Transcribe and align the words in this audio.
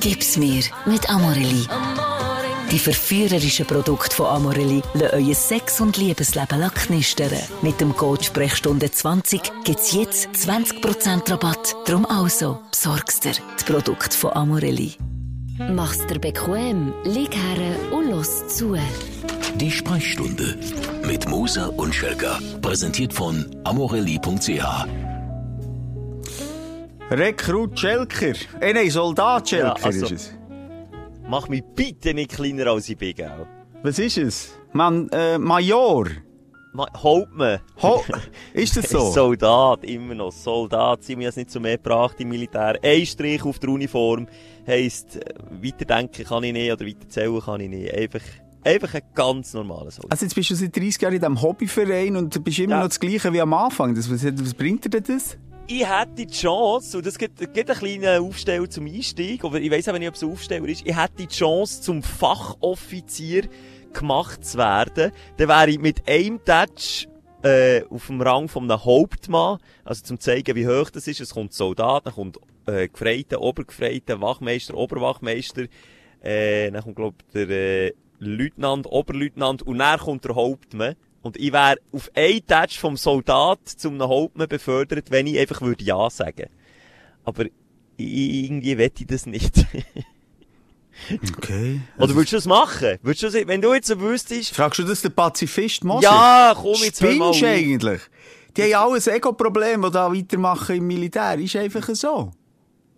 Gib's 0.00 0.38
mir 0.38 0.62
mit 0.86 1.10
Amorelli. 1.10 1.66
Die 2.70 2.78
verführerischen 2.78 3.66
Produkte 3.66 4.16
von 4.16 4.26
Amorelli 4.26 4.80
lassen 4.94 5.14
euer 5.14 5.34
Sex- 5.34 5.80
und 5.80 5.98
Liebesleben 5.98 6.70
knistern. 6.72 7.38
Mit 7.60 7.80
dem 7.80 7.94
Code 7.94 8.24
Sprechstunde 8.24 8.90
20 8.90 9.64
gibt's 9.64 9.92
jetzt 9.92 10.28
20% 10.34 11.30
Rabatt. 11.30 11.76
Drum 11.86 12.06
also, 12.06 12.60
besorgst 12.70 13.24
dir 13.24 13.32
die 13.32 13.64
Produkte 13.64 14.16
von 14.16 14.32
Amorelli. 14.32 14.94
Mach's 15.58 16.06
dir 16.06 16.18
bequem, 16.18 16.94
lieg 17.04 17.34
her 17.36 17.92
und 17.92 18.10
los 18.10 18.48
zu. 18.48 18.78
Die 19.56 19.70
Sprechstunde 19.70 20.58
mit 21.04 21.28
Musa 21.28 21.66
und 21.66 21.94
Schelka. 21.94 22.38
Präsentiert 22.62 23.12
von 23.12 23.44
amorelli.ch. 23.64 25.09
Rekrut 27.10 27.78
Schelker. 27.78 28.34
Eh, 28.60 28.72
nein, 28.72 28.90
Soldat 28.90 29.48
Schelker 29.48 29.76
Ja, 29.78 29.84
also- 29.84 30.06
ist 30.06 30.12
es. 30.12 30.32
Mach 31.28 31.48
mich 31.48 31.62
bitte 31.76 32.12
nicht 32.14 32.30
kleiner 32.32 32.66
als 32.68 32.88
ich 32.88 32.96
bin, 32.96 33.14
gell? 33.14 33.46
Was 33.82 33.98
ist 33.98 34.18
es? 34.18 34.52
Man, 34.72 35.08
äh, 35.10 35.38
Major. 35.38 36.06
Ma 36.72 36.86
Hauptmann. 36.96 37.58
Ho 37.82 38.04
ist 38.52 38.76
das 38.76 38.90
so? 38.90 39.10
Soldat, 39.10 39.84
immer 39.84 40.14
noch. 40.14 40.30
Soldat, 40.32 41.02
sind 41.02 41.18
wir 41.18 41.26
jetzt 41.26 41.36
nicht 41.36 41.50
so 41.50 41.58
mehr 41.58 41.76
gebracht 41.78 42.14
im 42.20 42.28
Militär. 42.28 42.78
Ein 42.82 43.04
Strich 43.06 43.44
auf 43.44 43.58
der 43.58 43.70
Uniform 43.70 44.28
heisst, 44.66 45.16
äh, 45.16 45.34
weiterdenken 45.62 46.24
kann 46.24 46.44
ich 46.44 46.52
nicht 46.52 46.70
oder 46.72 46.86
weiterzählen 46.86 47.40
kann 47.40 47.60
ich 47.60 47.68
nicht. 47.70 47.92
Einfach, 47.92 48.20
einfach 48.64 48.94
ein 48.94 49.02
ganz 49.14 49.52
normaler 49.52 49.90
Soldat. 49.90 50.12
Also 50.12 50.26
jetzt 50.26 50.34
bist 50.34 50.50
du 50.50 50.54
seit 50.54 50.76
30 50.76 51.02
Jahren 51.02 51.14
in 51.14 51.20
diesem 51.20 51.42
Hobbyverein 51.42 52.16
und 52.16 52.44
bist 52.44 52.58
immer 52.60 52.74
Ja. 52.74 52.80
noch 52.82 52.88
das 52.88 53.00
Gleiche 53.00 53.32
wie 53.32 53.40
am 53.40 53.52
Anfang. 53.52 53.94
Das, 53.96 54.08
was, 54.10 54.24
was 54.24 54.54
bringt 54.54 54.84
dir 54.84 55.00
das? 55.00 55.36
Ich 55.70 55.88
hätte 55.88 56.14
die 56.16 56.26
Chance, 56.26 56.98
und 56.98 57.06
das 57.06 57.16
gibt, 57.16 57.38
gibt 57.38 57.70
einen 57.70 57.78
kleinen 57.78 58.22
Aufsteller 58.22 58.68
zum 58.68 58.86
Einstieg, 58.86 59.44
aber 59.44 59.60
ich 59.60 59.70
weiss 59.70 59.88
auch 59.88 59.96
nicht, 59.96 60.08
ob 60.08 60.16
es 60.16 60.22
ein 60.22 60.32
Aufsteller 60.32 60.68
ist, 60.68 60.84
ich 60.84 60.96
hätte 60.96 61.14
die 61.18 61.28
Chance, 61.28 61.80
zum 61.80 62.02
Fachoffizier 62.02 63.48
gemacht 63.92 64.44
zu 64.44 64.58
werden, 64.58 65.12
dann 65.36 65.48
wäre 65.48 65.70
ich 65.70 65.78
mit 65.78 66.08
einem 66.08 66.44
Touch 66.44 67.06
äh, 67.44 67.84
auf 67.84 68.08
dem 68.08 68.20
Rang 68.20 68.48
von 68.48 68.68
einem 68.68 68.84
Hauptmann, 68.84 69.58
also 69.84 70.02
zum 70.02 70.18
zeigen, 70.18 70.56
wie 70.56 70.66
hoch 70.66 70.90
das 70.90 71.06
ist, 71.06 71.20
es 71.20 71.34
kommt 71.34 71.52
Soldat, 71.52 72.04
dann 72.04 72.14
kommt 72.14 72.38
äh, 72.66 72.88
Gefreiter, 72.88 73.40
Obergefreiter, 73.40 74.20
Wachmeister, 74.20 74.74
Oberwachmeister, 74.74 75.66
äh, 76.20 76.72
dann 76.72 76.82
kommt, 76.82 76.96
glaub 76.96 77.14
der 77.32 77.48
äh, 77.48 77.92
Leutnant, 78.18 78.86
Oberleutnant 78.86 79.62
und 79.62 79.78
dann 79.78 80.00
kommt 80.00 80.24
der 80.24 80.34
Hauptmann. 80.34 80.96
Und 81.22 81.36
ich 81.36 81.52
wäre 81.52 81.76
auf 81.92 82.10
einen 82.14 82.46
Touch 82.46 82.78
vom 82.78 82.96
Soldat 82.96 83.60
zum 83.68 84.00
Hauptmann 84.00 84.48
befördert, 84.48 85.10
wenn 85.10 85.26
ich 85.26 85.38
einfach 85.38 85.60
würde 85.60 85.84
Ja 85.84 86.08
sagen. 86.08 86.48
Aber 87.24 87.44
irgendwie 87.96 88.78
wette 88.78 89.02
ich 89.02 89.06
das 89.08 89.26
nicht. 89.26 89.54
Okay. 91.38 91.80
Oder 91.96 92.14
würdest 92.14 92.32
du 92.32 92.36
das 92.36 92.44
machen? 92.44 92.98
Würdest 93.02 93.22
du 93.22 93.30
das, 93.30 93.46
wenn 93.46 93.62
du 93.62 93.72
jetzt 93.72 93.86
so 93.86 93.98
wüsstest, 94.00 94.54
Fragst 94.54 94.80
du 94.80 94.82
das 94.82 95.00
den 95.00 95.12
Pazifist 95.14 95.82
Moser? 95.82 96.02
ja, 96.02 96.52
komm 96.54 96.74
jetzt 96.82 97.00
mal 97.00 97.12
Spinnst 97.32 97.42
auf. 97.42 97.42
eigentlich? 97.44 98.00
Die 98.54 98.74
haben 98.74 98.92
alle 98.92 99.00
ein 99.00 99.16
Ego-Problem, 99.16 99.82
das 99.82 99.92
da 99.92 100.12
weitermachen 100.12 100.76
im 100.76 100.86
Militär. 100.86 101.38
Ist 101.38 101.56
einfach 101.56 101.88
so. 101.94 102.32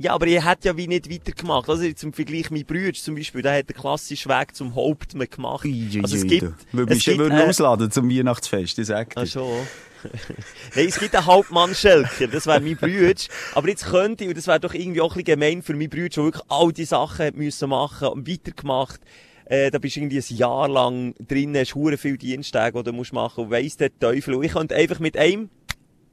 Ja, 0.02 0.14
aber 0.14 0.26
ihr 0.26 0.44
hättet 0.44 0.64
ja 0.64 0.76
wie 0.76 0.88
nicht 0.88 1.08
weitergemacht. 1.08 1.68
Also 1.68 1.84
im 1.84 2.12
Vergleich 2.12 2.50
mit 2.50 2.66
Brüder 2.66 2.92
zum 2.92 3.14
Beispiel, 3.14 3.40
der 3.40 3.58
hat 3.58 3.68
den 3.68 3.76
klassischen 3.76 4.30
Weg 4.30 4.56
zum 4.56 4.74
Hauptmann 4.74 5.28
gemacht. 5.30 5.64
Also 6.02 6.16
es 6.16 6.26
gibt, 6.26 6.42
Würde 6.72 6.92
es 6.92 6.96
mich 6.96 7.04
gibt, 7.04 7.18
würden 7.18 7.38
äh, 7.38 7.44
ausladen 7.44 7.88
zum 7.88 8.10
Weihnachtsfest, 8.10 8.80
ich 8.80 8.86
sag 8.88 9.14
dir. 9.14 9.20
Ah, 9.20 9.26
schon. 9.26 9.60
Nein, 10.74 10.88
es 10.88 10.98
gibt 10.98 11.14
einen 11.14 11.26
Hauptmann-Schelker, 11.26 12.26
das 12.26 12.48
wäre 12.48 12.60
mein 12.60 12.76
Brüder. 12.76 13.14
Aber 13.54 13.68
jetzt 13.68 13.84
könnte 13.84 14.24
ich, 14.24 14.30
und 14.30 14.36
das 14.36 14.48
wäre 14.48 14.58
doch 14.58 14.74
irgendwie 14.74 15.00
auch 15.00 15.14
ein 15.14 15.22
bisschen 15.22 15.40
gemein 15.40 15.62
für 15.62 15.74
mein 15.74 15.88
Brüder, 15.88 16.08
der 16.08 16.24
wirklich 16.24 16.44
all 16.48 16.72
die 16.72 16.84
Sachen 16.84 17.26
hat 17.26 17.36
müssen 17.36 17.68
machen 17.68 18.08
und 18.08 18.28
weitergemacht. 18.28 19.00
Äh, 19.44 19.70
da 19.70 19.78
bist 19.78 19.94
du 19.94 20.00
irgendwie 20.00 20.18
ein 20.18 20.36
Jahr 20.36 20.68
lang 20.68 21.14
drin, 21.28 21.56
hast 21.56 21.76
hure 21.76 21.96
viel 21.96 22.18
Diensttage, 22.18 22.76
die 22.76 22.90
du 22.90 22.92
musst 22.92 23.12
machen 23.12 23.44
und 23.44 23.50
weiss 23.52 23.76
der 23.76 23.96
Teufel. 23.96 24.34
Und 24.34 24.42
ich 24.42 24.52
könnte 24.52 24.74
einfach 24.74 24.98
mit 24.98 25.16
einem 25.16 25.48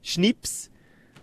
Schnips, 0.00 0.69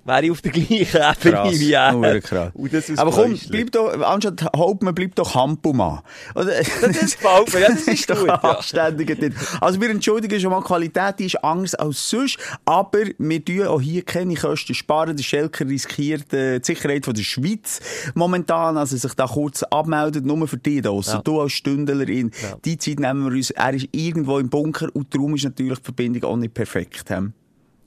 wäre 0.07 0.25
ich 0.25 0.31
auf 0.31 0.41
der 0.41 0.51
gleichen 0.51 0.73
Ebene 0.73 1.13
Krass, 1.17 1.59
wie 1.59 1.71
er. 1.73 2.21
krass. 2.21 2.51
Aber 2.97 3.11
komm, 3.11 3.37
bleib 3.49 3.71
doch, 3.71 4.01
anstatt 4.01 4.45
Hauptmann, 4.55 4.95
bleib 4.95 5.15
doch 5.15 5.35
Hampumann. 5.35 5.99
Oder? 6.35 6.51
Das 6.57 7.17
gefällt 7.17 7.53
mir, 7.53 7.59
ja, 7.61 7.69
das 7.69 7.87
ist 7.87 8.09
doch 8.09 8.17
gut, 8.19 8.27
ja. 8.27 8.35
anständiger 8.35 9.15
Titel. 9.15 9.35
Also 9.61 9.81
wir 9.81 9.89
entschuldigen 9.89 10.39
schon 10.39 10.51
mal, 10.51 10.61
Qualität 10.61 11.19
ist 11.19 11.43
anders 11.43 11.75
als 11.75 12.09
sonst, 12.09 12.37
aber 12.65 12.99
wir 13.17 13.43
tun 13.45 13.67
auch 13.67 13.81
hier 13.81 14.03
keine 14.03 14.35
Kosten 14.35 14.73
sparen. 14.73 15.15
Der 15.17 15.23
Schelker 15.23 15.67
riskiert 15.67 16.33
äh, 16.33 16.59
die 16.59 16.65
Sicherheit 16.65 17.05
von 17.05 17.13
der 17.13 17.23
Schweiz 17.23 17.79
momentan, 18.15 18.77
also 18.77 18.95
sich 18.97 19.13
da 19.13 19.27
kurz 19.27 19.63
abmeldet, 19.63 20.25
nur 20.25 20.47
für 20.47 20.57
die 20.57 20.81
da. 20.81 20.91
Ja. 20.91 21.21
Du 21.21 21.41
als 21.41 21.51
Stündlerin, 21.53 22.31
Ja. 22.41 22.57
die 22.63 22.77
Zeit 22.77 22.99
nehmen 22.99 23.25
wir 23.25 23.31
uns, 23.35 23.51
er 23.51 23.73
ist 23.73 23.87
irgendwo 23.91 24.39
im 24.39 24.49
Bunker 24.49 24.87
und 24.93 25.13
darum 25.13 25.35
ist 25.35 25.43
natürlich 25.43 25.79
die 25.79 25.83
Verbindung 25.85 26.23
auch 26.23 26.37
nicht 26.37 26.53
perfekt. 26.53 27.03
He? 27.09 27.15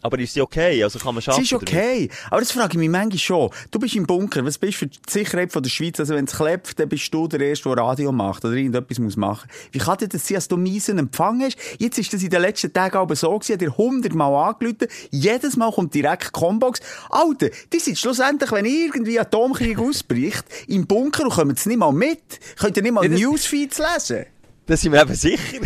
Aber 0.03 0.19
ist 0.19 0.35
sie 0.35 0.41
okay? 0.41 0.83
Also 0.83 0.99
kann 0.99 1.15
man 1.15 1.23
schaffen? 1.23 1.43
ist 1.43 1.53
okay. 1.53 2.09
Aber 2.31 2.41
das 2.41 2.53
frage 2.53 2.73
ich 2.73 2.79
mich 2.79 2.89
manchmal 2.89 3.19
schon. 3.19 3.51
Du 3.71 3.79
bist 3.79 3.95
im 3.97 4.07
Bunker. 4.07 4.45
Was 4.45 4.57
bist 4.57 4.75
du 4.75 4.79
für 4.79 4.87
die 4.87 4.99
Sicherheit 5.09 5.53
von 5.53 5.63
der 5.63 5.71
Schweiz? 5.71 6.01
Also 6.01 6.15
wenn 6.15 6.25
es 6.25 6.37
klebt, 6.37 6.79
dann 6.79 6.89
bist 6.89 7.13
du 7.13 7.29
der 7.29 7.41
Erste, 7.41 7.69
der 7.69 7.79
Radio 7.85 8.11
macht 8.13 8.45
oder 8.45 8.55
irgendetwas 8.55 8.99
muss 8.99 9.17
machen. 9.17 9.49
Wie 9.73 9.79
kann 9.79 9.99
dir 9.99 10.09
das 10.09 10.27
sein, 10.27 10.37
dass 10.37 10.49
du 10.49 10.57
miesen 10.57 10.99
Empfang 10.99 11.43
hast? 11.43 11.59
Jetzt 11.79 11.99
ist 11.99 12.13
das 12.13 12.23
in 12.23 12.31
den 12.31 12.41
letzten 12.41 12.73
Tagen 12.73 12.97
aber 12.97 13.15
so 13.15 13.39
gewesen, 13.39 13.59
dir 13.59 13.77
hundertmal 13.77 14.49
angerufen. 14.49 14.89
Jedes 15.11 15.57
Mal 15.57 15.71
kommt 15.71 15.95
direkt 15.95 16.33
Combox. 16.33 16.81
Alter, 17.11 17.51
die 17.73 17.79
sind 17.79 17.99
schlussendlich, 17.99 18.51
wenn 18.53 18.65
irgendwie 18.65 19.21
Atomkrieg 19.21 19.79
ausbricht, 19.81 20.45
im 20.67 20.87
Bunker 20.87 21.25
und 21.25 21.31
kommen 21.31 21.57
sie 21.57 21.69
nicht 21.69 21.79
mal 21.79 21.93
mit. 21.93 22.23
Könnt 22.59 22.77
ihr 22.77 22.83
nicht 22.83 22.93
mal 22.93 23.05
Ja, 23.05 23.11
Newsfeeds 23.11 23.79
lesen? 23.79 24.27
Das 24.67 24.81
sind 24.81 24.93
wir 24.93 25.03
eben 25.03 25.15
sicher. 25.15 25.59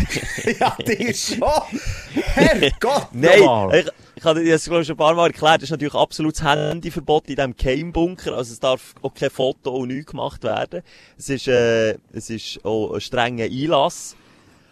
ja, 0.59 0.75
dir 0.83 1.13
schon. 1.13 1.39
Herrgott, 2.33 3.09
Nein, 3.13 3.85
habe 4.25 4.43
dir 4.43 4.53
das 4.53 4.65
glaub 4.65 4.81
ich, 4.81 4.87
schon 4.87 4.95
ein 4.95 4.97
paar 4.97 5.15
Mal 5.15 5.27
erklärt, 5.27 5.57
das 5.57 5.63
ist 5.63 5.71
natürlich 5.71 5.93
absolutes 5.93 6.43
Handyverbot 6.43 7.29
in 7.29 7.35
diesem 7.35 7.55
Keim-Bunker, 7.55 8.33
also 8.33 8.53
es 8.53 8.59
darf 8.59 8.93
auch 9.01 9.13
kein 9.13 9.29
Foto 9.29 9.71
und 9.71 9.89
nichts 9.89 10.11
gemacht 10.11 10.43
werden. 10.43 10.81
Es 11.17 11.29
ist, 11.29 11.47
äh, 11.47 11.97
es 12.11 12.29
ist 12.29 12.63
auch 12.65 12.93
ein 12.93 13.01
strenger 13.01 13.45
Einlass. 13.45 14.15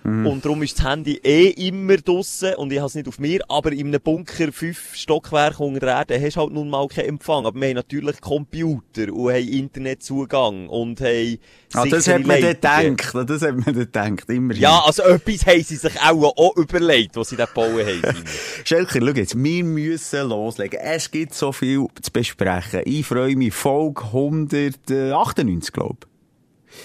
Und 0.03 0.43
darum 0.43 0.61
ist 0.63 0.77
das 0.77 0.85
Handy 0.85 1.19
eh 1.23 1.49
immer 1.49 1.95
draussen 1.95 2.55
und 2.55 2.73
ich 2.73 2.79
habe 2.79 2.87
es 2.87 2.95
nicht 2.95 3.07
auf 3.07 3.19
mir, 3.19 3.39
aber 3.47 3.71
in 3.71 3.87
einem 3.87 4.01
Bunker 4.01 4.51
fünf 4.51 4.95
Stockwerke 4.95 5.63
unter 5.63 5.79
der 5.79 5.95
Erde 5.95 6.21
hast 6.21 6.35
halt 6.35 6.51
nun 6.51 6.69
mal 6.69 6.87
keinen 6.89 7.09
Empfang. 7.09 7.45
Aber 7.45 7.59
wir 7.59 7.69
haben 7.69 7.75
natürlich 7.75 8.19
Computer 8.19 9.13
und 9.13 9.31
haben 9.31 9.47
Internetzugang 9.47 10.67
und 10.67 10.99
haben 10.99 11.39
Ah, 11.73 11.85
das 11.85 12.07
hat 12.07 12.25
man 12.25 12.39
dann 12.61 12.95
gedacht. 12.97 13.29
Das 13.29 13.41
hat 13.41 13.55
man 13.55 13.65
dann 13.65 14.15
gedacht. 14.15 14.29
Immerhin. 14.29 14.61
Ja, 14.61 14.83
also 14.85 15.03
etwas 15.03 15.45
haben 15.45 15.63
sie 15.63 15.75
sich 15.75 15.99
auch, 16.01 16.37
auch 16.37 16.55
überlegt, 16.55 17.15
was 17.15 17.29
sie 17.29 17.35
da 17.35 17.45
gebaut 17.45 17.85
haben. 17.85 18.23
Schelker, 18.63 18.99
schau 18.99 19.13
jetzt, 19.13 19.41
wir 19.41 19.63
müssen 19.63 20.29
loslegen. 20.29 20.79
Es 20.79 21.09
gibt 21.09 21.33
so 21.33 21.51
viel 21.51 21.87
zu 22.01 22.11
besprechen. 22.11 22.81
Ich 22.85 23.05
freue 23.05 23.35
mich, 23.35 23.53
Folge 23.53 24.03
198, 24.03 25.71
glaube 25.71 25.97
ich. 26.01 26.12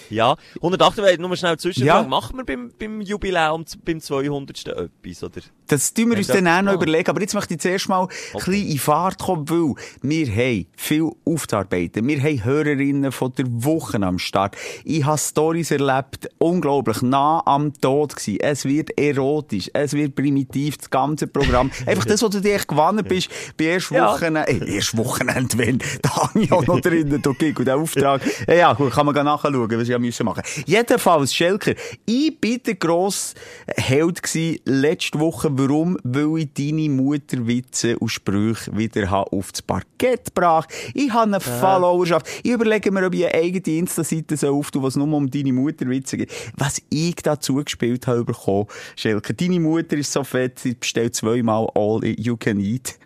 Ja, 0.09 0.35
108, 0.55 0.97
weil 0.97 1.17
nur 1.17 1.35
schnell 1.35 1.57
Zwischenfrage. 1.57 2.03
Ja. 2.03 2.07
Machen 2.07 2.37
wir 2.37 2.45
beim, 2.45 2.71
beim 2.77 3.01
Jubiläum, 3.01 3.65
beim 3.85 3.99
200. 3.99 4.67
etwas, 4.67 5.23
oder? 5.23 5.41
Das 5.67 5.93
tun 5.93 6.09
wir 6.09 6.17
uns 6.17 6.27
dann 6.27 6.47
auch 6.47 6.61
noch 6.61 6.71
gemacht? 6.71 6.75
überlegen. 6.83 7.09
Aber 7.09 7.21
jetzt 7.21 7.33
möchte 7.35 7.53
ich 7.53 7.59
zuerst 7.59 7.89
mal 7.89 8.03
ein 8.03 8.07
bisschen 8.33 8.67
in 8.67 8.79
Fahrt 8.79 9.19
kommen, 9.19 9.49
weil 9.49 9.75
wir 10.01 10.27
haben 10.27 10.65
viel 10.75 11.11
aufzuarbeiten. 11.25 12.07
Wir 12.07 12.21
haben 12.21 12.43
Hörerinnen 12.43 13.11
von 13.11 13.33
der 13.33 13.45
Woche 13.47 14.01
am 14.01 14.17
Start. 14.17 14.55
Ich 14.83 15.05
habe 15.05 15.17
Stories 15.17 15.71
erlebt, 15.71 16.29
unglaublich, 16.39 17.01
nah 17.01 17.43
am 17.45 17.73
Tod 17.73 18.15
gewesen. 18.15 18.39
Es 18.39 18.65
wird 18.65 18.97
erotisch, 18.97 19.69
es 19.73 19.93
wird 19.93 20.15
primitiv, 20.15 20.77
das 20.77 20.89
ganze 20.89 21.27
Programm. 21.27 21.69
Einfach 21.85 22.05
das, 22.05 22.23
was 22.23 22.31
du 22.31 22.41
dir 22.41 22.59
gewonnen 22.59 23.05
bist, 23.07 23.29
bei 23.57 23.65
erst 23.65 23.91
Ja. 23.91 24.07
Wochenende, 24.07 24.47
äh, 24.47 24.75
erst 24.75 24.97
Wochenende, 24.97 25.57
wenn, 25.57 25.79
da 26.01 26.15
habe 26.15 26.41
ich 26.41 26.51
auch 26.51 26.65
noch 26.65 26.79
drinnen, 26.79 27.21
du 27.21 27.33
Gig 27.33 27.57
und 27.59 27.65
der 27.65 27.77
Auftrag. 27.77 28.21
Ja, 28.47 28.53
ja, 28.53 28.73
gut, 28.73 28.91
kann 28.91 29.05
man 29.05 29.15
nachschauen, 29.23 29.69
was 29.79 29.87
ich 29.87 29.91
ja 29.91 29.99
müssen 29.99 30.25
machen. 30.25 30.43
Jedenfalls, 30.65 31.33
Schelker, 31.33 31.73
ich 32.05 32.39
bin 32.39 32.61
der 32.65 32.75
grosse 32.75 33.35
Held 33.67 34.19
letzte 34.65 35.19
Woche. 35.19 35.49
Warum? 35.51 35.97
Weil 36.03 36.39
ich 36.39 36.53
deine 36.53 36.89
Mutterwitze 36.89 37.97
und 37.97 38.09
Sprüche 38.09 38.75
wieder 38.75 39.09
habe 39.09 39.31
auf 39.31 39.51
das 39.51 39.61
Parkett 39.61 40.25
gebracht. 40.25 40.69
Ich 40.93 41.11
habe 41.11 41.23
eine 41.23 41.39
Followerschaft. 41.39 42.27
Ich 42.43 42.51
überlege 42.51 42.91
mir, 42.91 43.05
ob 43.05 43.13
ich 43.13 43.25
eine 43.25 43.35
eigene 43.35 43.77
Insta-Seite 43.77 44.37
so 44.37 44.55
auftue, 44.55 44.83
was 44.83 44.95
nur 44.95 45.07
um 45.07 45.29
deine 45.29 45.53
Mutterwitze 45.53 46.17
geht. 46.17 46.31
Was 46.55 46.81
ich 46.89 47.15
da 47.15 47.39
zugespielt 47.39 48.07
habe 48.07 48.25
bekommen, 48.25 48.67
Schelker. 48.95 49.33
Deine 49.33 49.59
Mutter 49.59 49.97
ist 49.97 50.11
so 50.11 50.23
fett, 50.23 50.59
sie 50.59 50.75
bestellt 50.75 51.15
zweimal 51.15 51.67
All 51.75 52.03
You 52.05 52.37
Can 52.37 52.59
Eat. 52.59 52.97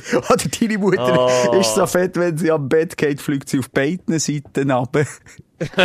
Oder 0.14 0.44
deine 0.60 0.78
Mutter 0.78 1.28
Oh. 1.50 1.54
ist 1.60 1.74
so 1.74 1.86
fett, 1.86 2.16
wenn 2.16 2.36
sie 2.38 2.50
am 2.50 2.68
Bett 2.68 2.96
geht, 2.96 3.20
fliegt 3.20 3.48
sie 3.48 3.58
auf 3.58 3.70
beiden 3.70 4.18
Seiten 4.18 4.70
runter. 4.70 5.04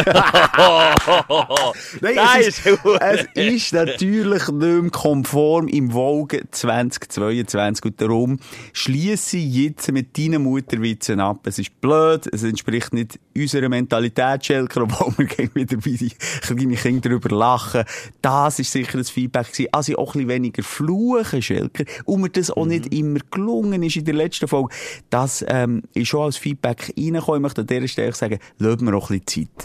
Nein, 2.02 2.18
es, 2.40 2.48
ist 2.48 2.80
es 3.02 3.26
ist 3.36 3.74
natürlich 3.74 4.48
nicht 4.48 4.82
mehr 4.82 4.90
konform 4.90 5.68
im 5.68 5.92
Wogen 5.92 6.48
2022 6.50 7.84
und 7.84 8.00
darum 8.00 8.40
schließe 8.72 9.36
ich 9.36 9.54
jetzt 9.54 9.92
mit 9.92 10.18
deinen 10.18 10.44
Mutterwitzen 10.44 11.20
ab. 11.20 11.46
Es 11.46 11.60
ist 11.60 11.82
blöd, 11.82 12.26
es 12.32 12.44
entspricht 12.44 12.94
nicht 12.94 13.20
unserer 13.36 13.68
Mentalität, 13.68 14.46
Schelker, 14.46 14.84
obwohl 14.84 15.14
wir 15.18 15.28
wieder 15.54 15.76
bei 15.76 15.92
die 15.92 16.14
kleinen 16.42 16.76
Kinder 16.76 17.10
darüber 17.10 17.36
lachen. 17.36 17.84
Das 18.22 18.60
ist 18.60 18.72
sicher 18.72 18.98
das 18.98 19.10
Feedback 19.10 19.52
gewesen. 19.52 19.70
Also 19.74 19.98
auch 19.98 20.16
ein 20.16 20.20
bisschen 20.20 20.30
weniger 20.30 20.64
fluchen, 20.64 21.42
Schelker, 21.42 21.84
und 22.06 22.22
mir 22.22 22.30
das 22.30 22.50
auch 22.50 22.66
nicht 22.66 22.94
immer 22.94 23.20
gelungen 23.30 23.84
ist 23.84 23.98
in 23.98 24.06
der 24.06 24.14
letzten 24.14 24.48
Folge. 24.48 24.74
Das 25.10 25.44
ähm, 25.48 25.84
ist 25.94 26.08
schon 26.08 26.22
als 26.22 26.38
Feedback 26.38 26.94
reingekommen. 26.98 27.40
Ich 27.40 27.44
möchte 27.44 27.62
an 27.62 27.68
dieser 27.68 27.88
Stelle 27.90 28.14
sagen, 28.14 28.40
lassen 28.58 28.86
wir 28.86 28.96
auch 28.96 29.10
ein 29.10 29.20
bisschen 29.20 29.48
Zeit. 29.50 29.65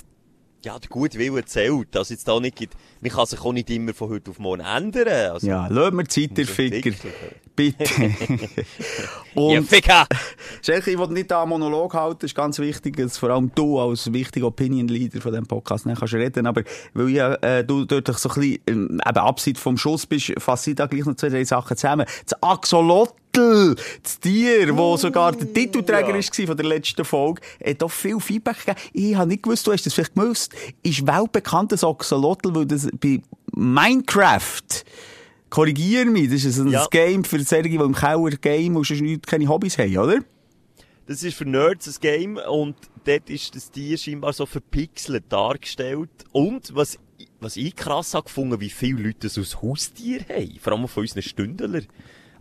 Ja, 0.65 0.79
der 0.79 0.89
gute 0.91 1.19
Wille 1.19 1.45
zählt. 1.45 1.97
Also 1.97 2.13
jetzt 2.13 2.29
da 2.29 2.39
nicht, 2.39 2.57
gibt- 2.57 2.75
man 3.01 3.11
kann 3.11 3.25
sich 3.27 3.41
auch 3.41 3.53
nicht 3.53 3.71
immer 3.71 3.95
von 3.95 4.11
heute 4.11 4.31
auf 4.31 4.39
morgen 4.39 4.61
ändern. 4.61 5.09
Also, 5.33 5.47
Ja, 5.47 5.67
lassen 5.69 5.97
wir 5.97 6.05
Zeit, 6.07 6.37
der 6.37 6.47
Ficker. 6.47 6.91
Bitte. 7.57 7.85
Ja, 9.33 9.43
Und 9.43 9.69
Ficker! 9.69 10.07
Schelke, 10.61 10.91
ich 10.91 10.99
will 10.99 11.07
nicht 11.09 11.31
da 11.31 11.43
einen 11.43 11.51
Monolog 11.51 11.95
halten, 11.95 12.19
das 12.21 12.31
ist 12.31 12.35
ganz 12.35 12.59
wichtig, 12.59 12.97
dass 12.97 13.17
vor 13.17 13.31
allem 13.31 13.53
du 13.55 13.79
als 13.79 14.13
wichtiger 14.13 14.49
Opinion 14.49 14.89
Leader 14.89 15.21
von 15.21 15.31
diesem 15.31 15.47
Podcast 15.47 15.87
nicht 15.87 16.01
kannst 16.01 16.15
reden, 16.15 16.49
aber 16.49 16.65
weil 16.95 17.11
ja, 17.11 17.35
äh, 17.35 17.65
du 17.65 17.85
dort 17.85 18.09
so 18.19 18.29
ein 18.29 18.35
bisschen, 18.35 18.59
ähm, 18.67 19.01
eben 19.07 19.19
abseits 19.19 19.61
vom 19.61 19.77
Schuss 19.79 20.05
bist, 20.05 20.33
fasse 20.39 20.71
ich 20.71 20.77
da 20.77 20.87
gleich 20.87 21.05
noch 21.05 21.15
zwei, 21.15 21.29
drei 21.29 21.45
Sachen 21.45 21.77
zusammen. 21.77 22.07
Das 22.25 22.43
Axolotl, 22.43 23.77
das 24.03 24.19
Tier, 24.19 24.77
wo 24.77 24.97
sogar 24.97 25.31
der 25.31 25.53
Titelträger 25.53 26.11
ja. 26.11 26.17
ist 26.17 26.35
von 26.35 26.57
der 26.57 26.67
letzten 26.67 27.05
Folge, 27.05 27.41
hat 27.65 27.83
auch 27.85 27.91
viel 27.91 28.19
Feedback 28.19 28.67
gegeben. 28.67 28.81
Ich 28.93 29.15
habe 29.15 29.29
nicht 29.29 29.45
gewusst, 29.45 29.65
du 29.65 29.73
hast 29.73 29.87
das 29.87 29.95
vielleicht 29.95 30.15
gewusst, 30.15 30.53
ist 30.83 31.07
weltbekannt 31.07 31.71
das 31.71 31.85
Axolotl, 31.85 32.53
weil 32.53 32.67
das 32.67 32.89
bei 33.01 33.21
Minecraft 33.55 34.85
Korrigier 35.51 36.07
mich, 36.07 36.31
das 36.31 36.45
ist 36.45 36.59
ein 36.59 36.69
Ja. 36.69 36.87
Game 36.91 37.25
für 37.25 37.41
solche, 37.43 37.69
die 37.71 37.75
im 37.77 37.95
Keller 37.95 38.31
game 38.31 38.77
und 38.77 38.87
sonst 38.87 39.01
nicht 39.03 39.27
keine 39.27 39.49
Hobbys 39.49 39.77
haben, 39.79 39.97
oder? 39.99 40.21
Das 41.07 41.23
ist 41.25 41.37
für 41.37 41.45
Nerds 41.45 41.89
ein 41.89 41.95
Game 42.01 42.37
und 42.37 42.77
dort 43.05 43.29
ist 43.29 43.57
das 43.57 43.71
Tier 43.71 43.99
scheinbar 43.99 44.33
so 44.33 44.47
verpixelt 44.47 45.25
dargestellt. 45.29 46.09
Und 46.31 46.75
was, 46.75 46.99
was 47.41 47.57
ich 47.57 47.75
krass 47.75 48.15
habe 48.15 48.25
gefunden, 48.27 48.61
wie 48.61 48.71
viele 48.71 49.03
Leute 49.03 49.19
das 49.23 49.37
als 49.37 49.61
Haustier 49.61 50.21
haben. 50.29 50.57
Vor 50.61 50.73
allem 50.73 50.87
von 50.87 51.03
unseren 51.03 51.23
Stündler. 51.23 51.83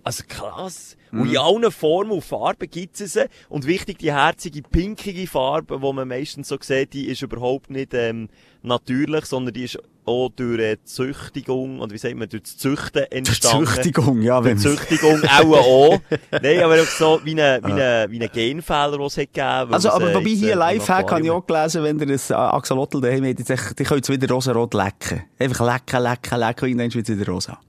Also 0.04 0.24
krass. 0.28 0.96
Und 1.12 1.22
Mhm. 1.24 1.30
in 1.32 1.38
allen 1.38 1.72
Formen 1.72 2.12
und 2.12 2.24
Farben 2.24 2.70
gibt 2.70 3.02
es 3.02 3.14
sie. 3.14 3.28
Und 3.50 3.66
wichtig, 3.66 3.98
die 3.98 4.14
herzige, 4.14 4.62
pinkige 4.62 5.26
Farbe, 5.28 5.80
die 5.84 5.94
man 5.94 6.08
meistens 6.08 6.48
so 6.48 6.58
sieht, 6.62 6.94
die 6.94 7.08
ist 7.08 7.24
überhaupt 7.24 7.72
nicht 7.72 7.94
ähm, 7.96 8.30
natürlich, 8.62 9.26
sondern 9.26 9.54
die 9.56 9.64
ist 9.64 9.80
auch 10.10 10.30
durch 10.36 10.60
äh, 10.60 10.78
Züchtigung, 10.84 11.80
und 11.80 11.94
wie 11.94 11.98
sagt 11.98 12.16
man, 12.16 12.28
durch 12.28 12.44
das 12.44 12.58
Züchten 12.58 13.04
entstanden. 13.12 13.68
Züchtigung, 13.68 14.22
ja, 14.22 14.44
wenn 14.44 14.62
Durch 14.62 14.80
Züchtigung 14.80 15.22
auch 15.24 15.58
auch. 15.58 16.00
Nein, 16.42 16.60
aber 16.64 16.82
auch 16.82 16.86
so 16.86 17.22
wie 17.24 17.40
ein 17.40 17.64
wie 17.64 17.72
eine, 17.72 18.08
wie 18.10 18.22
ein 18.22 18.30
Genfehler, 18.32 18.92
den 18.98 19.02
es 19.02 19.18
hat 19.18 19.34
gegeben. 19.34 19.74
Also, 19.74 19.90
aber 19.92 20.12
äh, 20.12 20.16
wobei 20.16 20.30
jetzt, 20.30 20.40
hier 20.40 20.54
äh, 20.54 20.56
Lifehack 20.56 21.12
habe 21.12 21.22
ich 21.24 21.32
auch 21.32 21.46
gelesen, 21.46 21.84
wenn 21.84 22.00
ihr 22.00 22.08
ein 22.08 22.20
äh, 22.30 22.34
Axolotl 22.34 23.00
daheim 23.02 23.26
habt, 23.26 23.40
die 23.80 23.84
können 23.84 23.98
jetzt 24.00 24.10
wieder 24.10 24.28
rosarot 24.34 24.74
lecken. 24.74 25.24
Einfach 25.40 25.74
lecken, 25.74 26.04
lecken, 26.04 26.40
lecken, 26.40 26.72
und 26.72 26.78
dann 26.80 26.94
wird 26.94 27.08
es 27.10 27.18
wieder 27.20 27.32
rosa. 27.32 27.60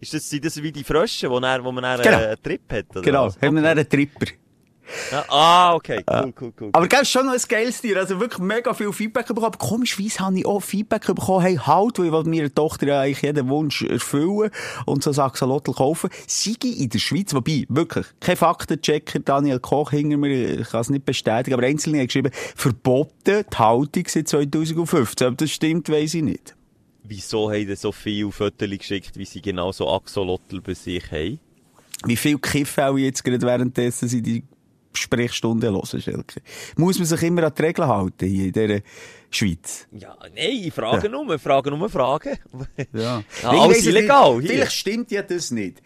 Ist 0.00 0.14
das, 0.14 0.30
sind 0.30 0.44
das 0.44 0.62
wie 0.62 0.70
die 0.70 0.84
Frösche, 0.84 1.28
wo, 1.28 1.40
dann, 1.40 1.64
wo 1.64 1.72
man 1.72 1.82
dann 1.82 2.00
Genau. 2.00 2.18
äh, 2.18 2.26
einen 2.28 2.42
Trip 2.42 2.60
hat? 2.72 2.84
Oder 2.90 3.02
Genau, 3.02 3.26
was? 3.26 3.36
haben 3.42 3.54
wir 3.56 3.62
dann 3.62 3.78
einen 3.78 3.88
Tripper. 3.88 4.26
Ja, 5.10 5.24
ah, 5.28 5.74
okay, 5.74 6.02
cool, 6.10 6.32
cool, 6.40 6.52
cool. 6.60 6.70
Aber 6.72 6.88
gell, 6.88 7.04
schon 7.04 7.26
noch 7.26 7.34
ein 7.34 7.40
geiles 7.48 7.80
Tier. 7.80 7.96
Also 7.98 8.20
wirklich 8.20 8.40
mega 8.40 8.72
viel 8.74 8.92
Feedback 8.92 9.26
bekommen. 9.26 9.46
Aber 9.46 9.58
komischerweise 9.58 10.20
habe 10.20 10.38
ich 10.38 10.46
auch 10.46 10.60
Feedback 10.60 11.06
bekommen, 11.06 11.42
hey, 11.42 11.56
halt, 11.56 11.98
weil 11.98 12.06
ich 12.06 12.12
will 12.12 12.24
meiner 12.24 12.54
Tochter 12.54 12.86
ja 12.86 13.00
eigentlich 13.00 13.22
jeden 13.22 13.48
Wunsch 13.48 13.82
erfüllen 13.82 14.50
und 14.86 15.02
so 15.02 15.10
ein 15.10 15.18
Axolotl 15.18 15.72
kaufen. 15.72 16.10
Sei 16.26 16.54
in 16.62 16.88
der 16.88 16.98
Schweiz, 16.98 17.34
wobei, 17.34 17.64
wirklich, 17.68 18.06
kein 18.20 18.36
Faktenchecker, 18.36 19.20
Daniel 19.20 19.60
Koch 19.60 19.90
hinter 19.90 20.16
mir, 20.16 20.60
ich 20.60 20.68
kann 20.70 20.80
es 20.80 20.90
nicht 20.90 21.04
bestätigen, 21.04 21.54
aber 21.54 21.66
Einzelne 21.66 21.98
haben 21.98 22.06
geschrieben, 22.06 22.30
verboten 22.56 23.44
die 23.52 23.56
Haltung 23.56 24.04
seit 24.06 24.28
2015. 24.28 25.28
Ob 25.28 25.38
das 25.38 25.50
stimmt, 25.50 25.88
weiss 25.88 26.14
ich 26.14 26.22
nicht. 26.22 26.54
Wieso 27.04 27.50
haben 27.50 27.76
so 27.76 27.92
viele 27.92 28.30
Fotos 28.30 28.68
geschickt, 28.68 29.16
wie 29.16 29.24
sie 29.24 29.40
genau 29.40 29.72
so 29.72 29.88
Axolotl 29.90 30.60
bei 30.60 30.74
sich 30.74 31.10
haben? 31.10 31.40
Wie 32.04 32.16
viel 32.16 32.38
Kiffen 32.38 32.84
auch 32.84 32.96
jetzt 32.96 33.24
gerade 33.24 33.44
währenddessen 33.44 34.08
sie 34.08 34.22
die 34.22 34.44
Sprechstunden 34.92 35.72
hören, 35.72 36.00
Schelke. 36.00 36.40
Muss 36.76 36.98
man 36.98 37.06
sich 37.06 37.22
immer 37.22 37.44
an 37.44 37.52
die 37.56 37.62
Regeln 37.62 37.88
halten 37.88 38.26
hier 38.26 38.46
in 38.46 38.52
dieser 38.52 38.80
Schweiz? 39.30 39.86
Ja, 39.92 40.16
nein, 40.34 40.50
ich 40.64 40.72
frage 40.72 41.08
nur, 41.08 41.34
ich 41.34 41.42
frage 41.42 41.70
nur 41.70 41.88
Fragen. 41.88 42.38
Ja. 42.92 43.22
Ja, 43.42 43.50
alles 43.50 43.86
illegal 43.86 44.40
hier. 44.40 44.50
Vielleicht 44.50 44.72
stimmt 44.72 45.10
ja 45.10 45.22
das 45.22 45.50
nicht. 45.50 45.82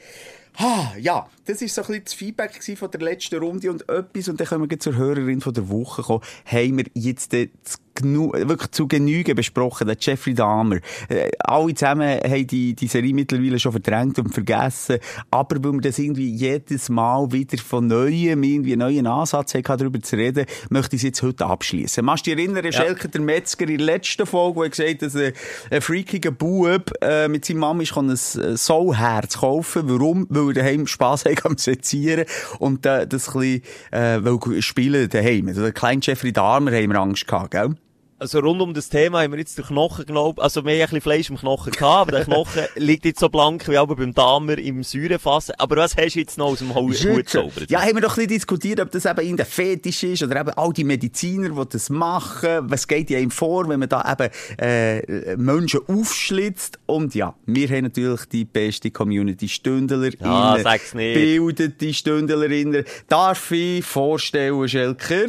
Ah, 0.57 0.93
ja, 0.99 1.29
das 1.47 1.63
war 1.63 1.69
so 1.69 1.81
ein 1.81 1.87
bisschen 1.87 2.05
das 2.05 2.15
Feedback 2.15 2.79
von 2.79 2.91
der 2.91 3.01
letzten 3.01 3.39
Runde 3.39 3.71
und 3.71 3.89
etwas, 3.89 4.29
und 4.29 4.39
dann 4.39 4.47
können 4.47 4.71
wir 4.71 4.79
zur 4.79 4.97
Hörerin 4.97 5.41
von 5.41 5.55
der 5.55 5.69
Woche 5.71 6.03
kommen, 6.03 6.23
haben 6.45 6.77
wir 6.77 6.85
jetzt 6.93 7.33
äh, 7.33 7.49
zu 7.95 8.03
genu 8.03 8.33
wirklich 8.33 8.71
zu 8.71 8.89
Genüge 8.89 9.35
besprochen, 9.35 9.87
der 9.87 9.97
Jeffrey 9.99 10.35
Dahmer. 10.35 10.77
Äh, 11.09 11.31
alle 11.41 11.75
zusammen 11.75 12.19
haben 12.21 12.47
die, 12.47 12.75
die 12.75 12.87
Serie 12.87 13.15
mittlerweile 13.15 13.59
schon 13.59 13.73
verdrängt 13.73 14.19
und 14.19 14.33
vergessen, 14.33 14.99
aber 15.31 15.63
weil 15.63 15.73
wir 15.73 15.81
das 15.81 15.99
irgendwie 15.99 16.31
jedes 16.31 16.89
Mal 16.89 17.31
wieder 17.33 17.59
von 17.59 17.87
Neuem, 17.87 18.43
irgendwie 18.43 18.73
einen 18.73 18.81
neuen 18.81 19.07
Ansatz 19.07 19.55
haben, 19.55 19.63
darüber 19.63 20.01
zu 20.01 20.17
reden, 20.17 20.47
möchte 20.71 20.97
ich 20.97 21.01
es 21.01 21.07
jetzt 21.07 21.23
heute 21.23 21.47
abschließen. 21.47 22.05
Machst 22.05 22.27
du 22.27 22.35
dich 22.35 22.45
erinnern, 22.45 22.73
Schelke, 22.73 23.09
der 23.09 23.21
Metzger 23.21 23.69
in 23.69 23.79
der 23.79 23.87
letzten 23.87 24.27
Folge, 24.27 24.57
wo 24.57 24.63
er 24.63 24.71
gesagt 24.71 24.91
hat, 24.91 25.03
dass 25.03 25.17
ein, 25.17 25.33
ein 25.71 25.81
freakiger 25.81 26.31
Bub 26.31 26.93
äh, 27.01 27.29
mit 27.29 27.45
seiner 27.45 27.61
Mama 27.61 27.83
ist, 27.83 27.95
kann 27.95 28.11
ein 28.11 28.17
Soulherz 28.57 29.39
kaufen. 29.39 29.83
Warum? 29.87 30.27
Weil 30.29 30.49
er 30.49 30.63
daheim 30.63 30.87
Spass 30.87 31.25
hat 31.25 31.45
am 31.45 31.59
Sezieren 31.59 32.25
und 32.59 32.87
äh, 32.87 33.07
das 33.07 33.35
ein 33.35 33.61
bisschen, 33.93 34.57
äh, 34.59 34.63
spielen 34.63 35.09
daheim. 35.09 35.49
Also, 35.49 35.63
der 35.63 35.73
kleine 35.73 36.01
Jeffrey 36.03 36.33
Dahmer 36.33 36.73
haben 36.73 36.91
wir 36.91 37.01
Angst 37.01 37.27
gehabt, 37.27 37.53
gell? 37.53 37.75
Also 38.23 38.39
rund 38.39 38.63
um 38.63 38.73
das 38.73 38.89
Thema 38.89 39.21
haben 39.21 39.33
wir 39.33 39.41
jetzt 39.41 39.59
den 39.59 39.65
Knochen 39.65 40.07
genommen. 40.07 40.39
Also 40.39 40.65
wir 40.65 40.75
haben 40.75 40.81
ein 40.81 40.85
bisschen 40.85 41.01
Fleisch 41.01 41.29
im 41.29 41.39
Knochen 41.39 41.73
gehabt, 41.73 42.03
aber 42.03 42.13
der 42.13 42.25
Knochen 42.25 42.63
liegt 42.77 43.05
jetzt 43.05 43.19
so 43.19 43.29
blank 43.29 43.67
wie 43.69 43.77
aber 43.77 43.97
beim 43.97 44.15
Damer 44.15 44.59
im 44.59 44.85
Säurefass. 44.85 45.51
Aber 45.59 45.75
was 45.75 45.97
hast 45.97 46.15
du 46.15 46.21
jetzt 46.21 46.39
noch 46.39 46.47
aus 46.47 46.61
dem 46.61 46.73
Hut 46.73 47.05
Hut 47.05 47.17
gezaubert? 47.17 47.69
Ja, 47.69 47.81
haben 47.81 47.97
wir 47.97 48.01
doch 48.01 48.11
ein 48.11 48.15
bisschen 48.15 48.29
diskutiert, 48.29 48.79
ob 48.79 48.93
das 48.93 49.07
eben 49.07 49.21
irgendein 49.23 49.47
Fetisch 49.47 50.05
ist 50.05 50.23
oder 50.23 50.41
eben 50.41 50.51
all 50.51 50.73
die 50.73 50.85
Mediziner, 50.85 51.49
die 51.49 51.69
das 51.69 51.91
machen. 51.91 52.71
Was 52.71 52.87
geht 52.87 53.11
ja 53.11 53.19
ihm 53.19 53.33
vor, 53.33 53.69
wenn 53.69 53.81
man 53.81 53.89
da 53.89 54.05
eben 54.13 54.31
äh, 54.61 55.35
Menschen 55.35 55.81
aufschlitzt? 55.89 56.79
Und 56.87 57.17
ja, 57.17 57.35
wir 57.47 57.69
haben 57.71 57.83
natürlich 57.83 58.27
die 58.27 58.45
beste 58.45 58.93
Community 58.93 59.49
Stündlerinnen. 59.49 60.19
Ja, 60.21 60.59
sag's 60.63 60.95
nicht. 60.95 61.15
Bildete 61.15 61.93
Stündlerinnen. 61.93 62.85
Darf 63.09 63.51
ich 63.51 63.85
vorstellen, 63.85 64.69
Schelker? 64.69 65.27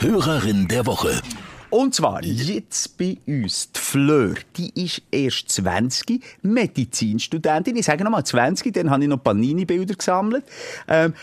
Hörerin 0.00 0.68
der 0.68 0.84
Woche. 0.84 1.22
Und 1.70 1.94
zwar 1.94 2.22
jetzt 2.24 2.96
bei 2.96 3.16
uns 3.26 3.72
die 3.72 3.80
Fleur. 3.80 4.34
Die 4.56 4.84
ist 4.84 5.02
erst 5.10 5.50
20, 5.50 6.22
Medizinstudentin. 6.42 7.76
Ich 7.76 7.86
sage 7.86 8.04
nochmal 8.04 8.24
20, 8.24 8.72
dann 8.72 8.90
habe 8.90 9.02
ich 9.02 9.08
noch 9.08 9.22
Panini-Bilder 9.22 9.94
gesammelt. 9.94 10.44
Ähm, 10.88 11.14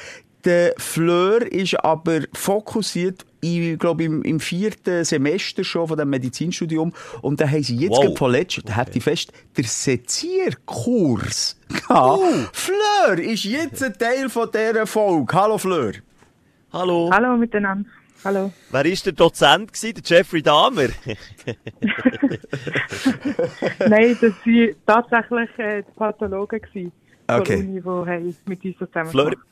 der 0.46 0.74
Fleur 0.78 1.42
ist 1.42 1.76
aber 1.84 2.22
fokussiert 2.34 3.26
ich 3.44 3.78
glaube, 3.78 4.06
im, 4.06 4.22
im 4.24 4.40
vierten 4.40 5.04
Semester 5.04 5.64
schon 5.64 5.88
von 5.88 5.98
dem 5.98 6.10
Medizinstudium. 6.10 6.94
Und 7.22 7.42
da 7.42 7.48
haben 7.50 7.62
sie 7.62 7.76
jetzt 7.76 7.98
Wow. 7.98 8.32
letztem, 8.32 8.64
da 8.66 8.78
habt 8.78 8.96
ihr 8.96 9.02
fest, 9.02 9.34
der 9.58 9.66
Sezierkurs 9.66 11.58
gehabt. 11.68 12.22
Fleur 12.54 13.20
ist 13.20 13.44
jetzt 13.44 13.84
ein 13.84 13.98
Teil 13.98 14.30
von 14.30 14.50
dieser 14.50 14.88
Folge. 14.88 15.34
Hallo 15.34 15.58
Fleur. 15.58 15.92
Hallo. 16.72 17.10
Hallo 17.12 17.36
miteinander. 17.36 17.90
Hallo. 18.24 18.52
Wer 18.72 18.86
ist 18.86 19.06
der 19.06 19.14
Dozent 19.14 19.74
gewesen? 19.74 19.96
Der 19.96 20.04
Jeffrey 20.18 20.42
Dahmer? 20.42 20.88
Nein, 23.80 24.18
das 24.22 24.32
waren 24.46 24.76
tatsächlich 24.86 25.50
äh, 25.60 25.84
die 25.84 25.92
Pathologen 25.98 26.62
gewesen, 26.62 26.92
von 27.28 27.42
Okay. 27.42 27.58
Uni, 27.58 27.82
die 27.82 28.36
mit 28.46 28.64
uns 28.64 28.78
zusammen 28.78 29.10
Fleur, 29.10 29.32
gemacht. 29.32 29.48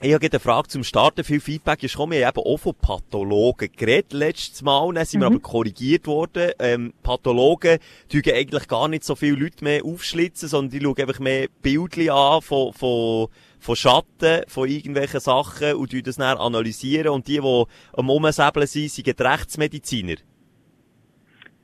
ich 0.00 0.14
habe 0.14 0.26
eine 0.30 0.40
Frage 0.40 0.68
zum 0.68 0.82
Starten. 0.84 1.24
Viel 1.24 1.40
Feedback 1.40 1.82
ist 1.82 1.92
gekommen. 1.92 2.12
Wir 2.12 2.26
haben 2.26 2.38
eben 2.38 2.46
auch 2.46 2.56
von 2.58 2.74
Pathologen 2.74 3.70
geredet 3.76 4.14
letztes 4.14 4.62
Mal. 4.62 4.94
Dann 4.94 5.04
sind 5.04 5.20
wir 5.20 5.26
aber 5.26 5.40
korrigiert 5.40 6.06
worden. 6.06 6.52
Ähm, 6.58 6.94
Pathologen 7.02 7.78
tun 8.08 8.22
eigentlich 8.32 8.66
gar 8.68 8.88
nicht 8.88 9.04
so 9.04 9.14
viele 9.14 9.36
Leute 9.36 9.62
mehr 9.62 9.84
aufschlitzen, 9.84 10.48
sondern 10.48 10.70
die 10.70 10.84
schauen 10.84 10.98
einfach 10.98 11.20
mehr 11.20 11.48
Bildchen 11.60 12.10
an 12.10 12.40
von, 12.40 12.72
von, 12.72 13.28
von 13.60 13.76
Schatten, 13.76 14.42
von 14.48 14.68
irgendwelchen 14.68 15.20
Sachen 15.20 15.74
und 15.74 15.90
tun 15.90 16.02
das 16.02 16.16
dann 16.16 16.38
analysieren. 16.38 17.08
Und 17.08 17.28
die, 17.28 17.40
die 17.40 17.64
am 17.96 18.10
Umsäbeln 18.10 18.66
sind, 18.66 18.90
sind 18.90 19.06
die 19.06 19.22
Rechtsmediziner. 19.22 20.16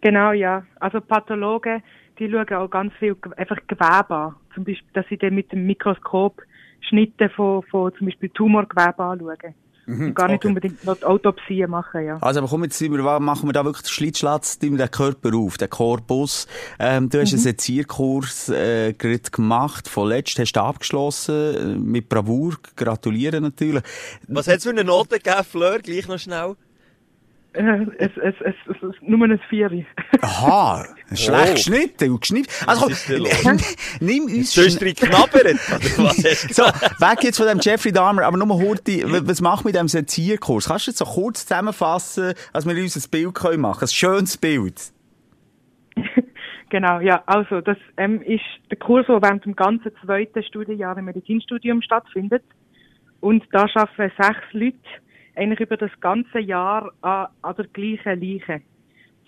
Genau, 0.02 0.32
ja. 0.32 0.64
Also 0.78 1.00
Pathologen, 1.00 1.82
die 2.18 2.30
schauen 2.30 2.48
auch 2.54 2.68
ganz 2.68 2.92
viel 2.94 3.16
einfach 3.36 3.58
Gewebe 3.66 4.14
an. 4.14 4.36
Zum 4.54 4.64
Beispiel, 4.64 4.88
dass 4.92 5.06
sie 5.08 5.16
dann 5.16 5.34
mit 5.34 5.50
dem 5.52 5.66
Mikroskop 5.66 6.42
Schnitte 6.80 7.28
von, 7.30 7.62
von 7.64 7.92
zum 7.96 8.06
Beispiel 8.06 8.28
Tumorgewebe 8.30 9.02
anschauen. 9.02 9.54
Und 9.86 10.14
gar 10.14 10.26
nicht 10.28 10.38
okay. 10.38 10.48
unbedingt 10.48 10.84
noch 10.84 10.96
die 10.96 11.04
Autopsie 11.04 11.66
machen, 11.66 12.04
ja. 12.04 12.18
Also, 12.20 12.40
aber 12.40 12.48
komm, 12.48 12.64
jetzt 12.64 12.78
sind 12.78 12.92
wir, 12.92 13.20
machen 13.20 13.48
wir 13.48 13.52
da 13.52 13.64
wirklich 13.64 13.84
den 14.58 14.72
wir 14.72 14.86
den 14.86 14.90
Körper 14.90 15.34
auf, 15.36 15.58
den 15.58 15.70
Korpus. 15.70 16.46
Ähm, 16.78 17.08
du 17.08 17.20
hast 17.20 17.32
einen 17.32 17.42
Sezierkurs 17.42 18.48
äh, 18.48 18.92
gerade 18.92 19.30
gemacht, 19.30 19.88
vorletzt 19.88 20.38
hast 20.38 20.52
du 20.52 20.60
abgeschlossen, 20.60 21.54
äh, 21.54 21.78
mit 21.78 22.08
Bravour, 22.08 22.56
gratulieren 22.74 23.44
natürlich. 23.44 23.82
Was 24.26 24.48
hat's 24.48 24.64
für 24.64 24.70
eine 24.70 24.84
Note 24.84 25.18
gegeben, 25.18 25.44
Fleur? 25.44 25.78
Gleich 25.78 26.08
noch 26.08 26.18
schnell. 26.18 26.56
Äh, 27.56 27.86
es, 27.98 28.10
es, 28.16 28.34
es, 28.40 28.54
es, 28.68 28.82
es, 28.82 28.94
nur 29.00 29.24
ein 29.24 29.40
Vieri. 29.48 29.86
Aha, 30.20 30.84
schlecht 31.14 31.54
geschnitten 31.54 32.10
und 32.10 32.20
geschnitten. 32.20 32.48
Also, 32.66 32.90
komm, 33.42 33.56
ist 33.56 34.00
nimm 34.00 34.24
uns 34.24 34.56
was 34.56 34.74
hast 34.74 34.82
du 34.82 36.54
So, 36.54 36.62
weg 36.64 37.22
jetzt 37.22 37.38
von 37.38 37.46
dem 37.46 37.60
Jeffrey 37.60 37.92
Dahmer, 37.92 38.24
aber 38.24 38.36
nur 38.36 38.60
Hurti, 38.60 39.04
was 39.06 39.40
macht 39.40 39.64
mit 39.64 39.74
dem 39.74 39.88
Sezierkurs? 39.88 40.68
Kannst 40.68 40.86
du 40.86 40.90
jetzt 40.90 40.98
so 40.98 41.06
kurz 41.06 41.46
zusammenfassen, 41.46 42.34
dass 42.52 42.66
wir 42.66 42.76
uns 42.76 42.96
ein 42.96 43.10
Bild 43.10 43.34
können 43.34 43.62
machen 43.62 43.82
Ein 43.82 43.88
schönes 43.88 44.36
Bild. 44.36 44.92
Genau, 46.68 47.00
ja. 47.00 47.22
Also, 47.26 47.60
das 47.60 47.78
ähm, 47.96 48.20
ist 48.22 48.42
der 48.70 48.76
Kurs, 48.76 49.06
der 49.06 49.22
während 49.22 49.44
dem 49.44 49.54
ganzen 49.54 49.92
zweiten 50.04 50.42
Studienjahr 50.42 50.98
im 50.98 51.04
Medizinstudium 51.06 51.80
stattfindet. 51.80 52.42
Und 53.20 53.44
da 53.52 53.66
arbeiten 53.74 54.12
sechs 54.20 54.52
Leute 54.52 54.76
eigentlich 55.36 55.60
über 55.60 55.76
das 55.76 55.90
ganze 56.00 56.40
Jahr 56.40 56.90
an, 57.02 57.28
an 57.42 57.54
der 57.56 57.66
gleichen 57.66 58.20
Leiche. 58.20 58.62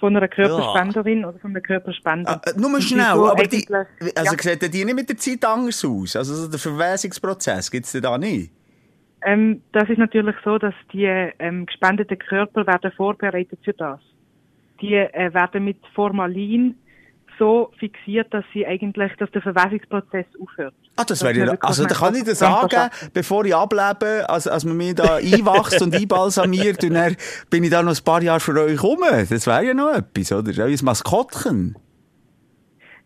Von 0.01 0.17
einer 0.17 0.29
Körperspenderin 0.29 1.25
oder 1.25 1.39
von 1.41 1.51
einem 1.51 1.63
Körperspender. 1.63 2.31
Ah, 2.31 2.41
äh, 2.49 2.59
nur 2.59 2.81
schnell, 2.81 3.15
so 3.15 3.31
aber 3.33 3.43
die, 3.43 3.67
also 4.15 4.37
ja. 4.37 4.39
sieht 4.39 4.73
die 4.73 4.85
nicht 4.85 4.95
mit 4.95 5.09
der 5.09 5.17
Zeit 5.17 5.45
anders 5.45 5.85
aus? 5.85 6.15
Also 6.15 6.35
so 6.35 6.49
der 6.49 6.61
Verwesungsprozess 6.61 7.69
gibt's 7.69 7.91
den 7.91 8.03
da 8.03 8.17
nicht? 8.17 8.53
Ähm, 9.27 9.63
das 9.73 9.89
ist 9.91 9.99
natürlich 9.99 10.37
so, 10.45 10.59
dass 10.59 10.75
die 10.93 11.07
ähm, 11.07 11.67
gespendeten 11.67 12.19
Körper 12.19 12.65
werden 12.67 12.93
vorbereitet 12.93 13.59
für 13.65 13.73
das. 13.73 13.99
Die 14.81 14.95
äh, 14.95 15.35
werden 15.35 15.65
mit 15.65 15.79
Formalin 15.95 16.77
so 17.39 17.73
fixiert, 17.79 18.33
dass 18.33 18.45
sie 18.53 18.67
eigentlich, 18.67 19.13
dass 19.17 19.31
der 19.31 19.43
Verwesungsprozess 19.43 20.27
aufhört. 20.41 20.75
Ah, 20.97 21.05
das 21.07 21.23
wäre 21.23 21.39
ja, 21.39 21.55
also 21.61 21.85
da 21.87 21.95
kann 21.95 22.15
ich 22.15 22.25
das 22.25 22.41
dran 22.41 22.69
sagen, 22.69 22.91
bevor 23.15 23.45
ich 23.45 23.55
ablebe, 23.55 24.29
als, 24.29 24.49
als 24.49 24.65
man 24.65 24.77
mich 24.77 24.95
da 24.95 25.17
einwachst 25.17 25.81
und 25.81 25.95
einbalsamiert 25.95 26.83
und 26.85 26.95
dann 26.95 27.17
bin 27.51 27.65
ich 27.65 27.71
da 27.71 27.83
noch 27.83 27.97
ein 27.97 28.05
paar 28.05 28.23
Jahre 28.23 28.41
für 28.41 28.61
euch 28.61 28.83
rum. 28.83 28.99
Das 29.09 29.47
wäre 29.47 29.65
ja 29.65 29.75
noch 29.75 29.95
etwas, 29.95 30.33
oder? 30.33 30.65
Euer 30.65 30.77
Maskottchen. 30.83 31.77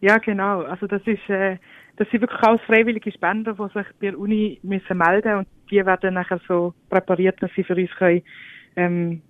Ja, 0.01 0.19
genau. 0.19 0.63
Also 0.63 0.87
das 0.87 1.03
ist, 1.07 1.29
äh, 1.29 1.59
das 1.97 2.09
sind 2.11 2.23
wirklich 2.23 2.43
alles 2.43 2.61
freiwillige 2.63 3.13
Spender, 3.13 3.55
die 3.55 3.79
sich 3.79 3.87
bei 4.01 4.11
der 4.11 4.19
Uni 4.19 4.59
müssen 4.63 4.99
melden 4.99 5.39
und 5.39 5.49
die 5.71 5.85
werden 5.85 6.15
nachher 6.15 6.41
so 6.49 6.75
präpariert, 6.91 7.43
dass 7.43 7.51
sie 7.55 7.65
für 7.65 7.77
uns 7.77 7.91
können, 7.97 8.23
ähm, 8.77 9.23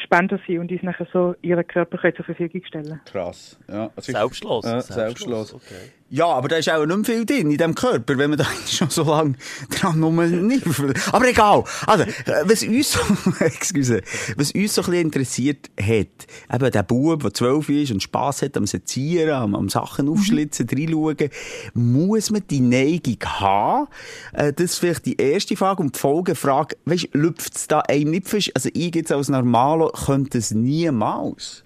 Spender 0.00 0.38
sein 0.46 0.58
und 0.60 0.70
uns 0.72 0.82
nachher 0.82 1.06
so 1.12 1.34
ihren 1.42 1.66
Körper 1.66 1.98
können 1.98 2.16
zur 2.16 2.24
Verfügung 2.24 2.62
stellen. 2.66 3.00
Krass. 3.10 3.58
Ja, 3.68 3.90
also 3.96 4.12
Selbstlos. 4.12 4.64
Ja, 4.64 4.80
Selbstlos, 4.80 4.94
selbstlos. 4.94 5.54
okay. 5.54 5.92
Ja, 6.10 6.24
aber 6.24 6.48
da 6.48 6.56
ist 6.56 6.70
auch 6.70 6.86
nicht 6.86 6.96
mehr 6.96 7.04
viel 7.04 7.26
drin 7.26 7.50
in 7.50 7.58
diesem 7.58 7.74
Körper, 7.74 8.16
wenn 8.16 8.30
man 8.30 8.38
da 8.38 8.46
schon 8.66 8.88
so 8.88 9.02
lange 9.04 9.34
dran 9.78 10.00
nur 10.00 10.10
nicht. 10.24 10.64
Aber 11.12 11.28
egal. 11.28 11.64
Also, 11.86 12.04
äh, 12.04 12.44
was 12.44 12.62
uns, 12.62 12.92
so- 12.92 13.00
excuse, 13.44 14.00
was 14.38 14.52
uns 14.52 14.74
so 14.74 14.80
ein 14.80 14.86
bisschen 14.86 14.94
interessiert 14.94 15.68
hat, 15.78 16.06
eben 16.54 16.70
der 16.72 16.82
Bub, 16.82 17.22
der 17.22 17.34
zwölf 17.34 17.68
ist 17.68 17.90
und 17.92 18.02
Spass 18.02 18.40
hat 18.40 18.56
am 18.56 18.66
Sezieren, 18.66 19.32
am, 19.34 19.54
am 19.54 19.68
Sachen 19.68 20.08
aufschlitzen, 20.08 20.66
reinschauen, 20.72 21.28
muss 21.74 22.30
man 22.30 22.42
die 22.48 22.60
Neigung 22.60 23.18
haben? 23.26 23.88
Äh, 24.32 24.54
das 24.54 24.64
ist 24.64 24.78
vielleicht 24.78 25.04
die 25.04 25.16
erste 25.20 25.56
Frage. 25.56 25.82
Und 25.82 25.94
die 25.94 25.98
Folgefrage, 25.98 26.76
weisst, 26.86 27.08
lüpft 27.12 27.54
es 27.54 27.68
da 27.68 27.80
einem 27.80 28.12
nicht? 28.12 28.32
Also, 28.54 28.70
ich 28.72 28.94
jetzt 28.94 29.12
als 29.12 29.28
Normalo 29.28 29.87
könnte 30.06 30.38
es 30.38 30.52
niemals. 30.52 31.64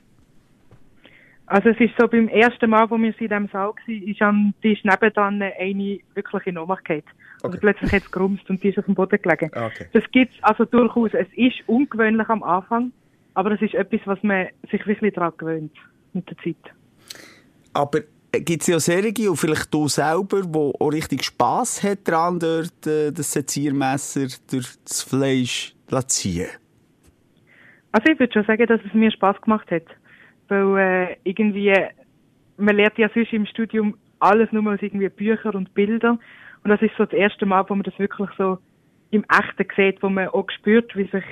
Also 1.47 1.69
es 1.69 1.81
ist 1.81 1.93
so, 1.99 2.09
beim 2.09 2.29
ersten 2.29 2.71
Mal, 2.71 2.89
wo 2.91 2.97
wir 2.97 3.09
in 3.09 3.15
diesem 3.19 3.49
Saal 3.49 3.75
waren, 3.75 4.03
ist 4.09 4.23
am 4.23 4.55
Tisch 4.63 4.83
nebenan 4.85 5.43
eine 5.43 5.99
wirklich 6.15 6.47
in 6.47 6.57
Ohnmacht 6.57 6.85
gefallen. 6.85 7.03
Okay. 7.43 7.59
plötzlich 7.61 7.93
hat 7.93 8.03
es 8.05 8.11
gerumst 8.11 8.49
und 8.49 8.63
die 8.63 8.69
ist 8.69 8.79
auf 8.79 8.85
dem 8.85 8.95
Boden 8.95 9.21
gelegen. 9.21 9.51
Okay. 9.55 9.87
Das 9.93 10.05
gibt's 10.13 10.37
also 10.43 10.65
durchaus. 10.65 11.11
Es 11.13 11.27
ist 11.35 11.57
ungewöhnlich 11.67 12.29
am 12.29 12.43
Anfang, 12.43 12.93
aber 13.35 13.53
es 13.53 13.63
ist 13.63 13.75
etwas, 13.75 14.01
was 14.05 14.23
man 14.23 14.47
sich 14.71 14.87
wirklich 14.87 15.13
daran 15.13 15.33
gewöhnt 15.37 15.73
mit 16.13 16.31
der 16.31 16.37
Zeit. 16.39 16.73
Aber 17.73 18.01
gibt 18.33 18.63
es 18.63 18.69
ja 18.69 18.79
Serien, 18.79 19.29
und 19.29 19.37
vielleicht 19.37 19.75
du 19.75 19.89
selber, 19.89 20.43
wo 20.47 20.73
auch 20.79 20.91
richtig 20.91 21.25
Spass 21.25 21.83
hat 21.83 22.07
dran, 22.07 22.39
dort 22.39 22.87
äh, 22.87 23.11
das 23.11 23.33
Seziermesser 23.33 24.27
durch 24.49 24.69
das 24.85 25.03
Fleisch 25.03 25.75
zu 25.89 26.07
ziehen? 26.07 26.49
Also 27.93 28.13
ich 28.13 28.19
würde 28.19 28.33
schon 28.33 28.45
sagen, 28.45 28.67
dass 28.67 28.81
es 28.87 28.95
mir 28.95 29.11
Spaß 29.11 29.41
gemacht 29.43 29.71
hat. 29.71 29.85
Weil 30.49 30.79
äh, 30.79 31.17
irgendwie, 31.25 31.73
man 32.57 32.77
lernt 32.77 32.99
ja 32.99 33.09
sonst 33.15 33.33
im 33.33 33.47
Studium 33.47 33.97
alles 34.19 34.51
nur 34.53 34.73
aus 34.73 34.83
irgendwie 34.83 35.09
Büchern 35.09 35.55
und 35.55 35.75
Bildern. 35.75 36.19
Und 36.65 36.71
das 36.71 36.81
ist 36.83 36.93
so 36.97 37.05
das 37.05 37.15
erste 37.15 37.47
Mal, 37.47 37.65
wo 37.69 37.75
man 37.75 37.85
das 37.85 37.99
wirklich 37.99 38.29
so 38.39 38.59
im 39.11 39.25
Echten 39.25 39.67
sieht, 39.77 40.03
wo 40.03 40.09
man 40.09 40.29
auch 40.29 40.47
spürt, 40.51 40.95
wie 40.97 41.05
sich 41.05 41.25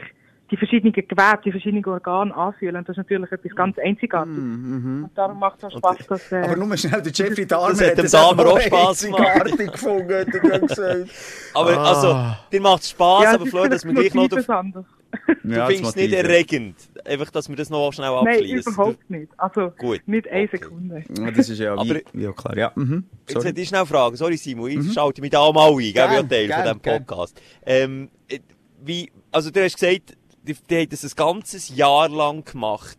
die 0.51 0.57
verschiedenen 0.57 0.93
Gewebe, 0.93 1.39
die 1.45 1.53
verschiedenen 1.53 1.85
Organe 1.87 2.35
anfühlen. 2.35 2.77
Und 2.77 2.89
das 2.89 2.95
ist 2.95 2.99
natürlich 2.99 3.31
etwas 3.31 3.55
ganz 3.55 3.79
Einzigartiges. 3.79 4.39
Und 4.39 5.11
darum 5.15 5.39
macht 5.39 5.59
es 5.59 5.65
auch 5.65 5.79
Spaß, 5.79 6.07
dass... 6.09 6.33
Äh, 6.33 6.43
Aber 6.43 6.57
nur 6.57 6.77
schnell, 6.77 7.01
der 7.01 7.13
Jeffrey 7.13 7.47
Dahmer 7.47 7.69
hat 7.69 7.99
dem 7.99 8.11
Dahmer 8.11 8.47
auch 8.47 8.61
Spass 8.61 9.05
gemacht. 9.05 9.21
einzigartig 9.23 9.73
gefunden, 9.73 10.13
hat 10.13 10.27
er 10.35 10.59
gesagt. 10.61 11.53
Aber, 11.55 11.79
Ah. 11.79 11.89
also, 11.89 12.37
dir 12.53 12.61
macht 12.61 12.83
es 12.83 12.91
Spass, 12.91 13.23
ja, 13.23 13.35
aber 13.35 13.47
Flor, 13.47 13.69
dass 13.69 13.85
wir 13.85 13.93
gleich 13.93 14.11
vielleicht 14.11 14.49
noch... 14.49 14.65
Motiv 14.65 15.00
Du, 15.43 15.55
Ja, 15.55 15.67
findest 15.67 15.91
es 15.91 15.97
nicht 15.97 16.13
erregend. 16.13 16.77
Einfach, 17.05 17.31
dass 17.31 17.49
wir 17.49 17.57
das 17.57 17.69
noch 17.71 17.91
schnell 17.93 18.11
Nein, 18.23 18.29
abschließen. 18.37 18.73
überhaupt 18.73 19.11
nicht. 19.11 19.29
Also 19.37 19.71
Gut. 19.77 20.01
nicht 20.07 20.29
eine 20.29 20.45
Okay. 20.45 20.57
Sekunde. 20.59 21.05
Ja, 21.19 21.31
das 21.33 21.49
ist 21.49 21.59
ja, 21.59 21.73
Aber- 21.77 21.85
wie, 22.13 22.23
ja 22.23 22.33
klar, 22.33 22.57
ja. 22.57 22.73
Mhm. 22.77 23.05
Jetzt 23.23 23.33
Sorry. 23.33 23.47
hätte 23.49 23.61
ich 23.61 23.69
schnell 23.69 23.87
fragen. 23.87 24.17
Sorry, 24.17 24.37
Simon, 24.37 24.71
ich 24.71 24.93
schalte 24.93 25.21
mich 25.21 25.31
da 25.31 25.41
auch 25.41 25.53
mal 25.53 25.69
ein. 25.71 25.79
Gell, 25.79 25.93
Gern, 25.93 26.11
wie 26.13 26.17
ein 26.17 26.29
Teil 26.29 26.47
gern, 26.47 26.63
von 26.69 26.83
diesem. 26.83 27.07
Podcast. 27.07 27.41
Ähm, 27.67 28.11
äh, 28.29 28.39
wie, 28.85 29.11
also 29.33 29.51
du 29.51 29.65
hast 29.65 29.79
gesagt, 29.79 30.17
die, 30.43 30.55
die 30.55 30.77
haben 30.77 30.89
das 30.89 31.05
ein 31.05 31.11
ganzes 31.17 31.75
Jahr 31.75 32.09
lang 32.09 32.45
gemacht. 32.45 32.99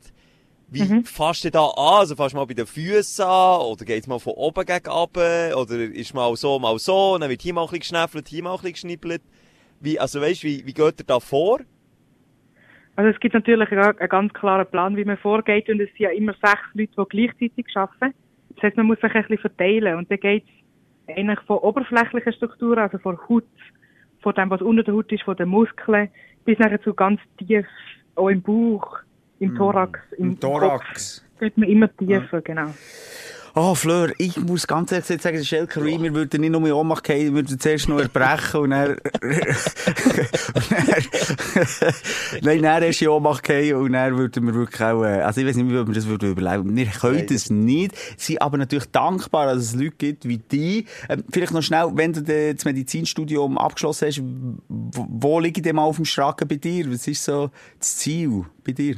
Wie 0.73 0.83
Mhm. 0.83 1.03
fasst 1.05 1.43
du 1.43 1.51
da 1.51 1.65
an? 1.65 1.99
Also 1.99 2.15
fasst 2.15 2.33
du 2.33 2.37
mal 2.37 2.45
bei 2.45 2.53
den 2.53 2.65
Füßen 2.67 3.25
an? 3.25 3.61
Oder 3.61 3.85
geht's 3.85 4.07
mal 4.07 4.19
von 4.19 4.33
oben 4.33 4.65
gegen 4.65 4.87
runter? 4.87 5.57
Oder 5.57 5.75
ist 5.79 6.13
mal 6.13 6.35
so, 6.35 6.59
mal 6.59 6.77
so? 6.79 7.13
Und 7.15 7.21
dann 7.21 7.29
wird 7.29 7.41
hier 7.41 7.53
mal 7.53 7.61
ein 7.63 7.67
bisschen 7.67 7.79
geschnäffelt, 7.79 8.27
hier 8.29 8.43
mal 8.43 8.51
ein 8.51 8.57
bisschen 8.57 8.73
geschnippelt. 8.73 9.21
Wie, 9.79 9.99
also 9.99 10.21
weißt 10.21 10.43
du, 10.43 10.47
wie, 10.47 10.65
wie 10.65 10.73
geht 10.73 10.99
ihr 11.01 11.05
da 11.05 11.19
vor? 11.19 11.59
Also 12.95 13.10
es 13.10 13.19
gibt 13.19 13.33
natürlich 13.33 13.71
einen, 13.71 14.10
ganz 14.10 14.33
klaren 14.33 14.67
Plan, 14.67 14.95
wie 14.95 15.05
man 15.05 15.17
vorgeht 15.17 15.69
und 15.69 15.79
es 15.79 15.88
sind 15.89 16.00
ja 16.00 16.10
immer 16.10 16.33
sechs 16.33 16.62
Leute, 16.74 16.91
die 16.98 17.27
gleichzeitig 17.27 17.65
arbeiten. 17.75 18.13
Das 18.55 18.63
heißt, 18.63 18.77
man 18.77 18.88
muss 18.88 19.00
sich 19.00 19.13
ein 19.13 19.21
bisschen 19.24 19.38
verteilen 19.39 19.98
und 19.98 20.12
dann 20.12 20.19
geht 20.19 20.43
es 21.07 21.15
eigentlich 21.15 21.39
von 21.41 21.57
oberflächlichen 21.60 22.33
Strukturen, 22.33 22.79
also 22.79 22.98
von 22.98 23.17
Haut, 23.29 23.45
von 24.21 24.33
dem, 24.36 24.50
was 24.50 24.62
unter 24.62 24.83
der 24.83 24.93
Haut 24.93 25.12
ist, 25.12 25.24
von 25.24 25.38
den 25.38 25.50
Muskeln, 25.50 26.10
bis 26.45 26.60
nachher 26.60 26.81
zu 26.81 26.93
ganz 26.93 27.19
tief, 27.38 27.65
auch 28.15 28.29
im 28.29 28.41
Bauch, 28.41 29.00
im 29.39 29.55
Thorax, 29.55 30.00
im, 30.17 30.31
Im 30.31 30.39
Thorax. 30.39 31.21
Kopf. 31.21 31.39
Geht 31.39 31.57
man 31.57 31.69
immer 31.69 31.98
tiefer, 31.98 32.41
genau. 32.41 32.71
Oh, 33.53 33.75
Fleur, 33.75 34.13
ich 34.17 34.38
muss 34.38 34.65
ganz 34.65 34.93
ehrlich 34.93 35.22
sagen, 35.22 35.36
der 35.36 35.43
Schelker 35.43 35.81
Rui, 35.81 36.01
wir 36.01 36.13
würden 36.13 36.39
nicht 36.39 36.51
nur 36.51 36.65
in 36.65 36.72
Ohnmacht 36.72 37.03
gehen, 37.03 37.25
wir 37.25 37.34
würden 37.34 37.60
zuerst 37.60 37.89
noch 37.89 38.00
erbrechen 38.00 38.62
und 38.62 38.70
dann, 38.70 38.91
und 38.91 39.00
dann 40.72 41.93
nein, 42.41 42.62
dann 42.62 42.84
erst 42.84 43.01
in 43.01 43.10
Ohnmacht 43.10 43.43
gehen 43.43 43.75
und 43.75 43.91
dann 43.91 44.17
würden 44.17 44.46
wir 44.46 44.53
wirklich 44.53 44.81
auch, 44.81 45.03
äh, 45.03 45.20
also 45.20 45.41
ich 45.41 45.48
weiß 45.48 45.58
nicht, 45.58 45.67
wie 45.67 45.74
wir 45.74 45.84
das 45.84 46.08
würden 46.08 46.31
überleben. 46.31 46.74
Wir 46.74 46.86
können 46.86 47.27
das 47.27 47.50
nicht, 47.50 47.93
sind 48.15 48.41
aber 48.41 48.58
natürlich 48.58 48.86
dankbar, 48.86 49.48
dass 49.48 49.63
es 49.63 49.75
Leute 49.75 49.96
gibt 49.98 50.25
wie 50.25 50.38
die. 50.38 50.86
Ähm, 51.10 51.25
vielleicht 51.29 51.51
noch 51.51 51.62
schnell, 51.62 51.91
wenn 51.96 52.13
du 52.13 52.22
das 52.22 52.63
Medizinstudium 52.63 53.58
abgeschlossen 53.58 54.08
hast, 54.08 54.22
wo, 54.70 55.08
wo 55.10 55.39
liegt 55.41 55.65
denn 55.65 55.75
mal 55.75 55.84
auf 55.84 55.98
dem 55.98 56.05
Schragen 56.05 56.48
bei 56.48 56.55
dir? 56.55 56.89
Was 56.89 57.05
ist 57.05 57.25
so 57.25 57.51
das 57.77 57.98
Ziel 57.98 58.46
bei 58.63 58.72
dir? 58.72 58.96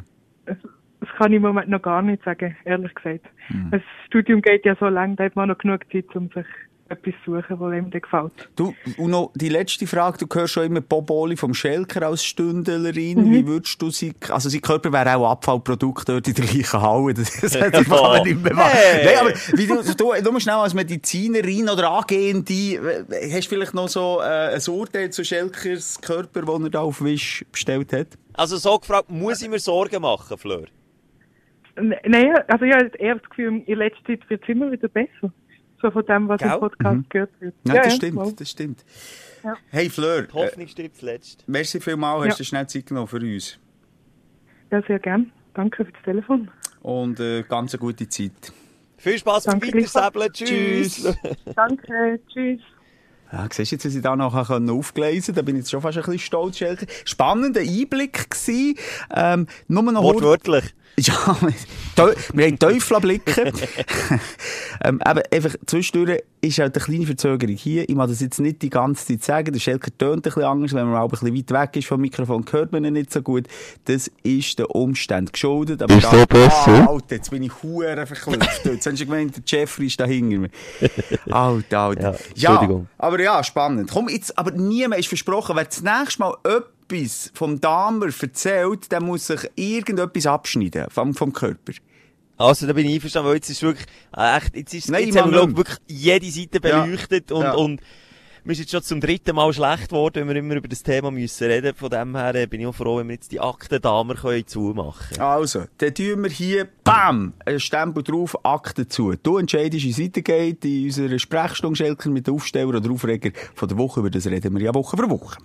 Das 1.05 1.17
kann 1.17 1.31
ich 1.33 1.37
im 1.37 1.41
Moment 1.43 1.67
noch 1.69 1.81
gar 1.81 2.01
nicht 2.01 2.23
sagen, 2.23 2.55
ehrlich 2.63 2.93
gesagt. 2.95 3.25
Hm. 3.47 3.69
Das 3.71 3.81
Studium 4.07 4.41
geht 4.41 4.65
ja 4.65 4.75
so 4.79 4.85
lang, 4.87 5.17
da 5.17 5.25
hat 5.25 5.35
man 5.35 5.49
noch 5.49 5.57
genug 5.57 5.81
Zeit, 5.91 6.05
um 6.15 6.29
sich 6.29 6.45
etwas 6.89 7.13
zu 7.25 7.35
suchen, 7.35 7.59
was 7.59 7.71
einem 7.73 7.89
gefällt. 7.89 8.49
Du, 8.55 8.73
und 8.97 9.11
noch 9.11 9.31
die 9.35 9.49
letzte 9.49 9.85
Frage, 9.87 10.17
du 10.25 10.27
hörst 10.33 10.53
schon 10.53 10.65
immer 10.65 10.79
Bob 10.81 11.09
Oli 11.09 11.35
vom 11.35 11.53
Schelker 11.53 12.05
als 12.07 12.23
Stündlerin. 12.23 13.31
Wie 13.31 13.45
würdest 13.47 13.81
du 13.81 13.89
sie, 13.89 14.13
also 14.29 14.47
sein 14.47 14.61
Körper 14.61 14.93
wäre 14.93 15.15
auch 15.17 15.31
Abfallprodukt 15.31 16.07
dort 16.07 16.27
in 16.27 16.35
der 16.35 16.45
gleichen 16.45 16.81
Halle. 16.81 17.13
Das, 17.13 17.39
das 17.41 17.55
hätte 17.59 17.81
ich 17.81 17.91
Oh. 17.91 18.23
nicht 18.23 18.41
mehr 18.41 18.53
machen. 18.53 18.69
Hey. 18.73 19.05
Nein, 19.05 19.17
aber 19.19 19.29
wie 19.57 19.67
du, 19.67 19.81
du, 19.95 20.21
du 20.23 20.31
musst 20.31 20.43
schnell 20.43 20.55
als 20.55 20.73
Medizinerin 20.73 21.67
oder 21.69 21.89
Angehende, 21.91 22.53
äh, 22.53 23.31
hast 23.31 23.45
du 23.45 23.55
vielleicht 23.55 23.73
noch 23.73 23.89
so 23.89 24.19
äh, 24.21 24.55
ein 24.55 24.61
Urteil 24.69 25.09
zu 25.09 25.25
Schelkers 25.25 25.99
Körper, 25.99 26.43
den 26.43 26.63
er 26.65 26.69
da 26.69 26.79
auf 26.81 27.03
Wisch 27.03 27.43
bestellt 27.51 27.91
hat? 27.91 28.07
Also 28.33 28.57
so 28.57 28.77
gefragt, 28.77 29.09
muss 29.09 29.41
ich 29.41 29.49
mir 29.49 29.59
Sorgen 29.59 30.01
machen, 30.01 30.37
Fleur? 30.37 30.65
Nein, 31.75 32.35
also 32.47 32.65
ich 32.65 32.73
habe 32.73 32.91
eher 32.99 33.15
das 33.15 33.29
Gefühl, 33.29 33.63
in 33.65 33.77
letzter 33.77 34.03
Zeit 34.05 34.29
wird 34.29 34.43
es 34.43 34.49
immer 34.49 34.71
wieder 34.71 34.87
besser. 34.87 35.31
so 35.81 35.91
von 35.91 36.05
dem, 36.05 36.27
was 36.27 36.39
Gell? 36.39 36.51
im 36.53 36.59
Podcast 36.59 37.09
gehört 37.09 37.31
wird. 37.39 37.55
Ja, 37.67 37.73
das 37.75 37.85
ja, 37.85 37.91
stimmt, 37.91 38.39
das 38.41 38.49
stimmt. 38.49 38.85
Ja. 39.43 39.55
Hey 39.69 39.89
Fleur, 39.89 40.21
Die 40.23 40.29
äh, 40.29 40.33
Hoffnung 40.33 40.67
stirbt 40.67 40.97
zuletzt. 40.97 41.43
merci 41.47 41.79
vielmals, 41.81 42.21
hast 42.25 42.31
Ja. 42.33 42.37
du 42.37 42.43
schnell 42.45 42.67
Zeit 42.67 42.85
genommen 42.85 43.07
für 43.07 43.17
uns. 43.17 43.59
Ja, 44.71 44.81
sehr 44.87 44.99
gern. 44.99 45.31
Danke 45.53 45.83
für 45.85 45.91
das 45.91 46.01
Telefon. 46.03 46.49
Und 46.81 47.19
äh, 47.19 47.43
ganz 47.43 47.73
eine 47.73 47.79
gute 47.79 48.07
Zeit. 48.07 48.31
Viel 48.97 49.17
Spaß 49.17 49.45
beim 49.45 49.61
Weitersäbeln. 49.61 50.31
Tschüss. 50.31 51.03
Tschüss. 51.03 51.17
Danke, 51.55 52.19
tschüss. 52.31 52.61
Ja, 53.31 53.47
siehst 53.51 53.71
du 53.71 53.75
jetzt, 53.75 53.85
was 53.85 53.95
ich 53.95 54.01
da 54.01 54.15
noch 54.15 54.33
aufgelesen 54.49 55.33
Da 55.33 55.41
bin 55.41 55.55
ich 55.55 55.61
jetzt 55.61 55.71
schon 55.71 55.81
fast 55.81 55.97
ein 55.97 56.03
bisschen 56.03 56.19
stolz. 56.19 56.57
Schelke. 56.57 56.85
Spannender 57.03 57.61
Einblick 57.61 58.29
gewesen. 58.29 58.75
Ähm, 59.13 59.47
nur 59.67 59.83
noch 59.83 60.03
Wortwörtlich. 60.03 60.73
Ja, 60.99 61.37
wir 62.33 62.45
haben 62.45 62.59
Teufelblicke. 62.59 63.51
ähm, 64.83 65.01
aber 65.01 65.21
einfach 65.31 65.55
zwischendurch 65.65 66.23
ist 66.41 66.59
halt 66.59 66.75
eine 66.75 66.85
kleine 66.85 67.05
Verzögerung 67.05 67.55
hier. 67.55 67.87
Ich 67.87 67.95
mag 67.95 68.09
das 68.09 68.19
jetzt 68.19 68.39
nicht 68.39 68.61
die 68.61 68.69
ganze 68.69 69.05
Zeit 69.05 69.23
sagen. 69.23 69.53
Der 69.53 69.59
Schelker 69.59 69.95
tönt 69.97 70.17
ein 70.17 70.21
bisschen 70.21 70.43
anders. 70.43 70.73
Wenn 70.73 70.87
man 70.87 70.97
auch 70.97 71.05
ein 71.05 71.09
bisschen 71.09 71.35
weit 71.35 71.51
weg 71.51 71.77
ist 71.77 71.87
vom 71.87 72.01
Mikrofon, 72.01 72.45
hört 72.51 72.71
man 72.71 72.83
ihn 72.85 72.93
nicht 72.93 73.11
so 73.11 73.21
gut. 73.21 73.47
Das 73.85 74.09
ist 74.23 74.57
den 74.59 74.65
Umständen 74.65 75.31
geschuldet. 75.31 75.81
Aber 75.81 75.95
Ist 75.95 76.09
so 76.09 76.25
besser? 76.27 76.87
Ah, 76.87 76.87
Alter, 76.87 77.15
jetzt 77.15 77.31
bin 77.31 77.43
ich 77.43 77.63
hure 77.63 78.05
verklüpft. 78.05 78.65
Jetzt 78.65 78.85
hast 78.85 78.99
du 78.99 79.05
gemeint, 79.05 79.35
der 79.35 79.43
Jeffrey 79.45 79.87
ist 79.87 79.99
da 79.99 80.05
hinter 80.05 80.37
mir. 80.37 80.49
Alter, 81.29 81.79
Alter. 81.79 82.15
Ja, 82.35 82.51
Entschuldigung. 82.51 82.87
aber 82.97 83.21
ja, 83.21 83.43
spannend. 83.43 83.89
Komm, 83.91 84.09
jetzt, 84.09 84.37
aber 84.37 84.51
niemand 84.51 84.99
ist 84.99 85.07
versprochen, 85.07 85.55
wer 85.55 85.65
das 85.65 85.81
nächste 85.81 86.19
Mal 86.19 86.35
etwas 86.93 87.31
vom 87.33 87.59
Damer 87.59 88.07
erzählt, 88.21 88.91
der 88.91 89.01
muss 89.01 89.27
sich 89.27 89.49
irgendetwas 89.55 90.25
abschneiden 90.25 90.85
vom, 90.89 91.13
vom 91.13 91.33
Körper. 91.33 91.73
Also, 92.37 92.65
da 92.65 92.73
bin 92.73 92.87
ich 92.87 92.95
einverstanden, 92.95 93.29
weil 93.29 93.35
jetzt 93.35 93.49
ist 93.49 93.61
wirklich, 93.61 93.85
äh, 94.15 94.37
echt, 94.37 94.55
jetzt 94.55 94.73
ist, 94.73 94.89
Nein, 94.89 95.05
jetzt 95.05 95.17
haben 95.17 95.31
wir, 95.31 95.55
wirklich 95.55 95.77
jede 95.87 96.29
Seite 96.31 96.67
Ja. 96.67 96.83
beleuchtet 96.83 97.31
und, 97.31 97.43
Ja. 97.43 97.53
und, 97.53 97.81
mir 98.45 98.51
ist 98.51 98.59
jetzt 98.59 98.71
schon 98.71 98.83
zum 98.83 98.99
dritten 98.99 99.35
Mal 99.35 99.53
schlecht 99.53 99.89
geworden, 99.89 100.15
wenn 100.15 100.27
wir 100.27 100.35
immer 100.35 100.55
über 100.55 100.67
das 100.67 100.83
Thema 100.83 101.11
müssen 101.11 101.47
reden. 101.47 101.73
Von 101.75 101.89
dem 101.89 102.13
her 102.15 102.35
äh, 102.35 102.45
bin 102.45 102.59
ich 102.59 102.67
auch 102.67 102.75
froh, 102.75 102.97
wenn 102.97 103.07
wir 103.07 103.13
jetzt 103.13 103.31
die 103.31 103.39
Aktendamer 103.39 104.15
können 104.15 104.45
zumachen 104.45 105.17
Also, 105.19 105.63
dann 105.77 105.93
tun 105.93 106.23
wir 106.23 106.29
hier, 106.29 106.67
bam, 106.83 107.33
einen 107.45 107.61
Stempel 107.61 108.03
drauf, 108.03 108.35
Akte 108.43 108.87
zu. 108.87 109.13
Du 109.21 109.37
entscheidest, 109.37 109.85
wie 109.85 109.91
es 109.91 109.99
weitergeht 109.99 110.65
in 110.65 110.85
unserer 110.85 111.19
Sprechstunde, 111.19 111.77
Schelker, 111.77 112.09
mit 112.09 112.27
den 112.27 112.33
Aufsteller 112.33 112.67
oder 112.67 112.91
Aufreger 112.91 113.31
von 113.55 113.69
der 113.69 113.77
Woche. 113.77 114.01
Über 114.01 114.09
das 114.09 114.25
reden 114.25 114.53
wir 114.55 114.61
ja 114.61 114.73
Woche 114.73 114.97
für 114.97 115.09
Woche. 115.09 115.37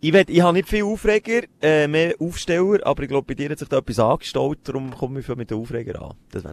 Ich, 0.00 0.12
will, 0.12 0.24
ich 0.28 0.40
habe 0.40 0.52
nicht 0.52 0.68
viel 0.68 0.84
Aufreger, 0.84 1.42
äh, 1.60 1.88
mehr 1.88 2.14
Aufsteller, 2.20 2.86
aber 2.86 3.02
ich 3.02 3.08
glaube, 3.08 3.26
bei 3.26 3.34
dir 3.34 3.50
hat 3.50 3.58
sich 3.58 3.68
da 3.68 3.78
etwas 3.78 3.98
angestaut, 3.98 4.58
darum 4.62 4.94
komme 4.94 5.18
ich 5.18 5.26
viel 5.26 5.34
mit 5.34 5.50
den 5.50 5.58
Aufreger 5.58 6.00
an. 6.00 6.14
Das 6.30 6.44
wäre 6.44 6.52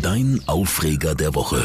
Dein 0.00 0.40
Aufreger 0.46 1.14
der 1.14 1.32
Woche. 1.34 1.62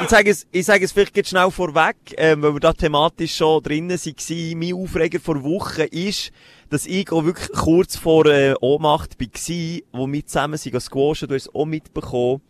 Ich 0.00 0.08
sage 0.08 0.30
es, 0.30 0.46
ich 0.52 0.64
sage 0.64 0.84
es 0.84 0.92
vielleicht 0.92 1.16
jetzt 1.16 1.30
schnell 1.30 1.50
vorweg, 1.50 1.96
ähm, 2.16 2.42
weil 2.42 2.52
wir 2.52 2.60
da 2.60 2.72
thematisch 2.72 3.34
schon 3.34 3.60
drinnen 3.64 3.98
waren. 3.98 4.58
Mein 4.58 4.74
Aufreger 4.74 5.18
vor 5.18 5.42
Woche 5.42 5.84
ist, 5.84 6.30
dass 6.70 6.86
ich 6.86 7.10
auch 7.10 7.24
wirklich 7.24 7.50
kurz 7.50 7.96
vor 7.96 8.24
äh, 8.26 8.54
Ohnmacht 8.60 9.18
war, 9.18 9.80
wo 9.92 10.12
wir 10.12 10.26
zusammen 10.26 10.58
sind 10.58 10.80
squashen, 10.80 11.28
du 11.28 11.34
hast 11.34 11.46
es 11.48 11.54
auch 11.54 11.64
mitbekommen, 11.64 12.40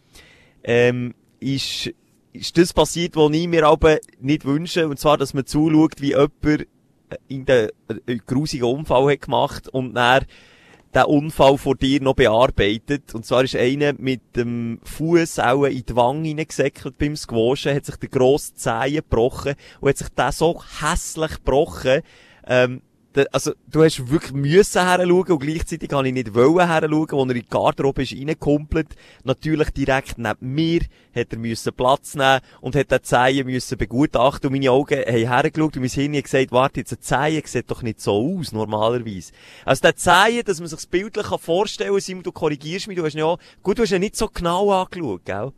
ähm, 0.62 1.14
ist, 1.40 1.90
ist 2.32 2.56
das 2.58 2.72
passiert, 2.72 3.16
was 3.16 3.32
ich 3.32 3.48
mir 3.48 3.66
aber 3.66 3.98
nicht 4.20 4.44
wünsche, 4.44 4.88
und 4.88 4.98
zwar, 4.98 5.16
dass 5.16 5.34
man 5.34 5.46
zuschaut, 5.46 6.00
wie 6.00 6.10
jemand 6.10 6.44
äh, 6.44 6.66
in 7.28 7.44
den 7.44 7.70
äh, 8.06 8.16
grusigen 8.26 8.64
Unfall 8.64 9.12
hat 9.12 9.22
gemacht 9.22 9.68
und 9.68 9.94
dann 9.94 10.24
den 10.94 11.04
Unfall 11.04 11.58
vor 11.58 11.76
dir 11.76 12.00
noch 12.00 12.14
bearbeitet. 12.14 13.14
Und 13.14 13.26
zwar 13.26 13.44
ist 13.44 13.56
einer 13.56 13.92
mit 13.98 14.36
dem 14.36 14.80
Fuß 14.84 15.38
auch 15.38 15.64
in 15.64 15.84
die 15.84 15.96
Wange 15.96 16.28
hineingesäckelt 16.28 16.96
beim 16.98 17.16
Squashen, 17.16 17.74
hat 17.74 17.84
sich 17.84 17.96
der 17.96 18.08
grosse 18.08 18.54
Zehen 18.54 18.94
gebrochen 18.94 19.54
und 19.80 19.88
hat 19.88 19.98
sich 19.98 20.08
den 20.08 20.32
so 20.32 20.62
hässlich 20.80 21.36
gebrochen, 21.36 22.02
ähm, 22.46 22.82
also, 23.32 23.52
du 23.66 23.82
hast 23.82 24.10
wirklich 24.10 24.32
müssen 24.32 24.82
heranschauen 24.82 25.32
und 25.32 25.38
gleichzeitig 25.40 25.90
habe 25.92 26.06
ich 26.06 26.14
nicht 26.14 26.34
wollen 26.34 26.66
heranschauen, 26.66 27.08
als 27.10 27.12
er 27.12 27.36
in 27.36 27.42
die 27.42 27.48
Garderobe 27.48 28.02
ist 28.02 28.12
reingekumpelt. 28.12 28.88
Natürlich 29.24 29.70
direkt 29.70 30.18
neben 30.18 30.54
mir 30.54 30.80
hat 31.14 31.32
er 31.32 31.38
müssen 31.38 31.72
Platz 31.72 32.14
nehmen 32.14 32.40
und 32.60 32.76
hat 32.76 32.90
den 32.90 33.02
Zehen 33.02 33.46
müssen 33.46 33.78
begutachten 33.78 34.48
und 34.48 34.52
meine 34.52 34.70
Augen 34.70 34.98
haben 34.98 35.26
hergeschaut 35.26 35.76
und 35.76 35.82
mein 35.82 35.90
Hirn 35.90 36.16
hat 36.16 36.24
gesagt, 36.24 36.52
warte, 36.52 36.80
jetzt 36.80 36.92
ein 36.92 37.00
Zehen 37.00 37.42
sieht 37.44 37.70
doch 37.70 37.82
nicht 37.82 38.00
so 38.00 38.38
aus, 38.38 38.52
normalerweise. 38.52 39.32
Also 39.64 39.82
der 39.82 39.96
Zehen, 39.96 40.44
dass 40.44 40.60
man 40.60 40.68
sich 40.68 40.76
das 40.76 40.86
bildlich 40.86 41.26
vorstellen 41.26 41.90
kann, 41.90 42.00
Simon, 42.00 42.22
du 42.22 42.32
korrigierst 42.32 42.88
mich, 42.88 42.96
du 42.96 43.04
hast 43.04 43.14
ja, 43.14 43.36
gut, 43.62 43.78
du 43.78 43.82
hast 43.82 43.92
ihn 43.92 44.00
nicht 44.00 44.16
so 44.16 44.28
genau 44.28 44.70
angeschaut, 44.70 45.24
gell? 45.24 45.52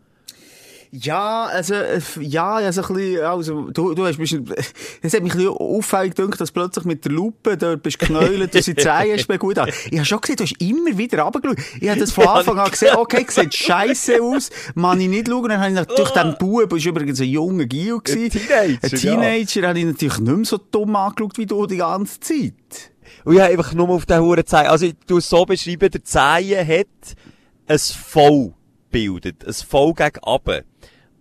Ja, 0.92 1.44
also, 1.44 1.74
äh, 1.74 2.00
ja, 2.20 2.54
also 2.54 2.82
ein 2.82 2.94
bisschen, 2.94 3.24
also, 3.24 3.70
du, 3.70 3.94
du 3.94 4.06
hast, 4.06 4.18
bist, 4.18 4.32
es 5.02 5.14
hat 5.14 5.22
mich 5.22 5.34
ein 5.34 5.38
bisschen 5.38 5.48
auffällig 5.56 6.16
gedacht, 6.16 6.40
dass 6.40 6.50
plötzlich 6.50 6.84
mit 6.84 7.04
der 7.04 7.12
Lupe 7.12 7.56
dort 7.56 7.84
bist 7.84 8.00
geknäult 8.00 8.40
und 8.40 8.64
sie 8.64 8.74
Zehen 8.74 9.12
hast 9.12 9.28
begutachtet. 9.28 9.74
Ich 9.90 9.98
habe 9.98 10.04
schon 10.04 10.20
gesehen, 10.20 10.36
du 10.36 10.44
hast 10.44 10.60
immer 10.60 10.98
wieder 10.98 11.22
runtergeschaut. 11.22 11.58
Ich 11.80 11.88
habe 11.88 12.00
das 12.00 12.10
von 12.10 12.26
Anfang 12.26 12.58
an 12.58 12.70
gesehen, 12.72 12.96
okay, 12.96 13.24
sieht 13.28 13.54
scheiße 13.54 14.20
aus, 14.20 14.50
man 14.74 15.00
ich 15.00 15.08
nicht 15.08 15.28
schauen. 15.28 15.48
Dann 15.48 15.60
habe 15.60 15.68
ich 15.68 15.76
natürlich 15.76 16.10
den 16.10 16.36
Bub, 16.38 16.72
ist 16.72 16.84
übrigens 16.84 17.20
ein 17.20 17.28
junger 17.28 17.66
gewesen. 17.66 18.24
Ein 18.24 18.30
Teenager, 18.30 18.78
Ein 18.82 18.90
Teenager, 18.90 19.68
habe 19.68 19.78
ich 19.78 19.84
natürlich 19.84 20.18
nicht 20.18 20.36
mehr 20.36 20.44
so 20.44 20.58
dumm 20.58 20.96
angeschaut 20.96 21.38
wie 21.38 21.46
du 21.46 21.66
die 21.66 21.76
ganze 21.76 22.18
Zeit. 22.18 22.90
Und 23.24 23.34
ich 23.34 23.40
habe 23.40 23.52
einfach 23.52 23.74
nur 23.74 23.90
auf 23.90 24.06
den 24.06 24.20
Huren 24.20 24.44
Zehen, 24.44 24.66
also 24.66 24.88
tu 25.06 25.18
es 25.18 25.28
so 25.28 25.44
beschreiben, 25.44 25.88
der 25.88 26.02
Zehen 26.02 26.66
hat 26.66 26.86
ein 27.68 27.78
V 27.78 28.54
gebildet, 28.90 29.46
ein 29.46 29.54
V 29.54 29.94
gegen 29.94 30.18
runter. 30.18 30.62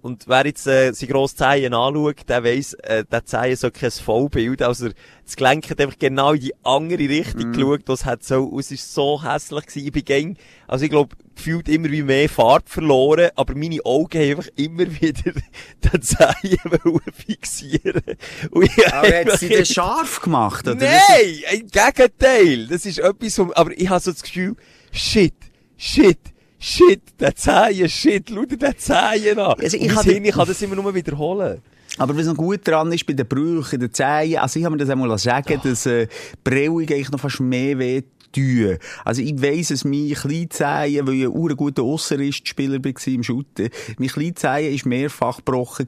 Und 0.02 0.28
wer 0.28 0.46
jetzt 0.46 0.66
äh, 0.66 0.94
seine 0.94 1.12
grosse 1.12 1.36
Zehen 1.36 1.74
anschaut, 1.74 2.30
der 2.30 2.44
weiss, 2.44 2.74
äh, 2.74 3.04
der 3.04 3.26
Zehen 3.26 3.56
soll 3.58 3.72
kein 3.72 3.92
V 3.92 4.30
bilden, 4.30 4.64
also 4.64 4.90
das 5.26 5.36
Gelenk 5.36 5.70
hat 5.70 5.82
einfach 5.82 6.00
genau 6.00 6.32
in 6.34 6.40
die 6.40 6.54
andere 6.64 7.10
Richtung 7.10 7.52
geschaut, 7.52 7.82
das 7.86 8.06
hat 8.06 8.24
so, 8.24 8.58
es 8.58 8.72
ist 8.72 8.94
so 8.94 9.22
hässlich 9.22 9.66
gewesen, 9.66 9.86
ich 9.88 9.92
bin 9.92 10.06
gäng, 10.06 10.38
also 10.68 10.86
ich 10.86 10.92
glaube, 10.92 11.18
gefühlt 11.36 11.68
immer 11.68 11.92
wie 11.92 12.02
mehr 12.02 12.30
Farbe 12.30 12.70
verloren, 12.70 13.30
aber 13.36 13.56
meine 13.56 13.84
Augen 13.84 14.18
haben 14.18 14.30
einfach 14.30 14.50
immer 14.56 14.86
wieder 15.02 15.34
den 15.34 16.02
wollen 16.84 17.02
fixieren. 17.14 18.04
Und 18.52 18.70
Aber 18.94 19.08
hat 19.08 19.40
sie 19.40 19.50
das 19.50 19.68
scharf 19.68 20.22
gemacht, 20.22 20.66
oder? 20.66 20.76
Nein, 20.76 21.44
im 21.52 21.68
Gegenteil. 21.68 22.68
Das 22.68 22.86
ist 22.86 23.00
etwas, 23.00 23.36
vom, 23.36 23.52
aber 23.52 23.72
ich 23.78 23.90
habe 23.90 24.00
so 24.00 24.12
das 24.12 24.24
Gefühl, 24.24 24.56
shit, 24.92 25.36
shit, 25.78 26.20
shit, 26.60 27.02
der 27.20 27.36
Zehen, 27.36 27.90
shit, 27.90 28.30
schau 28.30 28.46
dir 28.46 28.58
den 28.58 28.78
Zehen 28.78 29.40
an. 29.40 29.56
Also 29.60 29.78
ich 29.78 30.02
Hirn, 30.02 30.26
ich 30.26 30.34
kann 30.34 30.48
das 30.48 30.62
immer 30.62 30.76
nur 30.76 30.94
wiederholen. 30.94 31.62
Aber 31.98 32.16
was 32.16 32.26
noch 32.28 32.36
gut 32.36 32.68
dran 32.68 32.92
ist 32.92 33.06
bei 33.06 33.14
den 33.14 33.28
Brüchen, 33.28 33.80
den 33.80 33.94
Zehen, 33.94 34.38
also 34.38 34.60
ich 34.60 34.66
habe 34.66 34.76
mir 34.76 34.80
das 34.80 34.90
einmal 34.90 35.18
sagen, 35.18 35.60
dass 35.64 35.86
äh, 35.86 36.08
Brillung 36.44 36.80
eigentlich 36.80 37.12
noch 37.12 37.20
fast 37.20 37.40
mehr 37.40 37.78
weh 37.80 38.04
tun. 38.32 38.78
Also 39.04 39.22
ich 39.22 39.42
weiss, 39.42 39.70
dass 39.70 39.86
mein 39.86 40.14
Kleinzehen, 40.14 41.08
weil 41.08 41.16
ich 41.16 41.24
ein 41.24 41.30
ur 41.30 41.56
guter 41.56 41.84
Ausserist-Spieler 41.84 42.84
war 42.84 43.08
im 43.08 43.24
Shooten, 43.24 43.70
mein 43.98 44.10
Kleinzehen 44.10 44.74
ist 44.74 44.86
mehrfach 44.86 45.38
gebrochen 45.38 45.88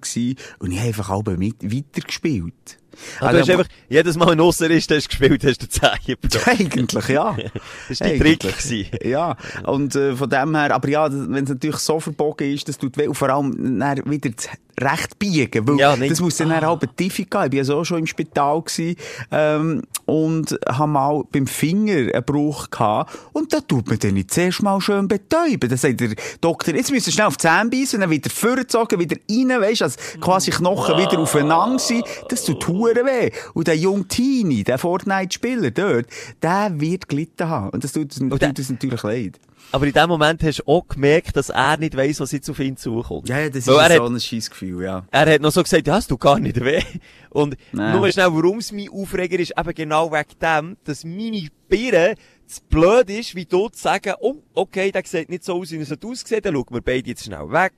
und 0.60 0.72
ich 0.72 0.80
habe 0.80 0.88
einfach 0.88 1.10
alle 1.10 1.38
mit 1.38 1.64
weitergespielt. 1.64 2.81
Also, 3.20 3.34
du 3.34 3.40
hast 3.40 3.50
einfach, 3.50 3.68
jedes 3.90 4.18
Mal 4.18 4.32
ein 4.32 4.40
Ausserist 4.40 4.92
hast 4.92 5.10
gespielt, 5.10 5.44
hast 5.44 5.62
du 5.62 5.68
den 5.68 5.72
Zehen 5.72 6.18
gebrochen. 6.22 6.42
Eigentlich, 6.60 7.08
ja. 7.08 7.36
Das 7.90 8.00
war 8.00 8.08
dein 8.08 8.20
Trick. 8.20 8.40
Gewesen. 8.40 8.86
Ja, 9.04 9.36
und 9.64 9.96
äh, 9.96 10.16
von 10.16 10.30
dem 10.30 10.56
her, 10.56 10.74
aber 10.74 10.90
ja, 10.90 11.12
wenn 11.12 11.44
es 11.44 11.50
natürlich 11.50 11.78
so 11.78 12.00
verbogen 12.00 12.54
ist, 12.54 12.68
das 12.68 12.78
tut 12.78 12.98
weh, 12.98 13.08
und 13.08 13.16
vor 13.16 13.30
allem 13.30 13.80
wieder 14.06 14.32
recht 14.80 15.18
biegen, 15.20 15.68
weil 15.68 15.80
Ja, 15.80 15.96
das 15.96 16.20
muss 16.22 16.38
dann 16.38 16.52
ah. 16.52 16.62
halb 16.62 16.86
Tiefe 16.98 17.24
gehen. 17.24 17.26
Ich 17.26 17.34
war 17.52 17.54
ja 17.54 17.64
so 17.64 17.84
schon 17.84 18.00
im 18.00 18.08
Spital 18.08 18.62
gewesen, 18.62 18.96
ähm, 19.32 19.82
und 20.06 20.58
habe 20.68 20.92
mal 20.92 21.24
beim 21.32 21.48
Finger 21.48 22.14
einen 22.14 22.24
Bruch 22.26 22.70
gehabt 22.70 23.18
und 23.34 23.54
da 23.54 23.62
tut 23.62 23.88
man 23.88 23.98
den 24.00 24.16
nicht 24.16 24.32
zuerst 24.34 24.62
mal 24.62 24.82
schön 24.82 25.08
betäuben. 25.08 25.70
Da 25.70 25.78
sagt 25.78 26.00
der 26.02 26.10
Doktor, 26.42 26.74
jetzt 26.76 26.92
müssen 26.92 27.06
wir 27.08 27.14
schnell 27.14 27.28
auf 27.28 27.38
die 27.38 27.48
Zähne 27.48 27.70
beißen, 27.70 28.00
dann 28.02 28.10
wieder 28.10 28.30
vorgezogen, 28.30 29.00
wieder 29.00 29.16
rein, 29.30 29.62
weisst, 29.62 29.82
als 29.84 29.98
quasi 30.20 30.52
Knochen 30.52 30.98
wieder 30.98 31.20
aufeinander 31.20 31.80
sind. 31.80 32.04
Das 32.30 32.44
tut 32.44 32.68
hure 32.68 33.06
weh. 33.06 33.32
Und 33.54 33.68
der 33.68 33.78
junge 33.78 34.08
Teenie, 34.08 34.64
der 34.64 34.78
Fortnite-Spieler 34.78 35.72
dort, 35.72 36.08
der 36.42 36.72
wird 36.80 37.08
gelitten 37.08 37.48
haben. 37.48 37.70
Und 37.70 37.84
das 37.84 37.94
tut, 37.94 38.14
tut 38.18 38.42
der- 38.42 38.50
uns 38.50 38.70
natürlich 38.70 39.04
leid. 39.04 39.40
Aber 39.74 39.88
in 39.88 39.94
dem 39.94 40.10
Moment 40.10 40.44
hast 40.44 40.60
du 40.60 40.64
auch 40.68 40.86
gemerkt, 40.88 41.38
dass 41.38 41.50
er 41.50 41.78
nicht 41.78 41.96
weiss, 41.96 42.20
was 42.20 42.32
jetzt 42.34 42.50
auf 42.50 42.60
ihn 42.60 42.76
zukommt. 42.76 43.30
Ja, 43.30 43.40
ja, 43.40 43.48
das 43.48 43.60
ist 43.60 43.68
Weil 43.68 43.90
er 43.92 43.98
so 43.98 44.04
hat- 44.04 44.12
ein 44.12 44.20
scheiß 44.20 44.50
Gefühl, 44.50 44.84
ja. 44.84 45.06
Er 45.12 45.34
hat 45.34 45.42
noch 45.42 45.52
so 45.52 45.64
gesagt, 45.64 45.88
ja, 45.88 45.98
es 45.98 46.08
tut 46.08 46.20
gar 46.20 46.40
nicht 46.40 46.60
weh. 46.64 46.82
Und 47.30 47.56
Nein. 47.72 47.96
nur 47.98 48.12
schnell, 48.12 48.28
warum 48.34 48.58
es 48.58 48.72
mein 48.74 48.90
Aufreger 48.90 49.40
ist, 49.40 49.54
eben 49.58 49.74
genau 49.74 50.12
wegen 50.12 50.40
dem, 50.42 50.78
dass 50.84 51.06
meine 51.06 51.48
Birne 51.70 52.16
zu 52.48 52.60
blöd 52.70 53.10
ist, 53.10 53.34
wie 53.34 53.46
du 53.46 53.70
zu 53.70 53.82
sagen, 53.82 54.14
oh, 54.20 54.36
okay, 54.54 54.92
der 54.92 55.04
sieht 55.06 55.30
nicht 55.30 55.46
so 55.46 55.54
aus, 55.58 55.72
wie 55.72 55.78
er 55.78 55.86
sollte 55.86 56.06
aussehen, 56.08 56.42
dann 56.44 56.54
schauen 56.54 56.66
wir 56.70 56.82
beide 56.82 57.08
jetzt 57.10 57.24
schnell 57.24 57.50
weg. 57.50 57.72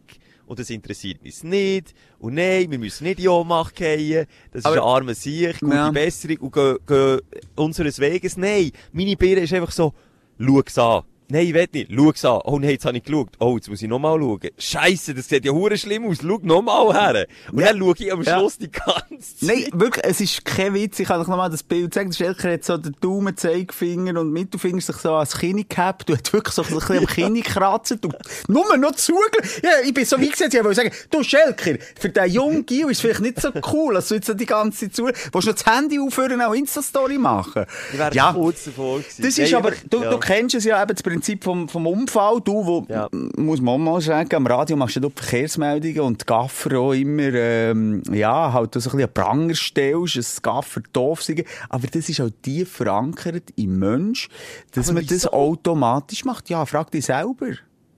Und 0.47 0.59
das 0.59 0.71
interessiert 0.71 1.23
uns 1.23 1.43
nicht. 1.43 1.93
Und 2.17 2.33
nein, 2.33 2.69
wir 2.71 2.79
müssen 2.79 3.03
nicht 3.05 3.19
in 3.19 3.27
Ohnmacht 3.29 3.75
gehen. 3.75 4.25
Das 4.51 4.65
Aber- 4.65 4.75
ist 4.75 4.81
ein 4.81 4.87
armer 4.87 5.13
Sieg, 5.13 5.59
gute 5.59 5.75
Ja. 5.75 5.91
Besserung 5.91 6.37
und 6.37 6.53
gehen, 6.53 6.77
gehen 6.87 7.21
unseres 7.55 7.99
Weges. 7.99 8.35
Nein, 8.35 8.71
meine 8.91 9.15
Birne 9.15 9.41
ist 9.43 9.53
einfach 9.53 9.71
so, 9.71 9.93
schau's 10.39 10.77
an. 10.79 11.03
Nein, 11.29 11.47
ich 11.47 11.53
will 11.53 11.67
nicht. 11.73 11.91
Schau's 11.93 12.25
an. 12.25 12.41
Oh 12.45 12.59
nein, 12.59 12.71
jetzt 12.71 12.85
habe 12.85 12.97
ich 12.97 13.03
geschaut. 13.03 13.29
Oh, 13.39 13.55
jetzt 13.55 13.69
muss 13.69 13.81
ich 13.81 13.87
nochmal 13.87 14.19
schauen. 14.19 14.39
Scheiße, 14.57 15.13
das 15.13 15.27
sieht 15.29 15.45
ja 15.45 15.51
hure 15.51 15.77
schlimm 15.77 16.05
aus. 16.07 16.17
Schau 16.21 16.39
nochmal 16.43 16.93
her. 16.93 17.27
Und 17.51 17.59
Ja. 17.59 17.67
dann 17.67 17.79
schaue 17.79 17.95
ich 17.97 18.11
am 18.13 18.21
Ja. 18.23 18.37
Schluss 18.39 18.57
die 18.57 18.69
ganze 18.71 19.37
Zeit. 19.37 19.41
Nein, 19.41 19.67
wirklich, 19.73 20.05
es 20.05 20.21
ist 20.21 20.45
kein 20.45 20.73
Witz. 20.73 20.99
Ich 20.99 21.07
kann 21.07 21.21
euch 21.21 21.27
nochmal 21.27 21.49
das 21.49 21.63
Bild 21.63 21.93
zeigen. 21.93 22.11
Der 22.11 22.17
Schelker 22.17 22.51
hat 22.51 22.63
so 22.63 22.77
den 22.77 22.95
Daumen, 23.01 23.35
Zeigefinger 23.37 24.19
und 24.19 24.31
Mittelfinger 24.31 24.81
sich 24.81 24.95
so 24.97 25.13
ans 25.15 25.37
Kinn 25.37 25.65
gehabt. 25.67 26.07
Du 26.09 26.13
hast 26.13 26.31
wirklich 26.33 26.53
so 26.53 26.63
ein 26.63 26.69
bisschen 26.73 26.97
am 26.99 27.05
Kinn 27.07 27.33
gekratzt. 27.35 27.97
Du, 28.01 28.09
nur 28.47 28.77
noch 28.77 28.91
zugel. 28.93 29.21
Ja, 29.63 29.69
ich 29.85 29.93
bin 29.93 30.05
so 30.05 30.19
wie 30.19 30.29
gesagt, 30.29 30.53
ich 30.53 30.63
wollte 30.63 30.75
sagen, 30.75 30.91
du 31.09 31.23
Schelker, 31.23 31.77
für 31.99 32.09
den 32.09 32.31
jungen 32.31 32.65
Gil 32.65 32.85
ist 32.85 32.97
es 32.97 33.01
vielleicht 33.01 33.21
nicht 33.21 33.41
so 33.41 33.49
cool, 33.71 33.93
dass 33.95 34.07
du 34.09 34.15
jetzt 34.15 34.27
so 34.27 34.33
die 34.33 34.45
ganze 34.45 34.79
Zeit 34.91 34.95
zu, 34.95 35.05
willst 35.05 35.33
du 35.33 35.37
noch 35.39 35.55
das 35.55 35.65
Handy 35.65 35.99
aufhören 35.99 36.33
und 36.33 36.41
auch 36.41 36.53
Insta-Story 36.53 37.17
machen? 37.17 37.65
Ich 37.91 37.97
wäre 37.99 38.13
Ja. 38.13 38.33
kurz 38.33 38.65
davor 38.65 38.99
gewesen. 38.99 39.21
Das 39.21 39.37
ist 39.37 39.51
Nein, 39.51 39.55
aber, 39.55 39.71
du, 39.89 40.03
ja. 40.03 40.09
du 40.11 40.17
kennst 40.19 40.55
es 40.55 40.63
ja 40.65 40.81
eben, 40.81 40.93
das 40.93 41.03
Prinzip 41.13 41.43
vom, 41.43 41.67
vom 41.69 41.87
Unfall. 41.87 42.39
Du, 42.43 42.65
wo, 42.65 42.85
Ja. 42.89 43.07
muss 43.37 43.61
man 43.61 43.81
mal 43.83 44.01
sagen, 44.01 44.35
am 44.35 44.47
Radio 44.47 44.75
machst 44.77 44.95
du 44.97 45.09
Verkehrsmeldungen 45.09 46.01
und 46.01 46.21
die 46.21 46.25
Gaffer 46.25 46.77
auch 46.79 46.93
immer, 46.93 47.33
ähm, 47.33 48.01
ja, 48.11 48.51
halt 48.53 48.73
so 48.73 48.79
ein 48.79 48.83
bisschen 48.83 49.03
an 49.03 49.13
Pranger 49.13 49.55
stellst, 49.55 50.15
dass 50.17 50.41
Gaffer 50.41 50.81
doof 50.91 51.23
sind. 51.23 51.43
Aber 51.69 51.87
das 51.87 52.09
ist 52.09 52.19
auch 52.21 52.29
tief 52.41 52.71
verankert 52.71 53.43
im 53.55 53.79
Mensch, 53.79 54.29
dass 54.71 54.89
Aber 54.89 54.99
man 54.99 55.07
das 55.07 55.27
automatisch 55.27 56.25
macht. 56.25 56.49
Ja, 56.49 56.65
frag 56.65 56.91
dich 56.91 57.05
selber. 57.05 57.51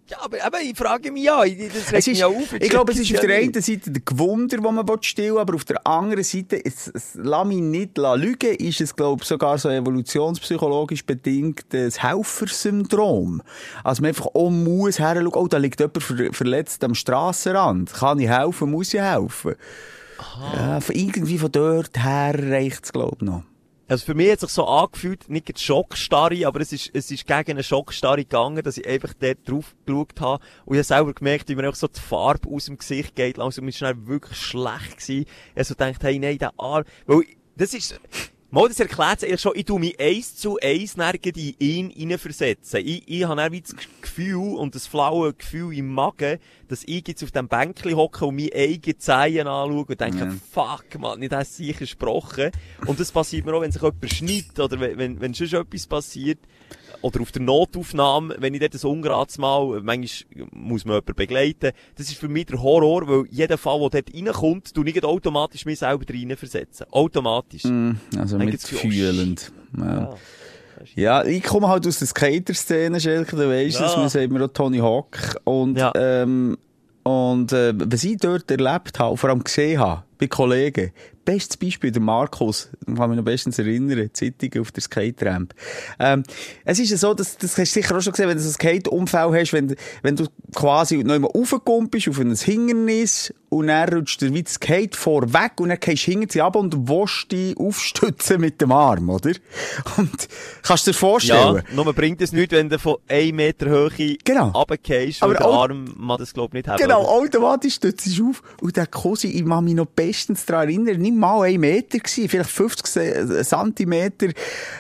Ja, 0.07 0.17
aber, 0.21 0.37
aber 0.45 0.61
ich 0.61 0.77
frage 0.77 1.11
mich 1.11 1.23
ja. 1.23 1.43
Das 1.43 1.91
regt 1.91 2.07
mich 2.07 2.19
ja 2.19 2.27
auf. 2.27 2.53
ich 2.53 2.69
glaube, 2.69 2.91
es 2.91 2.99
ist 2.99 3.11
auf 3.15 3.23
ja 3.23 3.27
der 3.27 3.37
einen 3.37 3.53
Seite 3.53 3.89
der 3.89 4.03
Gewunder, 4.05 4.57
den 4.57 4.63
man 4.63 4.85
stillen 5.01 5.37
aber 5.37 5.55
auf 5.55 5.65
der 5.65 5.85
anderen 5.85 6.23
Seite, 6.23 6.63
es, 6.63 6.91
es, 6.93 7.15
lass 7.15 7.47
mich 7.47 7.57
nicht 7.57 7.97
lügen, 7.97 8.55
ist 8.55 8.81
es, 8.81 8.95
glaube 8.95 9.23
ich, 9.23 9.27
sogar 9.27 9.57
so 9.57 9.69
evolutionspsychologisch 9.69 11.03
bedingt 11.05 11.65
das 11.69 12.03
Helfersyndrom. 12.03 13.41
Also 13.83 14.03
man 14.03 14.09
einfach 14.09 14.27
auch 14.27 14.51
muss 14.51 14.99
heranschauen, 14.99 15.33
oh, 15.33 15.47
da 15.47 15.57
liegt 15.57 15.79
jemand 15.79 16.03
ver 16.03 16.31
verletzt 16.33 16.83
am 16.83 16.93
Strassenrand. 16.93 17.91
Kann 17.93 18.19
ich 18.19 18.29
helfen, 18.29 18.69
muss 18.69 18.93
ich 18.93 19.01
helfen. 19.01 19.55
Ja, 20.55 20.81
von 20.81 20.95
irgendwie 20.95 21.39
von 21.39 21.51
dort 21.51 21.97
her 21.97 22.35
reicht 22.37 22.85
es, 22.85 22.93
glaube 22.93 23.17
ich, 23.19 23.25
noch. 23.25 23.43
Also 23.88 24.06
für 24.06 24.15
mich 24.15 24.32
hat 24.32 24.39
sich 24.39 24.50
so 24.50 24.65
angefühlt, 24.65 25.30
nicht 25.30 25.48
eine 25.48 25.60
Schockstarre, 25.60 26.48
aber 26.48 26.60
es 26.60 26.74
ist, 26.74 26.89
es 26.93 27.12
ist 27.12 27.28
gegen 27.28 27.52
eine 27.52 27.63
Schockstarre 27.63 28.24
gegangen, 28.24 28.63
dass 28.63 28.78
ich 28.78 28.88
einfach 28.88 29.13
dort 29.19 29.48
drauf 29.48 29.76
geschaut 29.86 30.19
habe. 30.21 30.43
Und 30.65 30.76
ich 30.76 30.80
habe 30.80 30.84
selber 30.84 31.13
gemerkt, 31.13 31.50
wie 31.50 31.56
mir 31.56 31.69
auch 31.69 31.76
so 31.76 31.88
die 31.88 32.00
Farbe 32.00 32.50
aus 32.50 32.65
dem 32.65 32.78
Gesicht 32.78 33.15
geht, 33.15 33.38
langsam 33.38 33.67
ist 33.67 33.76
es 33.76 33.82
dann 33.82 34.08
wirklich 34.08 34.39
schlecht 34.39 34.98
gewesen. 34.98 35.26
Ich 35.56 35.67
so 35.67 35.76
gedacht, 35.76 36.04
hey, 36.04 36.17
nein, 36.17 36.39
der 36.39 36.54
Arm, 36.58 36.84
weil, 37.06 37.26
das 37.58 37.76
ist, 37.76 38.00
mal, 38.55 38.69
das 38.69 38.79
erklärt 38.79 39.19
sich 39.19 39.29
eigentlich 39.29 39.41
schon, 39.41 39.51
ich 39.55 39.65
tu 39.65 39.77
mich 39.77 39.99
eins 39.99 40.35
zu 40.37 40.57
eins 40.61 40.95
nirgend 40.95 41.37
in 41.37 41.55
ihn 41.59 41.89
hineinversetzen. 41.89 42.79
Ich, 42.79 43.03
ich 43.05 43.25
habe 43.25 43.35
dann 43.35 43.51
das 43.51 43.75
Gefühl 44.01 44.55
und 44.55 44.73
das 44.73 44.87
flaue 44.87 45.33
Gefühl 45.33 45.77
im 45.77 45.93
Magen, 45.93 46.39
dass 46.69 46.83
ich 46.85 47.05
jetzt 47.05 47.23
auf 47.23 47.31
dem 47.31 47.49
Bänkchen 47.49 47.95
hocke 47.95 48.25
und 48.25 48.37
meine 48.37 48.53
eigenen 48.53 48.99
Zehen 48.99 49.47
anschaue 49.47 49.85
und 49.85 49.99
denke, 49.99 50.35
fuck, 50.51 50.85
man, 50.97 51.19
nicht 51.19 51.33
das 51.33 51.57
sicher 51.57 51.79
gesprochen. 51.79 52.51
Und 52.87 52.99
das 52.99 53.11
passiert 53.11 53.45
mir 53.45 53.53
auch, 53.53 53.61
wenn 53.61 53.73
sich 53.73 53.81
jemand 53.81 54.13
schneidet 54.13 54.59
oder 54.59 54.79
wenn, 54.79 54.97
wenn, 54.97 55.19
wenn 55.19 55.35
schon 55.35 55.61
etwas 55.61 55.85
passiert. 55.85 56.39
Oder 57.05 57.21
auf 57.21 57.31
der 57.31 57.43
Notaufnahme, 57.43 58.35
wenn 58.39 58.55
ich 58.55 58.59
dort 58.61 58.73
ein 58.73 58.87
ungerades 58.89 59.37
Mal, 59.37 59.79
manchmal 59.83 60.47
muss 60.51 60.85
man 60.85 60.95
jemanden 60.95 61.13
begleiten. 61.15 61.71
Das 61.95 62.07
ist 62.09 62.17
für 62.17 62.27
mich 62.27 62.47
der 62.47 62.63
Horror, 62.63 63.07
weil 63.07 63.25
jeder 63.29 63.59
Fall, 63.59 63.79
der 63.91 64.01
dort 64.01 64.15
reinkommt, 64.15 64.71
ich 64.75 64.83
nicht 64.83 65.05
automatisch 65.05 65.65
mich 65.65 65.77
selber 65.77 66.03
rein 66.11 66.35
versetzen. 66.35 66.87
Automatisch. 66.89 67.63
Also 68.17 68.37
gibt's 68.39 68.67
viel- 68.67 68.89
mitfühlend. 68.89 69.51
Ja. 69.77 69.85
Ja. 69.85 70.15
Ja, 70.95 71.23
ich 71.25 71.43
komme 71.43 71.67
halt 71.67 71.85
aus 71.87 71.99
der 71.99 72.07
Skater-Szene, 72.07 72.99
Schelke, 72.99 73.35
du 73.35 73.47
weisst 73.49 73.79
Ja. 73.79 73.85
es, 73.87 73.97
man 73.97 74.09
sagt 74.09 74.31
mir 74.31 74.43
auch 74.43 74.49
Tony 74.53 74.79
Hawk. 74.79 75.37
Und, 75.43 75.77
Ja. 75.77 75.91
ähm, 75.95 76.57
und 77.03 77.51
äh, 77.53 77.73
was 77.75 78.03
ich 78.03 78.17
dort 78.17 78.49
erlebt 78.49 78.97
habe, 78.99 79.15
vor 79.15 79.29
allem 79.29 79.43
gesehen 79.43 79.79
habe, 79.79 80.03
bei 80.17 80.27
Kollegen, 80.27 80.91
bestes 81.25 81.57
Beispiel, 81.57 81.91
der 81.91 82.01
Markus, 82.01 82.69
ich 82.88 82.95
kann 82.95 83.09
mich 83.09 83.17
noch 83.17 83.25
bestens 83.25 83.59
erinnern, 83.59 84.09
Zeitung 84.13 84.61
auf 84.61 84.71
der 84.71 84.81
Skate-Ramp. 84.83 85.53
Ähm, 85.99 86.23
es 86.63 86.79
ist 86.79 86.91
ja 86.91 86.97
so, 86.97 87.13
dass, 87.13 87.38
das 87.38 87.57
hast 87.57 87.75
du 87.75 87.81
sicher 87.81 87.97
auch 87.97 88.01
schon 88.01 88.13
gesehen, 88.13 88.29
wenn 88.29 88.38
du 88.38 88.43
so 88.43 88.49
ein 88.49 88.53
Skate-Unfall 88.53 89.39
hast, 89.39 89.53
wenn, 89.53 89.75
wenn 90.03 90.15
du 90.15 90.27
quasi 90.53 90.97
noch 91.03 91.15
einmal 91.15 91.31
raufgekommen 91.31 91.89
bist 91.89 92.07
auf 92.07 92.19
ein 92.19 92.33
Hindernis 92.35 93.33
und 93.49 93.67
dann 93.67 93.89
rutscht 93.89 94.21
dir 94.21 94.33
wie 94.33 94.43
das 94.43 94.53
Skate 94.53 94.95
vorweg 94.95 95.53
und 95.59 95.69
dann 95.69 95.79
gehst 95.79 96.07
du 96.07 96.11
hinter 96.11 96.27
sie 96.31 96.41
ab 96.41 96.55
und 96.55 96.89
willst 96.89 97.31
dich 97.31 97.57
aufstützen 97.57 98.41
mit 98.41 98.59
dem 98.61 98.71
Arm, 98.71 99.09
oder? 99.09 99.31
Und 99.97 100.27
kannst 100.61 100.88
du 100.88 100.91
dir 100.91 100.95
Ja, 100.95 100.99
vorstellen? 100.99 101.63
nur 101.73 101.93
bringt 101.93 102.21
es 102.21 102.31
nichts, 102.31 102.53
wenn 102.53 102.69
du 102.69 102.77
von 102.79 102.97
1 103.07 103.33
Meter 103.33 103.67
Höhe 103.67 104.17
Genau. 104.23 104.49
runtergehst, 104.49 105.23
Aber 105.23 105.33
weil 105.33 105.38
der 105.39 105.47
Arm 105.47 105.93
man 105.97 106.17
das, 106.17 106.33
glaub 106.33 106.49
ich, 106.49 106.53
nicht 106.55 106.67
haben. 106.67 106.81
Genau, 106.81 107.03
automatisch 107.05 107.75
stützt 107.75 108.17
du 108.17 108.29
auf. 108.29 108.43
Und 108.61 108.75
der 108.75 108.88
Kosi, 108.88 109.27
ich 109.27 109.45
kann 109.45 109.63
mich 109.63 109.73
noch 109.75 109.85
bestens 109.88 110.45
daran 110.45 110.67
erinnern, 110.69 110.99
nicht 111.15 111.21
mal 111.21 111.41
ein 111.43 111.60
Meter 111.60 111.99
gewesen, 111.99 112.30
vielleicht 112.30 112.49
50 112.49 112.88
Se- 112.88 113.41
Zentimeter 113.43 114.28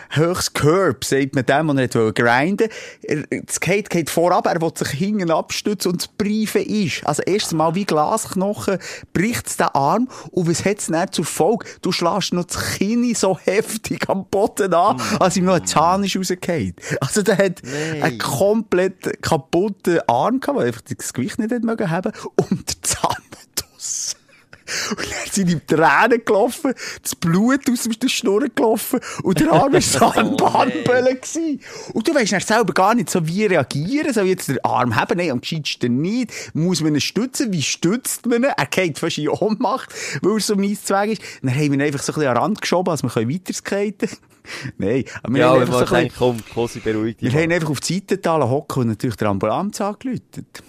höchst 0.09 0.53
Curb, 0.53 1.03
sagt 1.03 1.35
man 1.35 1.45
dem, 1.45 1.69
und 1.69 1.77
er 1.77 1.93
wollte 1.93 2.13
grinden. 2.13 2.69
Das 3.45 3.55
Skate 3.55 3.89
geht 3.89 4.09
vorab, 4.09 4.45
er 4.47 4.61
will 4.61 4.71
sich 4.75 4.89
hinten 4.89 5.31
abstützen 5.31 5.91
und 5.93 6.01
das 6.01 6.07
Briefen 6.07 6.61
ist. 6.63 7.05
Also 7.05 7.23
erst 7.23 7.53
mal 7.53 7.75
wie 7.75 7.85
Glasknochen 7.85 8.77
bricht 9.13 9.59
den 9.59 9.67
Arm 9.67 10.07
und 10.31 10.49
was 10.49 10.63
hat 10.65 10.79
es 10.79 10.87
dann 10.87 11.11
zur 11.11 11.25
Folge? 11.25 11.65
Du 11.81 11.91
schlägst 11.91 12.33
noch 12.33 12.45
das 12.45 12.77
Kinn 12.77 13.13
so 13.15 13.37
heftig 13.37 14.09
am 14.09 14.25
Boden 14.27 14.73
an, 14.73 15.01
als 15.19 15.37
ihm 15.37 15.45
noch 15.45 15.55
ein 15.55 15.65
Zahn 15.65 16.03
ist 16.03 16.15
rausgefallen. 16.17 16.75
Also 17.01 17.21
der 17.21 17.37
hat 17.37 17.61
Nein. 17.63 18.03
einen 18.03 18.17
komplett 18.17 19.21
kaputten 19.21 19.99
Arm 20.07 20.39
gehabt, 20.39 20.57
weil 20.57 20.65
er 20.65 20.67
einfach 20.67 20.81
das 20.81 21.13
Gewicht 21.13 21.39
nicht 21.39 21.51
mögen 21.63 21.89
haben 21.89 22.11
und 22.49 22.67
der 22.67 22.81
Zahn. 22.81 23.15
Und 24.91 24.99
dann 24.99 25.31
sind 25.31 25.49
ihm 25.49 25.65
Tränen 25.67 26.23
gelaufen, 26.25 26.73
das 27.01 27.15
Blut 27.15 27.69
aus 27.69 27.87
der 28.01 28.07
Schnur 28.07 28.47
gelaufen 28.53 28.99
und 29.23 29.39
der 29.39 29.51
Arm 29.51 29.73
war 29.73 29.81
so 29.81 30.05
ein 30.19 30.33
Oh, 30.33 30.37
Bahnböllen 30.37 31.21
gewesen. 31.21 31.59
Und 31.93 32.07
du 32.07 32.15
weisst 32.15 32.33
dann 32.33 32.41
selber 32.41 32.73
gar 32.73 32.95
nicht 32.95 33.09
so, 33.09 33.27
wie 33.27 33.45
reagieren. 33.45 34.11
Soll 34.13 34.25
jetzt 34.25 34.49
den 34.49 34.63
Arm 34.63 34.95
haben? 34.95 35.17
Nein, 35.17 35.31
am 35.31 35.41
gescheitsten 35.41 36.01
nicht. 36.01 36.31
Muss 36.55 36.81
man 36.81 36.95
ihn 36.95 37.01
stützen? 37.01 37.53
Wie 37.53 37.61
stützt 37.61 38.25
man 38.25 38.43
ihn? 38.43 38.49
Er 38.57 38.65
geht 38.65 38.97
fast 38.99 39.17
in 39.17 39.29
Ohnmacht, 39.29 39.89
weil 40.21 40.33
er 40.33 40.39
so 40.39 40.55
mies 40.55 40.83
Zweig 40.83 41.11
ist. 41.11 41.21
Dann 41.41 41.51
haben 41.53 41.59
wir 41.61 41.73
ihn 41.73 41.81
einfach 41.81 42.01
so 42.01 42.11
ein 42.11 42.15
bisschen 42.15 42.29
an 42.29 42.35
den 42.35 42.41
Rand 42.43 42.61
geschoben, 42.61 42.91
als 42.91 43.03
wir 43.03 43.09
weiterskaten 43.15 44.09
Nein, 44.77 45.05
aber 45.23 45.33
wir 45.33 45.39
Ja, 45.39 45.49
haben 45.49 45.55
wenn 45.55 45.61
einfach 45.61 45.87
so 45.87 45.95
ein 45.95 46.01
denkt, 46.01 46.15
komm, 46.17 46.37
Kosi, 46.53 46.79
beruhig 46.79 47.17
dich. 47.17 47.33
wir 47.33 47.41
haben 47.41 47.51
einfach 47.51 47.69
auf 47.69 47.79
die 47.79 47.95
Seite 47.95 48.17
da 48.19 48.39
hocken 48.47 48.81
und 48.83 48.87
natürlich 48.89 49.15
der 49.15 49.29
Ambulanz 49.29 49.81
angelötet. 49.81 50.63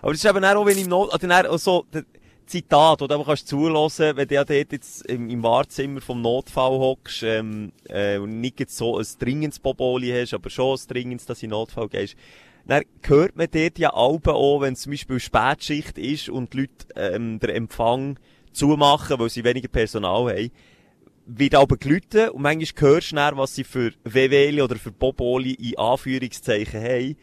Aber 0.00 0.12
das 0.12 0.24
ist 0.24 0.30
eben 0.30 0.44
auch, 0.44 0.66
wenn 0.66 0.78
im 0.78 0.88
Not, 0.88 1.12
auch 1.12 1.58
so, 1.58 1.86
der 1.92 2.04
Zitat, 2.46 3.02
oder 3.02 3.18
du 3.18 3.24
kannst 3.24 3.48
zulassen, 3.48 4.16
wenn 4.16 4.28
du 4.28 4.34
ja 4.34 4.44
dort 4.44 4.72
jetzt 4.72 5.06
im, 5.06 5.28
im 5.30 5.42
Wartezimmer 5.42 6.00
vom 6.00 6.20
Notfall 6.20 6.78
hockst, 6.78 7.22
ähm, 7.22 7.72
äh, 7.88 8.18
und 8.18 8.40
nicht 8.40 8.60
jetzt 8.60 8.76
so 8.76 8.98
ein 8.98 9.06
dringendes 9.18 9.58
Boboli 9.58 10.10
hast, 10.10 10.34
aber 10.34 10.50
schon 10.50 10.76
ein 10.76 10.88
dringendes, 10.88 11.26
dass 11.26 11.40
du 11.40 11.46
in 11.46 11.50
Notfall 11.50 11.88
gehst. 11.88 12.16
Dann 12.66 12.84
hört 13.02 13.36
man 13.36 13.48
dort 13.50 13.78
ja 13.78 13.92
Alben 13.92 14.34
auch, 14.34 14.60
wenn 14.60 14.74
es 14.74 14.82
zum 14.82 14.92
Beispiel 14.92 15.18
Spätschicht 15.18 15.98
ist 15.98 16.28
und 16.28 16.52
die 16.52 16.60
Leute, 16.60 16.86
ähm, 16.96 17.40
den 17.40 17.50
Empfang 17.50 18.18
zumachen, 18.52 19.18
weil 19.18 19.30
sie 19.30 19.44
weniger 19.44 19.68
Personal 19.68 20.32
haben 20.32 20.50
wird 21.26 21.54
aber 21.54 21.76
gelitten 21.76 22.30
und 22.30 22.42
manchmal 22.42 22.90
hörst 22.90 23.12
du 23.12 23.16
dann, 23.16 23.36
was 23.36 23.54
sie 23.54 23.64
für 23.64 23.92
WWli 24.04 24.60
oder 24.60 24.76
für 24.76 24.90
Boboli 24.90 25.54
in 25.54 25.78
Anführungszeichen 25.78 26.82
haben. 26.82 27.16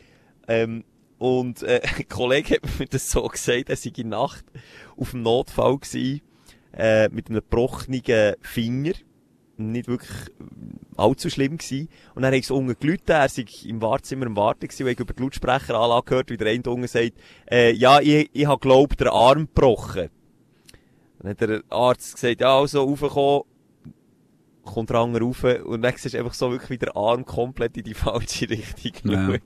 Ähm, 0.47 0.83
und 1.19 1.63
äh, 1.63 1.81
ein 1.83 2.07
Kollege 2.07 2.55
hat 2.55 2.79
mir 2.79 2.85
das 2.87 3.11
so 3.11 3.27
gesagt, 3.27 3.69
er 3.69 3.75
sei 3.75 3.89
in 3.89 4.09
der 4.09 4.19
Nacht 4.19 4.45
auf 4.97 5.11
dem 5.11 5.21
Notfall 5.21 5.77
gewesen, 5.77 6.21
äh, 6.75 7.09
mit 7.09 7.29
einem 7.29 7.41
gebrochenen 7.41 8.35
Finger. 8.41 8.93
Nicht 9.57 9.89
wirklich 9.89 10.29
allzu 10.95 11.29
schlimm 11.29 11.57
gewesen. 11.57 11.89
Und 12.15 12.21
dann 12.21 12.33
hat 12.33 12.39
er 12.39 12.43
so 12.43 12.55
unten 12.55 12.79
gelitten, 12.79 13.11
er 13.11 13.27
sei 13.27 13.45
im 13.65 13.81
Wartezimmer 13.81 14.27
am 14.27 14.37
Warten 14.37 14.61
gewesen, 14.61 14.83
und 14.83 14.91
ich 14.91 14.99
über 14.99 15.13
die 15.13 15.21
Lautsprecheranlage 15.21 16.05
gehört, 16.05 16.29
wie 16.29 16.37
der 16.37 16.47
eine 16.47 16.63
unten 16.65 16.87
sagt, 16.87 17.11
äh, 17.51 17.73
ja, 17.73 17.99
ich, 17.99 18.29
ich 18.31 18.45
habe 18.45 18.59
glaubt, 18.61 19.01
der 19.01 19.11
Arm 19.11 19.49
gebrochen. 19.53 20.09
Dann 21.19 21.31
hat 21.31 21.41
der 21.41 21.63
Arzt 21.69 22.13
gesagt, 22.13 22.39
ja, 22.39 22.57
also, 22.57 22.83
raufkommen, 22.85 23.43
kommt 24.63 24.89
der 24.89 24.97
andere 24.97 25.25
rauf 25.25 25.43
und 25.43 25.81
dann 25.81 25.93
siehst 25.97 26.13
du 26.13 26.19
einfach 26.19 26.33
so 26.33 26.51
wirklich 26.51 26.69
wie 26.69 26.77
der 26.77 26.95
Arm 26.95 27.25
komplett 27.25 27.75
in 27.75 27.83
die 27.83 27.93
falsche 27.93 28.49
Richtung 28.49 29.11
Ja. 29.11 29.37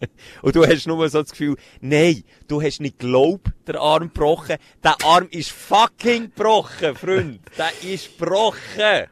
Und 0.42 0.56
du 0.56 0.66
hast 0.66 0.86
nur 0.86 1.08
so 1.08 1.22
das 1.22 1.30
Gefühl, 1.30 1.56
nein, 1.80 2.24
du 2.48 2.62
hast 2.62 2.80
nicht 2.80 2.98
geglaubt, 2.98 3.48
der 3.66 3.80
Arm 3.80 4.04
gebrochen. 4.12 4.56
Der 4.82 4.96
Arm 5.04 5.28
ist 5.30 5.50
fucking 5.50 6.32
gebrochen, 6.34 6.94
Freund. 6.94 7.40
Der 7.58 7.70
ist 7.92 8.18
gebrochen. 8.18 9.08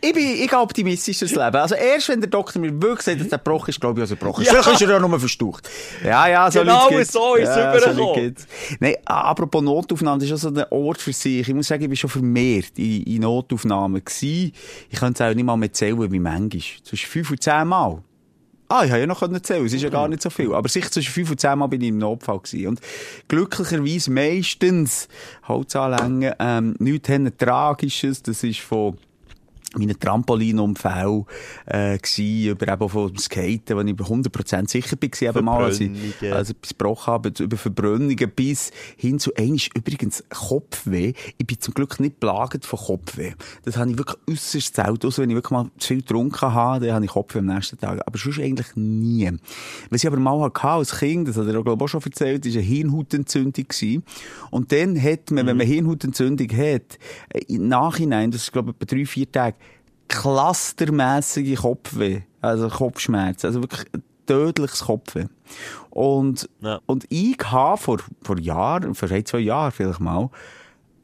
Ich 0.00 0.12
bin, 0.12 0.24
ich 0.24 0.48
gehe 0.48 0.58
optimistisch 0.58 1.18
durchs 1.18 1.34
Leben. 1.34 1.56
Also 1.56 1.74
erst 1.74 2.08
wenn 2.08 2.20
der 2.20 2.30
Doktor 2.30 2.60
mir 2.60 2.70
wirklich 2.82 3.02
sagt, 3.02 3.20
dass 3.20 3.28
der 3.28 3.38
gebrochen 3.38 3.70
ist, 3.70 3.80
glaube 3.80 4.00
ich, 4.00 4.04
dass 4.04 4.10
er 4.10 4.16
gebrochen 4.16 4.42
ist. 4.42 4.52
Ja. 4.52 4.62
Vielleicht 4.62 4.80
ist 4.80 4.88
er 4.88 4.94
ja 4.94 4.98
nur 4.98 5.20
verstaucht. 5.20 5.68
Ja, 6.04 6.26
ja, 6.26 6.50
so 6.50 6.60
Genau 6.60 6.88
Leute 6.90 7.04
so 7.04 7.34
ist 7.34 7.48
es 7.48 7.56
ja, 7.56 7.78
so 7.78 7.90
übergekommen. 7.90 8.14
Gibt's. 8.14 8.46
Nein, 8.80 8.94
apropos 9.04 9.62
Notaufnahme, 9.62 10.20
das 10.20 10.30
ist 10.30 10.44
auch 10.44 10.50
so 10.50 10.60
ein 10.60 10.66
Ort 10.70 11.00
für 11.00 11.12
sich. 11.12 11.48
Ich 11.48 11.54
muss 11.54 11.68
sagen, 11.68 11.82
ich 11.82 11.88
bin 11.88 11.96
schon 11.96 12.10
vermehrt 12.10 12.72
in, 12.76 13.02
in 13.04 13.20
Notaufnahmen 13.20 14.02
gewesen. 14.04 14.52
Ich 14.90 14.98
könnte 14.98 15.22
es 15.22 15.30
auch 15.30 15.34
nicht 15.34 15.44
mal 15.44 15.56
mehr 15.56 15.72
zählen, 15.72 16.10
wie 16.10 16.18
manchmal. 16.18 16.48
Zwischen 16.82 17.06
fünf 17.08 17.30
und 17.30 17.42
zehn 17.42 17.66
Mal. 17.66 18.02
Ah, 18.70 18.84
ich 18.84 18.90
habe 18.90 19.00
ja 19.00 19.06
noch 19.06 19.22
erzählen, 19.22 19.64
es 19.64 19.72
ist 19.72 19.82
ja 19.82 19.88
gar 19.88 20.08
nicht 20.08 20.20
so 20.20 20.28
viel. 20.28 20.52
Aber 20.52 20.68
sicher 20.68 20.90
zwischen 20.90 21.10
fünf 21.10 21.30
und 21.30 21.40
zehn 21.40 21.58
Mal 21.58 21.68
bin 21.68 21.80
ich 21.80 21.88
im 21.88 21.98
Notfall 21.98 22.38
gewesen. 22.38 22.66
Und 22.66 22.80
glücklicherweise 23.26 24.10
meistens 24.10 25.08
Holzanlängen, 25.46 26.34
ähm, 26.38 26.76
nichts 26.78 27.08
haben 27.08 27.36
Tragisches, 27.38 28.22
das 28.22 28.44
ist 28.44 28.60
von 28.60 28.98
meinen 29.76 29.98
Trampolinunfall 29.98 31.24
äh, 31.66 31.98
gsi, 31.98 32.48
über 32.48 32.72
eben 32.72 32.88
vom 32.88 33.16
Skaten, 33.16 33.76
wo 33.76 33.80
ich 33.80 33.96
bei 33.96 34.04
100% 34.04 34.68
sicher 34.68 34.96
war, 35.00 35.28
eben 35.28 35.44
mal, 35.44 35.64
als 35.64 35.80
ich, 35.80 35.90
als 36.32 36.50
ich 36.50 36.56
etwas 36.56 36.70
gebrochen 36.70 37.12
habe, 37.12 37.32
über 37.38 37.56
Verbrennungen 37.56 38.30
bis 38.34 38.70
hin 38.96 39.18
zu 39.18 39.34
einisch 39.34 39.70
übrigens 39.74 40.24
Kopfweh. 40.30 41.12
Ich 41.36 41.46
bin 41.46 41.60
zum 41.60 41.74
Glück 41.74 42.00
nicht 42.00 42.20
plagend 42.20 42.64
von 42.64 42.78
Kopfweh. 42.78 43.32
Das 43.64 43.76
habe 43.76 43.90
ich 43.90 43.98
wirklich 43.98 44.18
äußerst 44.28 44.74
selten, 44.74 45.06
außer 45.06 45.22
wenn 45.22 45.30
ich 45.30 45.36
wirklich 45.36 45.50
mal 45.50 45.70
zu 45.78 45.88
viel 45.88 45.98
getrunken 45.98 46.54
habe, 46.54 46.86
dann 46.86 46.94
habe 46.94 47.04
ich 47.04 47.10
Kopfweh 47.10 47.40
am 47.40 47.46
nächsten 47.46 47.78
Tag. 47.78 48.00
Aber 48.06 48.18
sonst 48.18 48.40
eigentlich 48.40 48.74
nie. 48.74 49.30
Was 49.90 50.02
ich 50.02 50.06
aber 50.06 50.18
mal 50.18 50.40
hatte 50.40 50.68
als 50.68 50.98
Kind, 50.98 51.28
das 51.28 51.36
hat 51.36 51.46
er 51.46 51.62
glaube 51.62 51.72
ich 51.72 51.82
auch 51.82 51.88
schon 51.88 52.02
erzählt, 52.02 52.44
war 52.44 52.52
eine 52.52 52.60
Hirnhautentzündung 52.62 53.68
gewesen. 53.68 54.02
Und 54.50 54.72
dann 54.72 55.00
hat 55.02 55.30
man, 55.30 55.44
mhm. 55.44 55.48
wenn 55.48 55.56
man 55.58 55.66
Hirnhautentzündung 55.66 56.48
hat, 56.52 56.98
im 57.48 57.68
Nachhinein, 57.68 58.30
das 58.30 58.42
ist 58.44 58.52
glaube 58.52 58.70
ich 58.70 58.76
etwa 58.76 58.96
drei, 58.96 59.06
vier 59.06 59.30
Tage, 59.30 59.56
clustermässige 60.08 61.56
Kopfweh, 61.56 62.22
also 62.40 62.68
Kopfschmerzen, 62.68 63.46
also 63.46 63.62
wirklich 63.62 63.86
tödliches 64.26 64.80
Kopfweh. 64.80 65.26
Und, 65.90 66.48
ja. 66.60 66.80
und 66.86 67.04
ich 67.08 67.38
habe 67.44 67.78
vor, 67.78 67.98
vor 68.22 68.38
Jahren, 68.38 68.94
vor 68.94 69.10
ein, 69.10 69.24
zwei 69.24 69.38
Jahren 69.38 69.72
vielleicht 69.72 70.00
mal, 70.00 70.30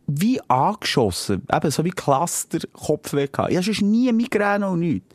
wie 0.06 0.40
angeschossen, 0.48 1.42
eben 1.50 1.70
so 1.70 1.84
wie 1.84 1.90
Cluster 1.90 2.58
Kopfweh 2.72 3.26
gehabt. 3.26 3.50
Ich 3.50 3.56
hatte 3.56 3.84
nie 3.84 4.12
Migräne 4.12 4.68
und 4.68 4.80
nichts. 4.80 5.14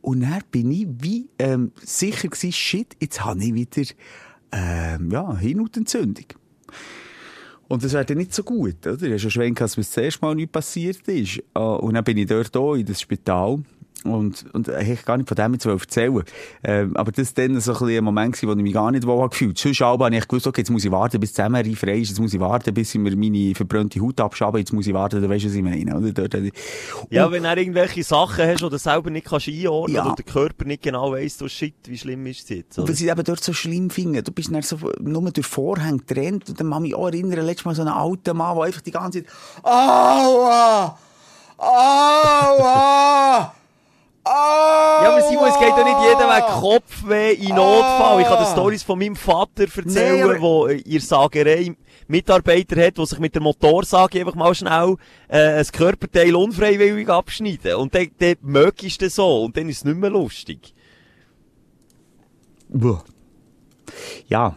Und 0.00 0.20
dann 0.20 0.42
bin 0.50 0.70
ich 0.70 0.86
wie 0.88 1.28
ähm, 1.38 1.72
sicher 1.82 2.28
gewesen, 2.28 2.52
shit, 2.52 2.96
jetzt 3.00 3.24
habe 3.24 3.42
ich 3.42 3.54
wieder 3.54 3.88
ähm, 4.52 5.10
ja, 5.10 5.36
Hirnhautentzündung. 5.36 6.26
Und 7.68 7.82
das 7.82 7.92
wäre 7.92 8.04
dann 8.04 8.18
nicht 8.18 8.32
so 8.32 8.42
gut, 8.42 8.86
oder? 8.86 8.96
Du 8.96 9.12
hast 9.12 9.24
ja 9.24 9.30
schon 9.30 9.54
dass 9.54 9.76
mir 9.76 9.82
das 9.82 9.96
erste 9.96 10.24
Mal 10.24 10.34
nicht 10.36 10.52
passiert 10.52 11.06
ist. 11.08 11.42
Ah, 11.54 11.74
und 11.74 11.94
dann 11.94 12.04
bin 12.04 12.16
ich 12.16 12.26
dort 12.26 12.56
auch 12.56 12.74
in 12.74 12.86
das 12.86 13.00
Spital. 13.00 13.60
Und, 14.12 14.44
und 14.52 14.68
ich 14.68 14.74
habe 14.74 14.98
gar 15.04 15.16
nicht 15.16 15.28
von 15.28 15.36
dem 15.36 15.52
jetzt 15.54 15.66
erzählen 15.66 16.22
ähm, 16.64 16.96
Aber 16.96 17.12
das 17.12 17.36
war 17.36 17.46
dann 17.46 17.60
so 17.60 17.74
ein, 17.74 17.96
ein 17.96 18.04
Moment, 18.04 18.42
wo 18.42 18.50
ich 18.50 18.56
mich 18.56 18.72
gar 18.72 18.90
nicht 18.90 19.06
wohl 19.06 19.28
gefühlt 19.28 19.58
habe. 19.58 19.74
Sonst 19.74 19.80
habe 19.80 20.16
ich 20.16 20.28
gewusst, 20.28 20.46
okay, 20.46 20.60
jetzt 20.60 20.70
muss 20.70 20.84
ich 20.84 20.90
warten, 20.90 21.20
bis 21.20 21.30
die 21.30 21.36
Zusammenreih 21.36 21.74
frei 21.74 21.98
ist, 21.98 22.10
jetzt 22.10 22.20
muss 22.20 22.34
ich 22.34 22.40
warten, 22.40 22.72
bis 22.74 22.94
ich 22.94 23.00
mir 23.00 23.16
meine 23.16 23.54
verbrannte 23.54 24.00
Haut 24.00 24.20
abschaben, 24.20 24.58
jetzt 24.58 24.72
muss 24.72 24.86
ich 24.86 24.94
warten, 24.94 25.20
du 25.20 25.28
weißt, 25.28 25.46
was 25.46 25.54
ich 25.54 25.62
meine. 25.62 25.96
Oder? 25.96 26.12
Dort, 26.12 26.34
und, 26.34 26.52
ja, 27.10 27.30
wenn 27.30 27.42
du 27.42 27.48
irgendwelche 27.48 28.02
Sachen 28.02 28.46
hast, 28.46 28.62
die 28.62 28.68
du 28.68 28.78
selber 28.78 29.10
nicht 29.10 29.26
kannst 29.26 29.48
einordnen 29.48 29.96
ja. 29.96 30.06
oder 30.06 30.16
der 30.16 30.24
Körper 30.24 30.64
nicht 30.64 30.82
genau 30.82 31.12
weiss, 31.12 31.38
so 31.38 31.48
shit, 31.48 31.74
wie 31.86 31.98
schlimm 31.98 32.26
ist 32.26 32.44
es 32.44 32.48
jetzt. 32.48 32.78
Oder? 32.78 32.88
Was 32.88 33.00
ich 33.00 33.08
eben 33.08 33.24
dort 33.24 33.42
so 33.42 33.52
schlimm 33.52 33.90
finde, 33.90 34.22
du 34.22 34.32
bist 34.32 34.52
dann 34.52 34.62
so 34.62 34.78
nur 35.00 35.30
durch 35.30 35.46
Vorhang 35.46 35.98
getrennt 35.98 36.48
und 36.48 36.60
dann 36.60 36.70
kann 36.70 36.82
mich 36.82 36.94
auch 36.94 37.06
erinnern, 37.06 37.44
letztes 37.44 37.64
Mal 37.64 37.74
so 37.74 37.82
einen 37.82 37.90
alten 37.90 38.36
Mann, 38.36 38.56
der 38.56 38.64
einfach 38.64 38.80
die 38.80 38.90
ganze 38.90 39.24
Zeit 39.24 39.32
Aua! 39.62 40.98
Aua! 41.58 43.52
Oh! 44.28 45.02
Ja, 45.04 45.12
aber 45.12 45.22
Simon, 45.22 45.48
es 45.48 45.58
geht 45.58 45.68
ja 45.68 45.84
nicht 45.84 46.00
jeder 46.00 46.28
weg 46.28 46.44
Kopfweh 46.60 47.32
in 47.34 47.54
Notfall. 47.54 48.16
Oh! 48.16 48.18
Ich 48.18 48.26
habe 48.26 48.44
die 48.44 48.50
Stories 48.50 48.82
von 48.82 48.98
meinem 48.98 49.14
Vater 49.14 49.64
erzählen, 49.64 50.32
nee, 50.32 50.40
wo 50.40 50.66
ihr 50.66 51.00
Sagerei 51.00 51.76
Mitarbeiter 52.08 52.84
hat, 52.84 52.98
der 52.98 53.06
sich 53.06 53.20
mit 53.20 53.34
der 53.34 53.42
Motorsage 53.42 54.18
einfach 54.18 54.34
mal 54.34 54.52
schnell 54.52 54.96
äh, 55.28 55.60
ein 55.60 55.66
Körperteil 55.66 56.34
unfreiwillig 56.34 57.08
abschneiden. 57.08 57.76
Und 57.76 57.94
dann, 57.94 58.10
dann 58.18 58.34
möglichst 58.42 59.00
das 59.00 59.14
so. 59.14 59.44
Und 59.44 59.56
dann 59.56 59.68
ist 59.68 59.78
es 59.78 59.84
nicht 59.84 59.96
mehr 59.96 60.10
lustig. 60.10 60.74
Ja. 64.26 64.56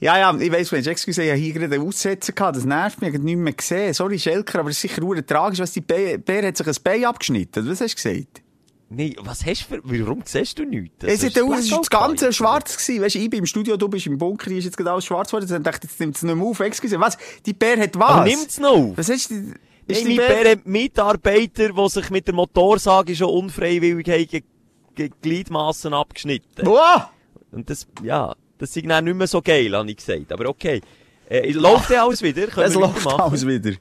Ja, 0.00 0.18
ja, 0.18 0.36
ich 0.38 0.52
weiss, 0.52 0.72
Mensch, 0.72 0.86
excuse, 0.86 1.22
ich 1.22 1.30
habe 1.30 1.38
hier 1.38 1.52
gerade 1.52 1.74
einen 1.74 1.86
Aussetzer 1.86 2.32
gehabt, 2.32 2.56
das 2.56 2.64
nervt 2.64 3.00
mich, 3.00 3.10
ich 3.10 3.14
habe 3.14 3.24
nicht 3.24 3.36
mehr 3.36 3.52
gesehen. 3.52 3.94
Sorry, 3.94 4.18
Schelker, 4.18 4.60
aber 4.60 4.70
es 4.70 4.76
ist 4.76 4.82
sicher 4.82 5.00
nur 5.00 5.24
tragisch, 5.24 5.60
was 5.60 5.72
die 5.72 5.80
Bär, 5.80 6.18
Bär 6.18 6.46
hat 6.46 6.56
sich 6.56 6.66
ein 6.66 6.74
Bein 6.82 7.04
abgeschnitten, 7.04 7.68
was 7.68 7.80
hast 7.80 7.92
du 7.92 7.96
gesagt? 7.96 8.42
Nee, 8.90 9.16
was 9.20 9.44
hast 9.44 9.70
du 9.70 9.80
für, 9.80 9.80
warum 9.82 10.22
siehst 10.24 10.58
du 10.58 10.64
nichts? 10.64 10.96
Das 10.98 11.10
es 11.10 11.22
ist, 11.24 11.36
ist 11.36 11.72
das 11.72 11.90
Ganze 11.90 12.32
schwarz 12.32 12.76
gewesen. 12.76 13.02
Weißt 13.02 13.14
du, 13.14 13.18
ich 13.18 13.30
bin 13.30 13.40
im 13.40 13.46
Studio, 13.46 13.76
du 13.76 13.88
bist 13.88 14.06
im 14.06 14.18
Bunker, 14.18 14.50
ist 14.50 14.66
jetzt 14.66 14.76
gerade 14.76 14.92
alles 14.92 15.06
schwarz 15.06 15.30
geworden. 15.30 15.48
Dann 15.48 15.62
dachte 15.62 15.86
ich, 15.86 15.90
jetzt 15.90 16.00
nimmt 16.00 16.16
es 16.16 16.22
nicht 16.22 16.34
mehr 16.34 16.44
auf. 16.46 16.60
Excuse, 16.60 17.00
was? 17.00 17.16
Die 17.44 17.54
Bär 17.54 17.80
hat 17.80 17.98
was? 17.98 18.10
Aber 18.10 18.24
nimmt 18.24 18.48
es 18.48 18.60
noch 18.60 18.76
auf? 18.76 18.96
Was 18.96 19.08
hast 19.08 19.30
du, 19.30 19.54
ist 19.86 20.06
die 20.06 20.16
Bär 20.16 20.50
hat 20.52 20.66
Mitarbeiter, 20.66 21.70
die 21.70 21.88
sich 21.88 22.10
mit 22.10 22.26
der 22.26 22.34
Motorsage 22.34 23.16
schon 23.16 23.30
unfreiwillig 23.30 24.08
haben, 24.08 24.44
Gliedmassen 24.94 25.92
abgeschnitten. 25.92 26.66
Wow! 26.66 27.08
Und 27.50 27.68
das, 27.70 27.86
ja, 28.02 28.34
das 28.64 28.72
sind 28.72 28.88
dann 28.88 29.04
nicht 29.04 29.16
mehr 29.16 29.26
so 29.26 29.42
geil, 29.42 29.74
habe 29.76 29.90
ich 29.90 29.96
gesagt. 29.96 30.32
Aber 30.32 30.48
okay. 30.48 30.80
Äh, 31.28 31.52
läuft 31.52 31.90
der 31.90 32.02
alles 32.02 32.22
wieder? 32.22 32.46
Können 32.46 32.66
es 32.66 32.74
läuft 32.74 33.06
alles 33.06 33.46
wieder. 33.46 33.72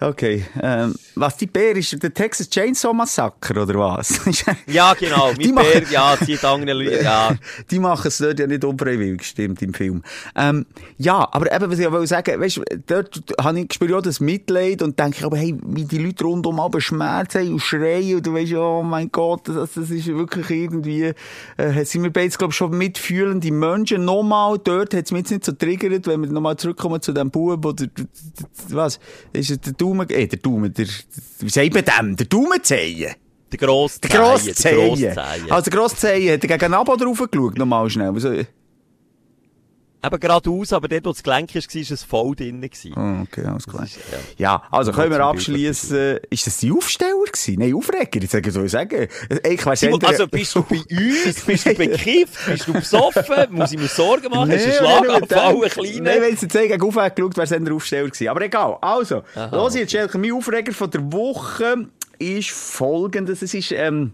Okay. 0.00 0.44
Ähm, 0.60 0.94
was 1.16 1.36
die 1.36 1.46
Bär 1.46 1.76
ist, 1.76 2.02
der 2.02 2.12
Texas 2.12 2.48
Chainsaw 2.48 2.92
Massacre, 2.92 3.62
oder 3.62 3.74
was? 3.78 4.20
ja, 4.66 4.94
genau. 4.94 5.32
Mit 5.36 5.44
die 5.44 5.52
Bär, 5.52 5.80
machen, 5.80 5.86
ja, 5.90 6.16
zieht 6.22 6.44
andere 6.44 6.72
Leute, 6.72 7.02
ja. 7.04 7.34
die 7.70 7.78
machen 7.78 8.08
es 8.08 8.18
dort 8.18 8.38
ja 8.38 8.46
nicht 8.46 8.64
unfreiwillig, 8.64 9.24
stimmt, 9.24 9.62
im 9.62 9.74
Film. 9.74 10.02
Ähm, 10.34 10.66
ja, 10.98 11.28
aber 11.30 11.52
eben, 11.52 11.70
was 11.70 11.78
ich 11.78 11.90
will 11.90 12.06
sagen, 12.06 12.40
weißt 12.40 12.60
dort 12.86 13.22
habe 13.40 13.60
ich 13.60 13.72
spüre 13.72 13.98
auch 13.98 14.02
das 14.02 14.20
Mitleid 14.20 14.82
und 14.82 14.98
denke 14.98 15.24
aber, 15.24 15.36
hey, 15.36 15.56
wie 15.64 15.84
die 15.84 15.98
Leute 15.98 16.24
rundum 16.24 16.60
aber 16.60 16.80
Schmerzen 16.80 17.40
haben 17.40 17.52
und 17.52 17.60
schreien 17.60 18.16
und 18.16 18.26
du 18.26 18.34
weißt, 18.34 18.54
oh 18.54 18.82
mein 18.82 19.10
Gott, 19.10 19.48
das, 19.48 19.72
das 19.74 19.90
ist 19.90 20.06
wirklich 20.06 20.50
irgendwie, 20.50 21.12
äh, 21.56 21.84
sind 21.84 22.02
wir 22.02 22.12
beide, 22.12 22.36
glaube 22.36 22.50
ich, 22.50 22.56
schon 22.56 22.76
mitfühlende 22.76 23.50
Menschen. 23.52 24.04
Nochmal, 24.04 24.58
dort 24.58 24.94
hat 24.94 25.04
es 25.04 25.12
mich 25.12 25.20
jetzt 25.20 25.30
nicht 25.30 25.44
so 25.44 25.52
triggert, 25.52 26.06
wenn 26.06 26.22
wir 26.22 26.30
nochmal 26.30 26.56
zurückkommen 26.56 27.00
zu 27.00 27.12
dem 27.12 27.30
Bub 27.30 27.64
oder, 27.64 27.86
was, 28.68 28.98
ist 29.32 29.50
es 29.50 29.60
der 29.60 29.72
Daumen, 29.74 30.08
eh, 30.10 30.26
der 30.26 30.38
Daumen, 30.38 30.72
der, 30.72 30.86
wie 31.40 31.48
sagt 31.48 31.74
man 31.74 31.84
dem? 31.84 32.16
Der 32.16 32.26
Daumenzehen? 32.26 33.14
Der 33.52 33.58
Grosszehen. 33.58 34.10
Der 34.10 34.20
Grosszehen. 34.20 35.18
Also 35.50 35.70
der 35.70 35.78
Grosszehen 35.78 36.32
hat 36.34 36.42
er 36.42 36.48
gegen 36.48 36.58
den 36.58 36.74
Abo 36.74 36.96
drauf 36.96 37.22
geschaut, 37.30 37.58
nochmal 37.58 37.88
schnell. 37.90 38.46
Eben 40.04 40.20
geradeaus, 40.20 40.72
aber 40.72 40.88
dort, 40.88 41.06
wo 41.06 41.10
das 41.12 41.22
Gelenk 41.22 41.54
war, 41.54 41.62
war 41.62 41.80
es 41.90 42.02
voll 42.02 42.36
drin. 42.36 42.70
Oh, 42.96 43.22
okay, 43.22 43.44
alles 43.46 43.66
klar. 43.66 43.84
Ist, 43.84 43.96
ja. 43.96 44.18
ja. 44.36 44.62
also 44.70 44.92
können 44.92 45.10
wir 45.10 45.20
abschließen. 45.20 46.18
Ist 46.28 46.46
das 46.46 46.58
die 46.58 46.72
Aufsteller 46.72 47.24
gewesen? 47.24 47.58
Nein, 47.58 47.74
Aufreger. 47.74 48.22
Ich 48.22 48.30
sage, 48.30 48.50
soll 48.50 48.66
ich 48.66 48.72
sagen. 48.72 49.08
Ich 49.48 49.64
weiss, 49.64 49.80
Simon, 49.80 50.04
also 50.04 50.26
bist 50.28 50.54
du 50.54 50.62
bei 50.62 50.76
uns? 50.76 51.40
Bist 51.46 51.66
du 51.66 51.74
bekifft? 51.74 52.46
Bist 52.46 52.68
du 52.68 52.72
besoffen? 52.74 53.46
Muss 53.50 53.72
ich 53.72 53.78
mir 53.78 53.88
Sorgen 53.88 54.28
machen? 54.30 54.50
Nee, 54.50 54.56
Hast 54.56 54.80
du 54.80 54.86
einen 54.86 55.04
Schlaganfall, 55.04 55.54
einen 55.54 55.70
kleinen? 55.70 56.02
Nein, 56.02 56.20
wenn 56.20 56.34
ich 56.34 56.42
jetzt 56.42 56.52
gegen 56.52 56.82
Aufreger 56.82 57.10
geschaut, 57.10 57.36
wäre 57.36 57.44
es 57.44 57.64
der 57.64 57.74
Aufsteller 57.74 58.08
gewesen. 58.08 58.28
Aber 58.28 58.40
egal. 58.42 58.78
Also, 58.82 59.22
Aha, 59.34 59.56
los 59.56 59.74
jetzt, 59.74 59.92
Schelke. 59.92 60.18
Mein 60.18 60.32
Aufreger 60.32 60.72
von 60.72 60.90
der 60.90 61.12
Woche 61.12 61.88
ist 62.18 62.50
folgendes. 62.50 63.40
Es 63.40 63.54
ist, 63.54 63.72
ähm, 63.72 64.12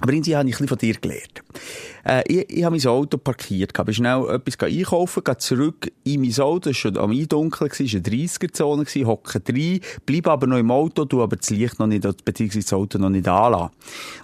aber 0.00 0.12
irgendwie 0.12 0.36
habe 0.36 0.48
ich 0.48 0.54
ein 0.54 0.66
bisschen 0.66 0.68
von 0.68 0.78
dir 0.78 0.94
gelernt. 0.94 1.42
Äh, 2.04 2.22
ich, 2.28 2.50
ich 2.50 2.64
habe 2.64 2.76
mein 2.76 2.86
Auto 2.86 3.16
parkiert, 3.16 3.76
habe 3.78 3.92
schnell 3.94 4.28
etwas 4.28 4.58
einkaufen, 4.60 5.24
gehe 5.24 5.38
zurück 5.38 5.90
in 6.04 6.20
mein 6.20 6.38
Auto, 6.38 6.70
es 6.70 6.76
war 6.76 6.92
schon 6.92 6.98
am 6.98 7.10
Eindunkeln, 7.10 7.70
es 7.70 7.80
war 7.80 7.86
eine 7.86 8.26
30er-Zone, 8.26 9.06
hocke 9.06 9.42
rein, 9.48 9.80
bleibe 10.04 10.30
aber 10.30 10.46
noch 10.46 10.58
im 10.58 10.70
Auto, 10.70 11.06
tu 11.06 11.22
aber 11.22 11.36
das 11.36 11.50
Licht 11.50 11.78
noch 11.78 11.86
nicht, 11.86 12.24
beziehungsweise 12.24 12.64
das 12.64 12.72
Auto 12.74 12.98
noch 12.98 13.08
nicht 13.08 13.26
anlassen. 13.26 13.70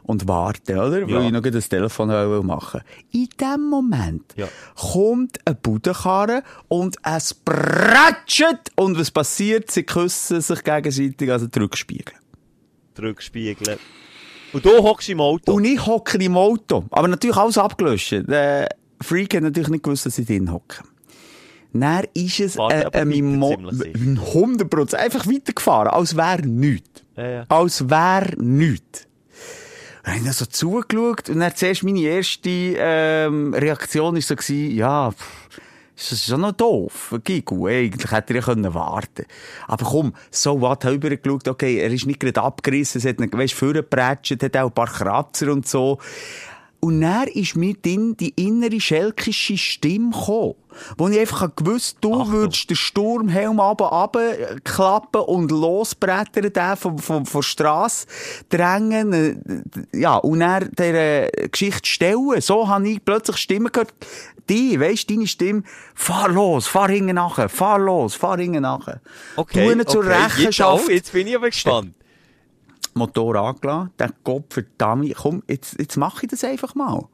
Und 0.02 0.28
warte, 0.28 0.74
oder? 0.74 1.00
Ja. 1.00 1.08
Weil 1.08 1.26
ich 1.26 1.32
noch 1.32 1.40
das 1.40 1.68
Telefon 1.68 2.08
machen 2.46 2.82
In 3.10 3.28
dem 3.40 3.68
Moment 3.68 4.34
ja. 4.36 4.48
kommt 4.76 5.38
ein 5.46 5.56
Budenkarre 5.62 6.42
und 6.68 6.96
es 7.02 7.32
pratschet 7.34 8.70
und 8.76 8.98
was 8.98 9.10
passiert? 9.10 9.70
Sie 9.70 9.84
küssen 9.84 10.40
sich 10.42 10.62
gegenseitig, 10.62 11.30
also 11.30 11.46
die 11.46 11.58
Rückspiegel. 11.58 12.14
Und 14.52 14.64
du 14.64 14.70
hockst 14.82 15.08
im 15.08 15.20
Auto? 15.20 15.54
Und 15.54 15.64
ich 15.64 15.84
hocke 15.84 16.18
im 16.18 16.36
Auto. 16.36 16.84
Aber 16.90 17.08
natürlich 17.08 17.36
alles 17.36 17.58
abgelöscht. 17.58 18.12
Der 18.28 18.68
Freak 19.00 19.34
hat 19.34 19.42
natürlich 19.42 19.68
nicht 19.70 19.84
gewusst, 19.84 20.06
dass 20.06 20.18
ich 20.18 20.26
drin 20.26 20.52
hocke. 20.52 20.82
Dann 21.72 22.04
ist 22.12 22.38
es 22.38 22.56
äh, 22.56 22.84
äh, 22.92 23.04
mein 23.04 23.38
Mo 23.38 23.54
100% 23.54 24.94
einfach 24.94 25.26
weitergefahren, 25.26 25.88
als 25.88 26.16
wäre 26.16 26.42
nichts. 26.42 27.02
Ja, 27.16 27.28
ja. 27.28 27.44
Als 27.48 27.88
wäre 27.88 28.34
nichts. 28.36 29.08
Dann 30.04 30.16
habe 30.16 30.26
ich 30.26 30.32
so 30.32 30.46
zugeschaut 30.46 31.30
und 31.30 31.40
dann 31.40 31.54
zuerst 31.54 31.84
meine 31.84 32.00
erste 32.00 32.50
ähm, 32.50 33.54
Reaktion 33.54 34.14
war 34.14 34.20
so, 34.20 34.34
gewesen, 34.36 34.76
ja, 34.76 35.12
pff, 35.12 35.60
das 35.94 36.12
ist 36.12 36.26
schon 36.26 36.40
noch 36.40 36.52
doof. 36.52 37.14
Gigu, 37.22 37.66
eigentlich 37.66 38.10
hätte 38.10 38.32
er 38.32 38.40
ja 38.40 38.46
können 38.46 38.74
warten 38.74 39.26
Aber 39.68 39.84
komm, 39.84 40.14
so 40.30 40.60
was, 40.60 40.78
habe 40.84 40.94
übergeschaut, 40.94 41.48
okay, 41.48 41.78
er 41.78 41.90
ist 41.90 42.06
nicht 42.06 42.20
gerade 42.20 42.42
abgerissen, 42.42 42.98
es 42.98 43.06
hat 43.06 43.20
ihn, 43.20 43.32
weißt, 43.32 43.54
vorgeprätscht, 43.54 44.42
hat 44.42 44.56
auch 44.56 44.68
ein 44.68 44.74
paar 44.74 44.86
Kratzer 44.90 45.52
und 45.52 45.68
so. 45.68 45.98
Und 46.80 47.00
dann 47.00 47.28
ist 47.28 47.56
mir 47.56 47.74
dann 47.80 48.16
die 48.16 48.30
innere 48.30 48.80
schelkische 48.80 49.56
Stimme 49.56 50.10
gekommen. 50.10 50.54
Wo 50.96 51.08
ich 51.08 51.18
einfach 51.18 51.54
gewusst, 51.54 51.98
du 52.00 52.14
Achtung. 52.14 52.32
würdest 52.32 52.70
den 52.70 52.76
Sturmhelm 52.76 53.60
runter, 53.60 53.84
runter 53.86 54.56
klappen 54.64 55.22
und 55.22 55.50
losbrettern, 55.50 56.52
den 56.52 56.76
von, 56.76 56.98
von, 56.98 57.26
von 57.26 57.42
Strasse 57.42 58.06
drängen, 58.48 59.12
äh, 59.12 59.98
ja, 59.98 60.16
und 60.16 60.40
dann 60.40 60.70
dieser 60.78 61.28
Geschichte 61.48 61.88
stellen. 61.88 62.40
So 62.40 62.68
habe 62.68 62.88
ich 62.88 63.04
plötzlich 63.04 63.36
Stimmen 63.36 63.70
gehört. 63.72 63.92
Die, 64.48 64.78
weisst, 64.80 65.08
deine 65.08 65.26
Stimme, 65.26 65.62
fahr 65.94 66.28
los, 66.28 66.66
fahr 66.66 66.88
hinten 66.88 67.14
nachher, 67.14 67.48
fahr 67.48 67.78
los, 67.78 68.14
fahr 68.14 68.38
hinten 68.38 68.62
nachher. 68.62 69.00
Okay, 69.36 69.64
Du 69.64 69.72
ihn 69.72 69.86
zur 69.86 70.04
okay. 70.04 70.10
Jetzt, 70.12 70.38
Rechenschaft. 70.38 70.84
auch, 70.84 70.88
jetzt 70.88 71.12
bin 71.12 71.26
ich 71.26 71.36
aber 71.36 71.48
gespannt. 71.50 71.94
Motor 72.94 73.36
angelassen, 73.36 73.90
der 73.98 74.10
Kopf 74.22 74.54
verdammt, 74.54 75.14
komm, 75.16 75.42
jetzt, 75.48 75.78
jetzt 75.78 75.96
mache 75.96 76.26
ich 76.26 76.30
das 76.30 76.44
einfach 76.44 76.74
mal. 76.74 77.04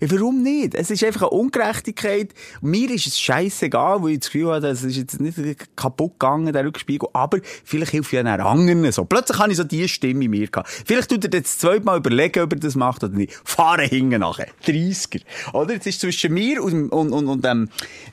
Ja, 0.00 0.10
warum 0.10 0.42
nicht? 0.42 0.74
Es 0.74 0.90
ist 0.90 1.02
einfach 1.02 1.22
eine 1.22 1.30
Ungerechtigkeit. 1.30 2.32
Mir 2.60 2.90
ist 2.90 3.06
es 3.06 3.18
scheißegal, 3.18 4.02
weil 4.02 4.12
ich 4.12 4.20
das 4.20 4.30
Gefühl 4.30 4.48
habe, 4.48 4.60
das 4.60 4.82
ist 4.84 4.96
jetzt 4.96 5.20
nicht 5.20 5.36
kaputt 5.76 6.12
gegangen, 6.12 6.52
der 6.52 6.64
Rückspiegel, 6.64 7.08
aber 7.12 7.38
vielleicht 7.64 7.92
hilft 7.92 8.12
ja 8.12 8.20
einen 8.20 8.40
anderen 8.40 8.90
so. 8.92 9.04
Plötzlich 9.04 9.38
habe 9.38 9.50
ich 9.50 9.56
so 9.56 9.64
diese 9.64 9.88
Stimme 9.88 10.24
in 10.24 10.30
mir 10.30 10.46
gehabt. 10.46 10.68
Vielleicht 10.86 11.10
tut 11.10 11.24
er 11.24 11.32
jetzt 11.32 11.60
zweimal 11.60 11.98
überlegen, 11.98 12.42
ob 12.42 12.52
er 12.52 12.58
das 12.58 12.74
macht 12.74 13.02
oder 13.02 13.14
nicht. 13.14 13.32
Fahren 13.44 13.88
hinten 13.88 14.20
nachher. 14.20 14.48
30er. 14.66 15.22
Oder? 15.52 15.74
Jetzt 15.74 15.86
ist 15.86 16.00
zwischen 16.00 16.32
mir 16.32 16.62
und, 16.62 16.90
und, 16.90 17.12
und, 17.12 17.26
und 17.26 17.44
dem 17.44 17.68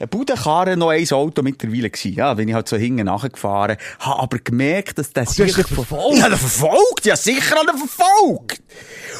Budenkarren 0.09 0.79
noch 0.79 0.89
ein 0.89 1.09
Auto 1.11 1.41
mittlerweile 1.43 1.89
gewesen. 1.89 2.13
Ja, 2.15 2.33
bin 2.33 2.47
ich 2.47 2.55
halt 2.55 2.67
so 2.67 2.77
hinten 2.77 3.05
nachgefahren. 3.05 3.77
Habe 3.99 4.21
aber 4.21 4.39
gemerkt, 4.39 4.97
dass 4.97 5.11
der 5.11 5.25
du 5.25 5.43
hast 5.43 5.67
verfolgt? 5.67 6.17
Ja, 6.17 6.29
der 6.29 6.37
verfolgt. 6.37 7.00
Ja, 7.03 7.15
sicher 7.15 7.55
er 7.67 7.77
verfolgt. 7.77 8.61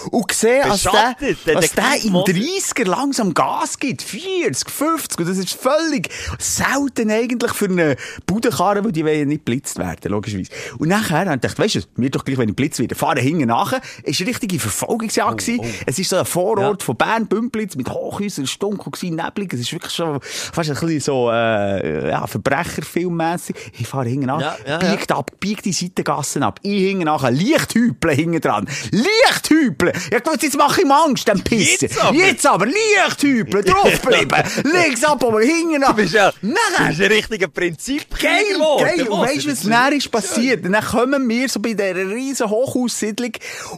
Und 0.10 0.28
gesehen, 0.28 0.64
als 0.70 0.82
der, 0.84 1.16
als 1.56 1.74
der 1.74 1.84
im 2.04 2.14
Detektivmodus. 2.14 2.36
30er 2.36 2.88
langsam 2.88 3.34
Gas 3.36 3.78
gibt, 3.78 4.02
40, 4.02 4.70
50, 4.70 5.20
und 5.20 5.30
das 5.30 5.38
ist 5.38 5.54
völlig 5.54 6.10
selten 6.40 7.12
eigentlich 7.12 7.52
für 7.54 7.66
eine 7.66 7.96
Budenkarre, 8.26 8.84
weil 8.84 8.92
die 8.92 9.06
wollen 9.06 9.20
ja 9.20 9.26
nicht 9.26 9.46
geblitzt 9.46 9.78
werden, 9.78 10.12
logischerweise. 10.12 10.50
Und 10.80 10.88
nachher 10.90 11.20
habe 11.20 11.36
ich 11.36 11.42
gedacht, 11.42 11.60
weisst 11.60 11.76
du, 11.76 11.82
mir 11.98 12.10
doch 12.10 12.26
gleich, 12.26 12.38
wenn 12.40 12.50
ich 12.50 12.56
blitzt 12.56 12.80
werde, 12.80 12.96
fahren 12.96 13.20
hinten 13.20 13.48
nachher. 13.48 13.82
Es 14.04 14.20
war 14.20 14.26
eine 14.26 14.30
richtige 14.32 14.60
Verfolgungsjagd. 14.60 15.32
Oh, 15.34 15.36
gewesen. 15.36 15.76
Es 15.86 16.00
ist 16.00 16.10
so 16.10 16.18
ein 16.18 16.26
Vorort 16.26 16.82
Ja. 16.82 16.86
von 16.86 16.96
Bern, 16.96 17.28
Bümplitz, 17.28 17.76
mit 17.76 17.90
Hochhäusern, 17.90 18.46
war 18.48 18.70
gewesen, 18.92 19.16
neblig. 19.16 19.54
Es 19.54 19.60
ist 19.60 19.72
wirklich 19.74 19.94
schon 19.94 20.20
fast 20.22 20.70
ein 20.70 20.76
bisschen 20.76 21.00
so, 21.00 21.30
äh, 21.32 22.10
ja, 22.10 22.26
Verbrecherfilmmässig. 22.26 23.56
Ich 23.80 23.88
fahre 23.88 24.10
hinten 24.10 24.28
nachher, 24.28 24.58
Ja, 24.66 24.82
ja, 24.82 24.92
biegt 24.96 25.12
ab, 25.12 25.32
biegt 25.40 25.66
die 25.66 25.74
Seitengassen 25.74 26.42
ab. 26.44 26.60
Ich 26.64 26.72
hinten 26.88 27.06
nachher, 27.06 27.30
Lichthüpeln 27.74 28.16
hinten 28.16 28.42
dran. 28.42 28.68
Lichthüpeln! 28.92 29.94
Ja, 30.12 30.20
gut, 30.20 30.44
jetzt 30.44 30.58
mache 30.58 30.82
ich 30.82 30.86
ihm 30.86 30.92
Angst, 30.92 31.28
dem 31.28 31.42
Pisser. 31.44 31.88
Jetzt 31.88 32.00
aber. 32.02 32.16
Jetzt 32.16 32.46
aber, 32.46 32.66
Lichthüpeln, 32.66 33.66
draufbleiben. 33.66 34.44
Links 34.72 35.04
ab, 35.04 35.24
aber 35.24 35.42
hinten 35.42 35.80
nach. 35.82 35.90
Du 35.90 35.96
bist 36.02 36.14
ja, 36.14 36.32
du 36.42 36.48
Nachher. 36.48 36.88
bist 36.90 37.02
ein 37.02 37.12
richtiger 37.12 37.48
Prinzip. 37.48 38.06
Geil, 38.20 38.44
geil. 38.80 39.08
Und 39.08 39.20
weisst 39.22 39.46
du, 39.46 39.52
was 39.52 39.62
dann 39.64 39.94
ist 39.94 40.12
passiert? 40.12 40.66
Dann 40.66 40.84
kommen 40.84 41.28
wir 41.30 41.50
so 41.50 41.60
bei 41.60 41.74
dieser 41.74 41.96
riesen 41.96 42.50
Hochhaussiedlung 42.50 43.32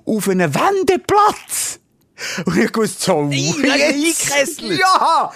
auf 0.05 0.29
einen 0.29 0.53
Wendeplatz. 0.53 1.79
Und 2.45 2.57
ich 2.57 2.73
wusste 2.75 3.03
so, 3.05 3.29
wegen 3.29 3.63
jetzt- 3.65 4.31
eingekesselt. 4.31 4.79
Ja. 4.79 5.31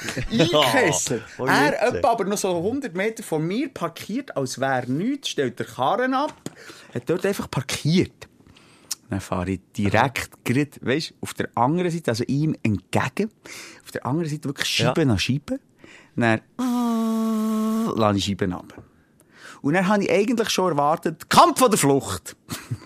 Oh, 1.37 1.45
er 1.45 1.87
etwa 1.95 2.11
aber 2.11 2.23
noch 2.25 2.37
so 2.37 2.55
100 2.55 2.95
Meter 2.95 3.23
von 3.23 3.45
mir 3.45 3.67
parkiert, 3.69 4.37
als 4.37 4.59
wäre 4.59 4.89
nichts, 4.89 5.29
stellt 5.29 5.59
der 5.59 5.65
Karren 5.65 6.13
ab, 6.13 6.33
hat 6.93 7.03
dort 7.09 7.25
einfach 7.25 7.49
parkiert. 7.49 8.27
Dann 9.09 9.21
fahre 9.21 9.51
ich 9.51 9.61
direkt, 9.77 10.43
grad, 10.43 10.79
weisst, 10.81 11.13
auf 11.21 11.33
der 11.33 11.49
anderen 11.55 11.91
Seite, 11.91 12.11
also 12.11 12.23
ihm 12.27 12.55
entgegen, 12.63 13.29
auf 13.83 13.91
der 13.91 14.05
anderen 14.05 14.29
Seite 14.29 14.45
wirklich 14.45 14.67
Scheibe 14.67 15.03
Ja. 15.03 15.09
an 15.11 15.19
Scheibe. 15.19 15.59
Dann 16.15 16.41
lasse 17.95 18.17
ich 18.17 18.25
Scheiben 18.25 18.53
ab. 18.53 18.83
Und 19.61 19.73
dann 19.73 19.87
habe 19.87 20.03
ich 20.03 20.11
eigentlich 20.11 20.49
schon 20.49 20.71
erwartet, 20.71 21.29
Kampf 21.29 21.57
von 21.59 21.71
der 21.71 21.79
Flucht. 21.79 22.35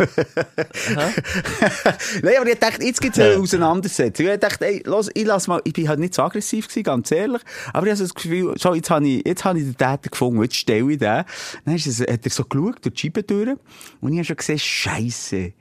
Nein, 2.23 2.35
aber 2.39 2.49
ich 2.49 2.59
dachte, 2.59 2.83
jetzt 2.83 3.01
gibt 3.01 3.17
es 3.17 3.23
eine 3.23 3.37
Auseinandersetzung. 3.41 4.27
Ich 4.27 4.39
dachte, 4.39 4.65
ey, 4.65 4.81
los, 4.85 5.09
ich 5.13 5.25
lass 5.25 5.47
mal, 5.47 5.61
ich 5.65 5.73
bin 5.73 5.89
halt 5.89 5.99
nicht 5.99 6.13
so 6.13 6.23
aggressiv 6.23 6.67
gewesen, 6.67 6.83
ganz 6.83 7.11
ehrlich. 7.11 7.41
Aber 7.73 7.87
ich 7.87 7.95
so 7.97 8.03
das 8.05 8.13
Gefühl, 8.13 8.53
so, 8.57 8.73
jetzt 8.73 8.89
habe 8.89 9.07
ich, 9.07 9.25
jetzt 9.25 9.43
habe 9.43 9.59
ich 9.59 9.65
den 9.65 9.77
Täter 9.77 10.09
gefunden, 10.09 10.41
jetzt 10.43 10.55
stelle 10.55 10.91
ich 10.91 10.97
den. 10.99 11.23
Dann 11.65 11.75
ist 11.75 11.87
es, 11.87 11.99
hat 11.99 12.25
er 12.25 12.31
so 12.31 12.43
geschaut, 12.45 12.77
durch 12.85 12.95
die 12.95 12.99
Scheibe 13.01 13.23
durch. 13.23 13.49
Und 13.99 14.11
ich 14.13 14.17
habe 14.19 14.25
schon 14.25 14.35
gesehen, 14.37 14.59
Scheisse. 14.59 15.53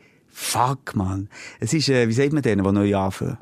Fuck, 0.42 0.96
man. 0.96 1.29
Es 1.61 1.74
ist, 1.74 1.90
äh, 1.90 2.09
wie 2.09 2.12
sagt 2.12 2.33
man 2.33 2.42
denen, 2.42 2.64
die 2.64 2.72
neu 2.72 2.96
anfangen? 2.96 3.37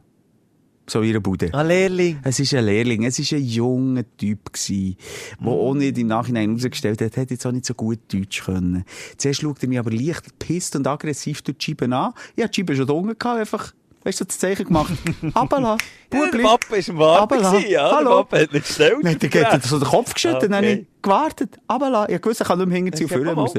So 0.87 1.01
in 1.01 1.11
ihrer 1.11 1.21
Bude. 1.21 1.55
Ein 1.55 1.69
Lehrling. 1.69 2.19
Es 2.25 2.41
ist 2.41 2.53
ein 2.55 2.65
Lehrling, 2.65 3.05
es 3.05 3.19
ist 3.19 3.33
ein 3.33 3.43
junger 3.43 4.05
Typ 4.17 4.53
gsi, 4.53 4.97
der 5.41 5.49
auch 5.49 5.75
nicht 5.75 5.97
im 5.97 6.09
Nachhinein 6.09 6.51
herausgestellt 6.51 7.01
hat, 7.01 7.17
hat 7.17 7.31
jetzt 7.31 7.47
auch 7.47 7.53
nicht 7.53 7.67
so 7.67 7.75
gut 7.75 8.01
Deutsch 8.13 8.45
können. 8.45 8.85
Zuerst 9.17 9.41
schaut 9.41 9.63
er 9.63 9.69
mich 9.69 9.79
aber 9.79 9.93
leicht 9.93 10.39
pisst 10.41 10.75
und 10.77 10.87
aggressiv 10.87 11.41
durch 11.43 11.59
die 11.59 11.67
Scheibe 11.67 11.85
an. 11.85 12.13
Hatte 12.13 12.15
die 12.37 12.57
Scheibe 12.57 12.75
schon 12.75 12.91
unten 12.91 13.17
gehabt, 13.17 13.39
einfach, 13.39 13.73
weißt 14.09 14.21
du, 14.21 14.25
das 14.25 14.39
Zeichen 14.39 14.65
gemacht. 14.67 14.93
Abala, 15.35 15.77
Der 16.13 16.19
Bubli. 16.19 16.43
Papa 16.43 16.71
war 16.71 16.79
im 16.89 16.99
Warten, 16.99 17.39
gewesen, 17.39 17.71
ja. 17.71 17.89
Der 17.89 17.97
Hallo. 17.99 18.11
Papa 18.25 18.39
hat 18.41 18.53
nicht 18.55 18.67
gestellt. 18.67 18.97
Dann 19.03 19.15
hat 19.15 19.35
er 19.35 19.53
hat 19.53 19.63
so 19.63 19.79
den 19.79 19.89
Kopf 19.89 20.15
geschüttelt, 20.15 20.45
dann 20.45 20.55
habe 20.55 20.67
Okay. 20.67 20.87
ich 20.97 21.03
gewartet. 21.03 21.59
Abala. 21.69 22.09
Ich 22.09 22.25
wusste, 22.25 22.45
ich 22.45 22.49
kann 22.49 22.59
nicht 22.59 22.69
mehr 22.69 22.77
hinterziehen 22.77 23.11
Okay, 23.11 23.23
führen. 23.23 23.35
muss 23.35 23.53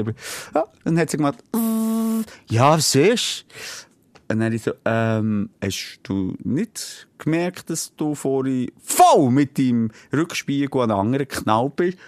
Ja, 0.54 0.64
dann 0.84 0.98
hat 0.98 1.10
sie 1.10 1.16
gemacht, 1.16 1.38
ja, 2.48 2.72
was 2.76 2.94
ist? 2.94 3.44
Und 4.28 4.38
dann 4.38 4.44
habe 4.44 4.54
ich 4.56 4.62
so, 4.62 4.72
ähm, 4.84 5.50
hast 5.62 6.00
du 6.04 6.34
nicht 6.42 7.08
gemerkt, 7.18 7.70
dass 7.70 7.94
du 7.96 8.14
vorhin 8.14 8.70
voll 8.82 9.30
mit 9.30 9.58
deinem 9.58 9.90
Rückspiegel 10.12 10.82
an 10.82 10.90
anderen 10.90 11.26
geknallt 11.28 11.76
bist? 11.76 11.98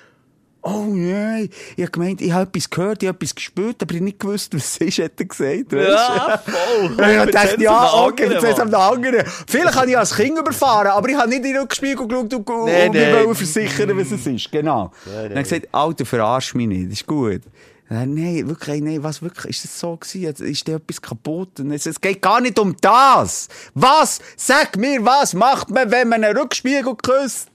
Oh 0.64 0.84
nein, 0.86 1.48
ich 1.76 1.82
habe 1.82 1.90
gemeint, 1.90 2.20
ich 2.20 2.30
habe 2.30 2.48
etwas 2.48 2.70
gehört, 2.70 3.02
ich 3.02 3.08
habe 3.08 3.16
etwas 3.16 3.34
gespürt, 3.34 3.82
aber 3.82 3.94
ich 3.94 4.00
nicht 4.00 4.20
gewusst, 4.20 4.54
was 4.54 4.64
es 4.64 4.76
ist, 4.98 4.98
hat 5.00 5.12
er 5.18 5.24
gesagt. 5.24 5.72
weisst 5.72 5.72
du? 5.72 5.76
Ja, 5.76 6.38
voll. 6.38 6.96
Ja, 6.98 7.24
ich 7.24 7.30
dachte, 7.32 7.62
ja, 7.62 7.92
okay, 7.94 8.32
jetzt 8.32 8.60
am 8.60 8.70
Mann. 8.70 8.94
anderen. 8.94 9.26
Vielleicht 9.48 9.74
habe 9.74 9.90
ich 9.90 9.98
als 9.98 10.14
Kind 10.14 10.38
überfahren, 10.38 10.86
aber 10.92 11.08
ich 11.08 11.16
habe 11.16 11.28
nicht 11.28 11.38
in 11.44 11.52
den 11.52 11.56
Rückspiegel 11.62 12.06
geschaut 12.06 12.32
und, 12.32 12.48
und 12.48 12.64
Nee, 12.66 12.88
mir 12.90 13.06
nee. 13.06 13.12
wollte 13.12 13.34
versichern, 13.34 13.98
was 13.98 14.12
es 14.12 14.24
ist. 14.24 14.52
Genau. 14.52 14.92
Dann 15.04 15.30
habe 15.30 15.40
ich 15.40 15.48
gesagt, 15.48 15.68
Alter, 15.72 16.06
verarsch 16.06 16.54
mich 16.54 16.68
nicht, 16.68 16.92
ist 16.92 17.06
gut. 17.08 17.40
Nein, 17.88 18.48
wirklich, 18.48 18.80
nein, 18.80 19.02
was 19.02 19.20
wirklich, 19.20 19.56
ist 19.56 19.64
das 19.64 19.80
so 19.80 19.96
gewesen? 19.96 20.46
Ist 20.46 20.66
da 20.68 20.76
etwas 20.76 21.02
kaputt? 21.02 21.60
Und 21.60 21.72
es, 21.72 21.84
es 21.86 22.00
geht 22.00 22.22
gar 22.22 22.40
nicht 22.40 22.58
um 22.58 22.74
das. 22.80 23.48
Was? 23.74 24.20
Sag 24.36 24.76
mir, 24.78 25.04
was 25.04 25.34
macht 25.34 25.70
man, 25.70 25.90
wenn 25.90 26.08
man 26.08 26.22
einen 26.24 26.36
Rückspiegel 26.38 26.94
küsst? 27.02 27.48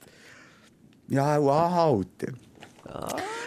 Ja, 1.08 1.38
auch 1.38 1.50
anhalten. 1.50 2.38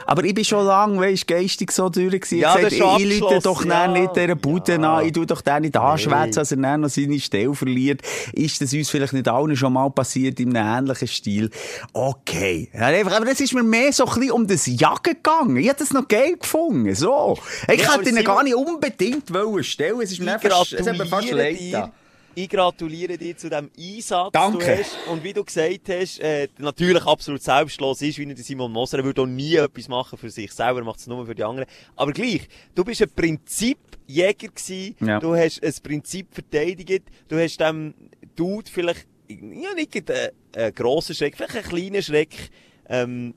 Aber 0.06 0.23
ich 0.23 0.34
bin 0.34 0.43
schon 0.43 0.65
lange, 0.65 0.99
weisst, 0.99 1.27
geistig 1.27 1.71
so 1.71 1.89
durch 1.89 2.12
gewesen. 2.12 2.39
Ja, 2.39 2.58
ich 2.58 2.69
gesagt, 2.69 2.99
ich, 3.01 3.19
lüte 3.19 3.39
doch 3.41 3.63
ja. 3.63 3.88
nicht 3.88 4.15
dieser 4.15 4.36
Bude 4.36 4.73
Ja. 4.73 4.97
an, 4.97 5.06
ich 5.06 5.13
tu 5.13 5.25
doch 5.25 5.41
den 5.41 5.62
nicht 5.62 5.77
anschwätzen, 5.77 6.34
dass 6.34 6.51
er 6.51 6.58
dann 6.58 6.82
noch 6.82 6.89
seine 6.89 7.19
Stelle 7.19 7.54
verliert. 7.54 8.01
Ist 8.34 8.62
das 8.62 8.73
uns 8.73 8.89
vielleicht 8.89 9.13
nicht 9.13 9.27
allen 9.27 9.56
schon 9.56 9.73
mal 9.73 9.89
passiert 9.89 10.39
in 10.39 10.56
einem 10.56 10.86
ähnlichen 10.86 11.08
Stil? 11.08 11.49
Okay. 11.93 12.69
Aber 12.77 13.32
es 13.32 13.39
ist 13.39 13.54
mir 13.54 13.63
mehr 13.63 13.93
so 13.93 14.06
ein 14.06 14.15
bisschen 14.15 14.32
um 14.32 14.47
das 14.47 14.65
Jagen 14.67 15.04
gegangen. 15.04 15.58
Ich 15.58 15.67
hätte 15.67 15.80
das 15.80 15.93
noch 15.93 16.08
geil 16.08 16.36
gefunden. 16.38 16.93
So. 16.95 17.38
Ich 17.71 17.82
Ja, 17.82 17.93
hätte 17.93 18.10
ihn 18.10 18.23
gar 18.23 18.43
nicht 18.43 18.56
unbedingt 18.56 19.34
wollen 19.34 19.63
stellen. 19.63 20.01
Es 20.01 20.12
ist 20.12 20.19
mir 20.21 20.34
einfach, 20.34 20.65
es 20.71 20.88
hat 20.88 20.97
mir 20.97 21.06
fast 21.06 21.32
leid. 21.32 21.91
Ich 22.34 22.48
gratuliere 22.48 23.17
dir 23.17 23.36
zu 23.36 23.50
dem 23.50 23.70
Einsatz. 23.78 24.32
Danke. 24.32 24.60
Du 24.60 24.78
hast, 24.78 24.98
und 25.10 25.24
wie 25.24 25.34
du 25.34 25.44
gesagt 25.44 25.89
hast, 25.89 26.20
äh, 26.20 26.48
natürlich 26.60 27.06
absolut 27.06 27.41
selbstlos 27.41 28.02
ist, 28.02 28.17
wie 28.17 28.26
der 28.26 28.38
Simon 28.38 28.72
Moser. 28.72 29.00
Er 29.00 29.04
würde 29.04 29.22
auch 29.24 29.28
nie 29.28 29.56
etwas 29.56 29.89
machen 29.89 30.17
für 30.17 30.30
sich 30.30 30.52
selber, 30.54 30.80
er 30.80 30.86
macht 30.86 31.00
es 31.00 31.08
nur 31.08 31.26
für 31.26 31.36
die 31.36 31.44
anderen. 31.44 31.67
Aber 31.96 32.13
gleich, 32.13 32.48
du 32.74 32.86
bist 32.86 33.02
ein 33.02 33.10
Prinzipjäger 33.10 34.48
gewesen. 34.48 34.96
Ja. 35.02 35.20
Du 35.20 35.36
hast 35.36 35.62
ein 35.62 35.74
Prinzip 35.84 36.34
verteidigt. 36.34 37.04
Du 37.28 37.38
hast 37.38 37.60
dem 37.60 37.94
Dude 38.36 38.72
vielleicht, 38.72 39.08
ja, 39.28 39.74
nicht 39.74 40.10
einen, 40.10 40.30
einen 40.56 40.74
grossen 40.74 41.15
Schreck, 41.15 41.36
vielleicht 41.36 41.56
einen 41.56 41.65
kleinen 41.65 42.02
Schreck, 42.02 42.50
ähm, 42.88 43.34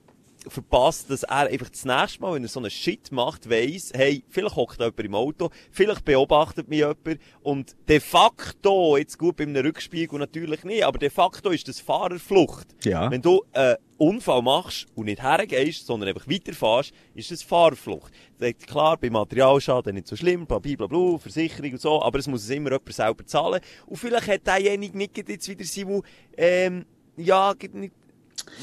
verpasst, 0.49 1.11
dass 1.11 1.23
er 1.23 1.49
einfach 1.49 1.69
das 1.69 1.85
nächste 1.85 2.21
Mal, 2.21 2.35
wenn 2.35 2.43
er 2.43 2.49
so 2.49 2.61
einen 2.61 2.71
Shit 2.71 3.13
macht, 3.13 3.49
weiss, 3.49 3.93
hey, 3.95 4.25
vielleicht 4.29 4.57
hockt 4.57 4.79
jemand 4.79 5.01
im 5.01 5.15
Auto, 5.15 5.51
vielleicht 5.71 6.05
beobachtet 6.05 6.69
mich 6.69 6.79
jemand 6.79 7.21
und 7.43 7.77
de 7.89 8.01
facto, 8.01 8.97
jetzt 8.97 9.19
gut 9.19 9.37
beim 9.37 9.55
Rückspiegel 9.55 10.19
natürlich 10.19 10.65
nicht, 10.65 10.85
aber 10.85 10.99
de 10.99 11.11
facto 11.11 11.51
ist 11.51 11.69
das 11.69 11.81
Fahrerflucht. 11.81 12.75
Ja. 12.85 13.11
Wenn 13.11 13.23
du 13.23 13.43
einen 13.53 13.77
Unfall 13.99 14.43
machst 14.43 14.87
und 14.95 15.07
nicht 15.07 15.23
hergehst, 15.23 15.87
sondern 15.87 16.09
einfach 16.09 16.29
weiterfährst, 16.29 16.93
ist 17.15 17.31
das 17.31 17.43
Fahrerflucht. 17.43 18.13
Ist 18.39 18.67
klar, 18.67 18.97
bei 18.97 19.11
Materialschaden 19.11 19.95
nicht 19.95 20.09
so 20.09 20.17
schlimm, 20.17 20.47
blablabla, 20.47 21.19
Versicherung 21.19 21.73
und 21.73 21.81
so, 21.81 22.03
aber 22.03 22.19
es 22.19 22.27
muss 22.27 22.45
es 22.45 22.51
immer 22.51 22.71
jemand 22.71 22.93
selber 22.93 23.25
zahlen. 23.27 23.61
Und 23.87 23.97
vielleicht 23.97 24.29
hat 24.29 24.47
derjenige 24.47 24.97
nicht 24.97 25.17
jetzt 25.29 25.49
wieder 25.49 25.65
Simon, 25.65 26.03
ähm, 26.37 26.85
ja, 27.17 27.55
nicht 27.73 27.95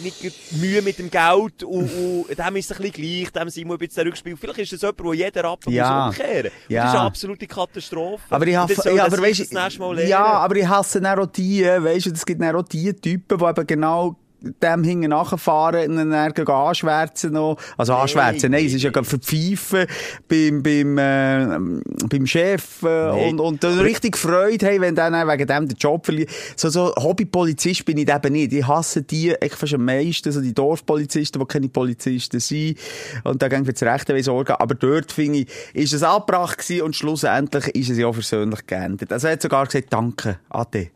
nicht 0.04 0.52
Mühe 0.54 0.82
mit 0.82 0.98
dem 1.00 1.10
Geld 1.10 1.63
und, 1.63 1.89
und 1.89 2.26
dem 2.38 2.56
ist 2.56 2.72
es 2.72 2.78
ein 2.78 2.84
bisschen 2.84 2.91
gleich, 2.91 3.32
dem 3.32 3.50
Simon 3.50 3.76
ein 3.76 3.80
bisschen 3.88 4.08
Rückspiel. 4.08 4.38
Vielleicht 4.38 4.60
ist 4.60 4.74
das 4.74 4.82
jemand, 4.82 5.00
der 5.00 5.13
jeden 5.28 5.46
Rappen 5.46 5.74
Ja. 5.74 6.05
muss 6.08 6.18
umkehren. 6.18 6.51
Ja. 6.70 6.84
Das 6.84 6.91
ist 6.93 6.97
eine 6.99 7.08
absolute 7.08 7.47
Katastrophe. 7.47 8.24
Aber 8.30 8.47
ich 8.47 8.55
hasse, 8.55 8.91
ja, 8.93 9.05
aber 9.05 9.22
weisst, 9.22 9.41
das 9.41 9.51
nächste 9.51 9.80
Mal 9.80 9.95
lernen. 9.95 10.10
ja, 10.10 10.24
aber 10.26 10.55
ich 10.55 10.68
hasse 10.68 11.01
dann 11.01 11.20
auch 11.20 11.26
die, 11.28 11.64
weisst 11.64 12.05
du, 12.08 12.12
es 12.12 12.26
gibt 12.26 12.41
dann 12.41 12.55
auch 12.55 12.64
die 12.64 12.93
Typen, 12.93 13.38
die 13.38 13.43
eben 13.45 13.68
genau 13.68 14.16
dem 14.42 14.84
hinten 14.84 15.10
nachfahren 15.10 15.92
und 15.92 16.12
dann 16.12 16.14
anschwärzen 16.14 17.34
noch. 17.34 17.58
Also 17.78 17.94
anschwärzen, 17.94 18.52
nein, 18.52 18.66
es 18.66 18.74
ist 18.74 18.84
ja 18.84 18.92
verpfeifen 18.92 19.86
beim, 20.28 20.64
beim, 20.64 20.98
äh, 20.98 21.60
beim 22.10 22.26
Chef 22.26 22.84
äh, 22.84 23.12
Nee. 23.12 23.30
und, 23.30 23.39
und 23.39 23.64
dann 23.64 23.80
richtig 23.80 24.18
Freude 24.18 24.68
haben, 24.68 24.82
wenn 24.82 24.96
dann 24.96 25.14
wegen 25.28 25.48
dem 25.48 25.68
den 25.68 25.78
Job 25.78 26.06
verliert. 26.06 26.30
So, 26.56 26.70
so 26.70 26.94
Hobbypolizist 26.96 27.86
bin 27.86 27.98
ich 27.98 28.10
eben 28.10 28.34
nicht. 28.34 28.54
Ich 28.54 28.68
hasse 28.68 29.02
die 29.04 29.32
echt 29.32 29.56
fast 29.56 29.74
am 29.74 29.86
meisten, 29.86 30.32
so 30.32 30.42
die 30.42 30.54
Dorfpolizisten, 30.54 31.39
die 31.39 31.48
keine 31.48 31.70
Polizisten 31.70 32.39
sind. 32.39 32.78
Und 33.24 33.42
da 33.42 33.48
gehen 33.48 33.66
wir 33.66 33.74
das 33.74 33.84
Rechte 33.84 34.22
sorgen. 34.24 34.54
Aber 34.54 34.76
dort, 34.76 35.12
finde 35.12 35.39
ich, 35.39 35.48
ist 35.74 35.94
es 35.94 36.04
abgebracht 36.04 36.58
gewesen 36.58 36.84
und 36.84 36.96
schlussendlich 36.96 37.68
ist 37.76 37.89
es 37.89 37.98
ja 37.98 38.08
auch 38.08 38.14
persönlich 38.14 38.66
geändert. 38.66 39.12
Also 39.12 39.28
er 39.28 39.34
hat 39.34 39.42
sogar 39.42 39.66
gesagt, 39.66 39.88
danke, 39.92 40.39
Ade. 40.50 40.89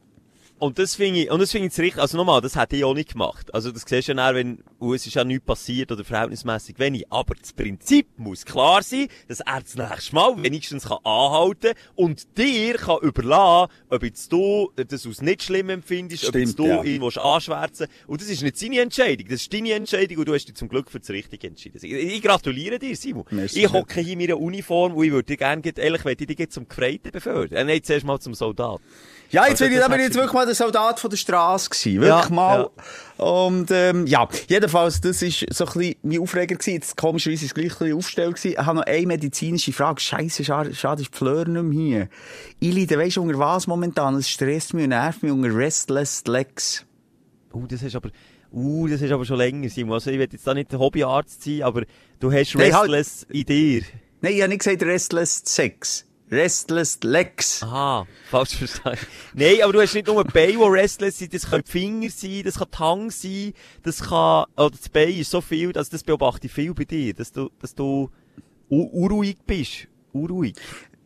Und 0.58 0.80
das 0.80 0.96
finde 0.96 1.20
ich, 1.20 1.32
und 1.32 1.42
das 1.42 1.52
finde 1.52 1.68
ich 1.68 1.78
richtig, 1.78 2.02
also 2.02 2.18
nochmal, 2.18 2.40
das 2.40 2.56
hätte 2.56 2.78
ich 2.78 2.86
auch 2.86 2.94
nicht 2.94 3.12
gemacht. 3.12 3.54
Also 3.54 3.72
das 3.72 3.84
siehst 3.86 4.08
du 4.08 4.14
ja 4.14 4.16
dann, 4.16 4.36
wenn, 4.36 4.64
und 4.80 4.96
es 4.96 5.06
ist 5.06 5.14
ja 5.14 5.26
nichts 5.26 5.46
passiert 5.46 5.92
oder 5.92 6.06
verhältnismäßig 6.06 6.80
wenig. 6.80 7.12
Aber 7.12 7.36
das 7.36 7.52
Prinzip 7.52 8.08
muss 8.18 8.46
klar 8.46 8.82
sein, 8.82 9.08
dass 9.28 9.42
er 9.42 9.62
das 9.62 9.76
nächste 9.76 10.16
Mal 10.16 10.42
wenigstens 10.42 10.86
kann 10.88 11.00
anhalten 11.04 11.74
und 11.96 12.38
dir 12.38 12.76
kann 12.76 13.00
überlassen, 13.02 13.72
ob 13.90 14.04
jetzt 14.04 14.32
du 14.32 14.72
das 14.76 15.06
als 15.06 15.22
nicht 15.22 15.44
schlimm 15.44 15.70
empfindest, 15.70 16.30
ob 16.30 16.36
jetzt 16.36 16.54
Stimmt, 16.54 16.60
du 16.60 16.68
ja. 16.68 16.84
ihn 16.84 17.02
willst 17.02 17.18
anschwärzen 17.18 17.88
Und 18.08 18.22
das 18.22 18.30
ist 18.30 18.42
nicht 18.42 18.58
seine 18.58 18.80
Entscheidung, 18.80 19.28
das 19.28 19.42
ist 19.42 19.54
deine 19.54 19.74
Entscheidung 19.74 20.20
und 20.20 20.28
du 20.30 20.34
hast 20.34 20.46
dich 20.46 20.56
zum 20.56 20.70
Glück 20.70 20.90
für 20.90 21.00
das 21.00 21.10
Richtige 21.10 21.48
entschieden. 21.48 21.80
Ich, 21.82 21.92
ich 21.92 22.22
gratuliere 22.22 22.80
dir, 22.80 22.96
Simon. 22.96 23.26
Merci 23.30 23.64
ich 23.64 23.74
hocke 23.74 24.00
hier 24.00 24.14
in 24.14 24.20
meiner 24.20 24.38
Uniform 24.38 24.94
und 24.94 25.04
ich 25.04 25.12
würde 25.12 25.26
dich 25.26 25.38
gerne, 25.38 25.62
ehrlich, 25.76 26.06
ich 26.06 26.28
dich 26.28 26.40
jetzt 26.40 26.54
zum 26.54 26.68
Gefreiten 26.68 27.12
befördern. 27.12 27.58
Äh, 27.58 27.64
nein, 27.66 27.84
zuerst 27.84 28.06
mal 28.06 28.20
zum 28.20 28.34
Soldat. 28.34 28.80
Ja, 29.32 29.48
jetzt 29.48 29.62
Also, 29.62 29.66
bin 29.66 29.74
ich, 29.74 29.80
bin 29.80 29.86
ich 29.92 29.92
hat 29.98 30.00
jetzt 30.02 30.16
wirklich 30.16 30.34
mal 30.34 30.46
der 30.46 30.56
Soldat 30.56 31.00
von 31.00 31.10
der 31.10 31.18
Straße 31.18 31.70
gewesen. 31.70 32.02
Wirklich 32.02 32.30
Ja, 32.30 32.34
mal. 32.34 32.70
Und, 33.18 33.72
ähm, 33.72 34.06
ja, 34.08 34.28
jedenfalls, 34.48 35.02
das 35.02 35.22
ist 35.22 35.46
so 35.54 35.66
ein 35.66 35.74
bisschen 35.74 35.96
mein 36.04 36.20
Aufreger 36.20 36.56
gewesen. 36.56 36.74
Jetzt 36.76 36.96
komischerweise 36.98 37.46
ist 37.46 37.52
es 37.52 37.54
gleich 37.54 37.72
ein 37.74 37.78
bisschen 37.78 37.98
aufgestellt 37.98 38.36
gewesen. 38.36 38.52
Ich 38.52 38.58
habe 38.66 38.78
noch 38.78 38.86
eine 38.86 39.08
medizinische 39.08 39.74
Frage. 39.74 40.00
Scheisse, 40.02 40.44
schade, 40.44 40.74
schade 40.76 41.02
ist 41.02 41.14
die 41.14 41.18
Fleur 41.18 41.48
nicht 41.48 41.64
mehr 41.64 41.80
hier. 41.80 42.10
Ich 42.60 42.76
leide, 42.76 42.98
weisst 43.00 43.18
du, 43.18 43.22
unter 43.24 43.40
was 43.40 43.68
momentan? 43.68 44.16
Es 44.16 44.30
stresst 44.30 44.74
mich 44.74 44.84
und 44.84 44.90
nervt 44.90 45.24
mich 45.24 45.32
unter 45.32 45.56
Restless 45.56 46.24
Legs. 46.28 46.86
Uh, 47.54 47.66
das 47.68 47.82
ist 47.84 47.96
aber, 47.96 48.10
uh, 48.52 48.88
das 48.88 49.02
ist 49.02 49.12
aber 49.12 49.26
schon 49.26 49.38
länger, 49.38 49.70
Simon. 49.70 49.94
Also, 49.94 50.12
ich 50.12 50.20
will 50.20 50.28
jetzt 50.32 50.46
da 50.46 50.54
nicht 50.54 50.72
der 50.72 50.80
Hobbyarzt 50.80 51.44
sein, 51.44 51.64
aber 51.64 51.84
du 52.20 52.32
hast 52.32 52.54
halt- 52.56 52.74
Restless 52.92 53.24
in 53.30 53.46
dir. 53.46 53.82
Nein, 54.22 54.34
ich 54.34 54.42
habe 54.42 54.50
nicht 54.50 54.60
gesagt 54.64 54.84
Restless 54.84 55.42
Sex. 55.46 56.06
Restless 56.36 57.00
Legs. 57.04 57.64
Aha, 57.64 58.06
falsch 58.30 58.58
verstanden. 58.58 59.06
Nein, 59.34 59.62
aber 59.64 59.74
du 59.74 59.82
hast 59.82 59.94
nicht 59.94 60.08
nur 60.08 60.20
ein 60.20 60.32
Bein, 60.32 60.60
das 60.60 60.70
restless 60.70 61.18
sind, 61.18 61.34
das 61.34 61.50
können 61.50 61.64
die 61.66 61.72
Finger 61.72 62.10
sein, 62.10 62.42
das 62.44 62.58
kann 62.58 62.68
die 62.72 62.78
Hand 62.78 63.14
sein, 63.14 63.54
das 63.84 64.04
kann, 64.04 64.46
oder 64.58 64.72
das 64.72 64.90
Bein 64.90 65.16
ist 65.18 65.32
so 65.32 65.42
viel, 65.42 65.72
dass 65.72 65.90
das 65.90 66.04
beobachte 66.04 66.48
ich 66.48 66.54
viel 66.54 66.74
bei 66.74 66.84
dir, 66.84 67.14
dass 67.14 67.32
du, 67.32 67.50
dass 67.60 67.74
du 67.74 68.10
unruhig 68.70 69.38
bist. 69.46 69.88
Unruhig. 70.12 70.56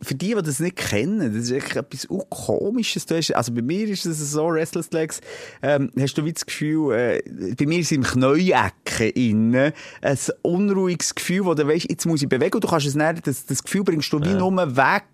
Für 0.02 0.14
die, 0.14 0.34
die 0.34 0.42
das 0.42 0.60
nicht 0.60 0.76
kennen, 0.76 1.34
das 1.34 1.44
ist 1.44 1.50
echt 1.50 1.76
etwas 1.76 2.08
Komisches. 2.30 3.04
Du 3.06 3.16
hast, 3.16 3.34
also 3.34 3.52
bei 3.52 3.62
mir 3.62 3.86
ist 3.88 4.06
es 4.06 4.18
so, 4.30 4.46
Restless 4.46 4.90
Legs, 4.92 5.20
ähm, 5.62 5.90
hast 5.98 6.16
du 6.16 6.24
wie 6.24 6.32
das 6.32 6.46
Gefühl, 6.46 6.92
äh, 6.94 7.22
bei 7.54 7.66
mir 7.66 7.80
ist 7.80 7.92
im 7.92 8.02
Knäuecke 8.02 9.08
innen 9.10 9.72
ein 10.00 10.18
unruhiges 10.42 11.14
Gefühl, 11.14 11.44
wo 11.44 11.54
du 11.54 11.66
weißt, 11.66 11.90
jetzt 11.90 12.06
muss 12.06 12.22
ich 12.22 12.28
bewegen 12.28 12.54
und 12.54 12.64
du 12.64 12.68
kannst 12.68 12.86
es 12.86 12.94
nicht, 12.94 13.26
das, 13.26 13.44
das 13.44 13.62
Gefühl 13.62 13.84
bringst 13.84 14.12
du 14.12 14.20
wie 14.20 14.34
nur 14.34 14.50
weg. 14.76 15.04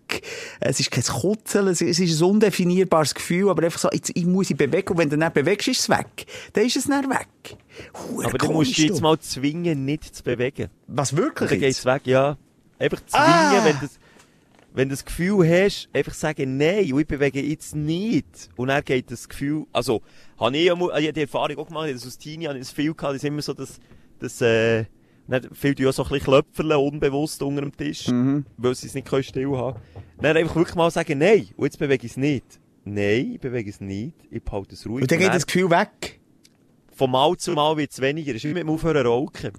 Es 0.60 0.78
ist 0.78 0.90
kein 0.92 1.02
Kutzeln, 1.02 1.66
es 1.68 1.80
ist 1.80 1.98
es 1.98 2.20
ein 2.20 2.24
undefinierbares 2.30 3.12
Gefühl, 3.14 3.48
aber 3.50 3.64
einfach 3.64 3.80
so, 3.80 3.88
jetzt 3.92 4.12
ich 4.14 4.24
muss 4.24 4.50
ich 4.50 4.56
bewegen 4.56 4.88
und 4.90 4.98
wenn 4.98 5.10
du 5.10 5.16
nicht 5.16 5.34
bewegst, 5.34 5.66
ist 5.68 5.80
es 5.80 5.88
weg. 5.88 6.26
Dann 6.52 6.64
ist 6.64 6.76
es 6.76 6.86
nicht 6.86 7.08
weg. 7.08 7.56
Hure 8.08 8.26
Aber 8.26 8.38
du 8.38 8.52
musst 8.52 8.70
dich 8.70 8.86
jetzt 8.86 9.00
mal 9.00 9.18
zwingen, 9.18 9.84
nicht 9.84 10.14
zu 10.14 10.22
bewegen. 10.22 10.68
Was 10.86 11.16
wirklich 11.16 11.50
Dann 11.50 11.58
geht's 11.60 11.78
jetzt? 11.78 11.86
weg, 11.86 12.02
ja. 12.06 12.36
Einfach 12.78 13.00
zwingen, 13.06 13.26
Ah! 13.26 13.64
wenn 13.64 13.78
du 13.80 13.86
wenn 14.76 14.88
du 14.88 14.92
das 14.92 15.04
Gefühl 15.04 15.48
hast, 15.48 15.88
einfach 15.92 16.14
sagen, 16.14 16.56
nein, 16.58 16.84
ich 16.84 17.06
bewege 17.06 17.40
jetzt 17.42 17.74
nicht. 17.74 18.50
Und 18.56 18.68
dann 18.68 18.84
geht 18.84 19.10
das 19.10 19.28
Gefühl, 19.28 19.64
also, 19.72 20.02
habe 20.38 20.56
ich, 20.56 20.70
einmal- 20.70 20.90
ich 21.00 21.06
habe 21.06 21.12
die 21.14 21.20
Erfahrung 21.22 21.56
auch 21.58 21.66
gemacht, 21.66 21.90
das 21.92 22.06
aus 22.06 22.18
Teenie 22.18 22.46
habe 22.46 22.58
ich 22.58 22.64
das 22.66 22.72
viel 22.72 22.92
gehabt, 22.94 23.14
das 23.14 23.22
ist 23.22 23.24
immer 23.24 23.42
so, 23.42 23.54
dass, 23.54 23.80
dass, 24.18 24.40
äh, 24.42 24.84
dann 25.28 25.42
fühlt 25.54 25.80
ja 25.80 25.90
so 25.92 26.04
ein 26.04 26.08
bisschen 26.10 26.24
Klöpferle 26.26 26.78
unbewusst 26.78 27.42
unter 27.42 27.62
dem 27.62 27.76
Tisch, 27.76 28.06
Mhm. 28.08 28.44
weil 28.58 28.74
sie 28.76 28.86
es 28.86 28.94
nicht 28.94 29.08
können 29.08 29.24
still 29.24 29.56
haben. 29.56 29.80
Dann 30.20 30.36
einfach 30.36 30.54
wirklich 30.54 30.76
mal 30.76 30.90
sagen, 30.90 31.18
nein, 31.18 31.48
und 31.56 31.64
jetzt 31.64 31.78
bewege 31.78 32.04
ich 32.06 32.12
es 32.12 32.16
nicht. 32.16 32.44
Nein, 32.84 33.32
ich 33.32 33.40
bewege 33.40 33.68
es 33.70 33.80
nicht, 33.80 34.14
ich 34.30 34.42
behalte 34.44 34.74
es 34.74 34.86
ruhig. 34.86 35.02
Und 35.02 35.10
dann 35.10 35.18
geht 35.18 35.34
das 35.34 35.46
Gefühl 35.46 35.70
weg. 35.70 36.20
von 36.94 37.10
Mal 37.10 37.36
zu 37.36 37.52
Mal 37.52 37.76
wird 37.76 37.90
es 37.90 38.00
weniger. 38.00 38.30
Es 38.30 38.36
ist 38.36 38.44
wie 38.44 38.54
mit 38.54 38.62
dem 38.62 38.70
Aufhören 38.70 39.04
rauchen. 39.06 39.50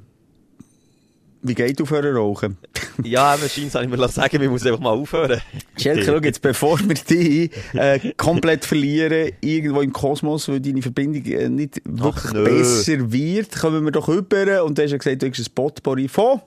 Wie 1.48 1.56
geht 1.56 1.80
du 1.80 1.86
für 1.86 2.04
Rauchen? 2.04 2.58
Ja, 3.04 3.40
wahrscheinlich 3.40 3.72
soll 3.72 3.84
ich 3.84 3.90
mir 3.90 4.08
sagen, 4.10 4.42
wir 4.42 4.50
müssen 4.50 4.70
einfach 4.70 4.80
mal 4.82 4.90
aufhören. 4.90 5.40
Schelke, 5.78 6.04
schau 6.04 6.18
jetzt, 6.18 6.42
bevor 6.42 6.80
wir 6.80 6.96
dich 6.96 7.52
äh, 7.74 8.00
komplett 8.18 8.66
verlieren, 8.66 9.34
irgendwo 9.40 9.82
im 9.82 9.94
Kosmos, 9.94 10.48
weil 10.48 10.60
deine 10.62 10.82
Verbindung 10.82 11.24
äh, 11.26 11.48
nicht 11.48 11.80
wirklich 11.86 12.34
nö. 12.34 12.44
besser 12.44 13.12
wird, 13.12 13.56
kommen 13.56 13.86
wir 13.86 13.92
doch 13.92 14.08
rüber. 14.08 14.64
Und 14.64 14.80
du 14.80 14.84
hast 14.84 14.90
ja 14.90 14.98
gesagt, 14.98 15.22
du 15.22 15.30
hast 15.30 15.40
ein 15.40 15.54
Potpourri 15.54 16.08
von, 16.08 16.42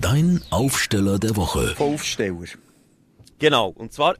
Dein 0.00 0.42
Aufsteller 0.50 1.18
der 1.20 1.36
Woche. 1.36 1.74
von 1.76 1.94
Aufsteller. 1.94 2.46
Genau. 3.38 3.68
Und 3.68 3.92
zwar, 3.92 4.16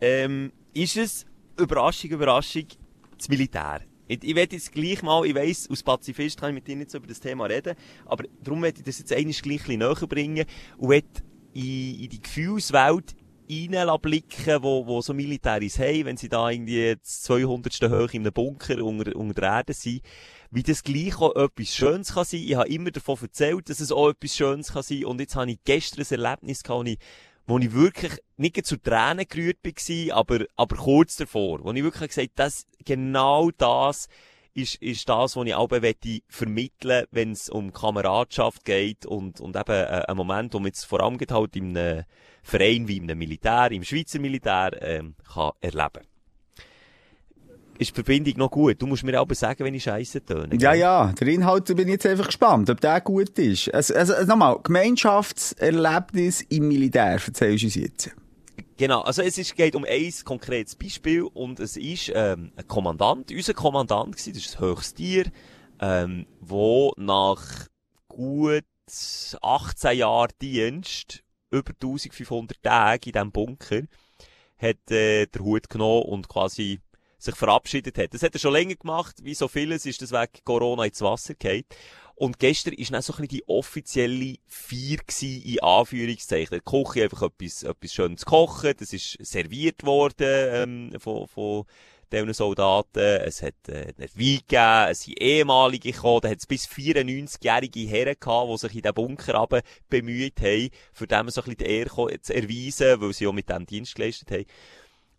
ähm, 0.00 0.52
ist 0.72 0.96
es, 0.96 1.24
Überraschung, 1.56 2.10
Überraschung, 2.10 2.66
das 3.16 3.28
Militär. 3.28 3.80
Ich, 4.06 4.22
ich 4.22 4.34
werde 4.34 4.56
jetzt 4.56 4.72
gleich 4.72 5.02
mal, 5.02 5.24
ich 5.24 5.34
weiss, 5.34 5.68
als 5.68 5.82
Pazifist 5.82 6.38
kann 6.38 6.50
ich 6.50 6.54
mit 6.54 6.68
dir 6.68 6.76
nicht 6.76 6.90
so 6.90 6.98
über 6.98 7.06
das 7.06 7.20
Thema 7.20 7.46
reden, 7.46 7.74
aber 8.04 8.24
darum 8.42 8.62
werde 8.62 8.78
ich 8.78 8.84
das 8.84 8.98
jetzt 8.98 9.12
einmal 9.12 9.32
gleich 9.32 9.60
ein 9.60 9.78
bisschen 9.78 9.78
näher 9.78 10.06
bringen 10.06 10.46
und 10.78 10.90
will 10.90 11.02
in, 11.54 12.00
in 12.00 12.08
die 12.10 12.20
Gefühlswelt 12.20 13.14
rein 13.50 14.00
blicken, 14.00 14.62
wo, 14.62 14.86
wo 14.86 15.00
so 15.00 15.12
Militäris 15.12 15.78
haben, 15.78 16.06
wenn 16.06 16.16
sie 16.16 16.28
da 16.28 16.48
irgendwie 16.50 16.96
das 17.00 17.22
200. 17.22 17.74
hoch 17.90 18.12
in 18.12 18.22
einem 18.22 18.32
Bunker 18.32 18.82
unter, 18.82 19.14
unter 19.14 19.34
der 19.34 19.50
Erde 19.50 19.74
sind, 19.74 20.02
wie 20.50 20.62
das 20.62 20.82
gleich 20.82 21.20
auch 21.20 21.34
etwas 21.36 21.74
Schönes 21.74 22.14
kann 22.14 22.24
sein. 22.24 22.40
Ich 22.40 22.54
habe 22.54 22.68
immer 22.68 22.90
davon 22.90 23.18
erzählt, 23.20 23.68
dass 23.68 23.80
es 23.80 23.92
auch 23.92 24.10
etwas 24.10 24.36
Schönes 24.36 24.72
kann 24.72 24.82
sein 24.82 25.04
und 25.04 25.20
jetzt 25.20 25.36
habe 25.36 25.50
ich 25.50 25.58
gestern 25.64 26.02
ein 26.02 26.24
Erlebnis 26.24 26.62
gehabt, 26.62 26.88
wo 27.46 27.58
ich 27.58 27.72
wirklich 27.72 28.18
nicht 28.36 28.64
zu 28.66 28.76
Tränen 28.76 29.26
gerührt 29.28 29.58
war, 29.62 30.16
aber, 30.16 30.46
aber 30.56 30.76
kurz 30.76 31.16
davor, 31.16 31.62
wo 31.62 31.72
ich 31.72 31.82
wirklich 31.82 32.08
gesagt 32.08 32.32
das, 32.36 32.66
genau 32.84 33.50
das 33.50 34.08
ist, 34.54 34.76
ist 34.76 35.08
das, 35.08 35.36
was 35.36 35.46
ich 35.46 35.54
auch 35.54 35.68
vermitteln, 36.28 37.06
wenn 37.10 37.32
es 37.32 37.48
um 37.48 37.72
Kameradschaft 37.72 38.64
geht 38.64 39.04
und, 39.04 39.40
und 39.40 39.56
eben 39.56 39.72
äh, 39.72 40.04
ein 40.06 40.16
Moment, 40.16 40.54
man 40.60 40.66
jetzt 40.66 40.84
vor 40.84 41.00
allem 41.00 41.18
halt 41.28 41.56
in 41.56 41.76
einem 41.76 42.04
Verein 42.42 42.86
wie 42.88 43.00
einem 43.00 43.18
Militär, 43.18 43.72
im 43.72 43.84
Schweizer 43.84 44.20
Militär, 44.20 44.70
ähm, 44.80 45.16
kann 45.32 45.52
erleben. 45.60 46.06
Ist 47.76 47.90
die 47.90 47.94
Verbindung 47.94 48.34
noch 48.36 48.50
gut? 48.50 48.80
Du 48.80 48.86
musst 48.86 49.02
mir 49.02 49.18
aber 49.18 49.34
sagen, 49.34 49.64
wenn 49.64 49.74
ich 49.74 49.82
Scheiße 49.82 50.24
töne. 50.24 50.56
Ja, 50.60 50.74
ja, 50.74 51.12
der 51.12 51.26
Inhalt 51.26 51.66
bin 51.66 51.88
ich 51.88 51.94
jetzt 51.94 52.06
einfach 52.06 52.26
gespannt, 52.26 52.70
ob 52.70 52.80
der 52.80 53.00
gut 53.00 53.36
ist. 53.38 53.72
Also, 53.74 53.94
also 53.94 54.24
nochmal, 54.24 54.60
Gemeinschaftserlebnis 54.62 56.42
im 56.42 56.68
Militär, 56.68 57.20
erzählst 57.24 57.62
du 57.62 57.66
uns 57.66 57.74
jetzt. 57.74 58.10
Genau, 58.76 59.02
also 59.02 59.22
es 59.22 59.38
ist, 59.38 59.56
geht 59.56 59.74
um 59.74 59.84
ein 59.88 60.12
konkretes 60.24 60.76
Beispiel 60.76 61.22
und 61.22 61.60
es 61.60 61.76
ist 61.76 62.12
ähm, 62.14 62.52
ein 62.56 62.68
Kommandant, 62.68 63.30
unser 63.30 63.54
Kommandant 63.54 64.12
gewesen, 64.12 64.34
das 64.34 64.46
ist 64.46 64.56
ein 64.56 64.66
höchstes 64.66 64.94
Tier, 64.94 65.24
ähm, 65.80 66.26
wo 66.40 66.92
nach 66.96 67.66
gut 68.08 68.64
18 69.42 69.98
Jahren 69.98 70.32
Dienst, 70.40 71.22
über 71.50 71.70
1500 71.70 72.62
Tage 72.62 73.06
in 73.06 73.12
diesem 73.12 73.32
Bunker, 73.32 73.82
hat 74.58 74.90
äh, 74.90 75.26
der 75.26 75.42
Hut 75.42 75.68
genommen 75.68 76.06
und 76.06 76.28
quasi 76.28 76.80
sich 77.24 77.34
verabschiedet 77.34 77.98
hat. 77.98 78.14
Das 78.14 78.22
hat 78.22 78.34
er 78.34 78.38
schon 78.38 78.52
länger 78.52 78.74
gemacht, 78.74 79.16
wie 79.22 79.34
so 79.34 79.48
vieles 79.48 79.86
ist 79.86 80.02
das 80.02 80.12
wegen 80.12 80.44
Corona 80.44 80.84
ins 80.84 81.00
Wasser 81.00 81.34
gefallen. 81.34 81.64
Und 82.16 82.38
gestern 82.38 82.74
ist 82.74 82.92
dann 82.92 83.02
so 83.02 83.12
ein 83.14 83.22
bisschen 83.22 83.38
die 83.38 83.48
offizielle 83.48 84.36
Feier 84.46 84.98
gewesen, 84.98 85.42
in 85.42 85.60
Anführungszeichen. 85.60 86.60
Die 86.60 86.64
Küche 86.64 87.04
einfach 87.04 87.22
etwas, 87.22 87.64
etwas 87.64 87.92
Schönes 87.92 88.24
kochen. 88.24 88.74
Das 88.78 88.92
ist 88.92 89.18
serviert 89.20 89.84
worden, 89.84 90.92
ähm, 90.92 91.00
von, 91.00 91.26
von 91.26 91.64
diesen 92.12 92.32
Soldaten. 92.32 93.00
Es 93.00 93.42
hat, 93.42 93.54
äh, 93.66 93.92
einen 93.98 94.08
Wein 94.14 94.38
gegeben, 94.38 94.90
es 94.90 95.02
sind 95.02 95.20
ehemalige 95.20 95.90
gekommen. 95.90 96.20
Da 96.22 96.28
hat 96.28 96.38
es 96.38 96.46
bis 96.46 96.68
94-jährige 96.68 97.80
Herren 97.80 98.16
gehabt, 98.20 98.52
die 98.52 98.58
sich 98.58 98.76
in 98.76 98.82
den 98.82 98.94
Bunker 98.94 99.34
runter 99.34 99.62
bemüht 99.88 100.40
haben, 100.40 100.70
für 100.92 101.08
dem 101.08 101.28
so 101.30 101.40
ein 101.40 101.44
bisschen 101.44 101.56
die 101.58 101.64
Ehre 101.64 102.20
zu 102.20 102.34
erweisen, 102.34 103.00
weil 103.00 103.12
sie 103.12 103.26
auch 103.26 103.32
mit 103.32 103.48
dem 103.48 103.66
Dienst 103.66 103.96
geleistet 103.96 104.30
haben. 104.30 104.46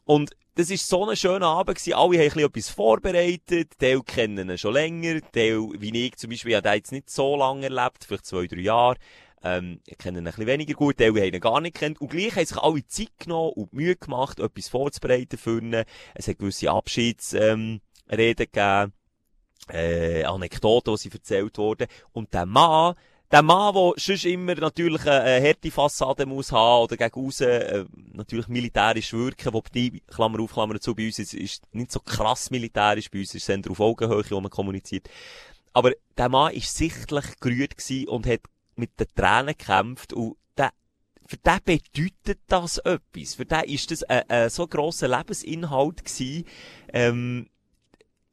Und 0.05 0.31
das 0.55 0.69
ist 0.69 0.87
so 0.87 1.07
ein 1.07 1.15
schöner 1.17 1.47
Abend 1.47 1.77
gewesen. 1.77 1.93
Alle 1.93 2.17
haben 2.17 2.39
etwas 2.39 2.69
vorbereitet. 2.69 3.77
Teil 3.77 4.01
kennen 4.01 4.49
ihn 4.49 4.57
schon 4.57 4.73
länger. 4.73 5.19
Teil, 5.31 5.59
wie 5.77 6.05
ich 6.05 6.15
zum 6.15 6.29
Beispiel, 6.29 6.55
habe 6.55 6.69
jetzt 6.69 6.93
nicht 6.93 7.09
so 7.09 7.35
lange 7.35 7.65
erlebt, 7.65 8.05
vielleicht 8.05 8.25
zwei, 8.25 8.47
drei 8.47 8.61
Jahre. 8.61 8.95
Ähm, 9.43 9.81
ich 9.85 9.97
kenne 9.97 10.19
ihn 10.19 10.27
ein 10.27 10.31
bisschen 10.31 10.47
weniger 10.47 10.73
gut. 10.73 10.97
Teil 10.97 11.09
haben 11.09 11.33
ihn 11.33 11.39
gar 11.41 11.59
nicht 11.59 11.75
kennt. 11.75 11.99
Und 11.99 12.09
gleich 12.09 12.35
haben 12.35 12.45
sich 12.45 12.57
alle 12.57 12.87
Zeit 12.87 13.11
genommen 13.19 13.51
und 13.53 13.73
Mühe 13.73 13.97
gemacht, 13.97 14.39
etwas 14.39 14.69
vorzubereiten 14.69 15.37
für 15.37 15.59
ihn. 15.59 15.83
Es 16.13 16.27
hat 16.27 16.39
gewisse 16.39 16.71
Abschiedsreden 16.71 17.81
ähm, 18.09 18.35
gegeben. 18.35 18.93
äh, 19.69 20.23
Anekdoten, 20.23 20.93
die 20.93 21.01
sie 21.01 21.11
erzählt 21.11 21.57
wurden. 21.57 21.87
Und 22.13 22.33
der 22.33 22.45
Mann, 22.45 22.95
der 23.31 23.41
Mann, 23.41 23.73
der 23.73 23.93
sonst 23.97 24.25
immer 24.25 24.55
natürlich 24.55 25.05
eine, 25.07 25.45
harte 25.45 25.71
Fassade 25.71 26.25
muss 26.25 26.51
haben 26.51 26.83
oder 26.83 26.97
gegen 26.97 27.25
aussen, 27.25 27.47
äh, 27.47 27.85
natürlich 28.13 28.47
militärisch 28.47 29.13
wirken, 29.13 29.53
wobei, 29.53 29.69
die, 29.73 30.01
Klammer 30.07 30.39
auf, 30.41 30.53
Klammer 30.53 30.79
zu, 30.79 30.93
bei 30.95 31.07
uns 31.07 31.19
ist, 31.19 31.33
ist 31.33 31.63
nicht 31.73 31.91
so 31.91 31.99
krass 31.99 32.51
militärisch, 32.51 33.09
bei 33.09 33.19
uns 33.19 33.33
ist 33.33 33.49
es 33.49 33.67
auf 33.67 33.79
Augenhöhe, 33.79 34.23
wo 34.29 34.41
man 34.41 34.51
kommuniziert. 34.51 35.09
Aber 35.73 35.91
der 36.17 36.29
Mann 36.29 36.53
ist 36.53 36.75
sichtlich 36.75 37.25
gerührt 37.39 37.77
gewesen 37.77 38.07
und 38.07 38.27
hat 38.27 38.41
mit 38.75 38.99
den 38.99 39.07
Tränen 39.15 39.55
gekämpft 39.57 40.13
und 40.13 40.37
der, 40.57 40.71
für 41.25 41.37
den 41.37 41.59
bedeutet 41.65 42.39
das 42.47 42.77
etwas. 42.77 43.35
Für 43.35 43.45
den 43.45 43.63
ist 43.63 43.91
das 43.91 44.03
ein, 44.03 44.29
ein 44.29 44.49
so 44.49 44.67
grosser 44.67 45.07
Lebensinhalt 45.07 46.05
gewesen, 46.05 46.45
ähm, 46.93 47.49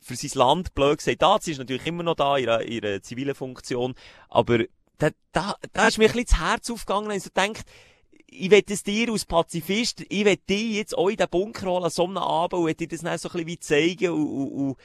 für 0.03 0.17
sein 0.17 0.31
Land, 0.35 0.75
blöd 0.75 0.99
gesagt, 0.99 1.23
da, 1.23 1.39
sie 1.41 1.53
ist 1.53 1.59
natürlich 1.59 1.87
immer 1.87 2.03
noch 2.03 2.17
da, 2.17 2.37
ihre, 2.37 2.65
ihre 2.65 3.01
zivile 3.03 3.35
Funktion, 3.35 3.95
aber 4.29 4.65
da, 5.03 5.11
da, 5.33 5.57
da 5.73 5.89
ist 5.89 5.99
mir 5.99 6.05
ein 6.05 6.13
bisschen 6.13 6.27
das 6.31 6.41
Herz 6.41 6.71
aufgegangen, 6.71 7.11
und 7.11 7.17
ich 7.17 7.23
so 7.23 7.31
denkt, 7.31 7.65
ich 8.27 8.51
will 8.51 8.63
es 8.67 8.83
dir 8.83 9.11
als 9.11 9.27
Pazifist, 9.27 10.05
ich 10.09 10.25
will 10.25 10.37
dir 10.49 10.79
jetzt 10.79 10.97
auch 10.97 11.09
in 11.09 11.17
den 11.17 11.29
Bunker 11.29 11.67
holen, 11.67 11.85
an 11.85 11.91
so 11.91 12.05
einem 12.05 12.19
Abend, 12.19 12.61
und 12.61 12.67
will 12.67 12.75
dir 12.75 12.89
das 12.89 13.01
dann 13.01 13.19
so 13.19 13.29
ein 13.31 13.45
bisschen 13.45 13.61
zeigen, 13.61 14.11
und, 14.11 14.27
und, 14.27 14.49
und, 14.49 14.77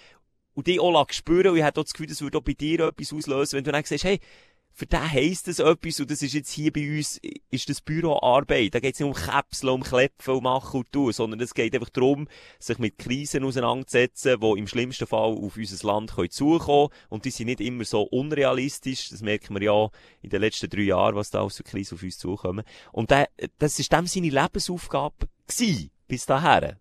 und 0.55 0.67
dich 0.67 0.79
auch 0.79 1.09
spüren, 1.11 1.51
und 1.51 1.57
ich 1.57 1.63
habe 1.63 1.79
auch 1.79 1.83
das 1.83 1.93
Gefühl, 1.93 2.07
das 2.07 2.21
würde 2.21 2.39
auch 2.39 2.43
bei 2.43 2.53
dir 2.53 2.87
etwas 2.87 3.13
auslösen, 3.13 3.57
wenn 3.57 3.63
du 3.63 3.71
dann 3.71 3.83
sagst, 3.83 4.03
hey, 4.03 4.19
für 4.77 4.85
den 4.85 5.11
heisst 5.11 5.47
das 5.47 5.57
etwas, 5.57 5.99
und 5.99 6.11
das 6.11 6.21
ist 6.21 6.35
jetzt 6.35 6.51
hier 6.51 6.71
bei 6.71 6.97
uns, 6.97 7.19
ist 7.49 7.67
das 7.67 7.81
Büroarbeit. 7.81 8.75
Da 8.75 8.79
geht 8.79 8.93
es 8.93 8.99
nicht 8.99 9.09
um 9.09 9.15
Käpseln, 9.15 9.73
um 9.73 9.81
Klepfen, 9.81 10.35
um 10.35 10.43
Machen 10.43 10.81
und 10.81 10.91
Tun, 10.91 11.11
sondern 11.11 11.39
es 11.39 11.55
geht 11.55 11.73
einfach 11.73 11.89
darum, 11.89 12.27
sich 12.59 12.77
mit 12.77 12.99
Krisen 12.99 13.43
auseinanderzusetzen, 13.43 14.39
die 14.39 14.59
im 14.59 14.67
schlimmsten 14.67 15.07
Fall 15.07 15.31
auf 15.31 15.57
unser 15.57 15.87
Land 15.87 16.13
können 16.13 16.29
zukommen 16.29 16.89
Und 17.09 17.25
die 17.25 17.31
sind 17.31 17.47
nicht 17.47 17.59
immer 17.59 17.85
so 17.85 18.03
unrealistisch. 18.03 19.09
Das 19.09 19.21
merken 19.21 19.55
wir 19.55 19.63
ja 19.63 19.89
in 20.21 20.29
den 20.29 20.41
letzten 20.41 20.69
drei 20.69 20.81
Jahren, 20.81 21.15
was 21.15 21.31
da 21.31 21.41
aus 21.41 21.55
der 21.55 21.65
Krise 21.65 21.95
auf 21.95 22.03
uns 22.03 22.19
zukommen. 22.19 22.63
Und 22.91 23.09
der, 23.09 23.29
das 23.57 23.79
ist 23.79 23.91
dem 23.91 24.05
seine 24.05 24.29
Lebensaufgabe 24.29 25.27
gewesen, 25.47 25.89
bis 26.07 26.27
dahin. 26.27 26.75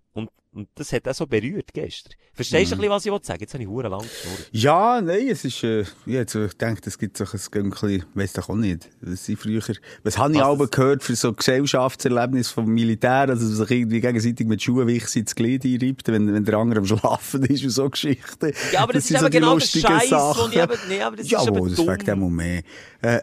Und 0.56 0.66
und 0.66 0.68
das 0.74 0.92
hat 0.92 1.06
auch 1.08 1.14
so 1.14 1.26
berührt 1.26 1.72
gestern. 1.72 2.14
Verstehst 2.32 2.72
du 2.72 2.76
mm. 2.76 2.78
ein 2.78 2.90
bisschen, 2.90 3.12
was 3.12 3.22
ich 3.22 3.26
sagen 3.26 3.40
Jetzt 3.40 3.54
habe 3.54 3.62
ich 3.62 3.68
hure 3.68 3.88
lang 3.88 4.00
geschnurrt. 4.00 4.48
Ja, 4.52 5.00
nein, 5.00 5.28
es 5.28 5.44
ist, 5.44 5.62
äh, 5.62 5.82
ich 6.04 6.14
hätte 6.14 6.48
gedacht, 6.48 6.86
es 6.86 6.98
gibt 6.98 7.16
so 7.16 7.24
ein 7.24 7.40
Gönkel, 7.50 8.04
weiss 8.14 8.32
doch 8.32 8.48
auch 8.48 8.56
nicht. 8.56 8.88
Was 9.00 9.28
ich 9.28 9.38
früher, 9.38 9.62
was 10.02 10.18
habe 10.18 10.34
ich 10.34 10.42
aber 10.42 10.66
gehört 10.66 11.02
für 11.02 11.14
so 11.14 11.32
Gesellschaftserlebnis 11.32 12.50
vom 12.50 12.66
Militär, 12.66 13.28
also 13.28 13.46
sich 13.46 13.70
irgendwie 13.70 14.00
gegenseitig 14.00 14.46
mit 14.46 14.62
Schuhen 14.62 14.86
wichsen 14.86 15.20
ins 15.20 15.34
Glied 15.34 15.64
einreibt, 15.64 16.08
wenn, 16.08 16.32
wenn 16.32 16.44
der 16.44 16.54
andere 16.56 16.80
am 16.80 16.86
Schlafen 16.86 17.44
ist 17.44 17.64
und 17.64 17.70
so 17.70 17.88
Geschichten. 17.88 18.52
Ja, 18.72 18.80
aber 18.80 18.92
das, 18.92 19.04
das 19.04 19.10
ist 19.12 19.16
aber 19.16 19.26
so 19.26 19.38
genau 19.38 19.58
der 19.58 19.66
Scheiß, 19.66 20.10
wo 20.10 20.48
ich 20.48 20.56
eben, 20.56 20.78
nee, 20.88 21.02
aber 21.02 21.16
das 21.16 21.30
ja, 21.30 21.40
ist 21.40 21.48
aber 21.48 21.68
das 21.68 21.80
fängt 21.80 22.10
auch 22.10 22.16
mehr. 22.16 22.62
Äh, 23.02 23.20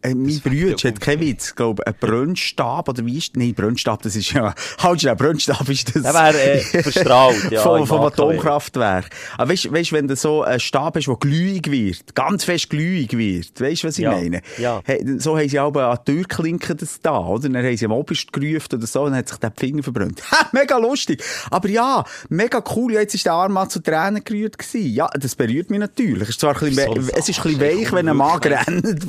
äh, 0.00 0.14
mein 0.14 0.38
Bruder 0.40 0.76
hat 0.88 1.00
keinen 1.00 1.20
Witz, 1.20 1.56
glaube 1.56 1.84
ein 1.84 1.94
Brönnstab, 1.98 2.88
oder 2.88 3.04
wie 3.04 3.18
ist, 3.18 3.36
nein, 3.36 3.52
Brönnstab, 3.52 4.02
das 4.02 4.14
ist 4.14 4.32
ja, 4.32 4.54
halt 4.78 5.00
schnell, 5.00 5.16
Brönnstab 5.16 5.68
ist 5.68 5.94
das. 5.94 6.02
Der 6.04 6.14
wäre, 6.14 6.40
äh, 6.40 6.82
verstrahlt, 6.82 7.50
ja. 7.50 7.62
vom, 7.64 7.84
vom 7.84 8.02
Atomkraftwerk. 8.02 9.10
Aber 9.36 9.50
weißt, 9.50 9.72
weißt, 9.72 9.92
wenn 9.92 10.06
du 10.06 10.14
so 10.14 10.42
einen 10.42 10.60
Stab 10.60 10.96
hast, 10.96 11.08
der 11.08 11.16
glühig 11.16 11.70
wird, 11.70 12.14
ganz 12.14 12.44
fest 12.44 12.70
glühig 12.70 13.16
wird, 13.16 13.60
weißt 13.60 13.82
du, 13.82 13.88
was 13.88 13.98
ich 13.98 14.04
ja. 14.04 14.12
meine? 14.12 14.42
Ja. 14.58 14.80
Hey, 14.84 15.04
so 15.18 15.36
haben 15.36 15.48
sie 15.48 15.58
aber 15.58 15.88
an 15.88 15.98
die 16.06 16.12
Türklinken 16.12 16.76
das 16.76 17.00
da, 17.00 17.18
oder? 17.18 17.48
Dann 17.48 17.64
haben 17.64 17.76
sie 17.76 17.84
am 17.84 17.92
Oberst 17.92 18.32
gerufen 18.32 18.74
oder 18.74 18.86
so, 18.86 19.02
und 19.02 19.10
dann 19.10 19.18
hat 19.18 19.28
sich 19.28 19.38
der 19.38 19.52
Finger 19.56 19.82
verbrannt. 19.82 20.22
Ha, 20.30 20.50
mega 20.52 20.76
lustig. 20.76 21.24
Aber 21.50 21.68
ja, 21.68 22.04
mega 22.28 22.62
cool, 22.76 22.92
ja, 22.92 23.00
jetzt 23.00 23.14
ist 23.14 23.24
der 23.24 23.32
Arm 23.32 23.54
mal 23.54 23.68
zu 23.68 23.80
Tränen 23.80 24.22
gerührt 24.22 24.58
gewesen. 24.58 24.92
Ja, 24.92 25.08
das 25.14 25.34
berührt 25.34 25.70
mich 25.70 25.80
natürlich. 25.80 26.24
Es 26.24 26.28
ist 26.30 26.40
zwar 26.40 26.54
ein 26.54 26.68
bisschen, 26.68 27.02
so 27.02 27.12
es 27.16 27.28
ist 27.28 27.38
ein 27.38 27.58
bisschen 27.58 27.60
weich, 27.60 27.92
wenn 27.92 28.08
ein 28.08 28.16
Mann 28.16 28.38
rennt. 28.38 29.08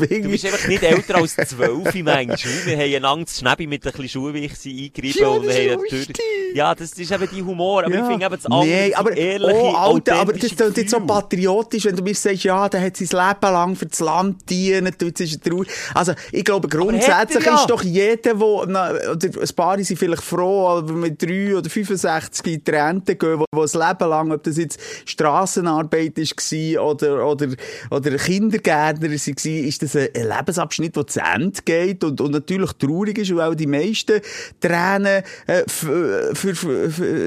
Nicht 0.82 0.92
älter 0.92 1.16
als 1.16 1.36
zwölf, 1.36 1.94
manchmal. 1.96 2.38
Wir 2.66 2.78
haben 2.78 2.96
einander 2.96 3.26
das 3.26 3.40
Schnäbi 3.40 3.68
mit 3.68 3.86
ein 3.86 3.92
bisschen 3.92 4.10
Schuhwichse 4.10 4.70
eingerieben 4.70 5.22
ja, 5.22 5.28
und 5.28 5.48
wir 5.48 5.72
haben 5.72 5.82
natürlich, 5.82 6.18
ja, 6.54 6.76
das 6.76 6.92
ist 6.94 7.12
eben 7.12 7.30
die 7.32 7.44
Humor, 7.44 7.84
aber 7.86 7.94
Ja. 7.94 8.02
ich 8.02 8.08
finde 8.08 8.26
eben 8.26 8.36
das 8.36 8.46
andere, 8.46 8.66
Nee, 8.66 8.94
aber, 8.94 9.16
ehrliche, 9.18 9.54
oh, 9.60 9.74
Alter, 9.74 10.16
aber 10.16 10.34
das 10.34 10.56
klingt 10.56 10.78
jetzt 10.78 10.92
so 10.92 11.00
patriotisch, 11.00 11.86
wenn 11.86 11.96
du 11.96 12.04
mir 12.04 12.16
sagst, 12.16 12.44
ja, 12.44 12.68
der 12.70 12.82
hat 12.82 12.98
sein 12.98 13.08
Leben 13.08 13.54
lang 13.54 13.76
für 13.76 13.86
das 13.86 14.00
Land 14.00 14.50
dienen, 14.50 14.94
jetzt 15.00 15.22
ist 15.22 15.34
er 15.46 15.50
traurig. 15.50 15.70
Also, 15.94 16.14
ich 16.32 16.44
glaube, 16.44 16.68
grundsätzlich 16.68 17.46
ja. 17.46 17.56
ist 17.56 17.70
doch 17.70 17.84
jeder, 17.84 18.40
wo, 18.40 18.66
na, 18.68 18.92
oder 18.92 19.28
ein 19.28 19.56
paar 19.56 19.84
sind 19.84 19.98
vielleicht 19.98 20.24
froh, 20.24 20.68
aber 20.68 20.94
mit 20.94 21.22
drei 21.22 21.56
oder 21.56 21.70
65 21.70 22.54
in 22.54 22.64
die 22.64 22.72
Rente 22.72 23.16
gehen, 23.16 23.40
wo, 23.40 23.46
wo 23.52 23.62
das 23.62 23.74
Leben 23.74 24.10
lang, 24.10 24.32
ob 24.32 24.44
das 24.44 24.58
jetzt 24.58 24.80
Strassenarbeit 25.06 26.18
war 26.18 26.86
oder, 26.86 27.28
oder, 27.28 27.48
oder 27.90 28.12
Kindergärtner 28.18 29.10
war, 29.10 29.14
ist 29.14 29.82
das 29.84 29.96
ein, 29.96 30.10
ein 30.16 30.28
Lebensabschnitt, 30.70 30.96
der 30.96 31.08
zu 31.08 31.20
Ende 31.22 31.62
geht 31.64 32.04
und, 32.04 32.22
und 32.22 32.32
natürlich 32.32 32.72
traurig 32.74 33.18
ist, 33.18 33.36
weil 33.36 33.52
auch 33.52 33.56
die 33.56 33.68
meisten 33.68 34.22
Tränen 34.60 35.24
äh, 35.48 35.64
für, 35.68 36.34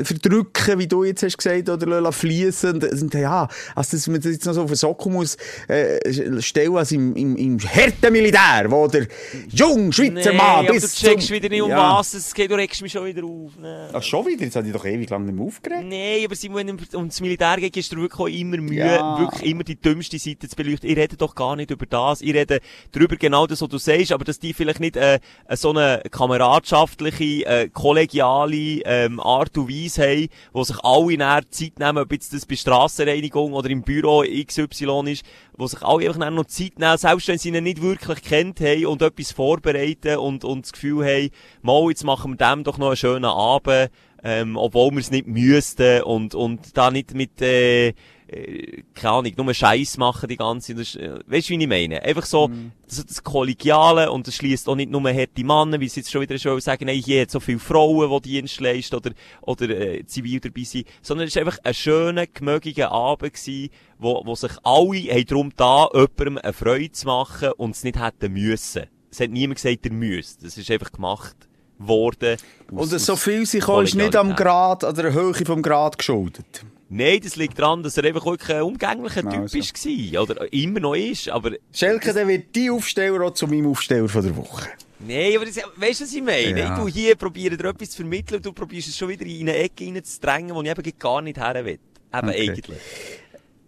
verdrücken, 0.05 0.79
wie 0.79 0.87
du 0.87 1.05
jetzt 1.05 1.23
hast 1.23 1.37
gesagt, 1.39 1.69
oder 1.69 2.13
fließen. 2.13 2.83
Und, 2.83 3.15
ja, 3.15 3.49
also 3.75 3.97
dass 3.97 4.07
man 4.07 4.21
das 4.21 4.33
jetzt 4.33 4.47
noch 4.47 4.55
so 4.55 4.63
auf 4.63 4.71
den 4.71 4.77
Sockel 4.77 5.13
muss 5.13 5.37
äh, 5.69 6.41
stellen, 6.41 6.77
als 6.77 6.93
im, 6.93 7.15
im, 7.17 7.37
im 7.37 7.59
harten 7.59 8.13
Militär, 8.13 8.67
wo 8.69 8.87
der 8.87 9.07
junge 9.49 9.93
Schweizer 9.93 10.33
nee, 10.33 10.37
Mann 10.37 10.67
bis 10.67 10.95
du 10.95 11.07
checkst 11.07 11.29
zum... 11.29 11.37
wieder 11.37 11.49
nicht, 11.49 11.63
um 11.63 11.71
Ja. 11.71 11.99
was 11.99 12.15
es 12.15 12.33
geht, 12.35 12.51
du 12.51 12.55
regst 12.55 12.83
mich 12.83 12.93
schon 12.93 13.05
wieder 13.05 13.25
auf. 13.25 13.53
Nee. 13.61 13.89
Ach, 13.93 14.03
schon 14.03 14.27
wieder? 14.27 14.45
Jetzt 14.45 14.57
habe 14.57 14.67
ich 14.67 14.73
doch 14.73 14.85
ewig 14.85 15.09
lang 15.11 15.25
nicht 15.25 15.35
mehr 15.35 15.45
aufgeregt. 15.45 15.85
Nein, 15.89 16.25
aber 16.25 16.35
Simon, 16.35 16.67
wenn 16.67 16.79
es 16.79 16.95
ums 16.95 17.21
Militär 17.21 17.57
geht, 17.57 17.77
ist 17.77 17.91
dir 17.93 17.97
wirklich 17.97 18.41
immer 18.41 18.57
Mühe, 18.59 18.79
Ja. 18.85 19.19
wirklich 19.19 19.51
immer 19.51 19.65
die 19.65 19.77
dümmste 19.81 20.19
Seite 20.19 20.49
zu 20.49 20.57
beleuchten. 20.57 20.89
Ich 20.89 20.97
rede 20.97 21.17
doch 21.17 21.35
gar 21.35 21.57
nicht 21.57 21.71
über 21.71 21.87
das. 21.87 22.21
Ich 22.21 22.35
rede 22.35 22.61
darüber 22.93 23.17
genau 23.17 23.32
das, 23.33 23.61
was 23.61 23.69
du 23.69 23.79
sagst, 23.79 24.13
aber 24.13 24.25
dass 24.25 24.39
die 24.39 24.55
vielleicht 24.55 24.81
nicht 24.81 24.97
äh, 24.97 25.19
so 25.51 25.71
eine 25.71 26.03
kameradschaftliche, 26.11 27.47
äh, 27.47 27.69
kollegiale 27.69 28.83
ähm, 28.85 29.21
Art 29.21 29.57
und 29.59 29.69
Weise 29.69 30.03
haben, 30.03 30.29
wo 30.53 30.65
sich 30.65 30.77
alle 30.83 31.17
näher 31.17 31.43
Zeit 31.51 31.79
nehmen, 31.79 31.99
ob 31.99 32.13
jetzt 32.13 32.33
das 32.33 32.47
bei 32.47 32.57
Strassenreinigung 32.57 33.53
oder 33.53 33.71
im 33.71 33.83
Büro 33.83 34.23
XY 34.23 35.11
ist, 35.13 35.25
wo 35.57 35.67
sich 35.67 35.83
alle 35.83 36.09
einfach 36.09 36.31
noch 36.31 36.47
Zeit 36.47 36.79
nehmen, 36.79 36.99
selbst 36.99 37.29
wenn 37.29 37.39
sie 37.39 37.49
ihn 37.49 37.65
nicht 37.65 37.83
wirklich 37.83 38.23
kennt 38.23 38.61
haben 38.61 38.87
und 38.87 39.03
etwas 39.03 39.33
vorbereiten 39.33 40.19
und, 40.19 40.45
und 40.45 40.67
das 40.67 40.73
Gefühl 40.73 41.05
haben, 41.05 41.31
mal, 41.63 41.89
jetzt 41.89 42.05
machen 42.05 42.33
wir 42.33 42.37
dem 42.37 42.65
doch 42.65 42.79
noch 42.79 42.89
einen 42.89 42.97
schönen 42.97 43.25
Abend, 43.25 43.91
ähm, 44.25 44.57
obwohl 44.57 44.93
wir 44.93 45.01
es 45.01 45.11
nicht 45.11 45.27
müssten 45.27 46.03
und, 46.03 46.35
und 46.35 46.77
da 46.77 46.91
nicht 46.91 47.15
mit, 47.15 47.43
äh, 47.43 47.95
äh, 48.33 48.83
keine 48.95 49.13
Ahnung, 49.15 49.33
nur 49.37 49.55
Scheiß 49.55 49.97
machen 49.99 50.29
die 50.29 50.37
ganze, 50.37 50.73
ist, 50.73 50.97
äh, 50.97 51.19
weißt 51.27 51.49
du, 51.51 51.55
wie 51.55 51.63
ich 51.63 51.69
meine? 51.69 52.03
Einfach 52.03 52.25
so, 52.27 52.51
das, 52.89 53.05
das 53.07 53.23
Kollegiale 53.23 54.11
und 54.11 54.27
das 54.27 54.35
schließt 54.37 54.69
auch 54.69 54.75
nicht 54.77 54.91
nur 54.91 55.03
harte 55.03 55.45
Männer, 55.45 55.79
wie 55.81 55.89
sie 55.89 56.01
jetzt 56.01 56.11
schon 56.11 56.23
wieder 56.23 56.39
schon 56.39 56.61
sagen, 56.61 56.87
nein, 56.87 56.97
hier 56.99 57.23
hat 57.23 57.31
so 57.31 57.41
viele 57.41 57.59
Frauen, 57.59 58.11
die 58.23 58.31
Dienst 58.31 58.61
leisten 58.61 58.97
oder, 58.97 59.11
oder, 59.43 59.69
äh, 59.71 60.05
zivil 60.07 60.41
dabei 60.41 60.63
sind, 60.65 60.87
sondern 61.03 61.29
es 61.29 61.37
war 61.37 61.43
einfach 61.47 61.59
ein 61.65 61.75
schöner, 61.75 62.27
gemögiger 62.27 62.91
Abend 62.93 63.35
gewesen, 63.35 63.71
wo, 63.99 64.23
wo 64.25 64.35
sich 64.35 64.53
alle 64.63 64.99
haben 65.13 65.27
darum 65.27 65.53
da, 65.57 65.89
jemandem 65.93 66.39
eine 66.39 66.53
Freude 66.53 66.93
zu 66.93 67.07
machen 67.07 67.53
und 67.57 67.73
es 67.77 67.85
nicht 67.85 67.99
hätten 68.01 68.33
müssen. 68.33 68.85
Es 69.11 69.21
hat 69.21 69.31
niemand 69.31 69.61
gesagt, 69.61 69.85
er 69.85 69.93
müsste. 69.93 70.45
Das 70.45 70.57
ist 70.57 70.71
einfach 70.71 70.91
gemacht 70.91 71.37
worden. 71.79 72.37
aus- 72.75 72.93
Und 72.93 72.99
so 73.01 73.17
viel 73.17 73.45
sich 73.45 73.67
ist 73.69 73.95
nicht 73.95 74.17
am. 74.17 74.35
Grad, 74.35 74.85
an 74.85 74.95
der 74.95 75.13
Höhe 75.13 75.35
vom 75.35 75.61
Grad 75.63 75.99
geschuldet. 75.99 76.65
Nein, 76.95 77.21
das 77.23 77.37
liegt 77.37 77.59
daran, 77.59 77.83
dass 77.83 77.97
er 77.97 78.05
einfach 78.05 78.27
wirklich 78.27 78.55
ein 78.55 78.63
umgänglicher 78.63 79.23
Typ 79.23 79.41
Also. 79.41 79.57
ist 79.59 79.73
gewesen. 79.73 80.19
Oder 80.19 80.53
immer 80.53 80.79
noch 80.81 80.95
ist. 80.95 81.29
Aber, 81.31 81.53
Schelke, 81.73 82.13
dann 82.13 82.29
wird 82.29 82.55
die 82.55 82.71
Aufsteller 82.71 83.23
auch 83.23 83.33
zu 83.33 83.47
meinem 83.47 83.67
Aufsteller 83.69 84.09
von 84.11 84.23
der 84.23 84.37
Woche. 84.37 84.69
nein, 84.99 85.33
aber 85.37 85.47
das, 85.47 85.57
weißt 85.57 86.01
du, 86.01 86.05
was 86.05 86.13
ich 86.13 86.23
meine? 86.23 86.61
Ja. 86.61 86.75
Ich 86.75 86.79
tu 86.83 86.89
hier 86.89 87.15
probiere 87.17 87.57
dir 87.57 87.65
etwas 87.71 87.91
zu 87.93 87.97
vermitteln 87.97 88.37
und 88.37 88.45
du 88.47 88.53
probierst 88.53 88.89
es 88.89 88.99
schon 88.99 89.09
wieder 89.09 89.25
in 89.25 89.49
eine 89.49 89.57
Ecke 89.57 89.87
reinzudrängen, 89.87 90.55
wo 90.55 90.61
ich 90.63 90.69
eben 90.71 90.93
gar 90.99 91.23
nicht 91.23 91.39
her 91.39 91.65
will. 91.65 91.79
Eben 92.15 92.29
Okay. 92.29 92.51
eigentlich. 92.51 92.79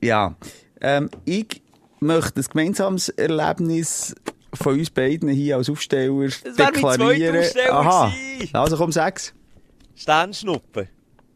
Ja, 0.03 0.37
ähm, 0.83 1.09
ich 1.25 1.63
möchte 2.01 2.41
ein 2.41 2.45
gemeinsames 2.45 3.09
Erlebnis 3.09 4.15
von 4.53 4.79
uns 4.79 4.91
beiden 4.91 5.31
hier 5.31 5.57
als 5.57 5.71
Aufsteller 5.71 6.13
mein 6.13 6.31
deklarieren. 6.57 7.39
Aufsteller 7.39 7.73
Aha, 7.73 8.13
gewesen. 8.37 8.55
also 8.55 8.77
komm, 8.77 8.93
sag's. 8.93 9.33
Sternschnuppen. 9.97 10.89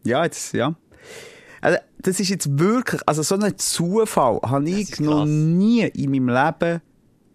Ja, 0.04 0.24
jetzt, 0.24 0.52
ja. 0.52 0.74
Also, 1.60 1.78
das 1.98 2.20
ist 2.20 2.28
jetzt 2.28 2.58
wirklich, 2.58 3.00
also 3.06 3.22
so 3.22 3.36
ein 3.36 3.58
Zufall 3.58 4.40
habe 4.42 4.68
ich 4.70 5.00
noch 5.00 5.24
nie 5.24 5.82
in 5.82 6.10
meinem 6.10 6.28
Leben 6.28 6.80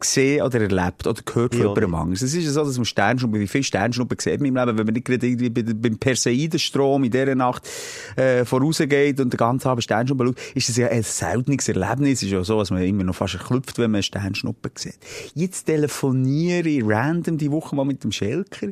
gesehen 0.04 0.44
oder 0.44 0.62
erlebt 0.62 1.08
oder 1.08 1.22
gehört 1.22 1.56
von 1.56 1.62
jemandem 1.62 1.96
anderes. 1.96 2.22
Es 2.22 2.34
ist 2.34 2.46
ja 2.46 2.52
so, 2.52 2.64
dass 2.64 2.78
man 2.78 2.86
Sternschnuppen, 2.86 3.40
wie 3.40 3.48
viele 3.48 3.64
Sternschnuppen 3.64 4.18
sieht 4.20 4.40
man 4.40 4.50
im 4.50 4.56
Leben, 4.56 4.78
wenn 4.78 4.86
man 4.86 4.94
nicht 4.94 5.06
gerade 5.06 5.26
irgendwie 5.26 5.50
bei, 5.50 5.64
beim 5.64 5.98
Perseidenstrom 5.98 7.04
in 7.04 7.12
dieser 7.12 7.36
Nacht 7.36 7.68
äh, 8.16 8.46
vorausgeht 8.46 9.20
und 9.20 9.34
den 9.34 9.38
ganzen 9.38 9.68
Abend 9.68 9.84
Sternschnuppen 9.84 10.28
schaut, 10.28 10.38
ist 10.56 10.70
das 10.70 10.78
ja 10.78 10.88
ein 10.88 11.04
seltenes 11.04 11.68
Erlebnis. 11.68 12.20
Es 12.20 12.24
ist 12.24 12.32
ja 12.32 12.44
so, 12.44 12.60
dass 12.60 12.72
man 12.72 12.84
immer 12.84 13.04
noch 13.04 13.16
fast 13.16 13.36
erklüpft, 13.36 13.78
wenn 13.78 13.92
man 13.92 13.98
einen 13.98 14.04
Sternschnuppen 14.04 14.72
sieht. 14.76 15.00
Jetzt 15.34 15.66
telefoniere 15.66 16.70
ich 16.70 16.84
random 16.86 17.38
die 17.38 17.52
Woche 17.52 17.76
mal 17.76 17.86
mit 17.86 18.04
dem 18.04 18.12
Schelker. 18.12 18.70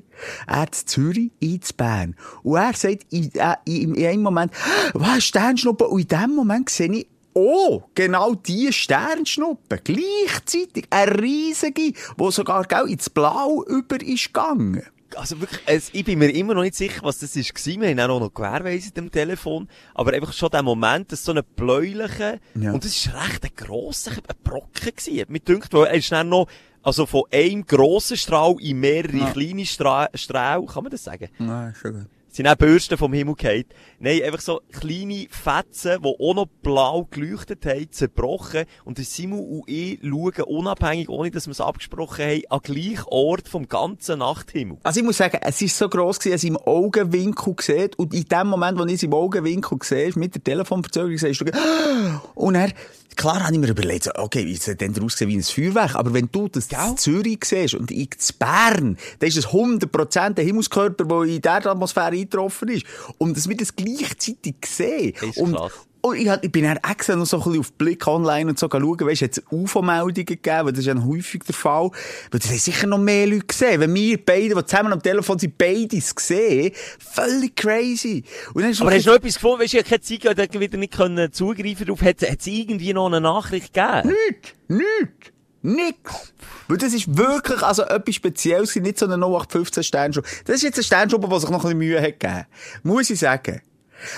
Er 0.47 0.71
zu 0.71 0.86
Zürich, 0.86 1.32
ich 1.39 1.61
zu 1.61 1.73
Bern. 1.73 2.15
Und 2.43 2.57
er 2.57 2.73
sagt 2.73 3.05
in, 3.09 3.32
äh, 3.36 3.55
in, 3.65 3.95
in 3.95 4.05
einem 4.05 4.21
Moment, 4.21 4.51
was, 4.93 5.23
Sternschnuppen? 5.23 5.88
Und 5.88 6.01
in 6.01 6.07
dem 6.07 6.36
Moment 6.36 6.69
sehe 6.69 6.91
ich 6.91 7.07
Oh, 7.34 7.84
genau 7.95 8.36
die 8.36 8.71
Sternschnuppe. 8.73 9.79
Gleichzeitig 9.84 10.86
eine 10.89 11.21
riesige, 11.21 11.93
wo 12.17 12.32
sogar 12.32 12.65
gell, 12.65 12.89
ins 12.89 13.09
Blau 13.09 13.63
über 13.67 14.01
ist 14.01 14.27
gegangen. 14.34 14.84
Also 15.15 15.41
wirklich, 15.41 15.59
es, 15.65 15.89
ich 15.93 16.05
bin 16.05 16.19
mir 16.19 16.29
immer 16.34 16.53
noch 16.53 16.61
nicht 16.61 16.75
sicher, 16.75 17.01
was 17.03 17.19
das 17.19 17.36
ist 17.36 17.53
gewesen. 17.53 17.82
Wir 17.82 17.89
haben 17.89 18.11
auch 18.11 18.19
noch 18.21 18.34
gewährweisend 18.34 18.97
am 18.97 19.11
Telefon. 19.11 19.67
Aber 19.93 20.13
einfach 20.13 20.32
schon 20.32 20.49
der 20.51 20.63
Moment, 20.63 21.11
dass 21.11 21.25
so 21.25 21.32
eine 21.32 21.43
bläuliche, 21.43 22.39
Ja. 22.55 22.71
und 22.71 22.86
das 22.86 22.91
ist 22.95 23.13
recht 23.13 23.43
ein 23.43 23.51
grosser 23.55 24.11
ein 24.11 24.36
Brocken 24.43 24.91
gewesen. 24.95 25.25
Mir 25.27 25.39
dünkt, 25.41 25.73
weil 25.73 25.88
er 25.88 25.93
ist 25.95 26.11
dann 26.13 26.29
noch, 26.29 26.47
also 26.82 27.05
von 27.05 27.23
einem 27.32 27.65
grossen 27.65 28.15
Strahl 28.15 28.55
in 28.61 28.79
mehrere 28.79 29.17
Ja. 29.17 29.32
kleine 29.32 29.65
Stra 29.65 30.09
Strahl, 30.13 30.65
kann 30.65 30.84
man 30.84 30.91
das 30.91 31.03
sagen? 31.03 31.27
Nein, 31.39 31.75
schon 31.79 31.91
gut. 31.93 32.07
Sind 32.32 32.47
auch 32.47 32.55
Bürsten 32.55 32.97
vom 32.97 33.13
Himmel 33.13 33.36
gefallen. 33.36 33.65
Nein, 33.99 34.23
einfach 34.23 34.39
so 34.39 34.61
kleine 34.71 35.27
Fetzen, 35.29 36.01
die 36.01 36.07
auch 36.07 36.34
noch 36.34 36.47
blau 36.63 37.07
geleuchtet 37.11 37.65
haben, 37.65 37.91
zerbrochen. 37.91 38.65
Und 38.86 38.97
der 38.97 39.05
Simon 39.05 39.39
und 39.39 39.69
ich 39.69 39.99
schauen 40.01 40.43
unabhängig, 40.45 41.09
ohne 41.09 41.29
dass 41.29 41.47
wir 41.47 41.51
es 41.51 41.61
abgesprochen 41.61 42.25
haben, 42.25 42.41
an 42.49 42.59
gleich 42.63 43.05
Ort 43.07 43.47
vom 43.47 43.67
ganzen 43.67 44.19
Nachthimmel. 44.19 44.77
Also 44.84 45.01
ich 45.01 45.05
muss 45.05 45.17
sagen, 45.17 45.39
es 45.41 45.61
ist 45.61 45.77
so 45.77 45.89
gross 45.89 46.19
gewesen, 46.19 46.34
dass 46.34 46.43
ich 46.43 46.49
im 46.49 46.57
Augenwinkel 46.57 47.53
gesehen 47.53 47.91
und 47.97 48.13
in 48.13 48.25
dem 48.25 48.47
Moment, 48.47 48.79
wo 48.79 48.86
ich 48.86 48.93
es 48.93 49.03
im 49.03 49.13
Augenwinkel 49.13 49.77
gesehen 49.77 50.13
mit 50.15 50.34
der 50.34 50.43
Telefonverzögerung, 50.43 51.17
siehst 51.17 51.41
du, 51.41 51.45
und 52.36 52.55
er, 52.55 52.71
klar 53.16 53.43
habe 53.43 53.53
ich 53.53 53.59
mir 53.59 53.70
überlegt, 53.70 54.09
okay, 54.18 54.45
wie 54.45 54.55
sieht 54.55 54.82
denn 54.82 54.93
daraus 54.93 55.20
wie 55.20 55.36
ein 55.36 55.43
Feuerwerk, 55.43 55.95
aber 55.95 56.14
wenn 56.14 56.30
du 56.32 56.47
das 56.47 56.68
in 56.68 56.97
Zürich 56.97 57.45
siehst 57.45 57.76
und 57.76 57.91
ich 57.91 58.09
in 58.12 58.38
Bern, 58.39 58.97
dann 59.20 59.30
ist 59.30 59.38
es 59.38 59.47
100% 59.47 60.34
der 60.34 60.45
Himmelskörper, 60.45 61.05
der 61.05 61.22
in 61.24 61.41
dieser 61.41 61.72
Atmosphäre 61.72 62.07
eingetroffen 62.07 62.70
ist. 62.70 62.86
Und 63.18 63.38
dass 63.38 63.47
wir 63.47 63.57
das 63.57 63.76
gleichzeitig 63.76 64.55
sehen. 64.66 65.14
Das 65.20 65.30
ist 65.30 65.38
und, 65.38 65.55
krass. 65.55 65.72
Und 66.02 66.18
ich, 66.18 66.28
hab- 66.30 66.43
ich 66.43 66.52
bin 66.52 66.64
dann 66.64 66.78
extra 66.78 67.16
noch 67.16 67.26
so 67.26 67.38
ein 67.38 67.43
bisschen 67.43 67.60
auf 67.60 67.74
Blick 67.74 68.08
online 68.08 68.49
und 68.49 68.58
so 68.60 68.68
schauen, 68.72 68.99
weißt 68.99 69.22
du, 69.22 69.26
hat 69.26 69.38
es 69.38 69.43
UFO-Meldungen 69.52 70.14
gegeben, 70.26 70.66
weil 70.66 70.72
das 70.72 70.80
ist 70.80 70.86
ja 70.88 70.95
häufig 71.04 71.43
der 71.43 71.54
Fall. 71.56 71.91
Weil 72.32 72.39
das 72.39 72.49
haben 72.49 72.58
sicher 72.58 72.88
noch 72.88 72.97
mehr 72.97 73.28
Leute 73.28 73.45
gesehen. 73.45 73.80
Wenn 73.80 73.93
wir 73.93 74.24
beide, 74.26 74.56
die 74.56 74.66
zusammen 74.66 74.93
am 74.93 75.02
Telefon 75.02 75.38
sind, 75.39 75.58
beides 75.58 76.16
gesehen, 76.16 76.72
völlig 76.99 77.56
crazy. 77.56 78.24
Und 78.54 78.64
dann 78.64 78.72
ist 78.72 78.82
Aber 78.82 78.91
hast 78.91 79.06
du 79.06 79.10
noch 79.12 79.18
etwas 79.18 79.36
gefunden? 79.36 79.62
Weißt 79.62 79.74
du, 79.74 79.78
ich 79.78 79.86
keine 79.86 80.02
Zeit 80.02 80.22
gehabt, 80.22 80.39
ich 80.56 80.60
wieder 80.60 80.78
nicht 80.78 80.93
können 80.93 81.32
zugreifen 81.32 81.86
darauf. 81.86 82.02
Hat 82.02 82.22
es 82.22 82.47
irgendwie 82.47 82.93
noch 82.93 83.06
eine 83.08 83.22
Nachricht 83.22 83.74
gegeben? 83.74 84.16
Nichts, 84.28 84.54
nichts, 84.68 85.32
nix. 85.62 86.34
Weil 86.68 86.78
das 86.78 86.93
ist 86.93 87.18
wirklich 87.18 87.62
also 87.62 87.84
etwas 87.84 88.16
Spezielles, 88.16 88.76
nicht 88.76 88.97
so 88.97 89.06
eine 89.06 89.16
0815 89.16 89.84
Sternschnuppe. 89.84 90.28
Das 90.45 90.56
ist 90.56 90.64
jetzt 90.64 90.78
ein 90.80 90.84
Sternschnuppe, 90.84 91.28
der 91.28 91.39
sich 91.41 91.49
noch 91.49 91.60
ein 91.60 91.64
bisschen 91.64 91.78
Mühe 91.78 92.02
hat 92.02 92.20
gegeben. 92.20 92.45
Muss 92.84 93.10
ich 93.10 93.20
sagen. 93.20 93.62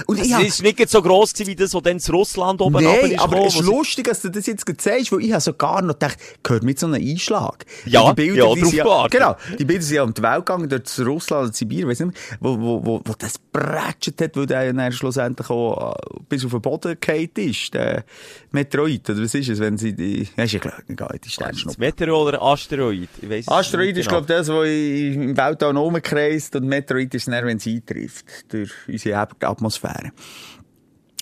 Und 0.05 0.19
Es 0.19 0.27
ich 0.27 0.33
hab- 0.33 0.43
ist 0.43 0.61
nicht 0.63 0.89
so 0.89 1.01
gross 1.01 1.33
gewesen, 1.33 1.47
wie 1.51 1.55
das, 1.55 1.73
was 1.73 1.81
dann 1.83 1.97
in 1.97 2.13
Russland 2.13 2.61
oben 2.61 2.83
Nein, 2.83 3.11
ist 3.11 3.19
aber 3.19 3.45
es 3.45 3.55
ist 3.55 3.61
lustig, 3.63 4.05
dass 4.05 4.21
du 4.21 4.29
das 4.29 4.45
jetzt 4.45 4.65
sagst, 4.81 5.11
weil 5.11 5.21
ich 5.21 5.31
habe 5.31 5.41
sogar 5.41 5.81
noch 5.81 5.93
gedacht, 5.93 6.17
gehört 6.43 6.63
mit 6.63 6.79
so 6.79 6.87
einem 6.87 7.01
Einschlag. 7.01 7.65
Ja, 7.85 8.09
die 8.09 8.15
Bilder, 8.15 8.47
ja, 8.47 8.53
die 8.53 8.65
sind 8.65 8.73
ja. 8.73 9.07
Genau, 9.07 9.35
die 9.57 9.65
Bilder 9.65 9.83
sind 9.83 9.95
ja 9.95 10.03
um 10.03 10.13
die 10.13 10.21
Welt 10.21 10.45
gegangen, 10.45 10.69
dort 10.69 10.87
zu 10.87 11.03
Russland 11.03 11.47
und 11.47 11.55
Sibirien, 11.55 11.89
weiss 11.89 11.99
nicht 11.99 12.13
mehr, 12.13 12.39
wo, 12.39 12.59
wo, 12.59 12.85
wo, 12.85 13.01
wo 13.03 13.13
das 13.17 13.37
bretschet 13.37 14.21
hat, 14.21 14.35
weil 14.37 14.45
der 14.45 14.73
dann 14.73 14.91
schlussendlich 14.91 15.49
auch 15.49 15.93
äh, 15.93 16.19
bis 16.29 16.45
auf 16.45 16.51
den 16.51 16.61
Boden 16.61 16.97
gefallen 16.99 17.29
ist, 17.35 17.73
der 17.73 18.03
Meteorit, 18.51 19.09
oder 19.09 19.21
was 19.23 19.33
ist 19.33 19.49
es, 19.49 19.59
wenn 19.59 19.77
sie 19.77 19.93
die, 19.93 20.27
ja, 20.35 20.43
ist 20.43 20.53
ja 20.53 20.59
klar, 20.59 20.81
egal, 20.87 21.19
die 21.23 21.29
Sternschnuppe. 21.29 21.79
Meteor 21.79 22.21
oder 22.21 22.41
Asteroid? 22.41 23.09
Ich 23.21 23.29
weiss 23.29 23.45
es 23.45 23.47
Asteroid 23.47 23.97
ist, 23.97 24.07
genau. 24.07 24.21
glaube 24.21 24.33
ich, 24.33 24.39
das, 24.39 24.47
was 24.49 24.67
im 24.67 25.37
Weltall 25.37 25.77
rumkreist 25.77 26.55
und 26.55 26.65
Meteorit 26.67 27.13
ist 27.13 27.27
dann, 27.27 27.45
wenn 27.45 27.57
es 27.57 27.67
eintrifft, 27.67 28.25
durch 28.49 28.71
unsere 28.87 29.17
Atmosphäre. 29.19 29.72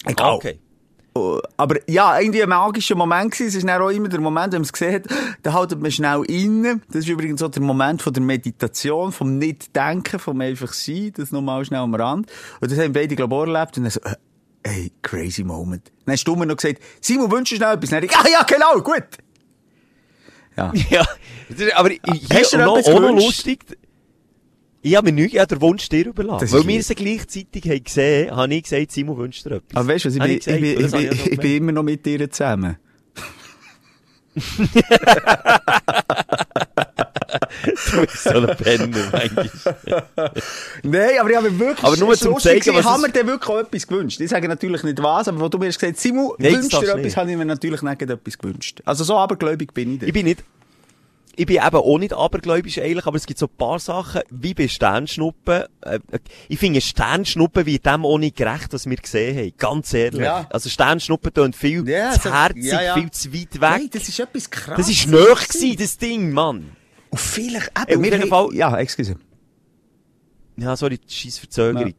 Egal. 0.06 0.30
Ah, 0.30 0.34
Okay. 0.36 0.60
Oh, 1.14 1.39
Aber 1.58 1.76
ja, 1.89 2.18
irgendwie 2.22 2.41
ein 2.41 2.47
magischer 2.47 2.95
Moment 2.95 3.32
gewesen. 3.34 3.47
Es 3.49 3.56
ist 3.56 3.68
dann 3.68 3.82
auch 3.82 3.89
immer 3.89 4.08
der 4.08 4.22
Moment, 4.22 4.54
wenn 4.54 4.62
man 4.62 4.64
es 4.66 4.72
gesehen 4.72 4.93
hat, 4.95 5.04
da 5.43 5.52
haltet 5.52 5.82
man 5.82 5.91
schnell 5.91 6.24
inne. 6.30 6.80
Das 6.88 6.99
ist 7.02 7.10
übrigens 7.10 7.43
auch 7.43 7.49
der 7.52 7.62
Moment 7.62 8.02
von 8.02 8.14
der 8.14 8.24
Meditation, 8.24 9.12
vom 9.12 9.38
Nicht-Denken, 9.38 10.20
vom 10.20 10.39
einfach 10.39 10.72
Sein. 10.72 11.12
Das 11.18 11.34
nochmal 11.34 11.66
schnell 11.66 11.82
am 11.82 11.93
Rand. 11.95 12.32
Und 12.62 12.72
das 12.72 12.80
haben 12.80 12.93
beide, 12.93 13.14
glaube 13.18 13.36
ich, 13.36 13.54
erlebt. 13.54 13.78
Und 13.78 13.84
dann 13.84 13.91
so, 13.91 13.99
äh, 13.99 14.16
ey, 14.64 14.91
crazy 15.02 15.43
Moment. 15.43 15.91
Dann 16.06 16.14
hast 16.14 16.24
du 16.24 16.34
mir 16.38 16.45
noch 16.45 16.56
gesagt, 16.56 16.82
Simon, 17.02 17.30
wünschst 17.30 17.52
du 17.52 17.56
schnell 17.58 17.74
etwas? 17.74 17.89
Dann 17.89 18.04
ich, 18.06 18.12
ja, 18.12 18.24
ja, 18.32 18.43
genau, 18.43 18.82
gut. 18.82 19.04
Ja. 20.56 20.72
Ja, 20.89 21.06
aber 21.76 21.91
ich, 21.91 21.99
Hast 22.34 22.54
du 22.54 22.58
noch, 22.60 22.78
noch 22.88 23.12
lustig, 23.12 23.66
ich 24.82 24.95
habe 24.95 25.11
mir 25.11 25.21
nicht, 25.21 25.36
ich 25.36 25.45
den 25.45 25.61
Wunsch 25.61 25.88
dir 25.89 26.07
überlassen. 26.07 26.51
Weil 26.51 26.67
wir 26.67 26.79
es 26.79 26.88
gleichzeitig 26.89 27.63
haben 27.69 27.84
gesehen, 27.84 28.36
habe 28.36 28.53
ich 28.53 28.63
gesagt, 28.63 28.91
Simon 28.91 29.17
wünscht 29.17 29.45
dir 29.45 29.51
etwas. 29.57 29.75
Aber 29.75 29.88
weißt 29.88 30.05
du 30.05 30.09
ich 30.09 30.17
bin, 30.19 30.32
ich, 30.32 30.45
gesagt, 30.45 30.57
ich, 30.57 30.61
bin, 30.61 31.11
ich 31.11 31.19
noch 31.19 31.27
ich 31.32 31.39
bin 31.39 31.55
immer 31.57 31.71
noch 31.71 31.84
mit 31.84 32.05
dir 32.05 32.29
zusammen. 32.32 32.77
Du 37.91 38.01
bist 38.01 38.23
so 38.23 38.29
ein 38.32 38.57
Penner, 38.57 38.88
manchmal. 39.11 39.49
Nein, 40.84 41.09
aber 41.19 41.29
ich 41.29 41.36
habe 41.36 41.49
mir 41.51 41.59
wirklich, 41.59 41.84
Aber 41.84 41.97
nur 41.97 42.15
zum 42.15 42.32
lustig 42.34 42.43
zeigen, 42.51 42.59
gewesen, 42.61 42.75
was 42.75 42.82
ich 42.86 42.86
habe 42.91 43.01
es- 43.01 43.07
mir 43.07 43.13
dann 43.13 43.27
wirklich 43.27 43.49
auch 43.49 43.59
etwas 43.59 43.88
gewünscht. 43.88 44.19
Ich 44.21 44.29
sage 44.29 44.47
natürlich 44.47 44.84
nicht 44.84 45.01
was, 45.03 45.27
aber 45.27 45.39
wo 45.39 45.47
du 45.49 45.57
mir 45.57 45.67
hast 45.67 45.79
gesagt, 45.79 45.99
Simon, 45.99 46.32
Nein, 46.38 46.53
das 46.53 46.63
wünschst 46.63 46.82
dir 46.82 46.88
etwas, 46.89 47.03
nicht. 47.03 47.17
habe 47.17 47.32
ich 47.32 47.38
mir 47.38 47.45
natürlich 47.45 47.82
nicht 47.82 48.01
etwas 48.01 48.38
gewünscht. 48.38 48.82
Also 48.86 49.03
so 49.03 49.17
abergläubig 49.17 49.73
bin 49.73 49.93
ich 49.93 49.99
dann. 49.99 50.07
Ich 50.09 50.13
bin 50.13 50.25
nicht, 50.25 50.43
ich 51.36 51.45
bin 51.45 51.57
eben 51.57 51.75
auch 51.75 51.97
nicht 51.97 52.13
abergläubisch 52.13 52.77
eigentlich, 52.79 53.05
aber 53.05 53.15
es 53.17 53.25
gibt 53.25 53.39
so 53.39 53.45
ein 53.47 53.55
paar 53.57 53.79
Sachen, 53.79 54.21
wie 54.29 54.53
bei 54.53 54.67
Sternschnuppen. 54.67 55.63
Äh, 55.82 55.95
äh, 56.11 56.19
ich 56.49 56.59
finde 56.59 56.82
Sternschnuppen 56.82 57.65
wie 57.65 57.79
dem 57.79 58.05
auch 58.05 58.17
nicht 58.17 58.36
gerecht, 58.36 58.73
was 58.73 58.86
wir 58.89 58.97
gesehen 58.97 59.38
haben. 59.38 59.53
Ganz 59.57 59.93
ehrlich. 59.93 60.21
Ja. 60.21 60.47
Also 60.49 60.69
Sternschnuppen 60.69 61.34
tun 61.34 61.53
viel 61.53 61.88
Ja, 61.88 62.11
zu 62.11 62.27
so- 62.29 62.34
herzig, 62.34 62.63
ja, 62.65 62.82
ja. 62.82 62.93
viel 62.95 63.11
zu 63.11 63.34
weit 63.34 63.53
weg. 63.53 63.59
Nein, 63.61 63.89
das 63.91 64.07
ist 64.09 64.19
etwas 64.19 64.49
krass. 64.49 64.77
das 64.77 64.89
ist 64.89 65.07
nöch 65.07 65.47
gewesen, 65.47 65.75
das 65.77 65.97
Ding, 65.97 66.32
Mann. 66.32 66.71
Und 67.09 67.19
vielleicht, 67.19 67.71
eben, 67.89 67.99
auf 67.99 68.05
jeden 68.05 68.21
haben- 68.21 68.29
Fall- 68.29 68.53
Ja, 68.55 68.77
excuse. 68.77 69.15
Ja, 70.57 70.75
sorry, 70.75 70.99
scheiß 71.07 71.39
Verzögerung. 71.39 71.93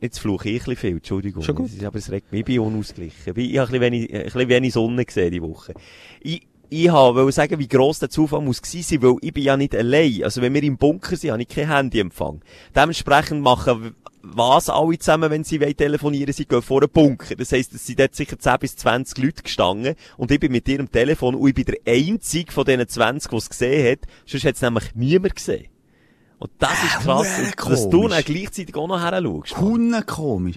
Jetzt 0.00 0.18
fluche 0.18 0.50
ich 0.50 0.54
ein 0.54 0.58
bisschen 0.58 0.76
viel, 0.76 0.90
Entschuldigung. 0.98 1.42
Schon 1.42 1.54
gut. 1.54 1.66
Es 1.68 1.74
ist- 1.74 1.84
Aber 1.84 1.98
es 1.98 2.10
regt 2.10 2.30
mich, 2.30 2.40
ich 2.40 2.44
bin 2.44 2.60
unausgeglichen. 2.60 3.16
Ich 3.36 3.58
habe 3.58 3.72
ein 3.74 3.80
bisschen 3.80 3.80
wenig, 3.80 4.14
ein 4.14 4.24
bisschen 4.24 4.48
wenig 4.48 4.72
Sonne 4.74 5.04
gesehen 5.04 5.30
die 5.32 5.40
Woche. 5.42 5.72
Ich, 6.20 6.46
ich 6.68 6.88
habe 6.90 7.16
wollte 7.20 7.32
sagen, 7.32 7.58
wie 7.58 7.68
gross 7.68 7.98
der 7.98 8.10
Zufall 8.10 8.40
muss 8.40 8.62
gewesen 8.62 8.82
sein, 8.82 9.02
weil 9.02 9.16
ich 9.20 9.32
bin 9.32 9.44
ja 9.44 9.56
nicht 9.56 9.74
allein. 9.74 10.24
Also 10.24 10.42
wenn 10.42 10.54
wir 10.54 10.62
im 10.62 10.76
Bunker 10.76 11.16
sind, 11.16 11.30
habe 11.30 11.42
ich 11.42 11.48
kein 11.48 11.68
Handyempfang. 11.68 12.42
Dementsprechend 12.74 13.42
machen 13.42 13.94
was 14.28 14.68
alle 14.68 14.98
zusammen, 14.98 15.30
wenn 15.30 15.44
sie 15.44 15.60
wollen 15.60 15.76
telefonieren, 15.76 16.32
sie 16.32 16.46
gehen 16.46 16.62
vor 16.62 16.82
einen 16.82 16.90
Bunker. 16.90 17.36
Das 17.36 17.52
heisst, 17.52 17.72
es 17.74 17.86
sind 17.86 18.00
dort 18.00 18.14
sicher 18.14 18.38
10 18.38 18.58
bis 18.58 18.76
20 18.76 19.18
Leute 19.18 19.42
gestanden 19.42 19.94
und 20.16 20.30
ich 20.30 20.40
bin 20.40 20.50
mit 20.50 20.68
ihrem 20.68 20.90
Telefon 20.90 21.36
und 21.36 21.48
ich 21.48 21.54
bin 21.54 21.64
der 21.64 21.76
einzige 21.86 22.50
von 22.52 22.64
diesen 22.64 22.88
20, 22.88 23.30
die 23.30 23.36
es 23.36 23.48
gesehen 23.48 23.92
hat. 23.92 23.98
Sonst 24.26 24.44
hat 24.44 24.54
es 24.56 24.62
nämlich 24.62 24.94
niemand 24.94 25.36
gesehen. 25.36 25.68
Und 26.38 26.50
das 26.58 26.82
ist 26.82 26.98
krass, 26.98 27.38
Äh, 27.38 27.52
dass 27.70 27.88
du 27.88 28.08
dann 28.08 28.22
gleichzeitig 28.22 28.74
auch 28.76 28.88
noch 28.88 29.00
her 29.00 29.22
schaust. 29.22 29.54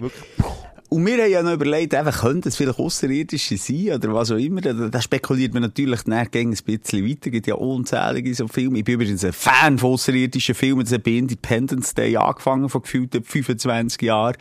Und 0.90 1.06
wir 1.06 1.22
haben 1.22 1.30
ja 1.30 1.40
noch 1.44 1.52
überlegt, 1.52 1.94
einfach, 1.94 2.22
könnte 2.22 2.48
es 2.48 2.56
vielleicht 2.56 2.80
Außerirdische 2.80 3.56
sein 3.56 3.92
oder 3.94 4.12
was 4.12 4.32
auch 4.32 4.36
immer. 4.36 4.60
Da, 4.60 4.72
da 4.72 5.00
spekuliert 5.00 5.54
man 5.54 5.62
natürlich 5.62 6.04
gegen 6.04 6.50
ein 6.50 6.58
bisschen 6.64 7.08
weiter. 7.08 7.26
Es 7.26 7.30
gibt 7.30 7.46
ja 7.46 7.54
unzählige 7.54 8.34
so 8.34 8.48
Filme. 8.48 8.78
Ich 8.80 8.84
bin 8.84 8.94
übrigens 8.96 9.24
ein 9.24 9.32
Fan 9.32 9.78
von 9.78 9.92
außerirdischen 9.92 10.56
Filmen. 10.56 10.82
Das 10.82 10.92
hat 10.92 11.04
bei 11.04 11.12
Independence 11.12 11.94
Day 11.94 12.16
angefangen, 12.16 12.68
vor 12.68 12.82
gefühlten 12.82 13.22
25 13.22 14.02
Jahren. 14.02 14.36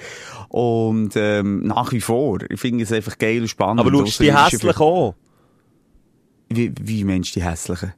Und 0.47 1.15
ähm, 1.15 1.67
nach 1.67 1.91
wie 1.91 2.01
vor. 2.01 2.39
Ich 2.49 2.59
finde 2.59 2.83
es 2.83 2.91
einfach 2.91 3.19
geil 3.19 3.41
und 3.41 3.47
spannend. 3.47 3.81
Aber 3.81 3.91
schaust 3.91 4.19
du 4.19 4.23
die 4.23 4.35
hässlich 4.35 4.79
an? 4.79 5.13
Wie, 6.49 6.73
wie 6.81 7.03
meinst 7.03 7.35
du 7.35 7.41
die 7.41 7.45
hässlichen? 7.45 7.93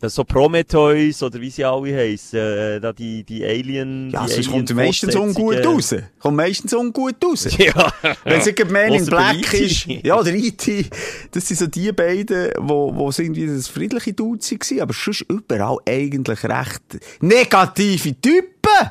Das 0.00 0.14
so 0.14 0.24
Prometheus 0.24 1.22
oder 1.22 1.38
wie 1.40 1.50
sie 1.50 1.62
alle 1.62 1.94
heissen, 1.94 2.38
äh, 2.38 2.80
da 2.80 2.90
die, 2.90 3.22
die 3.22 3.44
Alien, 3.44 4.10
Ja, 4.10 4.24
die 4.24 4.32
sonst 4.32 4.50
kommt 4.50 4.74
meistens 4.74 5.14
ungut 5.14 5.64
raus. 5.64 5.94
Kommt 6.18 6.36
meistens 6.38 6.72
ungut 6.72 7.16
raus. 7.22 7.48
Ja. 7.58 7.92
Wenn 8.24 8.40
es 8.40 8.46
irgendwie 8.46 8.72
Man 8.72 8.94
in 8.94 9.04
Black 9.04 9.36
E.T.. 9.36 9.58
ist. 9.58 9.86
Ja, 9.86 10.22
der 10.22 10.34
E.T. 10.34 10.86
Das 11.32 11.46
sind 11.46 11.58
so 11.58 11.66
die 11.66 11.92
beiden, 11.92 12.52
wo, 12.58 12.94
wo 12.94 13.10
sind 13.10 13.36
irgendwie 13.36 13.54
das 13.54 13.68
friedliche 13.68 14.14
Dude 14.14 14.40
waren, 14.40 14.80
aber 14.80 14.94
sonst 14.94 15.20
überall 15.28 15.76
eigentlich 15.86 16.44
recht 16.44 16.82
negative 17.20 18.18
Typen. 18.18 18.90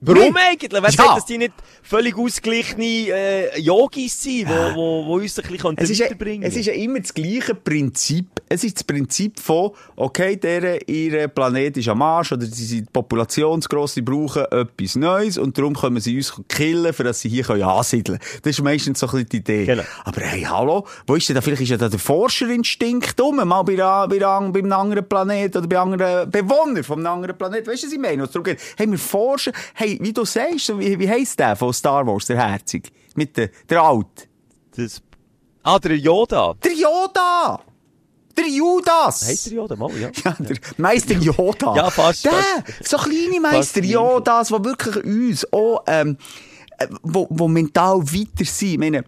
Warum 0.00 0.36
eigentlich? 0.36 0.70
Wer 0.70 0.82
Ja. 0.82 0.90
sagt, 0.90 1.16
dass 1.16 1.26
die 1.26 1.38
nicht 1.38 1.52
völlig 1.82 2.16
ausgeglichene 2.16 2.84
äh, 2.84 3.60
Yogis 3.60 4.22
sind, 4.22 4.48
wo, 4.48 4.74
wo, 4.74 5.06
wo 5.06 5.14
uns 5.14 5.38
ein 5.38 5.48
bisschen 5.48 5.74
Es 5.78 5.90
ist, 5.90 5.98
ja, 5.98 6.06
weiterbringen 6.06 6.42
es 6.42 6.54
ist 6.54 6.66
ja 6.66 6.74
immer 6.74 7.00
das 7.00 7.14
gleiche 7.14 7.54
Prinzip. 7.54 8.26
Es 8.48 8.62
ist 8.62 8.76
das 8.76 8.84
Prinzip 8.84 9.40
von, 9.40 9.70
okay, 9.96 10.36
der, 10.36 10.88
ihr 10.88 11.28
Planet 11.28 11.76
ist 11.78 11.88
am 11.88 12.02
Arsch, 12.02 12.32
oder 12.32 12.44
sie 12.46 12.64
sind 12.64 12.92
populationsgross, 12.92 13.94
sie 13.94 14.02
brauchen 14.02 14.44
etwas 14.44 14.96
Neues, 14.96 15.38
und 15.38 15.56
darum 15.56 15.74
können 15.74 16.00
sie 16.00 16.16
uns 16.16 16.32
killen, 16.48 16.92
für 16.92 17.04
dass 17.04 17.20
sie 17.20 17.28
hier 17.28 17.44
können 17.44 17.62
ansiedeln 17.62 18.18
können. 18.18 18.40
Das 18.42 18.50
ist 18.50 18.62
meistens 18.62 19.00
so 19.00 19.06
ein 19.06 19.12
bisschen 19.12 19.28
die 19.30 19.36
Idee. 19.38 19.64
Genau. 19.64 19.82
Aber 20.04 20.20
hey, 20.20 20.42
hallo, 20.42 20.86
wo 21.06 21.14
ist 21.14 21.28
denn 21.28 21.34
da, 21.34 21.40
vielleicht 21.40 21.62
ist 21.62 21.70
ja 21.70 21.76
da 21.76 21.88
der 21.88 21.98
Forscherinstinkt 21.98 23.20
rum, 23.20 23.36
mal 23.36 23.62
bei, 23.62 23.76
bei, 23.76 24.06
bei, 24.06 24.18
bei 24.18 24.58
einem 24.60 24.72
anderen 24.72 25.08
Planet, 25.08 25.56
oder 25.56 25.66
bei 25.66 25.78
anderen 25.78 26.30
Bewohnern 26.30 26.84
von 26.84 26.98
einem 26.98 27.06
anderen 27.06 27.36
Planet. 27.36 27.66
Weißt 27.66 27.82
du, 27.82 27.86
was 27.86 27.92
ich 27.94 27.98
meine? 27.98 28.22
Was 28.22 28.30
darum 28.30 28.44
geht, 28.44 28.60
hey, 28.76 28.88
wir 28.90 28.98
forschen, 28.98 29.52
hey, 29.74 29.85
wie 30.00 30.12
du 30.12 30.24
sagst, 30.24 30.78
wie, 30.78 30.98
wie 30.98 31.08
heisst 31.08 31.38
der 31.38 31.56
von 31.56 31.72
Star 31.72 32.06
Wars, 32.06 32.26
der 32.26 32.36
Herzig? 32.36 32.92
Mit 33.14 33.36
der, 33.36 33.50
der 33.68 33.82
Alt. 33.82 34.28
Das 34.76 35.02
Ah, 35.62 35.78
der 35.80 35.96
Yoda. 35.96 36.54
Der 36.62 36.72
Yoda! 36.72 37.60
Der 38.36 38.46
Judas! 38.48 39.26
Heißt 39.26 39.46
der 39.46 39.52
Yoda 39.54 39.74
mal, 39.76 39.90
ja? 39.98 40.10
Ja, 40.24 40.36
der 40.38 40.56
Meister 40.76 41.14
Yoda. 41.14 41.74
Ja, 41.74 41.90
fast, 41.90 42.24
Der, 42.24 42.32
fast. 42.32 42.88
so 42.88 42.96
kleine 42.98 43.40
Meister 43.40 43.82
Yodas, 43.82 44.48
die 44.48 44.64
wirklich 44.64 45.04
uns 45.04 45.52
auch, 45.52 45.82
ähm, 45.88 46.18
äh, 46.78 46.86
wo, 47.02 47.26
wo 47.30 47.48
mental 47.48 48.00
weiter 48.02 48.44
sind. 48.44 48.72
Ich 48.72 48.78
meine, 48.78 49.04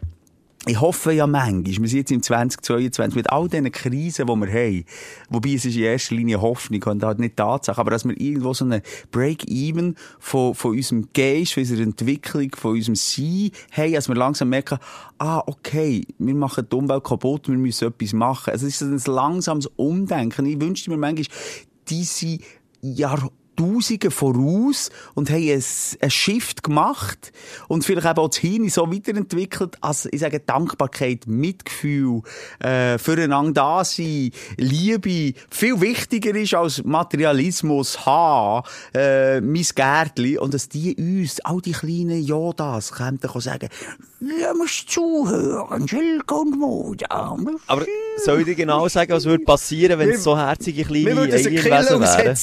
ich 0.69 0.81
hoffe 0.81 1.13
ja 1.13 1.27
manchmal, 1.27 1.65
wir 1.65 1.89
sind 1.89 1.99
jetzt 1.99 2.13
im 2.13 2.23
2022 2.23 3.17
mit 3.17 3.31
all 3.31 3.49
diesen 3.49 3.73
Krisen, 3.73 4.27
die 4.27 4.33
wir 4.35 4.53
haben, 4.53 4.85
wobei 5.31 5.55
es 5.55 5.65
ist 5.65 5.77
in 5.77 5.83
erster 5.83 6.15
Linie 6.15 6.41
Hoffnung 6.41 6.83
und 6.83 7.03
halt 7.03 7.19
nicht 7.19 7.37
Tatsache, 7.37 7.81
aber 7.81 7.91
dass 7.91 8.05
wir 8.05 8.21
irgendwo 8.21 8.53
so 8.53 8.65
einen 8.65 8.83
Break-Even 9.11 9.97
von, 10.19 10.55
von 10.55 10.73
unserem 10.73 11.09
Geist, 11.15 11.55
von 11.55 11.63
unserer 11.63 11.83
Entwicklung, 11.83 12.51
von 12.55 12.73
unserem 12.73 12.97
Sein 12.97 13.51
haben, 13.73 13.93
dass 13.93 14.09
wir 14.09 14.15
langsam 14.15 14.51
merken, 14.51 14.79
ah, 15.19 15.43
okay, 15.47 16.07
wir 16.19 16.35
machen 16.35 16.67
die 16.71 16.77
Umwelt 16.77 17.05
kaputt, 17.05 17.49
wir 17.49 17.57
müssen 17.57 17.89
etwas 17.89 18.13
machen. 18.13 18.51
Also 18.51 18.67
es 18.67 18.83
ist 18.83 19.09
ein 19.09 19.13
langsames 19.13 19.67
Umdenken. 19.77 20.45
Ich 20.47 20.61
wünschte 20.61 20.91
mir 20.91 20.99
manchmal, 20.99 21.27
diese 21.89 22.39
Jahrtausende 23.59 24.11
voraus 24.11 24.91
und 25.15 25.31
haben 25.31 25.51
ein, 25.51 25.65
ein 26.01 26.11
Shift 26.11 26.63
gemacht 26.63 27.33
und 27.69 27.85
vielleicht 27.85 28.07
eben 28.07 28.19
auch 28.19 28.29
das 28.29 28.39
Hirn 28.39 28.69
so 28.69 28.93
weiterentwickelt, 28.93 29.77
als, 29.81 30.09
ich 30.11 30.21
sage, 30.21 30.41
Dankbarkeit, 30.41 31.27
Mitgefühl, 31.27 32.23
äh, 32.61 32.99
füreinander 32.99 33.59
da 33.59 33.85
sein, 33.85 34.31
Liebe, 34.57 35.35
viel 35.51 35.81
wichtiger 35.81 36.35
ist 36.35 36.55
als 36.55 36.85
Materialismus, 36.85 38.07
haben, 38.07 38.67
äh, 38.95 39.41
mein 39.41 39.67
Gärtli 39.75 40.39
und 40.39 40.55
dass 40.55 40.69
die 40.69 40.95
uns, 40.97 41.41
all 41.41 41.61
die 41.61 41.73
kleinen 41.73 42.23
Jodas, 42.23 42.93
könnten 42.93 43.29
sagen, 43.41 43.69
ja, 44.21 44.53
musst 44.53 44.91
zuhören, 44.91 45.87
Schilke 45.87 46.35
und 46.35 46.59
Moja. 46.59 47.07
Aber 47.69 47.87
soll 48.17 48.41
ich 48.41 48.47
dir 48.47 48.55
genau 48.57 48.89
sagen, 48.89 49.13
was 49.13 49.25
würde 49.25 49.45
passieren, 49.45 49.99
wenn 49.99 50.11
es 50.11 50.25
so 50.25 50.37
herzige 50.37 50.85
kleine 50.85 51.07
Wir 51.07 51.23
Alienwesen 51.23 52.01
wären? 52.01 52.37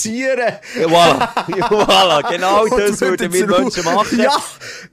Ja, 0.80 0.88
voilà, 0.88 1.30
voilà, 1.70 2.32
genau 2.32 2.66
das 2.78 3.02
würden 3.02 3.34
wir 3.34 3.48
Menschen 3.48 3.84
machen. 3.84 4.20
Ja, 4.20 4.38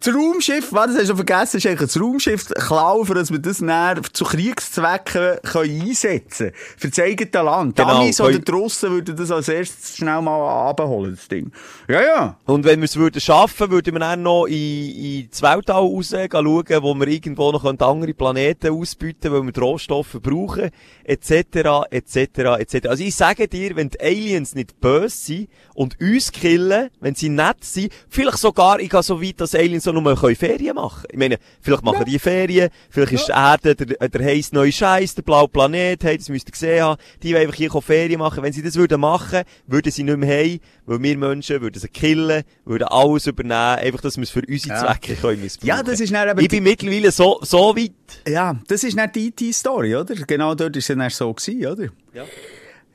das 0.01 0.15
Raumschiff, 0.15 0.73
was, 0.73 0.87
das 0.89 1.03
hast 1.03 1.11
du 1.11 1.17
vergessen, 1.17 1.57
ist 1.59 1.67
eigentlich 1.67 1.93
das 1.93 2.01
Raumschiff 2.01 2.49
klauen, 2.49 3.07
für 3.07 3.15
dass 3.15 3.31
wir 3.31 3.39
das 3.39 3.61
näher 3.61 4.01
zu 4.13 4.25
Kriegszwecken 4.25 5.39
können 5.43 5.83
einsetzen 5.83 6.49
können. 6.49 6.53
Für 6.77 6.89
das 6.89 6.99
eigene 6.99 7.45
Land. 7.45 7.79
Die 7.79 7.83
Genau, 7.83 8.01
Amis 8.01 8.21
oder 8.21 8.39
die 8.39 8.51
Russen 8.51 8.91
würden 8.91 9.17
das 9.17 9.31
als 9.31 9.49
erstes 9.49 9.97
schnell 9.97 10.21
mal 10.21 10.69
abholen, 10.71 11.15
das 11.17 11.29
Ding. 11.29 11.53
Ja, 11.89 12.03
ja. 12.03 12.37
Und 12.47 12.65
wenn 12.65 12.81
wir 12.81 12.87
es 12.87 12.97
würden 12.97 13.21
schaffen, 13.21 13.71
würden 13.71 13.95
wir 13.95 14.01
dann 14.01 14.23
noch 14.23 14.47
in, 14.47 14.55
in 14.55 15.29
das 15.31 15.43
Weltall 15.43 15.83
raus 15.83 16.11
gehen, 16.11 16.29
schauen, 16.73 16.83
wo 16.83 16.95
wir 16.95 17.07
irgendwo 17.09 17.53
noch 17.53 17.65
andere 17.65 18.15
Planeten 18.15 18.73
ausbieten 18.73 19.33
weil 19.33 19.43
wir 19.43 19.59
Rohstoffe 19.59 20.19
brauchen, 20.23 20.71
etc., 21.05 21.87
etc., 21.91 22.17
etc. 22.59 22.87
Also 22.89 23.05
ich 23.05 23.15
sage 23.15 23.49
dir, 23.49 23.77
wenn 23.77 23.89
die 23.89 24.01
Aliens 24.01 24.55
nicht 24.55 24.81
böse 24.81 25.17
sind 25.17 25.49
und 25.75 26.01
uns 26.01 26.33
killen, 26.33 26.91
wenn 27.01 27.15
sie 27.15 27.29
nett 27.29 27.65
sind, 27.65 27.93
vielleicht 28.09 28.39
sogar, 28.39 28.81
ich 28.81 28.91
gehe 28.91 29.03
so 29.03 29.23
weit, 29.23 29.41
dass 29.41 29.55
Aliens 29.55 29.87
auch 29.89 29.93
nur 29.93 30.15
können 30.17 30.37
Ferien 30.37 30.75
machen 30.75 31.07
Ich 31.11 31.19
meine, 31.19 31.39
vielleicht 31.61 31.83
machen 31.85 32.05
die 32.05 32.19
Ferien, 32.19 32.71
vielleicht 32.91 33.13
ist 33.13 33.29
die 33.29 33.33
Erde 33.33 33.75
der, 33.75 34.09
der 34.09 34.25
heiß 34.25 34.53
neue 34.53 34.73
Scheiß, 34.73 35.15
der 35.15 35.23
blaue 35.23 35.49
Planet, 35.49 36.03
hey, 36.05 36.19
das 36.19 36.29
müsst 36.29 36.49
ihr 36.49 36.53
gesehen 36.53 36.85
haben, 36.85 37.01
die 37.23 37.33
wollen 37.33 37.43
einfach 37.43 37.57
hier 37.57 37.71
Ferien 37.71 38.19
machen. 38.19 38.43
Wenn 38.43 38.53
sie 38.53 38.63
das 38.63 38.77
würden 38.77 39.01
machen, 39.01 39.43
würden 39.67 39.93
sie 39.93 40.03
nicht 40.03 40.17
mehr 40.17 40.39
heim, 40.45 40.61
weil 40.87 41.03
wir 41.03 41.19
Menschen 41.19 41.61
würden 41.61 41.81
sie 41.81 41.89
killen, 41.89 42.43
würden 42.65 42.89
alles 42.89 43.27
übernehmen, 43.27 43.55
einfach, 43.55 44.01
dass 44.01 44.17
wir 44.17 44.25
es 44.25 44.31
für 44.31 44.43
unsere 44.47 44.75
Ja. 44.75 44.87
Zwecke 44.87 45.15
können 45.15 45.43
missbrauchen. 45.43 45.69
Ja, 45.69 45.83
das 45.83 46.01
ist 46.01 46.13
dann 46.13 46.29
eben 46.29 46.41
Ich 46.41 46.49
bin 46.49 46.62
mittlerweile 46.63 47.11
so, 47.11 47.39
so 47.43 47.77
weit. 47.77 47.93
Ja, 48.27 48.57
das 48.69 48.85
ist 48.85 48.97
nicht 48.97 49.15
die 49.15 49.29
IT-Story, 49.29 49.97
oder? 49.97 50.15
Genau 50.15 50.55
dort 50.55 50.77
ist 50.77 50.89
es 50.89 50.97
dann 50.97 51.11
so 51.11 51.33
gewesen, 51.33 51.67
oder? 51.67 51.89
Ja. 52.15 52.25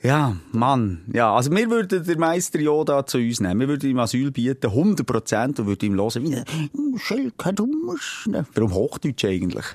Ja, 0.04 0.36
Mann. 0.52 1.02
Ja, 1.12 1.36
also 1.36 1.50
wir 1.52 1.70
würden 1.72 2.04
den 2.04 2.20
Meister 2.20 2.60
Yoda 2.60 3.04
zu 3.06 3.18
uns 3.18 3.40
nehmen. 3.40 3.60
Wir 3.62 3.68
würden 3.68 3.90
ihm 3.90 3.98
Asyl 3.98 4.30
bieten, 4.30 4.68
100 4.68 5.06
Prozent, 5.06 5.60
und 5.60 5.66
würden 5.66 5.86
ihm 5.86 5.96
hören, 6.00 6.24
wie 6.24 6.36
ein 6.36 7.00
Schelke, 7.00 7.52
du 7.54 7.66
musst... 7.66 8.28
ne? 8.28 8.46
Warum 8.54 8.76
Hochdeutsch 8.76 9.26
eigentlich? 9.26 9.66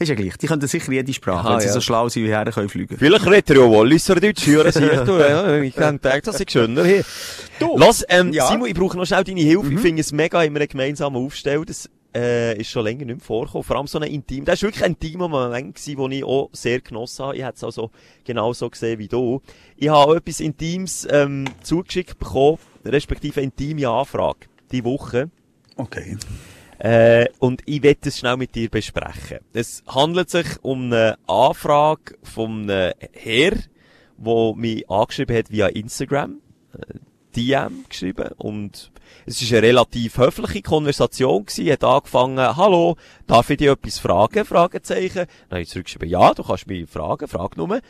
Ist 0.00 0.08
ja 0.08 0.16
gleich. 0.16 0.36
Die 0.36 0.48
können 0.48 0.66
sicher 0.66 0.90
jede 0.90 1.12
Sprache, 1.14 1.46
Aha, 1.46 1.54
wenn 1.54 1.60
sie 1.60 1.66
ja. 1.68 1.72
so 1.72 1.80
schlau 1.80 2.08
sind, 2.08 2.24
wie 2.24 2.28
her 2.28 2.44
können 2.52 2.68
fliegen. 2.68 2.96
Vielleicht 2.98 3.26
redet 3.26 3.50
er 3.50 3.56
ja 3.56 3.70
Walliser 3.70 4.16
Deutsch, 4.16 4.46
hören 4.48 4.72
Sie 4.72 4.80
du. 4.80 5.18
Ja, 5.20 5.56
ich 5.58 5.74
kann 5.76 6.00
denken, 6.00 6.22
das 6.24 6.40
ist 6.40 6.50
schöner 6.50 6.84
hier. 6.84 7.04
Lass, 7.76 8.04
ähm, 8.08 8.32
Ja. 8.32 8.48
Simon, 8.48 8.68
ich 8.68 8.74
brauche 8.74 8.96
noch 8.96 9.06
schnell 9.06 9.22
deine 9.22 9.40
Hilfe. 9.40 9.72
Ich 9.72 9.80
finde 9.80 10.00
es 10.00 10.10
mega, 10.10 10.42
immer 10.42 10.58
einen 10.58 10.68
gemeinsamen 10.68 11.24
Aufstellen. 11.24 11.64
Das, 11.64 11.88
äh, 12.14 12.58
ist 12.58 12.70
schon 12.70 12.84
länger 12.84 13.04
nicht 13.04 13.16
mehr 13.16 13.24
vorgekommen. 13.24 13.64
Vor 13.64 13.76
allem 13.76 13.86
so 13.86 13.98
ein 13.98 14.10
Intim. 14.10 14.44
Das 14.44 14.56
ist 14.56 14.62
wirklich 14.62 14.84
ein 14.84 14.92
intimer 14.92 15.28
Moment 15.28 15.74
gewesen, 15.74 15.96
den 15.96 16.12
ich 16.12 16.24
auch 16.24 16.48
sehr 16.52 16.80
genossen 16.80 17.26
habe. 17.26 17.36
Ich 17.36 17.42
hätte 17.42 17.56
es 17.56 17.64
also 17.64 17.90
genauso 18.24 18.70
gesehen 18.70 18.98
wie 18.98 19.08
du. 19.08 19.42
Ich 19.76 19.88
habe 19.88 19.98
auch 19.98 20.14
etwas 20.14 20.40
Intimes, 20.40 21.06
ähm, 21.10 21.44
zugeschickt 21.62 22.18
bekommen, 22.18 22.58
respektive 22.84 23.40
intime 23.40 23.88
Anfrage. 23.88 24.46
Die 24.72 24.84
Woche. 24.84 25.30
Okay. 25.76 26.16
Äh, 26.78 27.26
und 27.38 27.62
ich 27.66 27.82
werde 27.82 28.08
es 28.08 28.18
schnell 28.18 28.36
mit 28.36 28.54
dir 28.54 28.68
besprechen. 28.68 29.38
Es 29.52 29.82
handelt 29.86 30.30
sich 30.30 30.46
um 30.62 30.84
eine 30.86 31.16
Anfrage 31.26 32.16
von 32.22 32.70
einem 32.70 32.92
Herr, 33.12 33.52
der 34.16 34.54
mich 34.54 34.88
angeschrieben 34.88 35.36
hat 35.36 35.50
via 35.50 35.66
Instagram. 35.68 36.40
DM 37.38 37.84
geschrieben 37.88 38.30
und 38.36 38.90
es 39.24 39.40
ist 39.40 39.52
eine 39.52 39.62
relativ 39.62 40.18
höfliche 40.18 40.62
Konversation 40.62 41.44
gewesen. 41.44 41.70
Hat 41.70 41.84
angefangen, 41.84 42.56
hallo, 42.56 42.96
darf 43.26 43.50
ich 43.50 43.58
dir 43.58 43.72
etwas 43.72 43.98
fragen? 43.98 44.44
Fragezeichen. 44.44 45.26
Dann 45.48 45.50
habe 45.50 45.62
ich 45.62 45.68
zurückgeschrieben, 45.68 46.08
ja, 46.08 46.34
du 46.34 46.42
kannst 46.42 46.66
mich 46.66 46.88
fragen, 46.90 47.28
frag 47.28 47.56
nur. 47.56 47.80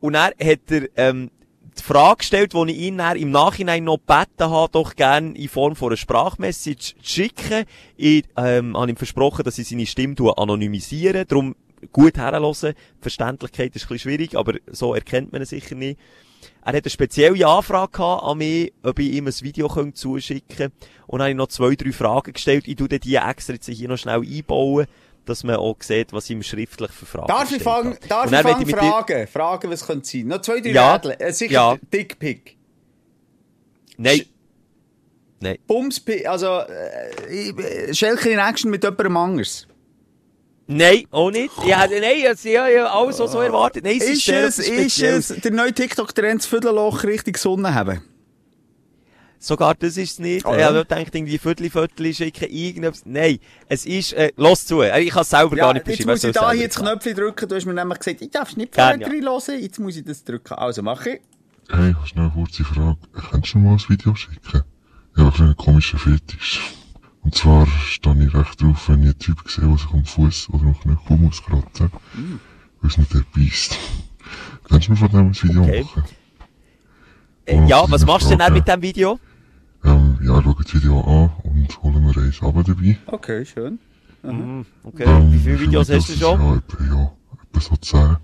Und 0.00 0.12
dann 0.14 0.32
hat 0.42 0.60
er, 0.70 0.88
ähm, 0.96 1.30
die 1.78 1.82
Frage 1.82 2.18
gestellt, 2.18 2.54
die 2.54 2.72
ich 2.72 2.78
ihn 2.78 2.98
dann 2.98 3.16
im 3.16 3.30
Nachhinein 3.30 3.84
noch 3.84 3.98
gebeten 3.98 4.50
habe, 4.50 4.72
doch 4.72 4.96
gerne 4.96 5.36
in 5.36 5.48
Form 5.48 5.76
von 5.76 5.88
einer 5.88 5.96
Sprachmessage 5.96 6.94
zu 6.96 7.04
schicken. 7.04 7.64
Ich 7.96 8.24
ähm, 8.36 8.76
habe 8.76 8.90
ihm 8.90 8.96
versprochen, 8.96 9.44
dass 9.44 9.58
ich 9.58 9.68
seine 9.68 9.86
Stimme 9.86 10.16
anonymisiere. 10.36 11.26
Darum 11.26 11.54
gut 11.92 12.16
herhören. 12.16 12.74
Verständlichkeit 13.00 13.76
ist 13.76 13.84
ein 13.84 13.88
bisschen 13.88 13.98
schwierig, 13.98 14.36
aber 14.36 14.54
so 14.70 14.94
erkennt 14.94 15.32
man 15.32 15.42
ihn 15.42 15.46
sicher 15.46 15.74
nicht. 15.74 15.98
Er 16.66 16.72
hat 16.72 16.84
eine 16.84 16.90
spezielle 16.90 17.46
Anfrage 17.46 18.02
an 18.02 18.38
mich, 18.38 18.72
ob 18.82 18.98
ich 18.98 19.12
ihm 19.12 19.28
ein 19.28 19.34
Video 19.40 19.68
zuschicken 19.92 20.56
könnte. 20.56 20.76
Und 21.06 21.20
dann 21.20 21.26
habe 21.26 21.30
ich 21.30 21.36
noch 21.36 21.46
zwei, 21.46 21.76
drei 21.76 21.92
Fragen 21.92 22.32
gestellt. 22.32 22.66
Ich 22.66 22.74
tue 22.74 22.88
die 22.88 23.14
extra 23.14 23.52
jetzt 23.52 23.68
hier 23.68 23.88
noch 23.88 23.96
schnell 23.96 24.20
einbauen, 24.20 24.88
dass 25.26 25.44
man 25.44 25.56
auch 25.56 25.76
sieht, 25.78 26.12
was 26.12 26.24
ich 26.24 26.32
ihm 26.32 26.42
schriftlich 26.42 26.90
für 26.90 27.06
Fragen 27.06 27.28
Darf 27.28 27.52
ich 27.52 27.62
fangen, 27.62 27.96
darf 28.08 28.32
ich 28.32 28.38
fangen 28.38 28.66
fragen? 28.68 29.28
Fragen, 29.28 29.70
was 29.70 29.86
könnte 29.86 30.08
sein? 30.08 30.26
Noch 30.26 30.40
zwei, 30.40 30.58
drei 30.58 30.70
Ja. 30.70 30.96
Rädel. 30.96 31.14
Äh, 31.20 31.32
sicher 31.32 31.52
Ja. 31.52 31.78
Dickpick. 31.92 32.56
Nein. 33.96 34.22
Nein. 35.38 35.58
Bumspick, 35.68 36.26
also, 36.26 36.62
äh, 37.28 37.50
äh, 37.50 37.94
Schelke 37.94 38.30
in 38.30 38.40
Action 38.40 38.72
mit 38.72 38.82
jemandem 38.82 39.16
anders. 39.16 39.68
Nein, 40.68 41.04
auch 41.12 41.30
nicht. 41.30 41.52
Ja, 41.66 41.86
nein, 41.86 42.00
es- 42.24 42.42
ja, 42.44 42.66
ja, 42.68 42.86
alles 42.86 43.18
so, 43.18 43.26
so 43.26 43.40
erwartet. 43.40 43.84
Nein, 43.84 43.98
es 43.98 44.04
ist, 44.04 44.12
Ist 44.18 44.24
sehr 44.24 44.44
es, 44.46 44.58
ist 44.58 45.00
es 45.02 45.28
der 45.40 45.52
neue 45.52 45.72
TikTok-Trend 45.72 46.40
das 46.40 46.46
Viertelloch 46.46 47.04
richtig 47.04 47.38
Sonne 47.38 47.72
haben? 47.72 48.02
Sogar 49.38 49.74
das 49.74 49.96
ist 49.96 50.12
es 50.12 50.18
nicht. 50.18 50.46
Oh, 50.46 50.54
ich 50.54 50.60
ja. 50.60 50.66
habe 50.66 50.78
gedacht, 50.78 51.14
irgendwie 51.14 51.38
Viertel, 51.38 51.70
Viertel 51.70 52.12
schicken, 52.14 52.48
irgendetwas. 52.50 53.02
Nein, 53.04 53.38
es 53.68 53.84
ist, 53.86 54.14
äh, 54.14 54.32
los 54.36 54.66
zu. 54.66 54.80
Äh, 54.80 55.02
Ich 55.02 55.10
kann 55.10 55.22
es 55.22 55.30
selber 55.30 55.54
gar 55.54 55.72
nicht 55.74 55.86
jetzt 55.86 55.98
beschreiben. 55.98 56.10
muss 56.10 56.24
ich 56.24 56.34
soll 56.34 56.42
da 56.42 56.52
hier 56.52 56.66
das. 56.68 56.76
Knöpfchen 56.78 57.14
drücken. 57.14 57.48
Du 57.48 57.54
hast 57.54 57.66
mir 57.66 57.74
nämlich 57.74 57.98
gesagt, 57.98 58.22
ich 58.22 58.30
darf 58.30 58.48
es 58.50 58.56
nicht 58.56 58.74
vorher 58.74 58.98
hören. 58.98 59.60
Jetzt 59.62 59.78
muss 59.78 59.96
ich 59.96 60.04
das 60.04 60.24
drücken. 60.24 60.54
Also 60.54 60.82
mach 60.82 61.04
ich. 61.06 61.20
Hey, 61.68 61.90
ich 61.90 61.96
habe 61.96 62.06
schnell 62.06 62.24
eine 62.24 62.32
kurze 62.32 62.64
Frage. 62.64 62.96
Kannst 63.30 63.54
du 63.54 63.58
mir 63.58 63.68
mal 63.68 63.74
ein 63.74 63.84
Video 63.88 64.14
schicken? 64.14 64.62
Ich 65.16 65.22
habe 65.22 65.38
einen 65.42 65.56
komischen 65.56 65.98
Fetisch. 65.98 66.60
Und 67.26 67.34
zwar 67.34 67.66
stehe 67.66 68.24
ich 68.24 68.32
recht 68.34 68.62
drauf, 68.62 68.88
wenn 68.88 69.00
ich 69.02 69.06
einen 69.08 69.18
Typ 69.18 69.50
sehe, 69.50 69.66
der 69.66 69.76
sich 69.76 69.90
am 69.92 70.04
Fuß 70.04 70.48
oder 70.50 70.62
am 70.66 70.78
Knöchel 70.78 71.16
muss 71.16 71.42
kratzen, 71.42 71.90
weil 72.80 72.88
es 72.90 72.98
nicht 72.98 73.12
der 73.12 73.24
beißt. 73.34 73.76
Kannst 74.68 74.86
du 74.86 74.92
mir 74.92 74.96
von 74.96 75.08
dem 75.08 75.18
ein 75.26 75.34
Video 75.34 75.62
Okay. 75.64 75.82
machen? 75.82 76.04
Äh, 77.46 77.66
ja, 77.66 77.84
was 77.90 78.06
machst 78.06 78.30
du 78.30 78.36
denn 78.36 78.52
mit 78.52 78.68
dem 78.68 78.80
Video? 78.80 79.18
Ähm, 79.82 80.18
ja, 80.22 80.40
schau 80.40 80.52
das 80.52 80.72
Video 80.72 81.00
an 81.00 81.32
und 81.42 81.82
hole 81.82 81.98
mir 81.98 82.16
eins 82.16 82.40
runter 82.40 82.62
dabei. 82.62 82.96
Okay, 83.06 83.44
schön. 83.44 83.80
Okay, 84.22 85.02
Ähm, 85.04 85.32
wie 85.32 85.38
viele 85.40 85.60
Videos 85.62 85.90
hast 85.90 86.08
du 86.08 86.12
schon? 86.12 86.40
Ja, 86.40 86.54
etwa, 86.58 86.84
ja, 86.84 87.12
etwa 87.42 87.60
so 87.60 87.76
10. 87.76 88.16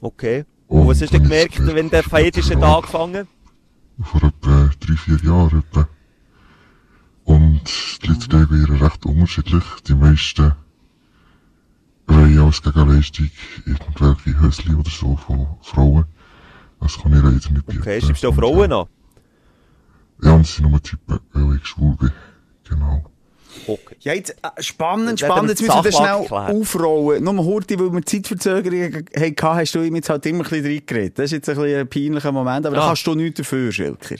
Okay. 0.00 0.46
Und 0.68 0.88
was 0.88 1.02
hast 1.02 1.12
du 1.12 1.18
Und 1.18 1.22
gemerkt, 1.24 1.58
wenn 1.66 1.90
der 1.90 2.02
Fetisch 2.02 2.48
hat 2.50 2.60
Frage. 2.60 2.76
angefangen? 2.76 3.28
vor 4.02 4.22
etwa 4.22 4.70
drei, 4.80 4.96
vier 4.96 5.18
Jahren 5.22 5.62
etwa. 5.70 5.86
Und 7.26 7.60
die 8.02 8.06
Leute 8.06 8.32
reagieren 8.32 8.82
recht 8.82 9.04
unterschiedlich. 9.04 9.64
Die 9.88 9.94
meisten 9.94 10.52
wollen 12.06 12.38
als 12.38 12.62
Gegenleistung 12.62 13.30
irgendwelche 13.66 14.40
Hösli 14.40 14.74
oder 14.74 14.90
so 14.90 15.16
von 15.16 15.48
Frauen. 15.60 16.04
Das 16.80 16.96
kann 16.96 17.12
ich 17.12 17.18
leider 17.22 17.32
nicht 17.32 17.66
bieten. 17.66 17.80
Okay, 17.80 18.00
schreibst 18.00 18.22
du 18.22 18.28
auch 18.28 18.34
Frauen 18.34 18.72
an? 18.72 18.86
Ja, 20.22 20.34
und 20.34 20.42
es 20.42 20.54
sind 20.54 20.70
nur 20.70 20.80
Typen, 20.80 21.18
weil 21.32 21.56
ich 21.56 21.66
schwul 21.66 21.96
bin. 21.96 22.12
Genau. 22.68 23.04
Hocken. 23.66 23.96
Ja, 24.00 24.12
jetzt, 24.14 24.30
äh, 24.30 24.62
spannend, 24.62 25.20
wir 25.20 25.26
spannend. 25.26 25.50
Jetzt 25.50 25.60
müssen 25.62 25.74
wir 25.74 25.82
das 25.82 25.94
schnell 25.96 26.24
klären. 26.26 26.60
aufrollen. 26.60 27.24
Nur 27.24 27.44
Horti, 27.44 27.78
weil 27.78 27.92
wir 27.92 28.04
Zeitverzögerungen 28.04 29.06
hatten, 29.16 29.42
hast 29.42 29.74
du 29.74 29.82
ihm 29.82 29.96
jetzt 29.96 30.08
halt 30.08 30.24
immer 30.26 30.44
ein 30.44 30.50
bisschen 30.50 30.66
reingeredet. 30.66 31.18
Das 31.18 31.24
ist 31.26 31.32
jetzt 31.32 31.48
ein, 31.48 31.56
bisschen 31.56 31.80
ein 31.80 31.88
peinlicher 31.88 32.32
Moment, 32.32 32.66
aber 32.66 32.76
da 32.76 32.82
Ah. 32.82 32.86
kannst 32.88 33.06
du 33.06 33.14
nichts 33.14 33.38
dafür, 33.38 33.72
Schilker. 33.72 34.16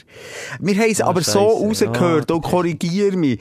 Wir 0.59 0.75
haben 0.75 0.91
es 0.91 1.01
Ah, 1.01 1.07
aber 1.07 1.21
so 1.21 1.31
Scheisse. 1.69 1.85
rausgehört, 1.87 2.29
Ja, 2.29 2.35
und 2.35 2.41
korrigier 2.41 3.15
mich. 3.17 3.39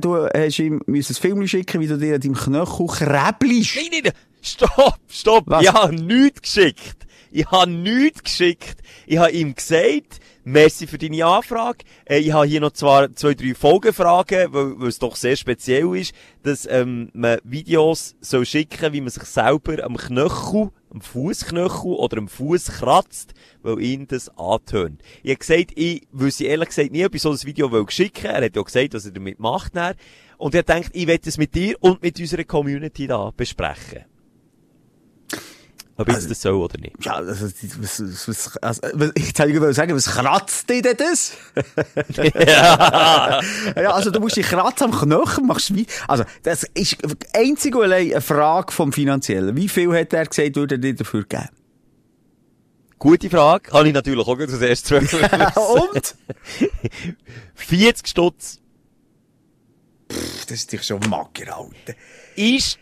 Du 0.00 0.28
hast 0.34 0.58
ihm 0.58 0.80
müssen 0.86 1.12
ein 1.12 1.20
Film 1.20 1.46
schicken, 1.46 1.80
wie 1.80 1.86
du 1.86 1.96
dir 1.98 2.14
an 2.16 2.20
deinem 2.20 2.34
Knöchel 2.34 2.86
kräblst. 2.86 3.76
Nein, 3.76 4.02
nein, 4.04 4.12
stopp, 4.42 4.94
stopp. 5.08 5.44
Was? 5.46 5.62
Ich 5.62 5.72
habe 5.72 5.94
nichts 5.94 6.42
geschickt. 6.42 7.06
Ich 7.32 7.46
habe 7.50 7.70
nichts 7.70 8.22
geschickt. 8.22 8.78
Ich 9.06 9.18
habe 9.18 9.30
ihm 9.32 9.54
gesagt, 9.54 10.20
merci 10.46 10.86
für 10.86 10.96
deine 10.96 11.26
Anfrage. 11.26 11.84
Äh, 12.04 12.20
ich 12.20 12.32
habe 12.32 12.46
hier 12.46 12.60
noch 12.60 12.70
zwar 12.70 13.14
zwei, 13.14 13.34
drei 13.34 13.54
Folgefragen, 13.54 14.52
weil, 14.52 14.80
weil 14.80 14.88
es 14.88 14.98
doch 14.98 15.16
sehr 15.16 15.36
speziell 15.36 15.94
ist, 15.96 16.14
dass 16.44 16.66
ähm, 16.70 17.10
man 17.12 17.38
Videos 17.42 18.14
soll 18.20 18.46
schicken, 18.46 18.92
wie 18.92 19.00
man 19.00 19.10
sich 19.10 19.24
selber 19.24 19.84
am 19.84 19.96
Knöchel, 19.96 20.70
am 20.90 21.00
Fußknöchel 21.00 21.92
oder 21.92 22.18
am 22.18 22.28
Fuß 22.28 22.78
kratzt, 22.78 23.34
weil 23.62 23.82
ihn 23.82 24.06
das 24.06 24.28
antönt. 24.38 25.02
Ich 25.22 25.30
habe 25.30 25.38
gesagt, 25.40 25.72
ich 25.74 26.06
wüsste 26.12 26.44
ehrlich 26.44 26.68
gesagt 26.68 26.92
nie, 26.92 27.04
ob 27.04 27.14
ich 27.14 27.22
so 27.22 27.32
ein 27.32 27.42
Video 27.42 27.72
will 27.72 27.84
schicken 27.88 28.26
Er 28.26 28.44
hat 28.44 28.56
ja 28.56 28.62
gesagt, 28.62 28.94
was 28.94 29.04
er 29.04 29.12
damit 29.12 29.40
macht. 29.40 29.74
Dann. 29.74 29.96
Und 30.38 30.54
er 30.54 30.62
denkt, 30.62 30.90
ich 30.92 31.08
werde 31.08 31.28
es 31.28 31.38
mit 31.38 31.54
dir 31.54 31.76
und 31.80 32.02
mit 32.02 32.20
unserer 32.20 32.44
Community 32.44 33.08
da 33.08 33.32
besprechen. 33.36 34.04
Ob 35.98 36.08
jetzt 36.08 36.30
das 36.30 36.42
soll 36.42 36.54
oder 36.54 36.78
nicht. 36.78 36.92
Ja, 37.02 37.14
also, 37.14 37.46
was, 37.46 38.28
was, 38.28 38.56
also, 38.58 38.80
ich 39.14 39.28
hätte 39.28 39.52
gerade 39.52 39.72
sagen, 39.72 39.94
was 39.94 40.06
kratzt 40.06 40.68
dich 40.68 40.82
denn 40.82 40.96
das? 40.96 41.32
ja. 42.46 43.40
also 43.90 44.10
du 44.10 44.20
musst 44.20 44.36
dich 44.36 44.46
kratzen 44.46 44.92
am 44.92 44.92
Knöchel, 44.92 45.44
machst 45.44 45.74
wie, 45.74 45.86
also, 46.06 46.24
das 46.42 46.64
ist 46.74 46.98
einzig 47.34 47.74
und 47.74 47.84
allein 47.84 48.12
eine 48.12 48.20
Frage 48.20 48.72
vom 48.72 48.92
Finanziellen. 48.92 49.56
Wie 49.56 49.68
viel 49.68 49.92
hat 49.98 50.12
er 50.12 50.26
gesagt, 50.26 50.56
würde 50.56 50.74
er 50.74 50.78
dir 50.78 50.94
dafür 50.94 51.24
geben? 51.24 51.48
Gute 52.98 53.28
Frage. 53.30 53.70
Kann 53.70 53.86
ich 53.86 53.92
natürlich 53.92 54.26
auch 54.26 54.38
erstes 54.38 54.90
und? 54.92 56.14
40 57.54 58.08
Stutz 58.08 58.60
Das 60.08 60.50
ist 60.50 60.72
dich 60.72 60.82
schon 60.82 61.00
mager, 61.08 61.58
Alter. 61.58 61.98
ist, 62.36 62.78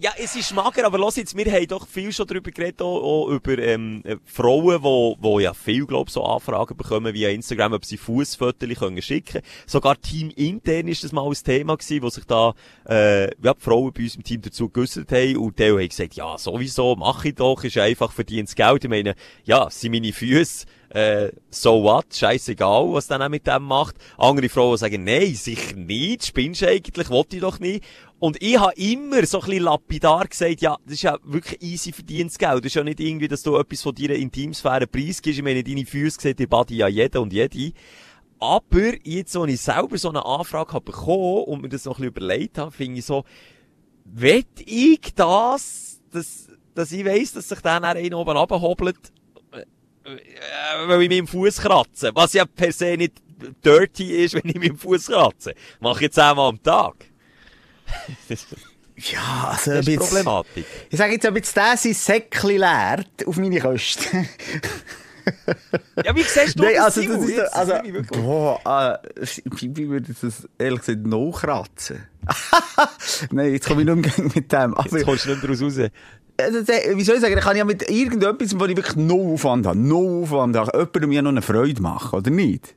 ja, 0.00 0.12
es 0.16 0.34
ist 0.34 0.54
mager, 0.54 0.86
aber 0.86 0.98
los 0.98 1.16
jetzt, 1.16 1.36
wir 1.36 1.52
haben 1.52 1.66
doch 1.66 1.86
viel 1.86 2.10
schon 2.12 2.26
darüber 2.26 2.50
geredet, 2.50 2.80
auch, 2.80 3.02
auch 3.02 3.28
über, 3.28 3.58
ähm, 3.58 4.02
äh, 4.04 4.16
Frauen, 4.24 4.82
wo, 4.82 5.16
wo 5.20 5.38
ja 5.40 5.52
viel, 5.52 5.84
glaub, 5.84 6.08
so 6.08 6.24
Anfragen 6.24 6.76
bekommen 6.76 7.12
via 7.12 7.28
Instagram, 7.28 7.74
ob 7.74 7.84
sie 7.84 7.98
Fußfotos 7.98 8.68
können 8.78 9.02
schicken. 9.02 9.42
Sogar 9.66 10.00
Team 10.00 10.30
intern 10.34 10.88
ist 10.88 11.04
das 11.04 11.12
mal 11.12 11.26
ein 11.28 11.34
Thema 11.34 11.76
gewesen, 11.76 12.02
wo 12.02 12.08
sich 12.08 12.24
da, 12.24 12.54
äh, 12.88 13.24
ja, 13.44 13.52
die 13.54 13.60
Frauen 13.60 13.92
bei 13.92 14.04
uns 14.04 14.16
im 14.16 14.24
Team 14.24 14.40
dazu 14.40 14.70
geäussert 14.70 15.12
haben 15.12 15.36
und 15.36 15.58
die 15.58 15.64
haben 15.64 15.88
gesagt, 15.88 16.14
ja, 16.14 16.38
sowieso, 16.38 16.96
mach 16.96 17.24
ich 17.26 17.34
doch, 17.34 17.62
ist 17.62 17.76
einfach 17.76 18.12
verdientes 18.12 18.54
Geld. 18.54 18.84
Ich 18.84 18.90
meine, 18.90 19.14
ja, 19.44 19.68
sind 19.68 19.92
meine 19.92 20.12
Füße, 20.12 20.66
äh, 20.90 21.30
so 21.50 21.82
what, 21.82 22.06
scheißegal, 22.14 22.92
was 22.92 23.06
dann 23.06 23.22
auch 23.22 23.28
mit 23.28 23.46
dem 23.46 23.62
macht. 23.62 23.96
Andere 24.18 24.48
Frauen 24.48 24.76
sagen, 24.76 25.04
nein, 25.04 25.34
sicher 25.34 25.76
nicht, 25.76 26.26
spinnst 26.26 26.64
eigentlich, 26.64 27.08
wollte 27.10 27.36
ich 27.36 27.42
doch 27.42 27.60
nicht. 27.60 27.84
Und 28.18 28.42
ich 28.42 28.58
habe 28.58 28.74
immer 28.74 29.24
so 29.24 29.40
ein 29.40 29.46
bisschen 29.46 29.64
lapidar 29.64 30.26
gesagt, 30.26 30.60
ja, 30.60 30.76
das 30.84 30.94
ist 30.94 31.02
ja 31.02 31.16
wirklich 31.22 31.62
easy 31.62 31.92
verdientes 31.92 32.36
Geld. 32.36 32.58
Das 32.58 32.66
ist 32.66 32.74
ja 32.74 32.84
nicht 32.84 33.00
irgendwie, 33.00 33.28
dass 33.28 33.42
du 33.42 33.56
etwas 33.56 33.82
von 33.82 33.94
deiner 33.94 34.14
Intimsphäre 34.14 34.86
preisgibst. 34.86 35.38
Ich 35.38 35.44
meine, 35.44 35.64
deine 35.64 35.86
Füße 35.86 36.20
sieht 36.20 36.38
die 36.38 36.46
Body 36.46 36.76
ja 36.76 36.88
jeder 36.88 37.22
und 37.22 37.32
jede. 37.32 37.72
Aber 38.38 38.92
jetzt, 39.04 39.36
als 39.36 39.52
ich 39.52 39.60
selber 39.60 39.96
so 39.96 40.08
eine 40.10 40.24
Anfrage 40.24 40.72
habe 40.72 40.84
bekommen 40.86 41.44
und 41.44 41.62
mir 41.62 41.68
das 41.68 41.84
noch 41.84 41.98
ein 41.98 42.10
bisschen 42.10 42.26
überlegt 42.26 42.58
habe, 42.58 42.72
finde 42.72 42.98
ich 42.98 43.06
so, 43.06 43.24
wett 44.04 44.60
ich 44.66 45.14
das, 45.14 46.00
dass, 46.10 46.48
dass 46.74 46.92
ich 46.92 47.04
weiss, 47.04 47.32
dass 47.32 47.48
sich 47.48 47.60
dann 47.60 47.84
einer 47.84 48.18
oben 48.18 48.36
äh, 48.36 48.92
weil 50.04 51.02
ich 51.02 51.08
mit 51.08 51.18
dem 51.18 51.26
Fuß 51.26 51.58
kratze. 51.60 52.10
Was 52.14 52.32
ja 52.32 52.44
per 52.44 52.72
se 52.72 52.96
nicht 52.96 53.14
dirty 53.64 54.24
ist, 54.24 54.34
wenn 54.34 54.48
ich 54.48 54.54
mit 54.54 54.68
dem 54.70 54.78
Fuß 54.78 55.06
kratze. 55.06 55.54
Mache 55.80 55.96
ich 55.96 56.02
jetzt 56.02 56.18
einmal 56.18 56.48
am 56.48 56.62
Tag. 56.62 56.94
das 58.28 58.46
Ja, 58.96 59.52
also, 59.52 59.70
ist 59.72 59.78
ob 59.78 59.84
die 59.86 59.92
jetzt- 59.92 60.00
Problematik. 60.08 60.66
Ich 60.90 60.98
sage 60.98 61.12
jetzt, 61.14 61.24
ob 61.26 61.34
jetzt 61.36 61.56
der 61.56 61.74
sein 61.78 61.94
Säckchen 61.94 62.50
leert 62.58 63.26
auf 63.26 63.36
meine 63.36 63.58
Kosten. 63.60 64.28
Ja, 66.04 66.16
wie 66.16 66.22
siehst 66.22 66.58
du 66.58 66.62
Nein, 66.64 66.74
das, 66.76 66.96
also, 66.96 67.02
das 67.12 67.22
ist, 67.22 67.36
Jetzt, 67.36 67.54
also, 67.54 67.72
das 67.72 67.82
ich 67.84 68.06
boah, 68.08 68.58
äh, 68.64 69.26
wie, 69.44 69.76
wie 69.76 69.88
würde 69.88 70.10
ich 70.10 70.18
das 70.18 70.48
ehrlich 70.58 70.80
gesagt 70.80 71.06
noch 71.06 71.30
kratzen? 71.32 72.06
Nein, 73.30 73.52
jetzt 73.52 73.68
komme 73.68 73.82
ich 73.82 73.88
nicht 73.88 74.16
mehr 74.18 74.26
mit 74.34 74.50
dem. 74.50 74.74
Aber, 74.74 74.90
Jetzt 74.98 75.04
kommst 75.04 75.26
du 75.26 75.30
nicht 75.30 75.44
daraus 75.44 75.62
raus. 75.62 75.74
Das, 76.50 76.68
äh, 76.68 76.96
wie 76.96 77.02
soll 77.04 77.16
ich 77.16 77.20
sagen, 77.20 77.36
ich 77.36 77.44
kann 77.44 77.56
ja 77.56 77.64
mit 77.64 77.88
irgendetwas, 77.90 78.58
wo 78.58 78.64
ich 78.66 78.76
wirklich 78.76 78.96
no 78.96 79.34
Aufwand 79.34 79.66
habe, 79.66 79.78
no 79.78 80.22
Aufwand 80.22 80.56
habe, 80.56 80.70
jemandem 80.76 81.12
ja 81.12 81.22
noch 81.22 81.30
eine 81.30 81.42
Freude 81.42 81.82
machen, 81.82 82.16
oder 82.18 82.30
nicht? 82.30 82.74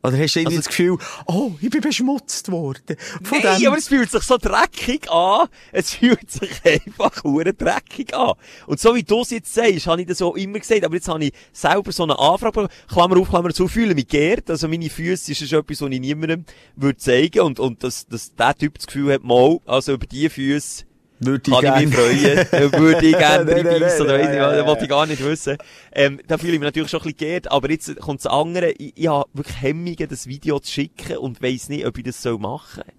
Oder 0.00 0.16
hast 0.16 0.36
du 0.36 0.40
irgendwie 0.40 0.56
Also- 0.58 0.68
das 0.68 0.76
Gefühl, 0.76 0.96
oh, 1.26 1.50
ich 1.60 1.70
bin 1.70 1.80
beschmutzt 1.80 2.52
worden? 2.52 2.96
Von 3.24 3.38
Nein, 3.42 3.58
dem- 3.58 3.66
aber 3.66 3.78
es 3.78 3.88
fühlt 3.88 4.08
sich 4.08 4.22
so 4.22 4.38
dreckig 4.38 5.10
an. 5.10 5.48
Es 5.72 5.90
fühlt 5.94 6.30
sich 6.30 6.50
einfach 6.64 7.24
hure 7.24 7.52
dreckig 7.52 8.14
an. 8.14 8.34
Und 8.68 8.78
so 8.78 8.94
wie 8.94 9.02
du 9.02 9.22
es 9.22 9.30
jetzt 9.30 9.52
sagst, 9.52 9.88
habe 9.88 10.00
ich 10.02 10.06
das 10.06 10.22
auch 10.22 10.36
immer 10.36 10.60
gesagt. 10.60 10.84
Aber 10.84 10.94
jetzt 10.94 11.08
habe 11.08 11.24
ich 11.24 11.32
selber 11.52 11.90
so 11.90 12.04
eine 12.04 12.16
Anfrage. 12.16 12.68
Klammer 12.88 13.18
auf, 13.18 13.28
Klammer 13.28 13.52
zu, 13.52 13.66
fühle 13.66 13.96
mich 13.96 14.06
geehrt. 14.06 14.48
Also 14.48 14.68
meine 14.68 14.88
Füße 14.88 15.32
ist 15.32 15.52
etwas, 15.52 15.80
was 15.82 15.90
ich 15.90 16.00
niemandem 16.00 16.44
würde 16.76 16.96
zeigen. 16.96 17.40
Und, 17.40 17.58
und 17.58 17.82
dass, 17.82 18.06
dass 18.06 18.32
der 18.36 18.54
Typ 18.54 18.76
das 18.78 18.86
Gefühl 18.86 19.12
hat, 19.14 19.24
mal, 19.24 19.58
also 19.66 19.94
über 19.94 20.06
die 20.06 20.28
Füße 20.30 20.84
würde 21.20 21.50
ich 21.50 21.60
kann 21.60 21.82
ich 21.82 21.88
mich 21.88 21.96
gerne. 21.96 22.46
freuen. 22.46 22.72
Würde 22.80 23.06
ich 23.06 23.18
gerne 23.18 23.52
reinbeissen 23.52 24.02
oder 24.02 24.18
weiss 24.18 24.34
ja, 24.34 24.58
was, 24.58 24.66
wollte 24.66 24.84
ich 24.84 24.90
gar 24.90 25.06
nicht 25.06 25.24
wissen. 25.24 25.56
Ähm, 25.92 26.20
da 26.26 26.38
fühle 26.38 26.52
ich 26.52 26.60
mich 26.60 26.66
natürlich 26.66 26.90
schon 26.90 27.00
ein 27.00 27.04
bisschen 27.04 27.18
geehrt, 27.18 27.50
aber 27.50 27.70
jetzt 27.70 27.98
kommt 28.00 28.24
das 28.24 28.30
andere. 28.30 28.70
Ich, 28.72 28.92
ich 28.96 29.08
habe 29.08 29.28
wirklich 29.32 29.60
Hemmungen, 29.60 30.08
das 30.08 30.26
Video 30.26 30.58
zu 30.60 30.70
schicken 30.70 31.18
und 31.18 31.42
weiss 31.42 31.68
nicht, 31.68 31.86
ob 31.86 31.98
ich 31.98 32.04
das 32.04 32.24
machen 32.24 32.82
soll. 32.86 32.97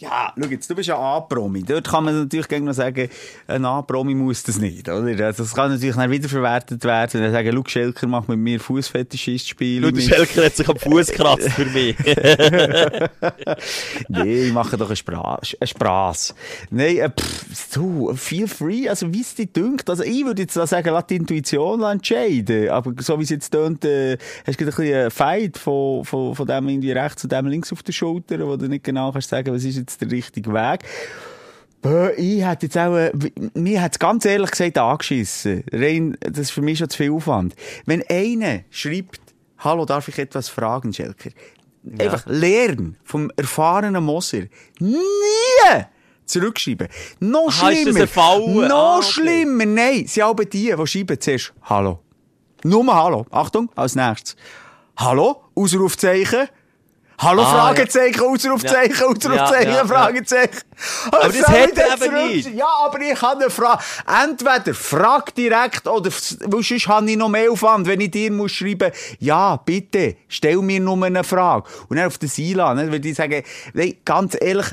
Ja, 0.00 0.32
schau 0.34 0.48
jetzt, 0.48 0.70
du 0.70 0.74
bist 0.74 0.88
ja 0.88 0.96
A-Promi. 0.96 1.62
Dort 1.62 1.86
kann 1.86 2.04
man 2.04 2.20
natürlich 2.20 2.48
gegen 2.48 2.64
noch 2.64 2.72
sagen, 2.72 3.10
ein 3.46 3.64
A-Promi 3.66 4.14
muss 4.14 4.42
das 4.42 4.58
nicht, 4.58 4.88
oder? 4.88 5.26
Also, 5.26 5.42
Das 5.42 5.54
kann 5.54 5.70
natürlich 5.70 5.94
dann 5.94 6.10
wiederverwertet 6.10 6.82
werden. 6.84 7.20
Dann 7.20 7.32
sagen, 7.32 7.52
Luke 7.52 7.68
Schelker 7.68 8.06
macht 8.06 8.26
mit 8.30 8.38
mir 8.38 8.58
Fußfetischist-Spiele. 8.60 9.92
Schau, 9.94 10.00
Schelker 10.00 10.46
hat 10.46 10.56
sich 10.56 10.66
am 10.66 10.78
Fuß 10.78 11.06
gekratzt 11.08 11.50
für 11.50 11.66
mich. 11.66 11.96
nee, 14.08 14.46
ich 14.46 14.52
mache 14.54 14.78
doch 14.78 14.86
einen 14.86 14.96
Spaß. 14.96 15.56
Einen 15.60 15.68
Spaß. 15.68 16.34
Nein, 16.70 16.96
äh, 16.96 17.10
pff, 17.10 17.74
du, 17.74 18.14
feel 18.14 18.48
free, 18.48 18.88
also 18.88 19.12
wie 19.12 19.20
es 19.20 19.34
dir 19.34 19.46
dünkt. 19.46 19.90
Also 19.90 20.02
ich 20.02 20.24
würde 20.24 20.40
jetzt 20.40 20.54
sagen, 20.54 20.94
lass 20.94 21.06
die 21.08 21.16
Intuition 21.16 21.82
entscheiden. 21.82 22.70
Aber 22.70 22.94
so 23.02 23.18
wie 23.18 23.24
es 23.24 23.30
jetzt 23.30 23.50
tönt, 23.50 23.84
äh, 23.84 24.16
hast 24.46 24.58
du 24.58 24.64
ein 24.64 24.66
bisschen 24.66 24.94
einen 24.94 25.10
Fight 25.10 25.58
von, 25.58 26.06
von, 26.06 26.34
von 26.34 26.46
dem 26.46 26.70
irgendwie 26.70 26.92
rechts 26.92 27.22
und 27.24 27.32
dem 27.32 27.48
links 27.48 27.70
auf 27.70 27.82
der 27.82 27.92
Schulter, 27.92 28.38
wo 28.46 28.56
du 28.56 28.66
nicht 28.66 28.84
genau 28.84 29.12
kannst 29.12 29.28
sagen, 29.28 29.52
was 29.52 29.64
ist 29.64 29.76
jetzt 29.76 29.89
der 29.98 30.10
richtige 30.10 30.52
Weg. 30.52 30.80
Ich 32.18 32.44
hätte 32.44 32.66
jetzt 32.66 32.76
auch, 32.76 32.94
äh, 32.94 33.10
mir 33.54 33.80
hat's 33.80 33.98
ganz 33.98 34.26
ehrlich 34.26 34.50
gesagt 34.50 34.76
angeschissen. 34.76 35.64
Rein, 35.72 36.16
das 36.20 36.38
ist 36.38 36.50
für 36.50 36.60
mich 36.60 36.78
schon 36.78 36.90
zu 36.90 36.98
viel 36.98 37.10
Aufwand. 37.10 37.54
Wenn 37.86 38.02
einer 38.08 38.60
schreibt, 38.70 39.20
hallo, 39.58 39.86
darf 39.86 40.06
ich 40.08 40.18
etwas 40.18 40.50
fragen, 40.50 40.92
Schelker? 40.92 41.30
Einfach 41.98 42.26
lernen 42.26 42.98
vom 43.02 43.32
erfahrenen 43.36 44.04
Moser. 44.04 44.42
Nie 44.78 44.98
zurückschreiben. 46.26 46.88
Noch 47.20 47.48
Aha, 47.48 47.72
schlimmer. 47.72 48.00
Noch 48.68 48.70
Ah, 48.76 48.96
okay. 48.98 49.06
schlimmer. 49.06 49.64
Nein, 49.66 50.04
sie 50.06 50.22
haben 50.22 50.48
die, 50.50 50.74
die 50.76 50.86
schreiben 50.86 51.18
zuerst 51.18 51.54
Hallo. 51.62 52.00
Nur 52.62 52.84
mal 52.84 53.02
Hallo. 53.02 53.24
Achtung, 53.30 53.70
als 53.74 53.96
nächstes. 53.96 54.36
Hallo? 54.98 55.44
Ausrufzeichen. 55.54 56.48
Hallo, 57.22 57.42
Ah, 57.42 57.50
Fragezeichen, 57.74 58.20
Ausrufzeichen, 58.22 58.96
Ja. 58.98 59.06
Ausrufzeichen, 59.06 59.70
Ja, 59.70 59.76
ja. 59.76 59.86
Fragezeichen. 59.86 60.56
Aber 61.12 61.28
das 61.28 61.36
er 61.42 62.06
eben 62.06 62.28
nicht. 62.28 62.54
Ja, 62.54 62.66
aber 62.86 62.98
ich 63.00 63.20
habe 63.20 63.42
eine 63.42 63.50
Frage. 63.50 63.82
Entweder 64.24 64.72
frag 64.74 65.34
direkt 65.34 65.86
oder 65.86 66.10
sonst 66.10 66.88
habe 66.88 67.10
ich 67.10 67.16
noch 67.18 67.28
mehr 67.28 67.50
Aufwand, 67.50 67.86
wenn 67.86 68.00
ich 68.00 68.10
dir 68.10 68.32
muss 68.32 68.52
schreiben, 68.52 68.90
ja, 69.18 69.56
bitte, 69.56 70.16
stell 70.28 70.56
mir 70.62 70.80
nur 70.80 71.04
eine 71.04 71.22
Frage. 71.22 71.68
Und 71.90 71.98
dann 71.98 72.06
auf 72.06 72.16
das 72.16 72.38
einladen, 72.38 72.86
ne, 72.86 72.90
weil 72.92 73.00
die 73.00 73.12
sagen, 73.12 73.42
ganz 74.02 74.34
ehrlich, 74.40 74.68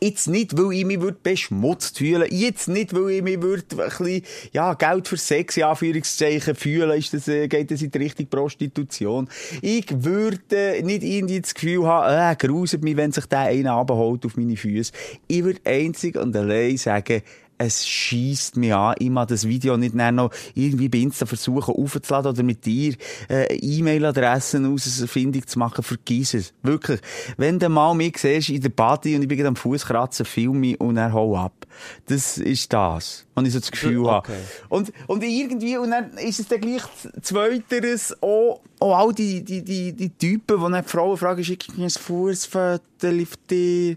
Jetzt 0.00 0.28
nicht, 0.28 0.56
weil 0.56 0.72
ich 0.72 0.84
mich 0.84 1.00
würd 1.00 1.22
beschmutzt 1.22 1.98
fühlen. 1.98 2.26
Jetzt 2.30 2.68
nicht, 2.68 2.94
weil 2.94 3.10
ich 3.10 3.22
mich 3.22 3.40
würd 3.40 3.72
ein 3.72 3.88
bisschen, 3.88 4.22
ja, 4.52 4.74
Geld 4.74 5.08
für 5.08 5.16
Sex, 5.16 5.56
in 5.56 5.64
Anführungszeichen, 5.64 6.54
fühlen. 6.54 6.98
Ist 6.98 7.14
das, 7.14 7.28
äh, 7.28 7.48
geht 7.48 7.70
das 7.70 7.82
in 7.82 7.90
die 7.90 7.98
Richtung 7.98 8.26
Prostitution? 8.26 9.28
Ich 9.62 9.86
würde 9.90 10.82
nicht 10.82 11.02
irgendwie 11.02 11.40
das 11.40 11.54
Gefühl 11.54 11.86
haben, 11.86 12.34
äh, 12.34 12.36
gruselt 12.36 12.84
mich, 12.84 12.96
wenn 12.96 13.12
sich 13.12 13.26
der 13.26 13.40
einer 13.40 13.72
abholt 13.72 14.24
auf 14.26 14.36
meine 14.36 14.56
Füße. 14.56 14.92
Ich 15.28 15.44
würde 15.44 15.60
einzig 15.64 16.16
und 16.16 16.36
allein 16.36 16.76
sagen, 16.76 17.22
es 17.58 17.86
schießt 17.86 18.56
mich 18.56 18.74
an. 18.74 18.94
Ich 18.98 19.10
mag 19.10 19.28
das 19.28 19.46
Video 19.46 19.76
nicht 19.76 19.94
noch 19.94 20.30
irgendwie 20.54 20.88
bei 20.88 20.98
Insta 20.98 21.26
versuchen 21.26 21.74
aufzuladen 21.74 22.32
oder 22.32 22.42
mit 22.42 22.64
dir 22.64 22.94
äh, 23.28 23.56
E-Mail-Adressen 23.56 24.72
ausfindig 24.72 25.46
zu 25.46 25.58
machen. 25.58 25.82
Vergiss 25.82 26.34
es. 26.34 26.52
Wirklich. 26.62 27.00
Wenn 27.36 27.58
du 27.58 27.68
mal 27.68 27.94
mich 27.94 28.18
siehst 28.18 28.50
in 28.50 28.60
der 28.60 28.68
Party 28.68 29.16
und 29.16 29.22
ich 29.22 29.28
bin 29.28 29.46
am 29.46 29.56
Fuß 29.56 29.86
kratzen, 29.86 30.26
film 30.26 30.60
mich 30.60 30.80
und 30.80 30.96
er 30.96 31.12
hau 31.12 31.36
ab. 31.36 31.66
Das 32.06 32.38
ist 32.38 32.72
das. 32.72 33.26
Und 33.34 33.46
ich 33.46 33.52
so 33.52 33.60
das 33.60 33.70
Gefühl 33.70 34.06
Okay. 34.06 34.12
habe. 34.12 34.32
Und, 34.68 34.92
und 35.06 35.22
irgendwie, 35.22 35.76
und 35.76 35.90
dann 35.90 36.16
ist 36.18 36.40
es 36.40 36.48
dann 36.48 36.60
gleich 36.60 36.82
zweiteres 37.22 38.16
auch, 38.22 38.60
auch 38.80 38.96
all 38.96 39.12
die, 39.12 39.44
die, 39.44 39.62
die, 39.62 39.92
die 39.92 40.10
Typen, 40.10 40.56
die 40.56 40.72
dann 40.72 40.82
die 40.82 40.88
Frauen 40.88 41.16
fragen, 41.16 41.44
schick 41.44 41.76
mir 41.76 41.84
ein 41.84 41.90
Fußfoto 41.90 42.80
für 43.00 43.36
dich. 43.50 43.96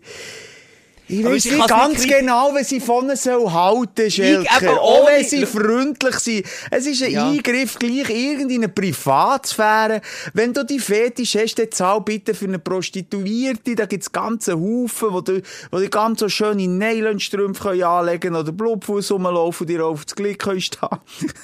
Ich 1.10 1.26
ich 1.26 1.51
nicht 1.51 1.68
ganz 1.68 2.05
genau, 2.07 2.51
was 2.53 2.70
sie 2.70 2.80
von 2.80 3.05
ihnen 3.05 3.16
soll 3.16 3.51
halten, 3.51 4.12
eben 4.22 4.45
Auch 4.47 4.78
auch 4.78 5.07
wenn 5.07 5.26
sie 5.26 5.45
freundlich 5.45 6.16
sind. 6.20 6.45
Es 6.70 6.86
ist 6.86 7.01
ein 7.01 7.12
Ja. 7.12 7.30
Eingriff 7.32 7.80
gleich 7.80 8.10
irgendwie 8.10 8.55
in 8.55 8.64
eine 8.64 8.70
Privatsphäre. 8.70 10.01
Wenn 10.34 10.53
du 10.53 10.64
die 10.64 10.80
Fetisch 10.80 11.36
hast, 11.36 11.55
dann 11.55 11.72
zahl 11.72 12.01
bitte 12.01 12.36
für 12.36 12.45
eine 12.45 12.60
Prostituierte. 12.60 13.76
Da 13.76 13.86
gibt's 13.88 14.12
ganze 14.12 14.53
Haufen, 14.53 15.07
wo 15.12 15.22
du, 15.22 15.41
wo 15.72 15.80
die 15.80 15.89
ganz 15.89 16.20
so 16.20 16.30
schöne 16.30 16.68
Nylonstrümpfe 16.68 17.86
anlegen 17.88 18.36
oder 18.36 18.51
Blutfuß 18.51 19.12
rumlaufen 19.12 19.66
und 19.66 19.70
dir 19.74 19.84
auf 19.86 20.05
das 20.05 20.16
Glied 20.16 20.38
können 20.38 20.62
stehen. 20.62 20.89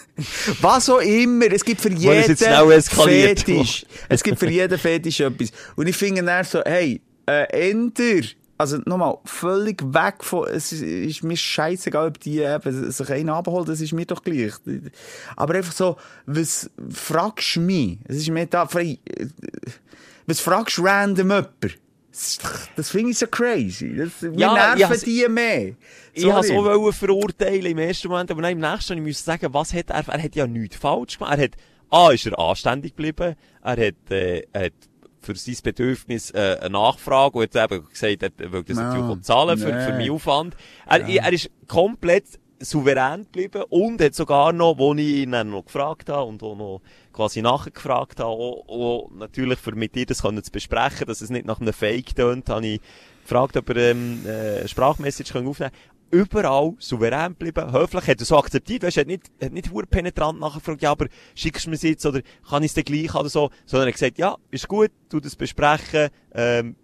Was 0.61 0.89
auch 0.89 0.99
immer. 0.99 1.51
Es 1.51 1.65
gibt 1.65 1.81
für 1.81 1.91
jeden. 1.91 2.37
Fetisch. 2.37 3.85
Es 4.09 4.23
gibt 4.23 4.37
für 4.39 4.49
jeden 4.49 4.77
Fetisch 4.77 5.19
etwas. 5.21 5.49
Und 5.75 5.87
ich 5.87 5.95
finde 5.95 6.23
dann 6.23 6.45
so, 6.45 6.61
hey, 6.63 7.01
äh, 7.27 7.71
Ender, 7.71 8.27
also 8.57 8.77
nochmal, 8.85 9.17
völlig 9.25 9.81
weg 9.93 10.23
von, 10.23 10.47
es 10.47 10.71
ist, 10.71 10.81
ist 10.81 11.23
mir 11.23 11.35
scheißegal, 11.35 12.07
ob 12.07 12.19
die 12.19 12.39
eben 12.39 12.91
sich 12.91 13.09
einen 13.09 13.29
abholen, 13.29 13.65
das 13.65 13.81
ist 13.81 13.91
mir 13.91 14.05
doch 14.05 14.23
gleich. 14.23 14.53
Aber 15.35 15.55
einfach 15.55 15.73
so, 15.73 15.97
was 16.25 16.69
fragst 16.89 17.57
du 17.57 17.61
mich? 17.61 17.99
Es 18.05 18.17
ist 18.17 18.29
mir 18.29 18.45
da 18.45 18.65
frei, 18.65 18.99
was 20.25 20.39
fragst 20.39 20.77
du 20.77 20.83
random 20.83 21.29
jemand? 21.29 21.49
Das, 22.77 22.89
finde 22.89 23.11
ich 23.11 23.17
so 23.17 23.27
crazy. 23.27 23.93
Das, 23.97 24.21
wir 24.21 24.31
Ja, 24.39 24.75
nerven 24.75 25.01
die 25.05 25.27
mehr. 25.27 25.73
Ich 26.13 26.23
wollte 26.25 26.39
es 26.39 26.47
Sorry. 26.47 26.69
auch 26.69 26.93
verurteilen 26.93 27.65
im 27.65 27.77
ersten 27.77 28.07
Moment, 28.07 28.31
aber 28.31 28.41
dann 28.41 28.53
im 28.53 28.59
nächsten 28.59 28.97
ich 28.97 29.03
musste 29.03 29.23
sagen, 29.23 29.53
was 29.53 29.73
hat 29.73 29.89
er, 29.89 30.07
er 30.07 30.23
hat 30.23 30.33
ja 30.33 30.47
nichts 30.47 30.77
falsch 30.77 31.17
gemacht. 31.17 31.37
Er 31.37 31.43
hat, 31.43 31.51
A, 31.89 32.11
ist 32.11 32.25
er 32.25 32.39
anständig 32.39 32.95
geblieben, 32.95 33.35
er 33.61 33.71
hat, 33.71 34.11
äh, 34.11 34.43
er 34.53 34.65
hat 34.65 34.73
für 35.25 35.35
sein 35.35 35.55
Bedürfnis 35.63 36.31
äh, 36.31 36.57
eine 36.61 36.71
Nachfrage 36.71 37.37
und 37.37 37.55
hat 37.55 37.71
eben 37.71 37.87
gesagt, 37.89 38.23
er 38.39 38.51
will 38.51 38.63
das 38.63 38.77
Ja, 38.77 38.93
natürlich 38.93 39.21
zahlen 39.23 39.57
für, 39.57 39.67
für 39.67 39.91
nee. 39.91 39.97
meinen 39.97 40.11
Aufwand. 40.11 40.55
Er, 40.85 41.07
er 41.07 41.33
ist 41.33 41.49
komplett 41.67 42.25
souverän 42.59 43.23
geblieben 43.23 43.63
und 43.69 44.01
hat 44.01 44.15
sogar 44.15 44.53
noch, 44.53 44.77
wo 44.77 44.93
ich 44.93 45.07
ihn 45.07 45.31
dann 45.31 45.49
noch 45.49 45.65
gefragt 45.65 46.09
habe 46.09 46.25
und 46.25 46.41
auch 46.41 46.55
noch 46.55 46.81
quasi 47.11 47.41
nachgefragt 47.41 48.19
habe, 48.19 48.29
auch, 48.29 48.65
auch 48.67 49.11
natürlich 49.11 49.59
für 49.59 49.75
mit 49.75 49.95
dir 49.95 50.05
das 50.05 50.21
können 50.21 50.43
zu 50.43 50.51
besprechen, 50.51 51.07
dass 51.07 51.21
es 51.21 51.29
nicht 51.29 51.45
nach 51.45 51.59
einem 51.59 51.73
Fake 51.73 52.15
tönt, 52.15 52.49
habe 52.49 52.65
ich 52.65 52.81
gefragt, 53.23 53.57
ob 53.57 53.69
er 53.69 53.91
ähm, 53.91 54.21
äh, 54.25 54.59
eine 54.59 54.67
Sprachmessage 54.67 55.33
können 55.33 55.47
aufnehmen 55.47 55.71
Überall 56.11 56.73
souverän 56.79 57.31
geblieben, 57.37 57.71
höflich, 57.71 58.07
hat 58.07 58.19
er 58.19 58.25
so 58.25 58.37
akzeptiert, 58.37 58.83
weißt, 58.83 58.97
hat 58.97 59.07
nicht, 59.07 59.31
hat 59.41 59.51
nicht 59.51 59.71
hure 59.71 59.85
penetrant 59.87 60.39
nachgefragt, 60.39 60.81
ja, 60.81 60.91
aber 60.91 61.07
schickst 61.33 61.65
du 61.65 61.71
mir 61.71 61.75
jetzt 61.77 62.05
oder 62.05 62.21
kann 62.47 62.63
ich 62.63 62.69
es 62.69 62.75
dir 62.75 62.83
gleich 62.83 63.13
oder 63.15 63.29
so, 63.29 63.49
sondern 63.65 63.87
er 63.87 63.91
hat 63.91 63.99
gesagt, 63.99 64.17
ja, 64.17 64.35
ist 64.51 64.67
gut, 64.67 64.91
tu 65.09 65.19
das 65.19 65.35
besprechen, 65.35 66.09
ähm, 66.33 66.75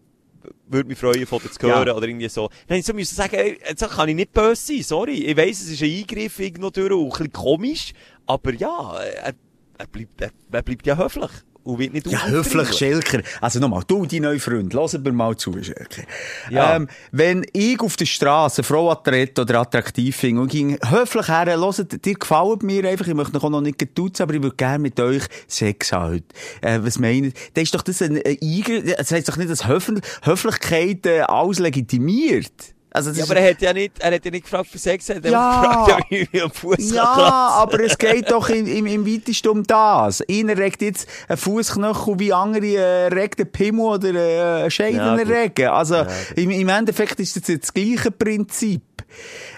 würde 0.68 0.88
mich 0.90 0.98
freuen, 0.98 1.26
von 1.28 1.40
dir 1.40 1.52
zu 1.52 1.68
Ja. 1.68 1.78
hören 1.78 1.96
oder 1.96 2.08
irgendwie 2.08 2.28
so. 2.28 2.50
Dann 2.68 2.80
ich 2.80 2.86
so 2.86 2.94
müssen 2.94 3.16
sagen, 3.16 3.36
ey, 3.36 3.60
jetzt 3.68 3.88
kann 3.88 4.10
ich 4.10 4.16
nicht 4.16 4.32
böse 4.34 4.56
sein, 4.74 4.82
sorry. 4.84 5.14
Ich 5.24 5.38
weiss, 5.38 5.62
es 5.62 5.70
ist 5.70 5.84
ein 5.84 5.92
Eingriff 5.92 6.40
irgendwo 6.40 6.72
durch 6.72 6.92
und 6.92 7.04
ein 7.04 7.10
bisschen 7.10 7.32
komisch, 7.32 7.94
aber 8.26 8.54
ja, 8.54 8.98
er, 8.98 9.34
er 9.78 9.88
bleibt, 9.88 10.20
er, 10.20 10.32
er 10.52 10.62
bleibt 10.64 10.86
ja 10.88 10.98
höflich 10.98 11.30
und 11.64 11.80
wird 11.80 11.94
nicht 11.94 12.08
Ja, 12.08 12.28
höflich, 12.28 12.74
Schelker. 12.74 13.22
Also 13.40 13.60
nochmal, 13.60 13.84
du, 13.88 14.06
die 14.06 14.20
neue 14.20 14.40
Freund, 14.40 14.74
lass 14.74 14.94
mir 14.94 15.12
mal 15.12 15.36
zu, 15.38 15.54
Schelker. 15.62 16.04
Ja. 16.50 16.76
Ähm, 16.76 16.88
wenn 17.12 17.46
ich 17.54 17.80
auf 17.80 17.96
der 17.96 18.06
Straße 18.06 18.62
eine 18.62 18.64
Frau 18.64 18.92
attraktiv 18.92 19.40
oder 19.40 19.60
attraktiv 19.60 20.16
finde 20.16 20.42
und 20.42 20.52
ging 20.52 20.78
höflich 20.90 21.28
her, 21.28 21.46
hört, 21.46 22.06
dir 22.06 22.14
gefällt 22.16 22.64
mir 22.64 22.88
einfach, 22.90 23.08
ich 23.08 23.14
möchte 23.14 23.34
noch 23.34 23.50
noch 23.50 23.62
nicht 23.62 23.78
getutzen, 23.78 24.24
aber 24.24 24.34
ich 24.34 24.42
würde 24.42 24.56
gerne 24.56 24.80
mit 24.80 25.00
euch 25.00 25.24
Sex 25.48 25.92
haben 25.92 26.12
heute. 26.12 26.26
Äh, 26.62 26.80
was 26.82 27.00
meint 27.00 27.36
Dann 27.54 27.64
ist 27.64 27.74
doch 27.74 27.82
das 27.82 28.02
ein, 28.02 28.18
ein 28.18 28.38
Eingriff, 28.42 28.96
das 28.98 29.12
heisst 29.12 29.30
doch 29.30 29.38
nicht, 29.38 29.50
dass 29.50 29.68
Höf 29.68 29.92
Höflichkeit 30.24 31.06
äh, 31.06 31.22
alles 31.22 31.60
legitimiert. 31.60 32.52
Also 32.94 33.10
das 33.10 33.20
Ja, 33.20 33.24
aber 33.26 33.38
er 33.38 33.52
hat 33.52 33.62
ja 33.62 33.72
nicht, 33.72 33.94
er 34.00 34.14
hat 34.14 34.26
ja 34.26 34.32
nicht 34.32 34.44
gefragt 34.44 34.68
für 34.70 34.78
Sex, 34.78 35.08
er 35.10 35.16
hat 35.16 35.26
Ja. 35.26 35.62
gefragt, 35.62 36.06
ja, 36.12 36.26
wie 36.32 36.42
am 36.42 36.52
Fuß 36.52 36.92
Ja, 36.94 37.06
aber 37.06 37.80
es 37.86 37.98
geht 37.98 38.30
doch 38.30 38.50
im, 38.50 38.68
im, 38.68 38.86
im 38.86 39.06
weitesten 39.08 39.48
um 39.48 39.64
das. 39.64 40.22
Einer 40.30 40.58
regt 40.58 40.82
jetzt 40.82 41.08
einen 41.30 41.38
Fußknöchel 41.38 42.20
wie 42.20 42.34
andere 42.34 42.66
äh, 42.76 43.08
regt 43.08 43.40
einen 43.40 43.52
Pimmel 43.52 43.86
oder 43.86 44.14
äh, 44.14 44.62
einen 44.64 44.72
Scheiden 44.72 44.98
Ja, 44.98 45.14
regen. 45.16 45.68
Also 45.70 46.06
im, 46.36 46.50
im 46.50 46.68
Endeffekt 46.68 47.20
ist 47.22 47.36
das 47.38 47.48
jetzt 47.48 47.64
das 47.70 47.74
gleiche 47.74 48.12
Prinzip. 48.12 48.82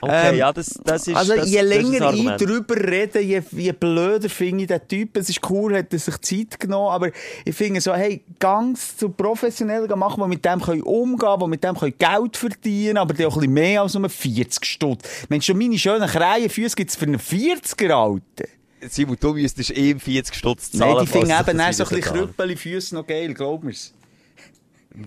Okay, 0.01 0.30
Ähm, 0.30 0.38
ja, 0.38 0.51
das, 0.51 0.80
das 0.84 1.08
ist, 1.08 1.16
also 1.16 1.36
das, 1.36 1.49
je 1.49 1.62
länger 1.62 2.14
ich 2.14 2.30
drüber 2.45 2.76
rede, 2.76 3.20
je, 3.20 3.41
je 3.51 3.72
blöder 3.72 4.30
finde 4.30 4.64
ich 4.64 4.68
den 4.68 4.88
Typ. 4.88 5.18
Es 5.18 5.30
ist 5.30 5.39
cool, 5.49 5.78
hat 5.78 5.93
er 5.93 5.99
sich 5.99 6.18
Zeit 6.22 6.60
genommen, 6.60 6.89
aber 6.89 7.10
ich 7.45 7.56
finde 7.56 7.80
so, 7.82 7.93
hey, 7.93 8.24
ganz 8.39 8.97
zu 8.97 9.10
professionell 9.10 9.88
machen, 9.95 10.22
die 10.24 10.30
mit 10.30 10.43
dem 10.43 10.62
können 10.62 10.82
umgehen 10.82 11.39
die 11.39 11.47
mit 11.47 11.64
dem 11.64 11.78
können 11.78 11.93
Geld 11.97 12.38
verdienen 12.38 12.97
aber 12.97 13.14
die 13.14 13.26
auch 13.26 13.36
ein 13.36 13.41
bisschen 13.41 13.54
mehr 13.54 13.82
als 13.82 13.93
nur 13.93 14.10
40 14.10 14.66
Stutz. 14.66 15.04
Mensch, 15.30 15.45
schon 15.45 15.58
meine 15.58 15.78
schönen 15.78 16.08
Krähenfüße 16.08 16.76
gibt's 16.76 16.95
für 16.95 17.06
einen 17.06 17.20
40er 17.20 17.91
Alten. 17.91 18.49
Simon, 18.89 19.18
du 19.20 19.34
müsstest 19.34 19.70
ihm 19.72 19.99
40 19.99 20.36
Stutz 20.36 20.72
zahlen. 20.72 20.95
Nein, 20.95 21.06
die 21.06 21.12
finden 21.12 21.32
eben 21.32 21.74
so 21.74 21.84
ein 21.84 21.89
bisschen 21.89 22.01
krüppeli 22.01 22.56
Füße 22.56 22.95
noch 22.95 23.08
geil, 23.08 23.34
glaub 23.34 23.64
mir's. 23.64 23.93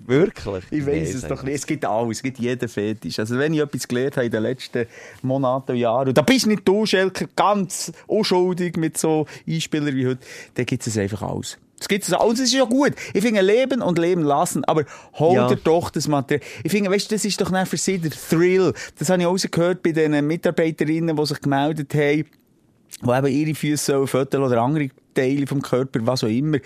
Wirklich? 0.06 0.64
Ich 0.70 0.86
weiss 0.86 1.14
es 1.14 1.22
doch 1.22 1.42
nicht. 1.42 1.44
nicht. 1.44 1.54
Es 1.56 1.66
gibt 1.66 1.84
alles, 1.84 2.18
es 2.18 2.22
gibt 2.22 2.38
jeden 2.38 2.68
Fetisch. 2.68 3.18
Also 3.18 3.38
wenn 3.38 3.54
ich 3.54 3.60
etwas 3.60 3.86
gelernt 3.86 4.16
habe 4.16 4.26
in 4.26 4.32
den 4.32 4.42
letzten 4.42 4.86
Monaten 5.22 5.72
und 5.72 5.78
Jahren, 5.78 6.08
und 6.08 6.18
da 6.18 6.22
bist 6.22 6.46
nicht 6.46 6.66
du, 6.66 6.86
Schelker, 6.86 7.26
ganz 7.36 7.92
unschuldig 8.06 8.76
mit 8.76 8.98
so 8.98 9.26
Einspielern 9.46 9.94
wie 9.94 10.06
heute, 10.06 10.20
dann 10.54 10.66
gibt 10.66 10.86
es 10.86 10.98
einfach 10.98 11.22
alles. 11.22 11.58
Es 11.78 11.88
gibt 11.88 12.04
es 12.04 12.12
alles. 12.12 12.24
Und 12.24 12.34
es 12.34 12.40
ist 12.40 12.54
ja 12.54 12.64
gut. 12.64 12.94
Ich 13.12 13.22
finde, 13.22 13.42
leben 13.42 13.82
und 13.82 13.98
leben 13.98 14.22
lassen. 14.22 14.64
Aber 14.64 14.84
hol 15.14 15.34
Ja. 15.34 15.46
dir 15.48 15.56
doch 15.56 15.90
das 15.90 16.08
Material. 16.08 16.44
Ich 16.64 16.72
finde, 16.72 16.90
weißt 16.90 17.10
du, 17.10 17.14
das 17.14 17.24
ist 17.24 17.40
doch 17.40 17.50
dann 17.50 17.66
für 17.66 17.76
sie 17.76 17.98
der 17.98 18.12
Thrill. 18.12 18.72
Das 18.98 19.10
habe 19.10 19.20
ich 19.20 19.28
rausgehört 19.28 19.82
bei 19.82 19.92
den 19.92 20.26
Mitarbeiterinnen, 20.26 21.14
die 21.16 21.26
sich 21.26 21.40
gemeldet 21.40 21.94
haben 21.94 22.24
wo 23.02 23.14
eben 23.14 23.26
ihre 23.26 23.54
Füße 23.54 24.06
föteln 24.06 24.42
oder 24.42 24.62
andere 24.62 24.88
Teile 25.14 25.46
vom 25.46 25.62
Körper, 25.62 26.00
was 26.06 26.24
auch 26.24 26.28
immer. 26.28 26.58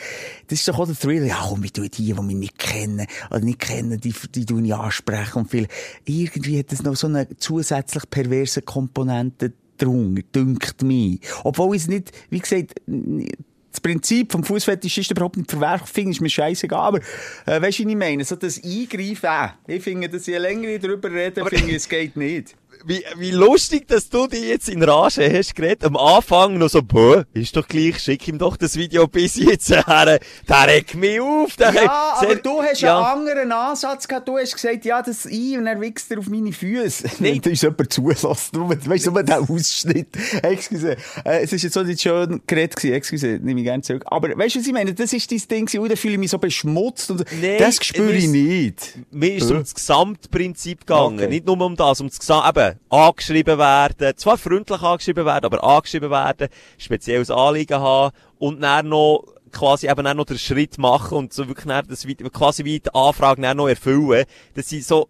Das 0.49 0.59
ist 0.59 0.68
doch 0.68 0.78
auch 0.78 0.87
der 0.87 0.97
Thrill. 0.97 1.26
Ja, 1.26 1.39
komm, 1.49 1.64
ich 1.64 1.72
tue 1.72 1.89
die, 1.89 2.12
die 2.12 2.14
mich 2.14 2.37
nicht 2.37 2.59
kennen, 2.59 3.07
oder 3.31 3.41
nicht 3.41 3.61
kennen, 3.61 4.01
die, 4.01 4.14
die 4.35 4.45
tue 4.45 4.62
ich 4.62 4.74
ansprechen 4.74 5.41
und 5.41 5.51
viel. 5.51 5.66
Irgendwie 6.05 6.59
hat 6.59 6.72
das 6.72 6.83
noch 6.83 6.97
so 6.97 7.07
eine 7.07 7.28
zusätzlich 7.37 8.09
perverse 8.11 8.62
Komponente 8.62 9.53
drunter, 9.78 10.22
dünkt 10.35 10.83
mir. 10.83 11.18
Obwohl 11.45 11.76
ich 11.76 11.83
es 11.83 11.89
nicht, 11.89 12.12
wie 12.31 12.41
gesagt, 12.41 12.74
das 12.87 13.81
Prinzip 13.81 14.33
vom 14.33 14.43
Fußfetisch 14.43 14.99
ist 14.99 15.11
überhaupt 15.11 15.37
nicht 15.37 15.51
verwerflich, 15.51 15.91
finde 15.91 16.11
ist 16.11 16.20
mir 16.20 16.28
scheißegal. 16.28 16.81
Aber, 16.81 16.99
äh, 17.47 17.62
weißt 17.62 17.78
du, 17.78 17.85
was 17.85 17.91
ich 17.91 17.97
meine? 17.97 18.24
So 18.24 18.37
das 18.37 18.62
Eingreifen, 18.62 19.53
ich 19.66 19.83
finde, 19.83 20.09
dass 20.09 20.26
je 20.26 20.39
länger 20.39 20.68
ich 20.68 20.81
darüber 20.81 21.11
rede, 21.11 21.45
finde 21.47 21.70
ich, 21.70 21.76
es 21.76 21.89
geht 21.89 22.16
nicht. 22.16 22.57
Wie, 22.85 23.05
wie 23.16 23.31
lustig, 23.31 23.87
dass 23.89 24.09
du 24.09 24.26
dich 24.26 24.43
jetzt 24.45 24.68
in 24.68 24.83
Rage 24.83 25.31
hast 25.33 25.55
geredet. 25.55 25.85
Am 25.85 25.97
Anfang 25.97 26.57
noch 26.57 26.68
so, 26.70 26.83
boah, 26.83 27.26
ist 27.35 27.55
doch 27.57 27.68
gleich, 27.68 27.99
schick 27.99 28.26
ihm 28.28 28.39
doch 28.39 28.57
das 28.57 28.76
Video 28.76 29.07
bis 29.07 29.37
jetzt 29.37 29.70
her. 29.70 30.18
Der 30.49 30.66
regt 30.66 30.95
mich 30.95 31.20
auf. 31.20 31.57
Der 31.57 31.74
Ja, 31.74 32.14
aber 32.18 32.37
du 32.37 32.62
hast 32.62 32.81
Ja. 32.81 32.99
einen 33.12 33.28
anderen 33.28 33.53
Ansatz 33.53 34.09
gehabt. 34.09 34.26
Du 34.28 34.39
hast 34.39 34.55
gesagt, 34.55 34.85
ja, 34.85 35.03
das 35.03 35.26
ein 35.26 35.59
und 35.59 35.66
er 35.66 35.81
wichst 35.81 36.11
er 36.11 36.18
auf 36.18 36.28
meine 36.28 36.53
Füße. 36.53 37.05
Nein. 37.18 37.41
Da 37.43 37.51
ist 37.51 37.62
jemand 37.62 37.93
zulassen. 37.93 38.51
Du 38.53 38.68
weißt 38.68 39.07
du, 39.07 39.11
der 39.22 39.41
Ausschnitt. 39.41 40.09
Excuse. 40.43 40.97
Äh, 41.24 41.43
es 41.43 41.53
ist 41.53 41.62
jetzt 41.62 41.74
so 41.74 41.83
nicht 41.83 42.01
schön 42.01 42.41
geredet 42.47 42.76
gewesen. 42.76 42.95
Excuse, 42.95 43.39
nehme 43.43 43.61
ich 43.61 43.64
gerne 43.66 43.83
zurück. 43.83 44.05
Aber 44.07 44.28
weißt 44.37 44.55
du, 44.55 44.61
was 44.61 44.66
ich 44.66 44.72
meine? 44.72 44.95
Das 44.95 45.12
ist 45.12 45.31
dein 45.31 45.39
Ding 45.51 45.66
gewesen. 45.66 45.81
Oh, 45.85 45.89
da 45.89 45.97
fühle 45.97 46.14
ich 46.14 46.20
mich 46.20 46.31
so 46.31 46.39
beschmutzt. 46.39 47.11
Und 47.11 47.24
Nein, 47.41 47.57
das 47.59 47.76
spüre 47.85 48.12
ich 48.12 48.28
nicht. 48.28 48.99
Mir 49.11 49.35
ist 49.35 49.45
es 49.45 49.51
um 49.51 49.59
das 49.59 49.74
Gesamtprinzip 49.74 50.81
gegangen. 50.81 51.18
Okay. 51.18 51.28
Nicht 51.28 51.47
nur 51.47 51.61
um 51.61 51.76
das, 51.76 52.01
um 52.01 52.09
das 52.09 52.18
Gesamt, 52.18 52.49
eben, 52.57 52.70
angeschrieben 52.89 53.59
werden, 53.59 54.16
zwar 54.16 54.39
freundlich 54.39 54.81
angeschrieben 54.83 55.25
werden, 55.25 55.47
aber 55.47 55.62
angeschrieben 55.62 56.11
werden, 56.11 56.49
spezielles 56.79 57.31
Anliegen 57.31 57.81
haben 57.81 58.14
und 58.39 58.61
dann 58.61 58.89
noch 58.89 59.25
quasi 59.53 59.89
eben 59.89 60.05
dann 60.05 60.16
noch 60.16 60.27
den 60.27 60.39
Schritt 60.39 60.79
machen 60.79 61.18
und 61.18 61.33
so 61.33 61.49
wirklich 61.49 61.66
dann 61.66 61.87
das, 61.89 62.07
quasi 62.33 62.64
wie 62.64 62.81
die 62.81 62.95
Anfrage 62.95 63.43
dann 63.43 63.57
noch 63.57 63.68
erfüllen, 63.68 64.25
dass 64.55 64.68
sie 64.68 64.81
so, 64.81 65.09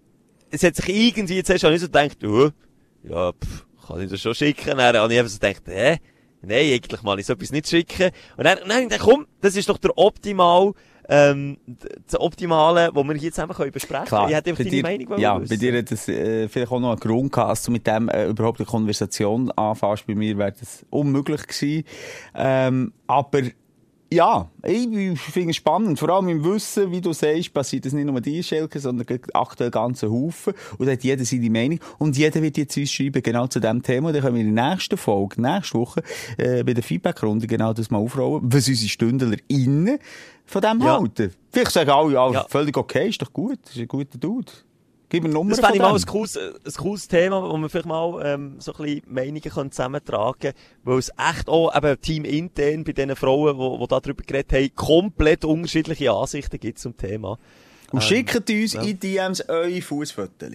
es 0.51 0.63
hat 0.63 0.77
sich 0.77 0.89
irgendwie 0.89 1.37
jetzt 1.37 1.51
erst 1.51 1.65
nicht 1.65 1.81
so 1.81 1.87
gedacht, 1.87 2.25
oh, 2.25 2.51
ja, 3.05 3.33
pff, 3.33 3.67
kann 3.87 4.01
ich 4.01 4.11
das 4.11 4.21
schon 4.21 4.35
schicken? 4.35 4.77
Dann 4.77 4.97
habe 4.97 5.13
ich 5.13 5.19
einfach 5.19 5.33
so 5.33 5.39
gedacht, 5.39 5.63
hä? 5.67 5.99
Nein, 6.43 6.73
eigentlich 6.73 7.03
mal 7.03 7.19
ich 7.19 7.27
so 7.27 7.35
etwas 7.35 7.53
nicht 7.53 7.69
schicken. 7.69 8.11
Und 8.37 8.45
dann, 8.45 8.59
dann, 8.67 8.89
dann 8.89 8.99
komm, 8.99 9.27
das 9.43 9.57
ist 9.57 9.69
doch 9.69 9.77
der 9.79 9.97
optimal, 9.99 10.73
ähm, 11.11 11.57
das 12.07 12.21
Optimale, 12.21 12.91
was 12.95 13.05
wir 13.05 13.15
hier 13.15 13.33
zusammen 13.33 13.53
können 13.53 13.73
besprechen 13.73 14.07
können. 14.07 14.29
Ich 14.29 14.35
hätte 14.37 14.51
einfach 14.51 14.65
deine 14.65 14.77
dir, 14.77 14.83
Meinung 14.83 15.19
Ja, 15.19 15.41
wissen. 15.41 15.49
bei 15.51 15.57
dir 15.57 15.77
hat 15.79 15.91
das 15.91 16.09
äh, 16.09 16.49
vielleicht 16.49 16.71
auch 16.71 16.79
noch 16.79 16.91
einen 16.93 17.01
Grund 17.01 17.33
gehabt, 17.33 17.51
dass 17.51 17.63
du 17.65 17.73
mit 17.73 17.87
dem 17.87 18.09
äh, 18.09 18.27
überhaupt 18.29 18.61
eine 18.61 18.67
Konversation 18.67 19.51
anfängst. 19.51 20.07
Bei 20.07 20.15
mir 20.15 20.39
wäre 20.39 20.53
das 20.53 20.87
unmöglich 20.91 21.47
gewesen. 21.49 21.85
Ähm, 22.35 22.93
aber 23.09 23.43
ja, 24.13 24.49
ich 24.65 25.19
finde 25.21 25.51
es 25.51 25.57
spannend. 25.57 25.99
Vor 25.99 26.09
allem 26.11 26.29
im 26.29 26.45
Wissen, 26.45 26.91
wie 26.91 27.01
du 27.01 27.13
sagst, 27.13 27.53
passiert 27.55 27.87
das 27.87 27.93
nicht 27.93 28.07
nur 28.07 28.21
dir, 28.21 28.43
Schelke, 28.43 28.81
sondern 28.81 29.07
aktuell 29.33 29.71
ganzen 29.71 30.11
Haufen. 30.11 30.55
Und 30.79 30.87
da 30.87 30.93
hat 30.93 31.05
jeder 31.05 31.25
seine 31.25 31.49
Meinung. 31.51 31.79
Und 31.99 32.17
jeder 32.17 32.43
wird 32.43 32.57
jetzt 32.59 32.77
uns 32.77 32.91
schreiben, 32.93 33.23
genau 33.23 33.47
zu 33.47 33.61
dem 33.61 33.83
Thema. 33.83 34.09
Und 34.09 34.15
dann 34.15 34.23
können 34.23 34.35
wir 34.37 34.43
in 34.43 34.55
der 34.55 34.71
nächsten 34.71 34.97
Folge, 34.97 35.41
nächste 35.41 35.79
Woche, 35.79 36.03
äh, 36.39 36.65
bei 36.65 36.75
der 36.75 36.83
Feedback-Runde 36.83 37.47
genau 37.47 37.73
das 37.73 37.91
mal 37.91 37.99
aufrollen, 37.99 38.43
was 38.45 38.69
unsere 38.69 38.89
Stündler 38.89 39.37
innen 39.49 39.99
von 40.47 40.63
dem 40.63 40.81
Ja. 40.81 40.99
halten. 40.99 41.33
Vielleicht 41.53 41.71
sagen 41.73 41.91
alle, 41.91 42.13
ja, 42.15 42.33
Ja. 42.33 42.47
völlig 42.49 42.77
okay, 42.77 43.09
ist 43.09 43.23
doch 43.23 43.33
gut, 43.33 43.59
ist 43.71 43.79
ein 43.79 43.87
guter 43.89 44.19
Dude. 44.19 44.51
Gib 45.11 45.25
mir 45.25 45.29
Nummer 45.29 45.51
Das 45.51 45.61
fände 45.61 45.75
ich 45.75 45.83
mal 45.83 45.95
ein 45.95 46.07
cooles, 46.07 46.37
äh, 46.37 46.53
ein 46.65 46.73
cooles 46.73 47.09
Thema, 47.09 47.43
wo 47.43 47.59
wir 47.59 47.69
vielleicht 47.69 47.87
mal 47.87 48.23
ähm, 48.25 48.57
so 48.61 48.73
ein 48.73 48.85
bisschen 48.85 49.03
Meinungen 49.13 49.43
können 49.43 49.73
zusammentragen 49.73 50.41
können, 50.41 50.55
weil 50.85 50.99
es 50.99 51.11
echt 51.19 51.49
auch 51.49 51.77
eben 51.77 52.01
Team 52.01 52.25
intern 52.25 52.85
bei 52.85 52.93
den 52.93 53.17
Frauen, 53.17 53.59
die, 53.59 53.79
die 53.81 53.89
da 53.89 54.01
drüber 54.01 54.23
geredet 54.25 54.53
haben, 54.53 54.75
komplett 54.77 55.45
unterschiedliche 55.45 56.13
Ansichten 56.13 56.61
gibt 56.61 56.79
zum 56.79 56.97
Thema. 56.97 57.39
Und 57.91 58.05
schickt 58.05 58.49
uns 58.49 58.75
ja. 58.75 58.83
in 58.83 59.01
DMs 59.01 59.49
eure 59.49 59.83
Fußfotos. 59.83 60.49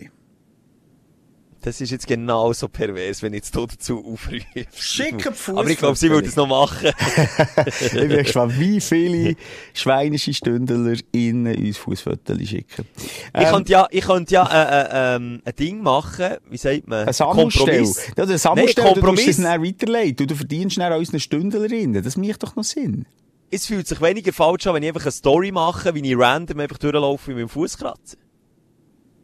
Das 1.65 1.81
ist 1.81 1.89
jetzt 1.89 2.05
genauso 2.05 2.67
pervers, 2.67 3.23
wenn 3.23 3.33
ich 3.33 3.37
jetzt 3.37 3.55
hier 3.55 3.65
dazu 3.65 3.97
aufrufe. 4.05 4.45
Schickt 4.75 5.25
die 5.25 5.51
Aber 5.51 5.67
ich 5.67 5.79
glaube, 5.79 5.95
sie 5.95 6.11
will 6.11 6.21
das 6.21 6.35
noch 6.35 6.45
machen. 6.45 6.91
ich 7.65 7.91
bin 7.91 8.09
gespannt, 8.09 8.59
wie 8.59 8.79
viele 8.79 9.35
schweinische 9.73 10.31
Stündler 10.31 10.95
in 11.11 11.47
uns 11.47 11.77
Fußfotos 11.77 12.37
schicken. 12.47 12.85
ich 12.95 13.09
Ähm, 13.33 13.45
könnte 13.47 13.71
ja, 13.71 13.87
ich 13.89 14.05
könnte 14.05 14.31
ja 14.31 14.45
äh, 14.45 15.13
äh, 15.13 15.15
ähm, 15.15 15.41
ein 15.43 15.55
Ding 15.55 15.81
machen, 15.81 16.35
wie 16.51 16.57
sagt 16.57 16.87
man? 16.87 17.07
Ein 17.07 17.13
Sammelstell. 17.13 17.65
Kompromiss. 17.65 18.11
Ja, 18.15 18.25
der 18.27 18.37
Sammelstell, 18.37 18.83
Nein, 18.83 18.93
du 18.93 18.99
musst 18.99 19.15
Kompromiss. 19.15 19.39
es 19.39 19.43
dann 19.43 19.63
weiterleiten. 19.63 20.23
Und 20.23 20.31
du 20.31 20.35
verdienst 20.35 20.77
dann 20.77 20.91
an 20.93 20.99
unseren 20.99 21.19
Stündlerinnen. 21.19 22.03
Das 22.03 22.15
macht 22.15 22.43
doch 22.43 22.55
noch 22.55 22.63
Sinn. 22.63 23.07
Es 23.49 23.65
fühlt 23.65 23.87
sich 23.87 23.99
weniger 24.01 24.33
falsch 24.33 24.67
an, 24.67 24.75
wenn 24.75 24.83
ich 24.83 24.89
einfach 24.89 25.01
eine 25.01 25.11
Story 25.11 25.51
mache, 25.51 25.95
wie 25.95 26.11
ich 26.11 26.15
random 26.15 26.59
einfach 26.59 26.77
durchlaufe 26.77 27.31
mit 27.31 27.39
meinem 27.39 27.49
Fuß 27.49 27.79
kratze. 27.79 28.17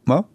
Ja? 0.08 0.26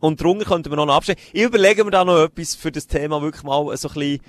Und 0.00 0.22
drunter 0.22 0.44
könnten 0.44 0.70
wir 0.70 0.76
noch 0.76 0.88
abstellen. 0.88 1.18
Ich 1.32 1.42
überlege 1.42 1.84
mir 1.84 1.90
da 1.90 2.04
noch 2.04 2.22
etwas 2.22 2.54
für 2.54 2.70
das 2.70 2.86
Thema 2.86 3.20
wirklich 3.20 3.42
mal 3.42 3.76
so 3.76 3.88
ein 3.88 3.94
bisschen, 3.94 4.20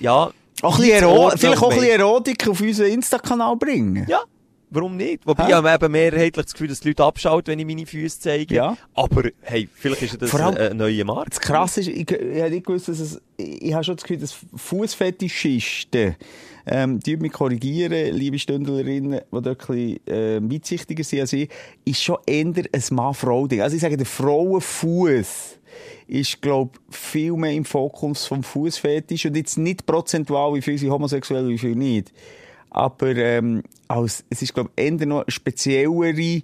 ja. 0.00 0.30
Auch 0.62 0.76
ein 0.78 0.80
bisschen 0.82 1.02
Ero 1.02 1.28
einzuordnen 1.28 1.38
vielleicht 1.38 1.62
auch 1.62 1.70
ein 1.70 1.78
bisschen 1.78 2.00
Erotik 2.00 2.48
auf 2.48 2.60
unseren 2.60 2.86
Insta-Kanal 2.90 3.56
bringen. 3.56 4.06
Ja, 4.08 4.22
warum 4.70 4.96
nicht? 4.96 5.26
Wobei 5.26 5.48
ich 5.48 5.52
habe 5.54 5.70
eben 5.72 5.92
mehrheitlich 5.92 6.44
das 6.46 6.52
Gefühl, 6.52 6.68
dass 6.68 6.80
die 6.80 6.88
Leute 6.88 7.04
abschauen, 7.04 7.42
wenn 7.46 7.58
ich 7.58 7.66
meine 7.66 7.84
Füße 7.84 8.20
zeige. 8.20 8.54
Ja. 8.54 8.76
Aber, 8.94 9.24
hey, 9.42 9.68
vielleicht 9.74 10.02
ist 10.02 10.22
das 10.22 10.34
allem- 10.34 10.56
ein, 10.56 10.76
neuer 10.76 11.04
Markt. 11.04 11.32
Das 11.32 11.40
Krasse 11.40 11.80
ist, 11.80 11.88
ich, 11.88 12.10
ich 12.10 12.10
hätte 12.10 12.50
nicht 12.50 12.66
gewusst, 12.66 12.88
dass 12.88 13.00
es, 13.00 13.20
ich, 13.36 13.62
ich 13.62 13.74
habe 13.74 13.84
schon 13.84 13.96
das 13.96 14.04
Gefühl, 14.04 14.18
dass 14.18 14.34
Fußfetischisten, 14.54 16.16
ähm, 16.66 17.00
die 17.00 17.16
mich 17.16 17.32
korrigieren, 17.32 18.14
liebe 18.14 18.38
Stündlerinnen, 18.38 19.20
die 19.20 19.42
dort 19.42 19.46
ein 19.46 19.56
bisschen, 19.56 20.06
äh, 20.06 20.40
weitsichtiger 20.42 21.04
sind 21.04 21.20
als 21.20 21.32
ich, 21.32 21.48
ist 21.84 22.02
schon 22.02 22.16
eher 22.26 22.46
ein 22.46 22.82
Mann-Frau-Ding. 22.90 23.60
Also 23.60 23.76
ich 23.76 23.82
sage, 23.82 23.96
der 23.96 24.06
Frauenfuß 24.06 25.58
ist, 26.06 26.42
glaube 26.42 26.72
viel 26.90 27.32
mehr 27.32 27.52
im 27.52 27.64
Fokus 27.64 28.26
vom 28.26 28.42
Fußfetisch 28.42 29.26
und 29.26 29.36
jetzt 29.36 29.58
nicht 29.58 29.86
prozentual, 29.86 30.54
wie 30.54 30.62
viele 30.62 30.78
sind 30.78 30.90
homosexuell, 30.90 31.48
wie 31.48 31.58
viele 31.58 31.76
nicht. 31.76 32.12
Aber, 32.70 33.14
ähm, 33.14 33.62
als, 33.88 34.24
es 34.30 34.42
ist, 34.42 34.54
glaube 34.54 34.70
ich, 34.76 34.84
eher 34.84 35.06
noch 35.06 35.24
speziellere, 35.28 36.42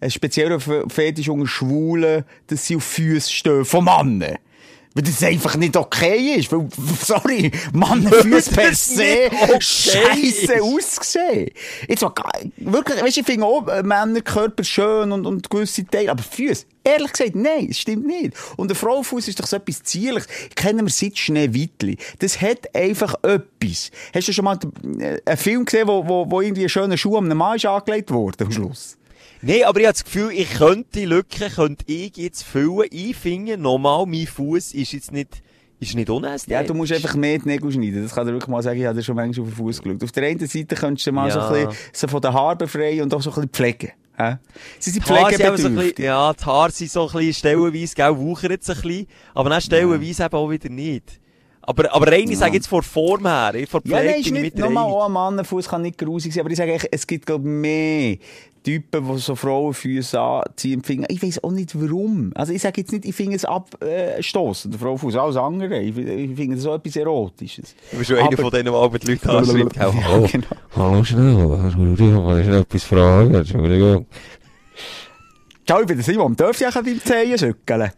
ein 0.00 0.10
spezieller 0.10 0.60
Fetisch 0.60 1.28
unter 1.28 1.46
Schwulen, 1.46 2.24
dass 2.46 2.66
sie 2.66 2.76
auf 2.76 2.84
Füße 2.84 3.30
stehen 3.30 3.64
von 3.64 3.84
Männern. 3.84 4.38
Weil 4.98 5.04
das 5.04 5.22
einfach 5.22 5.54
nicht 5.54 5.76
okay 5.76 6.34
ist. 6.34 6.50
Weil, 6.50 6.66
sorry, 7.00 7.52
Mannenfüße 7.72 8.50
per 8.54 8.70
das 8.70 8.84
se 8.84 9.30
okay 9.30 9.60
scheisse 9.60 10.54
ist. 10.54 10.60
ausgesehen. 10.60 11.50
Jetzt 11.86 12.02
mal, 12.02 12.12
wirklich, 12.56 13.00
weißt 13.00 13.16
du, 13.16 13.20
ich 13.20 13.26
finde 13.26 13.46
auch 13.46 13.68
äh, 13.68 13.84
Männerkörper 13.84 14.64
schön 14.64 15.12
und, 15.12 15.24
und 15.24 15.48
gewisse 15.48 15.86
Teile, 15.86 16.10
aber 16.10 16.24
Füße, 16.24 16.66
ehrlich 16.82 17.12
gesagt, 17.12 17.36
nein, 17.36 17.68
es 17.70 17.78
stimmt 17.78 18.08
nicht. 18.08 18.32
Und 18.56 18.70
der 18.70 18.76
Frauenfuß 18.76 19.28
ist 19.28 19.38
doch 19.38 19.46
so 19.46 19.54
etwas 19.58 19.84
Zierliches. 19.84 20.26
Kennen 20.56 20.84
wir 20.84 20.92
seit 20.92 21.16
Schneewittli. 21.16 21.96
Das 22.18 22.40
hat 22.40 22.74
einfach 22.74 23.14
etwas. 23.22 23.92
Hast 24.12 24.26
du 24.26 24.32
schon 24.32 24.46
mal 24.46 24.58
äh, 24.98 25.20
einen 25.24 25.36
Film 25.36 25.64
gesehen, 25.64 25.86
wo, 25.86 26.08
wo, 26.08 26.28
wo 26.28 26.40
irgendwie 26.40 26.64
ein 26.64 26.68
schöner 26.68 26.96
Schuh 26.96 27.18
am 27.18 27.26
einem 27.26 27.38
Mann 27.38 27.54
ist 27.54 27.66
angelegt 27.66 28.10
wurde 28.10 28.44
am 28.46 28.50
Schluss? 28.50 28.98
Nee, 29.40 29.64
aber 29.64 29.80
ich 29.80 29.86
habe 29.86 29.92
das 29.92 30.04
Gefühl, 30.04 30.30
ich 30.32 30.50
könnte 30.50 30.88
die 30.94 31.04
Lücke, 31.04 31.48
könnte 31.50 31.84
ich 31.86 32.16
jetzt 32.16 32.42
füllen. 32.42 32.88
Finde, 33.14 33.56
nochmal, 33.56 34.04
mein 34.06 34.26
Fuß 34.26 34.74
ist 34.74 34.92
jetzt 34.92 35.12
nicht, 35.12 35.42
ist 35.80 35.94
nicht 35.94 36.10
unästhetisch. 36.10 36.52
Ja, 36.52 36.62
du 36.64 36.74
musst 36.74 36.92
einfach 36.92 37.14
mehr 37.14 37.38
die 37.38 37.48
Nägel 37.48 37.70
schneiden. 37.70 38.02
Das 38.02 38.14
kann 38.14 38.26
ich 38.26 38.32
wirklich 38.32 38.48
mal 38.48 38.62
sagen, 38.62 38.80
ich 38.80 38.86
habe 38.86 38.96
dir 38.96 39.04
schon 39.04 39.14
manchmal 39.14 39.46
auf 39.46 39.52
den 39.52 39.56
Fuß 39.56 39.82
geschaut. 39.82 40.02
Auf 40.02 40.12
der 40.12 40.24
einen 40.28 40.46
Seite 40.46 40.74
könntest 40.74 41.06
du 41.06 41.12
mal 41.12 41.28
Ja. 41.28 41.34
so 41.34 41.54
ein 41.54 41.66
bisschen 41.68 41.78
so 41.92 42.08
von 42.08 42.20
den 42.20 42.32
Haaren 42.32 42.58
befreien 42.58 43.02
und 43.02 43.14
auch 43.14 43.22
so 43.22 43.30
ein 43.30 43.34
bisschen 43.34 43.50
pflegen. 43.50 43.92
Hä? 44.16 44.36
Sie 44.80 44.90
sind 44.90 45.06
eben 45.08 45.16
so 45.16 45.24
pflegebedürftig. 45.24 45.76
bisschen, 45.76 46.04
ja, 46.04 46.32
die 46.32 46.44
Haare 46.44 46.72
sind 46.72 46.90
so 46.90 47.06
ein 47.06 47.12
bisschen 47.12 47.34
stellenweise, 47.34 47.94
gell, 47.94 48.16
wuchern 48.16 48.50
jetzt 48.50 48.68
ein 48.68 48.76
bisschen. 48.80 49.06
Aber 49.34 49.50
dann 49.50 49.60
stellenweise 49.60 50.24
eben 50.24 50.34
auch 50.34 50.50
wieder 50.50 50.68
nicht. 50.68 51.20
Aber, 51.68 51.94
aber 51.94 52.10
rein, 52.10 52.30
ich 52.30 52.38
sage 52.38 52.54
jetzt 52.54 52.66
von 52.66 52.82
Form 52.82 53.26
her, 53.26 53.54
ich 53.54 53.68
von 53.68 53.82
Ja, 53.84 53.98
Pflege 53.98 54.10
nein, 54.12 54.20
ist 54.22 54.32
nicht, 54.32 54.42
mit 54.42 54.58
nochmal 54.58 54.84
auch 54.84 55.04
ein 55.04 55.12
Mannenfuß 55.12 55.68
kann 55.68 55.82
nicht 55.82 55.98
grusig 55.98 56.32
sein, 56.32 56.40
aber 56.40 56.50
ich 56.50 56.56
sage 56.56 56.72
eigentlich, 56.72 56.88
es 56.90 57.06
gibt, 57.06 57.26
glaube 57.26 57.46
ich, 57.46 57.54
mehr 57.54 58.16
Typen, 58.64 59.06
die 59.06 59.18
so 59.18 59.34
Frauenfüße 59.34 60.18
anziehen 60.18 60.82
finden. 60.82 61.04
Ich 61.10 61.22
weiß 61.22 61.44
auch 61.44 61.50
nicht 61.50 61.78
warum. 61.78 62.32
Also 62.34 62.54
ich 62.54 62.62
sage 62.62 62.80
jetzt 62.80 62.92
nicht, 62.92 63.04
ich 63.04 63.14
finde 63.14 63.36
es 63.36 63.44
abstoßend, 63.44 64.72
der 64.72 64.80
Frauenfuß, 64.80 65.14
alles 65.16 65.36
andere. 65.36 65.78
Ich, 65.80 65.94
ich 65.94 66.36
finde 66.36 66.56
es 66.56 66.62
so 66.62 66.72
etwas 66.72 66.96
Erotisches. 66.96 67.74
Du 67.90 67.98
bist 67.98 68.08
schon 68.08 68.18
einer 68.18 68.36
von 68.38 68.50
denen, 68.50 68.64
der 68.64 68.72
auch 68.72 68.96
die 68.96 69.06
Leute 69.06 69.30
anschreibt? 69.30 69.76
Ja, 69.76 69.90
genau. 70.26 70.46
Hallo 70.74 71.04
schnell, 71.04 71.52
Entschuldigung, 71.64 72.26
kann 72.28 72.40
ich 72.40 72.46
noch 72.46 72.60
etwas 72.60 72.84
fragen? 72.84 73.34
Entschuldigung. 73.34 74.06
Ciao, 75.66 75.82
ich 75.82 75.86
bin 75.86 75.98
der 75.98 76.04
Simon. 76.04 76.34
Darf 76.34 76.58
ich 76.58 76.66
auch 76.66 76.72
deine 76.72 76.98
Zehen 76.98 77.36
schütteln? 77.36 77.90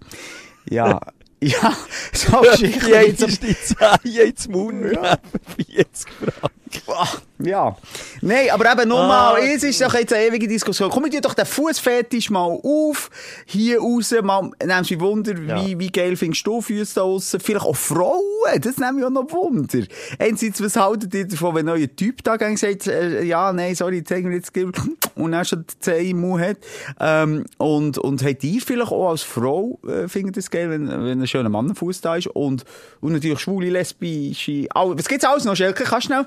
Ja. 0.69 0.99
ja, 1.41 1.77
so 2.13 2.41
Geschichten. 2.41 2.87
Die 2.87 2.93
jetzt- 2.93 3.43
die 3.43 3.57
Zehen 3.57 4.29
ins 4.29 4.49
Mund 4.49 4.81
nehmen, 4.83 5.19
40 5.57 6.07
Franken. 6.13 7.23
Ja. 7.43 7.77
Nein, 8.21 8.51
aber 8.53 8.73
eben 8.73 8.89
nochmal, 8.89 9.37
Ah, 9.37 9.39
es 9.39 9.63
ist 9.63 9.81
doch 9.81 9.95
jetzt 9.95 10.13
eine 10.13 10.27
ewige 10.27 10.47
Diskussion. 10.49 10.91
Komm, 10.91 11.11
tun 11.11 11.21
doch 11.21 11.35
den 11.35 11.47
Fußfetisch 11.47 12.31
mal 12.31 12.59
auf, 12.63 13.11
hier 13.47 13.81
raus, 13.81 14.13
mal, 14.23 14.51
nimmst 14.65 14.91
mich 14.91 15.01
Wunder, 15.01 15.35
Ja. 15.39 15.65
wie, 15.65 15.79
wie 15.79 15.89
geil 15.91 16.17
findest 16.17 16.47
du 16.47 16.61
Füße 16.61 16.95
da 16.95 17.01
draussen? 17.03 17.41
Vielleicht 17.41 17.65
auch 17.65 17.77
Frauen, 17.77 18.21
das 18.61 18.77
nimmt 18.79 18.97
mich 18.97 19.05
auch 19.05 19.11
noch 19.11 19.31
Wunder. 19.33 19.87
Einerseits, 20.19 20.63
was 20.63 20.77
haltet 20.77 21.15
ihr 21.15 21.27
davon, 21.29 21.55
wenn 21.55 21.69
euer 21.69 21.89
Typ 21.95 22.23
da 22.25 22.37
gegen 22.37 22.57
sagt, 22.57 22.87
äh, 22.87 23.23
ja, 23.23 23.53
nein, 23.53 23.75
sorry, 23.75 24.03
zeig 24.05 24.25
mir 24.25 24.35
jetzt, 24.37 24.53
und 25.15 25.33
dann 25.33 25.45
schon 25.45 25.65
die 25.67 25.81
Zehen 25.81 26.11
im 26.11 26.21
Mund 26.21 26.43
hat. 26.45 26.57
Ähm, 27.01 27.45
und, 27.59 27.99
und 27.99 28.23
habt 28.25 28.45
ihr 28.45 28.61
vielleicht 28.61 28.93
auch 28.93 29.11
als 29.11 29.23
Frau, 29.23 29.79
äh, 29.87 30.09
findet 30.09 30.37
das 30.37 30.51
geil, 30.51 30.71
wenn, 30.71 30.89
wenn 30.89 31.21
ein 31.21 31.27
schöner 31.27 31.49
Mannenfuß 31.49 32.01
da 32.01 32.17
ist? 32.17 32.27
Und, 32.29 32.65
und 33.01 33.13
natürlich 33.13 33.41
schwule, 33.41 33.71
lesbische, 33.71 34.67
all, 34.75 34.97
was 34.99 35.09
gibt's 35.09 35.25
alles 35.25 35.45
noch, 35.45 35.57
Schelke? 35.57 35.85
Kannst 35.85 36.09
du 36.09 36.13
schnell? 36.15 36.27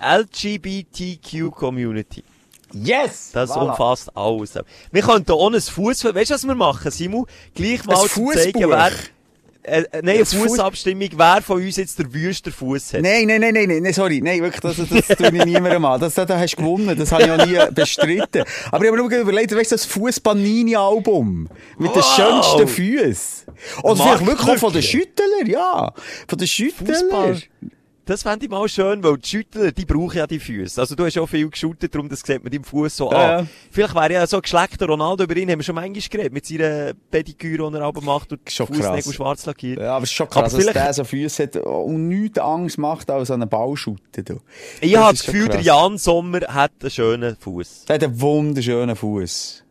LGBTQ 0.00 1.50
Community. 1.54 2.22
Yes! 2.72 3.30
Das 3.32 3.50
Voilà. 3.50 3.70
umfasst 3.70 4.10
alles. 4.16 4.54
Wir 4.90 5.02
könnten 5.02 5.30
auch 5.32 5.50
ein 5.52 5.60
Fuß, 5.60 6.04
weißt 6.14 6.30
du, 6.30 6.34
was 6.34 6.46
wir 6.46 6.54
machen, 6.54 6.90
Simon? 6.90 7.26
Gleich 7.54 7.84
mal 7.84 7.96
Ein 7.96 8.08
zu 8.08 8.30
zeigen, 8.32 8.68
wer, 8.68 8.90
äh, 9.62 9.80
nein, 9.80 9.86
eine 9.92 10.12
Ein 10.12 10.18
Fuß- 10.24 10.36
Fußabstimmung, 10.48 11.08
wer 11.16 11.42
von 11.42 11.62
uns 11.62 11.76
jetzt 11.76 11.98
der 11.98 12.12
wüste 12.12 12.50
Fuß 12.50 12.94
hat. 12.94 13.02
Nein, 13.02 13.26
nein, 13.28 13.40
nein, 13.40 13.54
nein, 13.54 13.82
nein, 13.82 13.92
sorry. 13.92 14.20
Nein, 14.20 14.42
wirklich, 14.42 14.60
das, 14.60 14.76
das 14.76 15.16
tue 15.16 15.26
ich 15.28 15.44
niemandem 15.44 15.84
an. 15.84 16.00
Das, 16.00 16.14
das, 16.14 16.26
das 16.26 16.38
hast 16.40 16.52
du 16.54 16.56
gewonnen. 16.58 16.98
Das 16.98 17.12
habe 17.12 17.22
ich 17.22 17.30
auch 17.30 17.46
nie 17.46 17.58
bestritten. 17.74 18.44
Aber 18.70 18.84
ich 18.84 18.90
habe 18.90 19.02
mir 19.02 19.08
nur 19.08 19.12
überlegt, 19.20 19.54
weißt 19.54 19.70
du, 19.70 19.74
das 19.76 19.84
Fuß-Panini-Album. 19.86 21.48
Mit 21.78 21.94
den 21.94 22.02
Wow. 22.02 22.16
schönsten 22.16 22.68
Füßen. 22.68 23.46
Oder 23.82 23.94
Mark 23.94 24.18
vielleicht 24.18 24.26
wirklich 24.26 24.58
von 24.60 24.72
den. 24.72 24.82
Schüttler, 24.82 25.46
ja. 25.46 25.92
Von 26.28 26.38
den 26.38 26.48
Schüttler. 26.48 26.94
Fußball. 26.94 27.42
Das 28.08 28.22
fände 28.22 28.44
ich 28.46 28.50
mal 28.52 28.68
schön, 28.68 29.02
weil 29.02 29.16
die 29.18 29.28
Schüttler, 29.28 29.72
die 29.72 29.84
brauchen 29.84 30.16
ja 30.18 30.28
die 30.28 30.38
Füße. 30.38 30.80
Also 30.80 30.94
du 30.94 31.04
hast 31.04 31.18
auch 31.18 31.26
viel 31.28 31.50
geschüttet, 31.50 31.92
darum 31.92 32.08
das 32.08 32.20
sieht 32.20 32.40
man 32.42 32.52
deinem 32.52 32.62
Fuß 32.62 32.96
so 32.96 33.10
Ja, 33.10 33.38
an. 33.38 33.44
ja. 33.44 33.50
Vielleicht 33.72 33.94
wäre 33.96 34.12
ja 34.12 34.26
so 34.28 34.36
ein 34.36 34.42
geschleckter 34.42 34.86
Ronaldo 34.86 35.24
über 35.24 35.36
ihn, 35.36 35.50
haben 35.50 35.58
wir 35.58 35.64
schon 35.64 35.74
manchmal 35.74 36.00
geredet, 36.08 36.32
mit 36.32 36.46
seiner 36.46 36.92
Pediküre, 37.10 37.68
die 37.68 37.76
er 37.78 37.82
aber 37.82 38.00
macht 38.02 38.30
und 38.32 38.48
Fußnägel 38.48 38.80
krass. 39.02 39.12
schwarz 39.14 39.46
lackiert. 39.46 39.80
Ja, 39.80 39.96
aber 39.96 40.04
es 40.04 40.10
ist 40.10 40.14
schon 40.14 40.28
Aber 40.28 40.42
krass, 40.42 40.52
dass 40.52 40.60
vielleicht- 40.62 40.76
der 40.76 40.92
so 40.94 41.02
Füße 41.02 41.42
hat 41.42 41.56
und 41.56 42.06
nichts 42.08 42.38
Angst 42.38 42.78
macht 42.78 43.10
als 43.10 43.30
an 43.32 43.42
einen 43.42 43.50
Ballschutte. 43.50 44.22
du. 44.22 44.38
Ich 44.80 44.92
Das 44.92 45.00
habe 45.02 45.12
das 45.16 45.26
Gefühl, 45.26 45.46
der 45.48 45.56
krass. 45.56 45.66
Jan 45.66 45.98
Sommer 45.98 46.40
hat 46.46 46.70
einen 46.80 46.90
schönen 46.92 47.36
Fuß. 47.36 47.86
Der 47.88 47.94
hat 47.96 48.04
einen 48.04 48.20
wunderschönen 48.20 48.94
Fuß. 48.94 49.64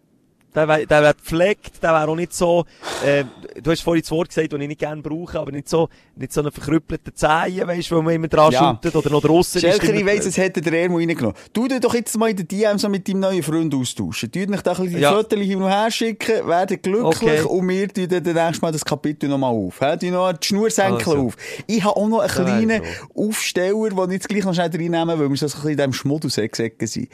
Der 0.55 0.67
wäre 0.67 0.87
der 0.87 1.01
wär 1.03 1.13
gepflegt, 1.13 1.83
der 1.83 1.91
wäre 1.91 2.07
auch 2.07 2.15
nicht 2.15 2.33
so, 2.33 2.65
äh, 3.05 3.25
du 3.61 3.71
hast 3.71 3.81
vorhin 3.81 4.01
das 4.01 4.11
Wort 4.11 4.29
gesagt, 4.29 4.53
das 4.53 4.59
ich 4.61 4.67
nicht 4.67 4.79
gerne 4.79 5.01
brauche, 5.01 5.39
aber 5.39 5.51
nicht 5.51 5.67
so, 5.67 5.89
nicht 6.15 6.31
so 6.31 6.41
eine 6.41 6.51
verkrüppelte 6.51 7.13
Zehen, 7.13 7.67
weißt 7.67 7.91
du, 7.91 7.97
wo 7.97 8.01
man 8.01 8.13
immer 8.15 8.27
dran 8.27 8.51
Ja. 8.51 8.69
schüttet 8.81 8.95
oder 8.95 9.09
noch 9.09 9.21
draussen 9.21 9.59
Schelker, 9.61 9.93
ich 9.93 9.99
immer- 10.01 10.11
weiss, 10.11 10.25
es 10.25 10.37
hätte 10.37 10.61
der 10.61 10.73
Ermo 10.83 10.97
reingenommen. 10.97 11.35
Du 11.53 11.67
dir 11.67 11.79
doch 11.79 11.93
jetzt 11.93 12.17
mal 12.17 12.29
in 12.29 12.37
den 12.37 12.47
DM 12.47 12.77
so 12.77 12.87
mit 12.89 13.07
deinem 13.07 13.19
neuen 13.19 13.43
Freund 13.43 13.73
austauschen. 13.75 14.31
Du 14.31 14.45
dich 14.45 14.61
da 14.61 14.71
ein 14.71 14.77
bisschen 14.77 14.95
die 14.95 15.01
Ja. 15.01 15.11
Fotos 15.13 15.39
hin 15.39 15.61
und 15.61 15.69
her 15.69 15.91
schicken, 15.91 16.47
werden 16.47 16.81
glücklich 16.81 17.41
Okay. 17.41 17.41
und 17.43 17.67
wir 17.67 17.87
tun 17.89 18.07
dann 18.07 18.23
nächstes 18.23 18.61
Mal 18.61 18.71
das 18.71 18.85
Kapitel 18.85 19.29
nochmal 19.29 19.51
auf. 19.53 19.79
He? 19.79 19.97
Du 19.97 20.11
noch 20.11 20.31
die 20.33 20.47
Schnursenkel 20.47 20.95
Also. 20.95 21.17
auf. 21.27 21.35
Ich 21.67 21.83
habe 21.83 21.95
auch 21.97 22.07
noch 22.07 22.19
einen 22.19 22.29
kleinen 22.29 22.81
Aufsteller, 23.13 23.89
den 23.89 24.05
ich 24.07 24.11
jetzt 24.13 24.29
gleich 24.29 24.43
noch 24.45 24.53
schnell 24.53 24.69
reinnehmen, 24.71 25.07
weil 25.19 25.29
wir 25.29 25.35
so 25.37 25.45
ein 25.45 25.51
bisschen 25.51 25.69
in 25.71 25.77
diesem 25.77 25.93
Schmuddelsäck 25.93 26.55
sind. 26.55 27.09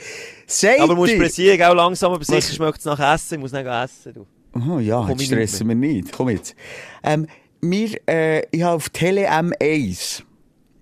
Seid 0.51 0.81
Aber 0.81 0.95
du 0.95 1.01
musst 1.01 1.17
pressieren, 1.17 1.61
auch 1.63 1.73
langsam, 1.73 2.11
aber 2.11 2.25
sicher 2.25 2.53
schmeckt 2.53 2.79
es 2.79 2.85
nach 2.85 2.99
Essen, 3.13 3.35
ich 3.35 3.39
muss 3.39 3.53
nicht 3.53 3.65
essen, 3.65 4.13
du. 4.13 4.27
Aha, 4.53 4.79
ja, 4.81 4.99
Komm 4.99 5.11
jetzt 5.11 5.21
ich 5.21 5.27
stressen 5.27 5.67
wir 5.69 5.75
nicht. 5.75 6.11
Komm 6.11 6.29
jetzt. 6.29 6.55
Ähm, 7.03 7.25
wir, 7.61 7.97
äh, 8.07 8.45
ich 8.51 8.61
habe 8.61 8.75
auf 8.75 8.89
Tele 8.89 9.29
M1 9.29 10.23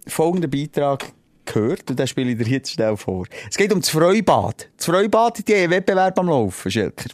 folgenden 0.08 0.50
Beitrag 0.50 1.14
gehört 1.46 1.88
und 1.88 2.00
den 2.00 2.08
spiele 2.08 2.32
ich 2.32 2.38
dir 2.40 2.48
jetzt 2.48 2.72
schnell 2.72 2.98
vor. 2.98 3.28
Es 3.48 3.58
geht 3.58 3.72
um 3.72 3.82
das 3.82 3.90
Freibad. 3.90 4.70
Das 4.76 4.88
Freibad, 4.88 5.48
die 5.48 5.54
haben 5.54 5.62
einen 5.62 5.72
Wettbewerb 5.72 6.18
am 6.18 6.28
Laufen, 6.28 6.72
Schilker. 6.72 7.10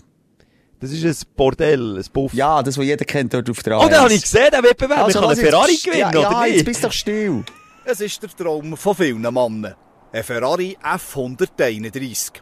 Das 0.80 0.92
ist 0.92 1.04
ein 1.04 1.30
Bordell, 1.36 1.98
ein 1.98 2.06
Puff. 2.14 2.34
Ja, 2.34 2.64
das, 2.64 2.78
was 2.78 2.86
jeder 2.86 3.04
kennt 3.04 3.34
dort 3.34 3.50
auf 3.50 3.62
der 3.64 3.80
Oh, 3.80 3.88
den 3.88 3.98
habe 3.98 4.14
ich 4.14 4.22
gesehen, 4.22 4.50
den 4.54 4.64
Wettbewerb. 4.64 5.00
Also, 5.00 5.20
können 5.20 5.32
lass 5.32 5.40
einen 5.40 5.50
Ferrari 5.50 5.76
gewinnen, 5.76 6.00
ja, 6.00 6.10
oder 6.10 6.22
ja, 6.22 6.44
nicht? 6.44 6.56
jetzt 6.56 6.66
bist 6.66 6.84
du 6.84 6.88
doch 6.88 6.94
still. 6.94 7.44
Es 7.84 8.00
ist 8.00 8.24
der 8.24 8.30
Traum 8.30 8.78
von 8.78 8.96
vielen 8.96 9.22
Männern. 9.22 9.76
Ein 10.16 10.24
Ferrari 10.24 10.78
F131. 10.82 12.40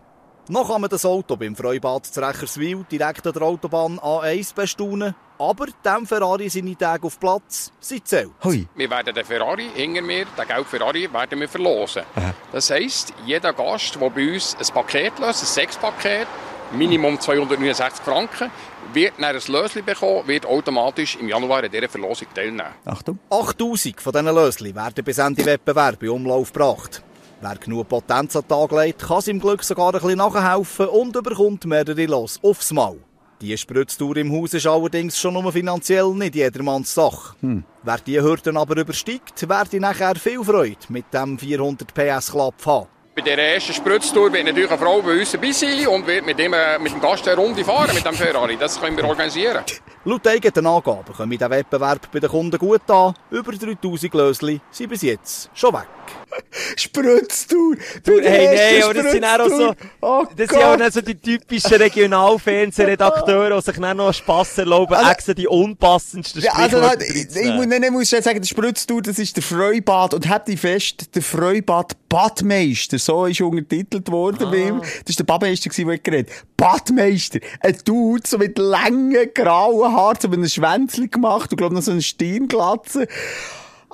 Noch 0.49 0.67
kann 0.67 0.81
man 0.81 0.91
das 0.91 1.07
Auto 1.07 1.35
beim 1.35 1.55
Freibad 1.55 2.05
zu 2.05 2.21
Recherswil 2.21 2.85
direkt 2.91 3.25
an 3.25 3.33
der 3.33 3.41
Autobahn 3.41 3.97
A1 3.97 4.53
bestaunen, 4.53 5.15
aber 5.39 5.65
dem 5.83 6.05
Ferrari 6.05 6.49
seine 6.49 6.77
Tage 6.77 7.07
auf 7.07 7.19
Platz 7.19 7.71
sind 7.79 8.07
zählt. 8.07 8.29
Hui. 8.43 8.67
Wir 8.75 8.91
werden 8.91 9.15
den 9.15 9.25
Ferrari, 9.25 9.71
hinter 9.73 10.03
mir, 10.03 10.25
den 10.25 10.47
gelben 10.47 10.65
Ferrari, 10.65 11.11
werden 11.11 11.39
wir 11.39 11.49
verlosen. 11.49 12.03
Das 12.51 12.69
heisst, 12.69 13.11
jeder 13.25 13.53
Gast, 13.53 13.99
der 13.99 14.07
bei 14.11 14.33
uns 14.33 14.55
ein 14.55 14.71
Paket 14.71 15.17
löst, 15.17 15.41
ein 15.41 15.47
Sechspaket, 15.47 16.27
Minimum 16.73 17.19
269 17.19 18.05
Franken, 18.05 18.51
wird 18.93 19.13
dann 19.17 19.35
ein 19.35 19.41
Löschen 19.47 19.83
bekommen, 19.83 20.27
wird 20.27 20.45
automatisch 20.45 21.15
im 21.15 21.27
Januar 21.27 21.63
an 21.63 21.71
dieser 21.71 21.89
Verlosung 21.89 22.27
teilnehmen. 22.35 22.75
Achtung. 22.85 23.17
8000 23.31 23.99
von 23.99 24.13
diesen 24.13 24.27
Lösli 24.27 24.75
werden 24.75 25.03
bis 25.03 25.17
Ende 25.17 25.43
Wettbewerb 25.43 26.03
in 26.03 26.09
Umlauf 26.09 26.53
gebracht. 26.53 27.01
Wer 27.45 27.55
genug 27.55 27.89
Potenz 27.89 28.37
an 28.37 28.43
den 28.43 28.47
Tag 28.47 28.71
legt, 28.71 29.01
kann 29.01 29.19
seinem 29.19 29.41
Glück 29.41 29.65
sogar 29.65 29.93
ein 29.93 29.99
bisschen 29.99 30.17
nachhelfen 30.17 30.87
und 30.87 31.13
überkommt 31.13 31.65
mehrere 31.65 32.05
Los 32.05 32.39
aufs 32.41 32.71
Mal. 32.71 32.95
Die 33.41 33.57
Spritztour 33.57 34.15
im 34.15 34.31
Haus 34.31 34.53
ist 34.53 34.65
allerdings 34.65 35.19
schon 35.19 35.33
nur 35.33 35.51
finanziell 35.51 36.13
nicht 36.13 36.35
jedermanns 36.35 36.93
Sache. 36.93 37.35
Wer 37.41 37.97
die 37.97 38.21
Hürden 38.21 38.55
aber 38.55 38.77
übersteigt, 38.77 39.49
werde 39.49 39.81
nachher 39.81 40.15
viel 40.15 40.41
Freude 40.41 40.77
mit 40.87 41.13
dem 41.13 41.37
400 41.37 41.93
PS 41.93 42.31
Club 42.31 42.55
haben. 42.65 42.87
Bei 43.13 43.21
dieser 43.21 43.37
ersten 43.37 43.73
Spritztour 43.73 44.31
wird 44.31 44.45
natürlich 44.45 44.71
eine 44.71 44.79
Frau 44.79 45.01
bei 45.01 45.19
uns 45.19 45.33
dabei 45.33 45.51
sein 45.51 45.85
und 45.87 46.07
wird 46.07 46.25
mit 46.25 46.39
dem, 46.39 46.53
äh, 46.53 46.79
mit 46.79 46.93
dem 46.93 47.01
Gast 47.01 47.27
eine 47.27 47.35
Runde 47.35 47.65
fahren 47.65 47.93
mit 47.93 48.05
dem 48.05 48.13
Ferrari. 48.13 48.55
Das 48.55 48.79
können 48.79 48.95
wir 48.95 49.03
organisieren. 49.03 49.65
Laut 50.05 50.27
eigenen 50.27 50.65
Angaben 50.67 51.13
kommt 51.15 51.39
der 51.41 51.49
Wettbewerb 51.49 52.11
bei 52.11 52.19
den 52.19 52.29
Kunden 52.29 52.57
gut 52.57 52.89
an. 52.91 53.13
Über 53.31 53.53
3000 53.53 54.13
Lösli 54.13 54.59
sind 54.69 54.89
bis 54.89 55.01
jetzt 55.01 55.49
schon 55.53 55.73
weg. 55.73 55.87
Spritztour. 56.75 57.75
Du, 58.03 58.19
hey, 58.19 58.73
nein, 58.75 58.83
aber 58.83 58.93
das 58.95 59.11
sind 59.11 59.23
auch 59.23 59.47
so. 59.47 59.73
Oh 60.01 60.25
das 60.35 60.49
sind 60.49 60.61
auch 60.61 60.91
so 60.91 61.01
die 61.01 61.15
typischen 61.15 61.75
Regionalfernsehredakteure, 61.75 63.55
die 63.55 63.61
sich 63.61 63.79
dann 63.79 63.97
noch 63.97 64.13
Spass 64.13 64.57
erlauben, 64.57 64.93
Also- 64.95 65.11
extra 65.11 65.33
die 65.33 65.47
unpassendsten 65.47 66.41
Ja, 66.41 66.53
also, 66.53 66.81
ich, 66.99 67.35
ich, 67.35 67.53
muss- 67.53 67.65
nein, 67.67 67.83
ich 67.83 67.91
muss 67.91 68.09
schnell 68.09 68.23
sagen, 68.23 68.41
der 68.41 68.47
Spritztour, 68.47 69.01
das 69.01 69.19
ist 69.19 69.35
der 69.35 69.43
Freibad. 69.43 70.13
Und 70.13 70.27
habt 70.27 70.49
ihr 70.49 70.57
fest, 70.57 71.15
der 71.15 71.21
Freibad 71.21 71.93
Badmeister, 72.09 72.99
so 72.99 73.25
ist 73.25 73.41
untertitelt 73.41 74.11
worden 74.11 74.49
bei 74.51 74.57
ihm. 74.57 74.81
Das 75.05 75.15
war 75.15 75.15
der 75.17 75.23
Badmeister, 75.23 75.69
der 75.69 75.97
geredet 75.97 76.29
hat. 76.31 76.45
Badmeister. 76.57 77.39
Ein 77.61 77.77
Dude, 77.85 78.23
so 78.27 78.37
mit 78.37 78.57
langen, 78.57 79.29
grauen 79.33 79.92
So 80.21 80.27
mit 80.27 80.39
einem 80.39 80.47
Schwänzchen 80.47 81.11
gemacht 81.11 81.51
und 81.51 81.57
glaub 81.57 81.71
noch 81.71 81.81
so 81.81 81.91
eine 81.91 82.01
Stirnglatze. 82.01 83.07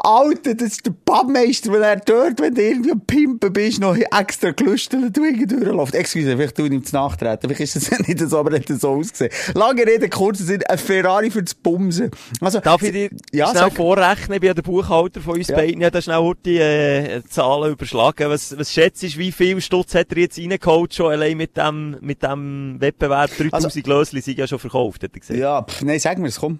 Alter, 0.01 0.55
das 0.55 0.69
ist 0.73 0.85
der 0.85 0.93
Badmeister, 1.05 1.71
wenn 1.73 1.81
er 1.81 1.97
dort, 1.97 2.39
wenn 2.39 2.55
du 2.55 2.61
irgendwie 2.61 2.91
am 2.91 3.01
Pimpen 3.01 3.51
bist, 3.51 3.79
noch 3.79 3.95
extra 3.97 4.51
gelüstelt 4.51 5.15
durchläuft. 5.15 5.93
Excuse, 5.95 6.35
vielleicht 6.35 6.55
tue 6.55 6.67
ich 6.67 6.71
ihm 6.73 6.83
zu 6.83 6.95
nachtreten. 6.95 7.49
Vielleicht 7.49 7.75
ist 7.75 7.91
das 7.91 7.99
nicht 8.07 8.19
so, 8.19 8.37
aber 8.39 8.51
er 8.53 8.59
hat 8.59 8.69
das 8.69 8.81
so 8.81 8.89
ausgesehen. 8.91 9.31
Lange 9.55 9.85
Rede, 9.85 10.07
kurzer 10.09 10.43
Sinn, 10.43 10.63
ein 10.67 10.77
Ferrari 10.77 11.29
für 11.31 11.43
das 11.43 11.53
Bumsen. 11.53 12.11
Also, 12.41 12.59
Darf 12.59 12.81
ich 12.81 12.91
dir 12.91 13.09
ja, 13.33 13.47
schnell 13.49 13.63
sag. 13.63 13.73
vorrechnen? 13.75 14.35
Ich 14.35 14.39
bin 14.41 14.47
ja 14.47 14.53
der 14.53 14.61
Buchhalter 14.61 15.21
von 15.21 15.35
uns 15.37 15.47
Ja. 15.49 15.55
beiden. 15.57 15.79
Ich 15.81 15.85
habe 15.85 15.91
da 15.91 16.01
schnell 16.01 16.33
die 16.45 16.57
äh, 16.57 17.21
Zahlen 17.27 17.73
überschlagen. 17.73 18.29
Was, 18.29 18.57
was 18.57 18.71
schätzt 18.71 19.03
du, 19.03 19.07
wie 19.17 19.31
viel 19.31 19.59
Stutz 19.61 19.95
hat 19.95 20.11
er 20.11 20.17
jetzt 20.19 20.37
reingeholt 20.39 20.93
schon 20.93 21.11
allein 21.11 21.35
mit 21.37 21.57
dem, 21.57 21.97
mit 22.01 22.23
dem 22.23 22.77
Wettbewerb? 22.79 23.31
3000 23.37 23.85
Lösli 23.87 24.21
sind 24.21 24.37
ja 24.37 24.47
schon 24.47 24.59
verkauft, 24.59 25.03
hat 25.03 25.11
er 25.13 25.19
gesagt. 25.19 25.31
Also- 25.31 25.41
Ja, 25.41 25.61
pff, 25.61 25.81
nein, 25.83 25.99
sag 25.99 26.17
mir 26.19 26.27
es, 26.27 26.39
komm. 26.39 26.59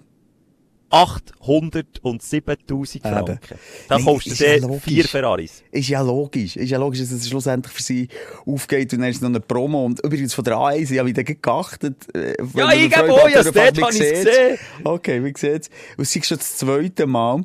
807.000 0.90 3.00
Franken. 3.02 3.38
Da 3.88 3.96
Nein, 3.96 4.04
du 4.04 4.16
ist 4.16 4.40
ja 4.40 4.58
vier 4.80 5.04
Ferraris. 5.04 5.62
Ist 5.70 5.88
ja 5.88 6.00
logisch. 6.02 6.56
Ist 6.56 6.70
ja 6.70 6.78
logisch, 6.78 7.00
dass 7.00 7.12
es 7.12 7.28
schlussendlich 7.28 7.72
für 7.72 7.82
sie 7.82 8.08
aufgeht 8.46 8.92
und 8.92 9.00
dann 9.00 9.10
ist 9.10 9.22
noch 9.22 9.28
eine 9.28 9.40
Promo. 9.40 9.84
Und 9.84 10.00
übrigens 10.04 10.34
von 10.34 10.44
der 10.44 10.56
A1, 10.56 10.90
ich 10.90 10.98
habe 10.98 11.08
wieder 11.08 11.22
geachtet. 11.22 12.12
äh, 12.14 12.34
Ja, 12.54 12.72
ich 12.72 12.90
gebe 12.90 13.12
auch, 13.12 13.28
ja, 13.28 13.42
dort 13.42 13.56
habe 13.56 13.92
sieht's? 13.92 14.24
gesehen. 14.24 14.58
Okay, 14.84 15.24
wie 15.24 15.32
sieht's? 15.36 15.68
Und 15.96 16.02
es 16.02 16.16
ist 16.16 16.26
schon 16.26 16.38
das 16.38 16.56
zweite 16.56 17.06
Mal. 17.06 17.44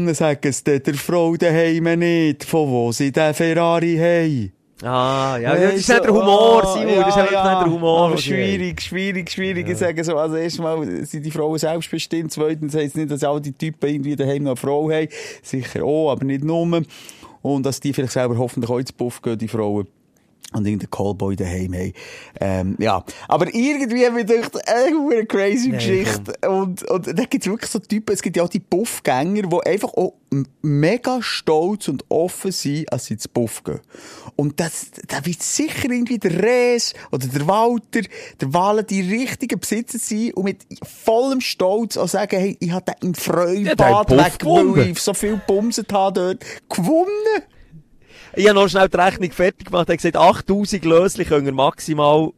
Männer 0.01 0.15
sagen 0.15 0.39
es 0.43 0.63
der 0.63 0.81
Frau 0.95 1.35
daheim 1.35 1.99
nicht, 1.99 2.43
von 2.43 2.69
wo 2.69 2.91
sie 2.91 3.11
den 3.11 3.33
Ferrari 3.33 3.97
haben. 3.97 4.51
Ah, 4.83 5.37
ja, 5.39 5.53
das 5.55 5.75
ist 5.75 5.89
nicht 5.89 6.03
der 6.03 6.11
Humor, 6.11 6.63
Ah, 6.63 6.73
Simon, 6.73 6.95
das 7.01 7.15
ist 7.15 7.21
nicht 7.21 7.31
der 7.31 7.65
Humor. 7.65 8.17
Schwierig, 8.17 8.81
schwierig, 8.81 9.29
schwierig. 9.29 9.69
Ich 9.69 9.77
sage 9.77 10.03
so, 10.03 10.17
also 10.17 10.35
erstmal 10.35 11.05
sind 11.05 11.23
die 11.23 11.29
Frauen 11.29 11.59
selbstbestimmt, 11.59 12.31
zweitens 12.31 12.73
heisst 12.73 12.95
es 12.95 12.95
nicht, 12.95 13.11
dass 13.11 13.23
all 13.23 13.39
die 13.39 13.51
Typen 13.51 13.87
irgendwie 13.87 14.15
daheim 14.15 14.43
noch 14.43 14.51
eine 14.51 14.55
Frau 14.55 14.89
haben. 14.89 15.07
Sicher 15.43 15.83
auch, 15.83 16.11
aber 16.11 16.25
nicht 16.25 16.43
nur. 16.43 16.81
Und 17.43 17.65
dass 17.65 17.79
die 17.79 17.93
vielleicht 17.93 18.13
selber 18.13 18.37
hoffentlich 18.39 18.71
auch 18.71 18.79
ins 18.79 18.91
Puff 18.91 19.21
gehen, 19.21 19.37
die 19.37 19.47
Frauen. 19.47 19.87
Und 20.53 20.65
irgendeinen 20.65 20.91
Callboy 20.91 21.37
daheim 21.37 21.73
haben. 21.73 21.93
Ähm, 22.41 22.75
ja. 22.77 23.05
Aber 23.29 23.47
irgendwie 23.53 24.05
habe 24.05 24.19
ich 24.19 24.27
gedacht, 24.27 24.55
äh, 24.67 24.87
eine 24.87 25.25
crazy 25.25 25.69
Geschichte. 25.69 26.33
Und, 26.49 26.83
und 26.83 27.07
dann 27.07 27.29
gibt 27.29 27.45
es 27.45 27.49
wirklich 27.49 27.71
so 27.71 27.79
Typen, 27.79 28.13
es 28.13 28.21
gibt 28.21 28.35
ja 28.35 28.43
auch 28.43 28.49
die 28.49 28.59
Puffgänger, 28.59 29.43
die 29.43 29.65
einfach 29.65 29.93
auch 29.93 30.15
mega 30.61 31.21
stolz 31.21 31.87
und 31.87 32.03
offen 32.09 32.51
sind, 32.51 32.91
als 32.91 33.05
sie 33.05 33.15
ins 33.15 33.27
Puff 33.27 33.63
gehen. 33.63 33.79
Und 34.35 34.59
das, 34.59 34.91
da 35.07 35.25
wird 35.25 35.41
sicher 35.43 35.89
irgendwie 35.89 36.19
der 36.19 36.41
Rees 36.41 36.93
oder 37.11 37.27
der 37.27 37.47
Walter, 37.47 38.01
der 38.39 38.53
Wahlen 38.53 38.85
die 38.87 39.01
richtigen 39.01 39.59
Besitzer 39.59 39.99
sein 39.99 40.33
und 40.33 40.45
mit 40.45 40.65
vollem 40.83 41.41
Stolz 41.41 41.97
auch 41.97 42.07
sagen, 42.07 42.39
hey, 42.39 42.57
ich 42.59 42.71
habe 42.71 42.91
den 42.91 43.09
im 43.09 43.65
Ja, 43.65 43.75
Freibad 43.75 44.07
Puff 44.07 44.17
weg, 44.17 44.77
weil 44.77 44.87
ich 44.89 44.99
so 44.99 45.13
viel 45.13 45.41
Bumset 45.47 45.91
habe 45.93 46.19
dort, 46.19 46.45
gewonnen. 46.69 47.43
Ich 48.35 48.47
habe 48.47 48.59
noch 48.59 48.69
schnell 48.69 48.87
die 48.87 48.97
Rechnung 48.97 49.31
fertig 49.31 49.65
gemacht. 49.67 49.89
Er 49.89 49.93
hat 49.93 49.97
gesagt, 49.99 50.15
8000 50.15 50.85
Lösli 50.85 51.25
können 51.25 51.45
wir 51.45 51.51
maximal, 51.53 52.31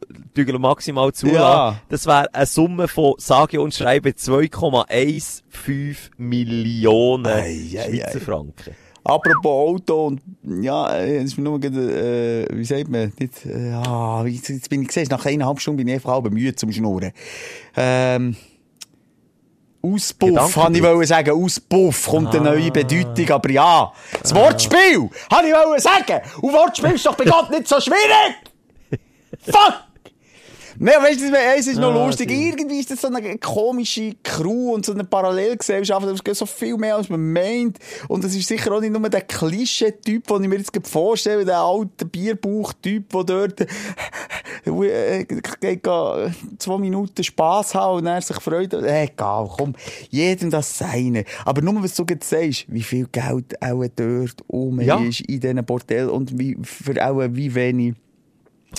maximal 0.58 1.12
zulassen. 1.12 1.36
Ja. 1.36 1.80
Das 1.88 2.06
wäre 2.06 2.34
eine 2.34 2.46
Summe 2.46 2.88
von, 2.88 3.14
sage 3.18 3.60
und 3.60 3.72
schreibe, 3.74 4.10
2,15 4.10 5.96
Millionen 6.16 7.26
Ei, 7.26 7.60
ei, 7.78 7.98
Schweizer 7.98 8.16
ei. 8.16 8.20
Franken. 8.20 8.74
Apropos 9.06 9.44
Auto 9.44 10.06
und, 10.06 10.22
ja, 10.62 10.96
äh, 10.96 11.18
es 11.18 11.24
ist 11.24 11.36
mir 11.38 11.44
nur 11.44 11.62
äh, 11.62 12.46
wie 12.50 12.64
sagt 12.64 12.88
man, 12.88 13.12
nicht, 13.18 13.44
äh, 13.44 13.72
ah, 13.72 14.24
wie- 14.24 14.30
jetzt, 14.34 14.48
jetzt 14.48 14.70
bin 14.70 14.80
ich 14.80 14.88
gesehen, 14.88 15.08
nach 15.10 15.26
eineinhalb 15.26 15.60
Stunden 15.60 15.76
bin 15.76 15.88
ich 15.88 15.94
einfach 15.94 16.12
halb 16.12 16.30
müde 16.32 16.56
zum 16.56 16.72
Schnurren. 16.72 17.12
Ähm, 17.76 18.34
Auspuff, 19.84 20.56
habe 20.56 20.76
ich 20.76 20.82
wollen 20.82 21.06
sagen, 21.06 21.30
Auspuff 21.30 22.08
kommt 22.08 22.34
eine 22.34 22.50
neue 22.50 22.70
Bedeutung, 22.70 23.30
aber 23.30 23.50
ja, 23.50 23.92
das 24.20 24.34
Wortspiel, 24.34 25.10
habe 25.30 25.48
ich 25.48 25.54
wollen 25.54 25.80
sagen, 25.80 26.20
und 26.40 26.52
Wortspiel 26.52 26.92
ist 26.92 27.04
doch 27.04 27.14
bei 27.14 27.24
Gott 27.24 27.50
nicht 27.50 27.68
so 27.68 27.80
schwierig! 27.80 28.36
Fuck! 29.44 29.93
Nein, 30.78 30.94
weißt 31.02 31.20
du, 31.20 31.32
es 31.58 31.66
ist 31.68 31.78
noch 31.78 31.94
Ah, 31.94 32.06
lustig. 32.06 32.28
sie- 32.30 32.48
Irgendwie 32.48 32.80
ist 32.80 32.90
das 32.90 33.00
so 33.00 33.08
eine 33.08 33.38
komische 33.38 34.14
Crew 34.22 34.72
und 34.74 34.84
so 34.84 34.92
eine 34.92 35.04
Parallelgesellschaft. 35.04 36.06
Es 36.06 36.22
geht 36.24 36.36
so 36.36 36.46
viel 36.46 36.76
mehr, 36.76 36.96
als 36.96 37.08
man 37.08 37.32
meint. 37.32 37.78
Und 38.08 38.24
es 38.24 38.34
ist 38.34 38.48
sicher 38.48 38.72
auch 38.72 38.80
nicht 38.80 38.92
nur 38.92 39.08
der 39.08 39.20
Klischee-Typ, 39.22 40.26
den 40.26 40.42
ich 40.44 40.48
mir 40.48 40.56
jetzt 40.58 40.72
vorstelle, 40.88 41.44
der 41.44 41.58
alte 41.58 42.04
Bierbauch-Typ, 42.06 43.08
der 43.10 43.24
dort 43.24 43.60
äh, 44.66 45.76
ga 45.76 46.30
zwei 46.58 46.78
Minuten 46.78 47.22
Spass 47.22 47.74
haben 47.74 47.98
und 47.98 48.06
er 48.06 48.20
sich 48.22 48.40
freut. 48.40 48.72
Äh, 48.74 49.04
egal, 49.04 49.48
komm, 49.56 49.74
jedem 50.10 50.50
das 50.50 50.76
Seine. 50.78 51.24
Aber 51.44 51.62
nur, 51.62 51.82
was 51.82 51.94
du 51.94 52.04
jetzt 52.08 52.28
sagst, 52.28 52.64
wie 52.68 52.82
viel 52.82 53.06
Geld 53.12 53.60
auch 53.62 53.84
dort 53.96 54.44
rum 54.50 54.80
Ja. 54.80 54.98
ist 54.98 55.20
in 55.22 55.40
diesen 55.40 55.64
Bordell 55.64 56.08
und 56.08 56.38
wie, 56.38 56.56
für 56.62 56.94
auch 57.06 57.20
wie 57.30 57.54
wenig 57.54 57.94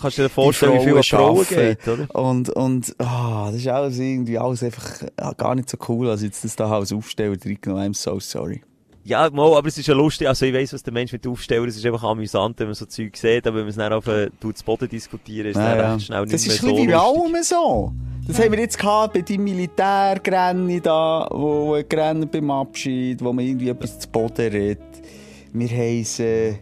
Kannst 0.01 0.17
du 0.17 0.23
dir 0.23 0.29
vorstellen, 0.29 0.79
wie 0.79 0.83
viel 0.83 0.97
an 0.97 1.03
Frauen 1.03 1.45
geht, 1.47 1.87
oder? 1.87 2.15
Und, 2.15 2.49
und, 2.49 2.95
ah, 2.99 3.47
das 3.51 3.55
ist 3.55 3.67
alles 3.67 3.99
irgendwie 3.99 4.37
alles 4.37 4.63
einfach 4.63 5.03
ah, 5.17 5.33
gar 5.33 5.55
nicht 5.55 5.69
so 5.69 5.77
cool, 5.87 6.09
als 6.09 6.21
jetzt 6.21 6.43
das 6.43 6.55
da 6.55 6.69
als 6.69 6.91
Aufsteller 6.91 7.35
reingenommen. 7.43 7.93
I'm 7.93 7.95
so 7.95 8.19
sorry. 8.19 8.61
Ja, 9.07 9.29
mal, 9.29 9.55
aber 9.55 9.67
es 9.67 9.77
ist 9.77 9.85
ja 9.85 9.93
lustig, 9.93 10.27
also 10.27 10.47
ich 10.47 10.53
weiss, 10.53 10.73
was 10.73 10.81
der 10.81 10.91
Mensch 10.91 11.11
mit 11.11 11.27
Aufsteller, 11.27 11.67
es 11.67 11.77
ist 11.77 11.85
einfach 11.85 12.01
amüsant, 12.03 12.59
wenn 12.59 12.65
man 12.65 12.73
so 12.73 12.87
Zeug 12.87 13.15
sieht, 13.15 13.45
aber 13.45 13.57
wenn 13.57 13.65
man 13.65 13.69
es 13.69 13.75
dann 13.75 13.93
auf 13.93 14.07
äh, 14.07 14.31
zu 14.41 14.65
Boden 14.65 14.89
diskutieren, 14.89 15.51
ist 15.51 15.57
es 15.57 15.63
dann 15.63 15.79
recht 15.79 16.05
schnell 16.07 16.21
nicht 16.21 16.33
das 16.33 16.45
mehr 16.47 16.55
ist 16.55 16.61
so 16.61 16.67
ein 16.67 16.73
bisschen 16.73 16.87
wie 16.87 16.91
lustig. 16.91 17.23
allem 17.35 17.43
so. 17.43 17.93
Das 18.27 18.39
haben 18.39 18.51
wir 18.53 18.59
jetzt 18.59 18.79
gehabt 18.79 19.13
bei 19.13 19.21
deinem 19.21 19.43
Militärgrenni 19.43 20.81
da, 20.81 21.27
wo 21.29 21.79
gerannt 21.87 22.31
beim 22.31 22.49
Abschied, 22.49 23.23
wo 23.23 23.31
man 23.31 23.45
irgendwie 23.45 23.69
etwas 23.69 23.99
zu 23.99 24.09
Boden 24.09 24.51
redet. 24.51 24.79
Wir 25.53 25.71
äh, 25.71 26.55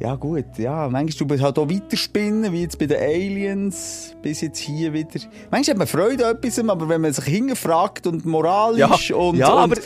ja 0.00 0.14
gut, 0.16 0.46
ja, 0.58 0.88
manchmal 0.88 1.28
du 1.38 1.42
halt 1.44 1.58
auch 1.58 1.68
weiterspinnen, 1.68 2.52
wie 2.52 2.62
jetzt 2.62 2.78
bei 2.78 2.86
den 2.86 2.98
Aliens, 3.00 4.16
bis 4.22 4.40
jetzt 4.40 4.58
hier 4.58 4.92
wieder. 4.92 5.20
Manchmal 5.50 5.74
hat 5.74 5.78
man 5.78 5.86
Freude 5.86 6.26
an 6.26 6.36
etwas, 6.36 6.58
aber 6.68 6.88
wenn 6.88 7.00
man 7.02 7.12
sich 7.12 7.24
hingefragt 7.26 8.06
und 8.06 8.24
moralisch 8.24 9.10
Ja, 9.10 9.16
und, 9.16 9.36
ja, 9.36 9.52
und 9.52 9.58
aber- 9.58 9.76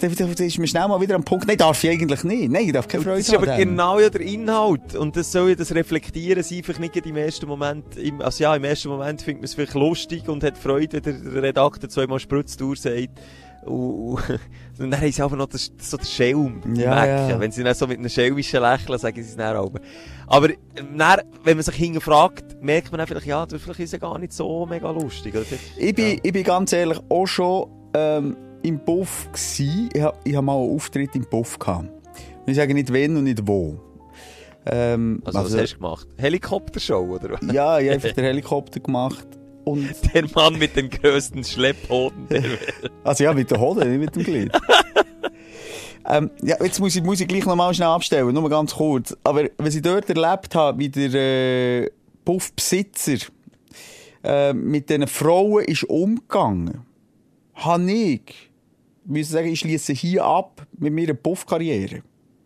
dann, 0.00 0.14
dann 0.16 0.46
ist 0.46 0.56
man 0.58 0.66
schnell 0.66 0.88
mal 0.88 0.98
wieder 1.02 1.14
am 1.14 1.24
Punkt, 1.24 1.46
nein, 1.46 1.58
darf 1.58 1.84
ich 1.84 1.90
eigentlich 1.90 2.24
nicht. 2.24 2.50
Nein, 2.50 2.64
ich 2.64 2.72
darf 2.72 2.88
keine 2.88 3.04
Freude 3.04 3.18
Das 3.18 3.28
ist 3.28 3.34
aber 3.34 3.44
dem. 3.46 3.58
genau 3.58 3.98
ja 3.98 4.08
der 4.08 4.22
Inhalt. 4.22 4.94
Und 4.96 5.14
das 5.14 5.30
soll 5.30 5.50
ja 5.50 5.54
das 5.54 5.74
reflektieren, 5.74 6.42
sein, 6.42 6.58
einfach 6.58 6.78
nicht 6.78 6.96
im 7.04 7.16
ersten 7.16 7.46
Moment, 7.46 7.96
im, 7.98 8.22
also 8.22 8.42
ja, 8.42 8.56
im 8.56 8.64
ersten 8.64 8.88
Moment 8.88 9.20
findet 9.20 9.42
man 9.42 9.44
es 9.44 9.52
vielleicht 9.54 9.74
lustig 9.74 10.26
und 10.26 10.42
hat 10.42 10.56
Freude, 10.56 11.02
wenn 11.02 11.02
der, 11.02 11.42
Redakteur 11.42 11.90
zweimal 11.90 12.18
Spritzdauer 12.18 12.76
sagt. 12.76 13.10
Und, 13.64 14.18
und 14.78 14.90
dann 14.90 15.00
haben 15.00 15.12
sie 15.12 15.22
aber 15.22 15.36
noch 15.36 15.46
das, 15.46 15.70
so 15.78 15.96
den 15.96 16.06
Schelm. 16.06 16.60
Ja, 16.74 17.28
ja. 17.28 17.40
Wenn 17.40 17.52
sie 17.52 17.62
dann 17.62 17.74
so 17.74 17.86
mit 17.86 17.98
einem 17.98 18.08
schelmischen 18.08 18.60
Lächeln 18.60 18.98
sagen 18.98 19.16
sie 19.16 19.28
es 19.28 19.36
dann 19.36 19.56
auch. 19.56 19.72
Aber 20.26 20.50
ähm, 20.50 20.96
dann, 20.96 21.20
wenn 21.44 21.56
man 21.56 21.64
sich 21.64 21.74
hinterfragt, 21.74 22.62
merkt 22.62 22.90
man 22.90 22.98
dann 22.98 23.06
vielleicht, 23.06 23.26
ja, 23.26 23.46
vielleicht 23.46 23.80
ist 23.80 23.86
es 23.86 23.92
ja 23.92 23.98
gar 23.98 24.18
nicht 24.18 24.32
so 24.32 24.66
mega 24.66 24.90
lustig. 24.90 25.34
Oder? 25.34 25.44
Ich 25.76 25.94
bin, 25.94 26.20
ich 26.22 26.32
bin 26.32 26.44
ganz 26.44 26.72
ehrlich 26.72 26.98
auch 27.08 27.26
schon 27.26 27.68
ähm, 27.94 28.36
im 28.62 28.78
Puff 28.84 29.28
gsi. 29.32 29.88
Ich 29.92 30.00
habe 30.00 30.16
ich 30.24 30.34
hab 30.36 30.44
mal 30.44 30.56
einen 30.56 30.74
Auftritt 30.74 31.14
im 31.14 31.24
Puff 31.28 31.58
gehabt. 31.58 31.88
Und 31.88 32.48
ich 32.48 32.56
sage 32.56 32.74
nicht 32.74 32.92
wenn 32.92 33.16
und 33.16 33.24
nicht 33.24 33.46
wo. 33.46 33.78
Ähm, 34.66 35.22
Also, 35.24 35.38
was 35.44 35.56
hast 35.56 35.72
du 35.72 35.76
gemacht? 35.76 36.08
Helikoptershow, 36.16 37.16
oder? 37.16 37.38
Ja, 37.52 37.78
ich 37.78 37.86
habe 37.86 37.90
einfach 37.94 38.12
den 38.12 38.24
Helikopter 38.24 38.80
gemacht. 38.80 39.26
Und, 39.70 39.88
Der 40.14 40.28
Mann 40.34 40.58
mit 40.58 40.76
den 40.76 40.90
grössten 40.90 41.44
Schlepphoden 41.44 42.26
der 42.28 42.42
Welt. 42.42 42.90
also 43.04 43.24
ja, 43.24 43.32
mit 43.32 43.50
der 43.50 43.60
Hode, 43.60 43.86
nicht 43.86 44.00
mit 44.00 44.16
dem 44.16 44.24
Glied. 44.24 44.52
ähm, 46.08 46.30
ja, 46.42 46.56
jetzt 46.62 46.80
muss 46.80 46.96
ich, 46.96 47.02
muss 47.02 47.20
ich 47.20 47.28
gleich 47.28 47.46
noch 47.46 47.56
mal 47.56 47.72
schnell 47.72 47.88
abstellen, 47.88 48.34
nur 48.34 48.48
ganz 48.50 48.74
kurz. 48.74 49.16
Aber 49.22 49.44
was 49.58 49.74
ich 49.74 49.82
dort 49.82 50.08
erlebt 50.08 50.54
habe, 50.54 50.78
wie 50.78 50.88
der 50.88 51.14
äh, 51.14 51.90
Puffbesitzer 52.24 53.18
äh, 54.24 54.52
mit 54.52 54.90
diesen 54.90 55.06
Frauen 55.06 55.64
ist 55.64 55.84
umgegangen, 55.84 56.86
habe 57.54 57.92
ich 57.92 58.50
müssen 59.04 59.32
sagen, 59.32 59.48
ich 59.48 59.60
schließe 59.60 59.92
hier 59.92 60.24
ab 60.24 60.66
mit 60.78 60.92
meiner 60.92 61.14
Puffkarriere. 61.14 62.02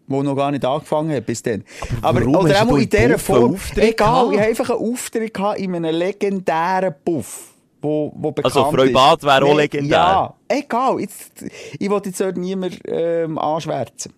Die 0.06 0.12
noch 0.22 0.36
gar 0.36 0.50
nicht 0.50 0.64
angefangen 0.64 1.14
hat 1.16 1.24
bis 1.24 1.42
dann. 1.42 1.64
Aber, 2.02 2.20
warum 2.20 2.36
oder 2.36 2.54
hast 2.54 2.62
auch 2.62 2.68
du 2.68 2.76
in 2.76 2.88
dieser 2.90 3.18
Form. 3.18 3.54
Auftritt 3.54 3.84
Egal, 3.84 3.94
gehabt? 4.28 4.32
ich 4.32 4.38
habe 4.38 4.48
einfach 4.48 4.70
einen 4.70 4.92
Auftritt 4.92 5.38
in 5.56 5.74
einem 5.76 5.94
legendären 5.96 6.94
Puff. 7.04 7.54
Wo, 7.80 8.12
wo 8.16 8.30
bekannt 8.32 8.54
Also, 8.56 8.70
Freubad 8.70 9.18
ist. 9.18 9.24
wäre 9.24 9.44
auch 9.44 9.56
legendär. 9.56 9.90
Ja, 9.98 10.34
egal. 10.48 11.00
Jetzt, 11.00 11.44
ich 11.78 11.90
wollte 11.90 12.08
jetzt 12.10 12.20
dort 12.20 12.36
niemand 12.36 12.78
ähm, 12.86 13.38
anschwärzen. 13.38 14.12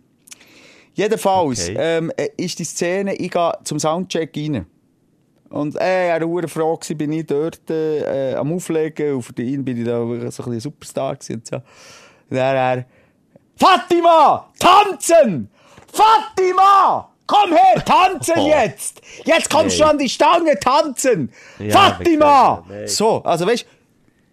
Jedenfalls 0.95 1.69
Okay. 1.69 1.77
ähm, 1.79 2.13
äh, 2.17 2.29
ist 2.37 2.59
die 2.59 2.65
Szene, 2.65 3.15
ich 3.15 3.31
gehe 3.31 3.53
zum 3.65 3.79
Soundcheck 3.79 4.37
rein. 4.37 4.67
Und 5.51 5.77
äh, 5.77 6.09
er 6.09 6.21
war 6.23 6.49
froh, 6.49 6.77
gewesen, 6.77 6.99
bin 6.99 7.13
ich 7.13 7.27
dort 7.27 7.71
äh, 7.71 8.35
am 8.35 8.53
Auflegen. 8.53 9.15
Und 9.17 9.23
für 9.23 9.41
ihn 9.43 9.65
bin 9.65 9.77
ich 9.79 9.85
da 9.85 9.99
so 10.01 10.13
ein 10.13 10.21
bisschen 10.21 10.61
Superstar 10.61 11.15
gewesen. 11.17 11.35
Und 11.37 11.47
so. 11.47 11.57
Und 11.57 12.37
dann 12.37 12.57
er, 12.57 12.85
Fatima, 13.57 14.49
tanzen! 14.59 15.49
Fatima! 15.97 17.11
Komm 17.27 17.53
her, 17.53 17.85
tanzen 17.85 18.35
Oh. 18.39 18.47
jetzt! 18.49 19.01
Jetzt 19.25 19.51
kommst 19.51 19.79
du 19.79 19.85
Nee. 19.85 19.91
an 19.91 19.99
die 19.99 20.09
Stange, 20.09 20.59
tanzen! 20.61 21.33
Ja, 21.59 21.71
Fatima! 21.95 22.65
nee. 22.69 22.87
So, 22.87 23.23
also 23.25 23.47
weißt 23.47 23.67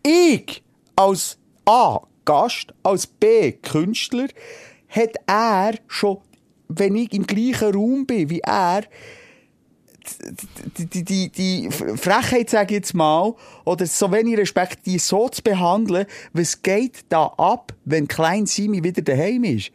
ich 0.05 0.61
als 0.95 1.37
A. 1.65 1.99
Gast, 2.25 2.73
als 2.83 3.05
B. 3.07 3.51
Künstler, 3.53 4.27
hat 4.89 5.15
er 5.27 5.73
schon, 5.87 6.19
wenn 6.69 6.95
ich 6.95 7.11
im 7.13 7.25
gleichen 7.27 7.73
Raum 7.73 8.05
bin 8.05 8.29
wie 8.29 8.39
er, 8.39 8.83
die, 10.77 10.85
die, 10.85 11.03
die, 11.03 11.29
die 11.29 11.69
Frechheit, 11.71 12.49
sage 12.49 12.73
ich 12.73 12.79
jetzt 12.79 12.93
mal, 12.93 13.33
oder 13.65 13.85
so 13.85 14.11
wenig 14.11 14.37
Respekt, 14.37 14.85
die 14.85 14.99
so 14.99 15.29
zu 15.29 15.41
behandeln, 15.41 16.05
was 16.33 16.61
geht 16.61 17.05
da 17.09 17.25
ab, 17.37 17.73
wenn 17.85 18.07
Klein 18.07 18.45
Simi 18.45 18.83
wieder 18.83 19.01
daheim 19.01 19.43
ist? 19.45 19.71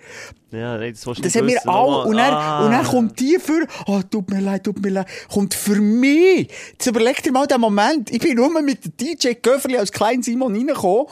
Ja, 0.51 0.79
nein, 0.79 0.93
das 0.95 1.03
du 1.03 1.13
Das 1.13 1.35
haben 1.35 1.47
wir 1.47 1.57
wissen. 1.57 1.69
alle. 1.69 2.05
Und 2.05 2.17
dann, 2.17 2.33
Ah. 2.33 2.65
und 2.65 2.73
dann 2.73 2.85
kommt 2.87 3.21
die 3.21 3.39
für, 3.39 3.67
oh, 3.87 4.01
tut 4.11 4.31
mir 4.31 4.41
leid, 4.41 4.65
tut 4.65 4.81
mir 4.81 4.89
leid, 4.89 5.07
kommt 5.31 5.53
für 5.53 5.75
mich. 5.77 6.49
Jetzt 6.73 6.87
überleg 6.87 7.23
dir 7.23 7.33
mal 7.33 7.47
den 7.47 7.61
Moment. 7.61 8.11
Ich 8.11 8.19
bin 8.21 8.37
nur 8.37 8.49
mit 8.63 8.83
dem 8.83 8.97
DJ 8.97 9.35
Göfferli 9.43 9.77
als 9.77 9.93
klein 9.93 10.23
Simon 10.23 10.55
reingekommen 10.57 11.05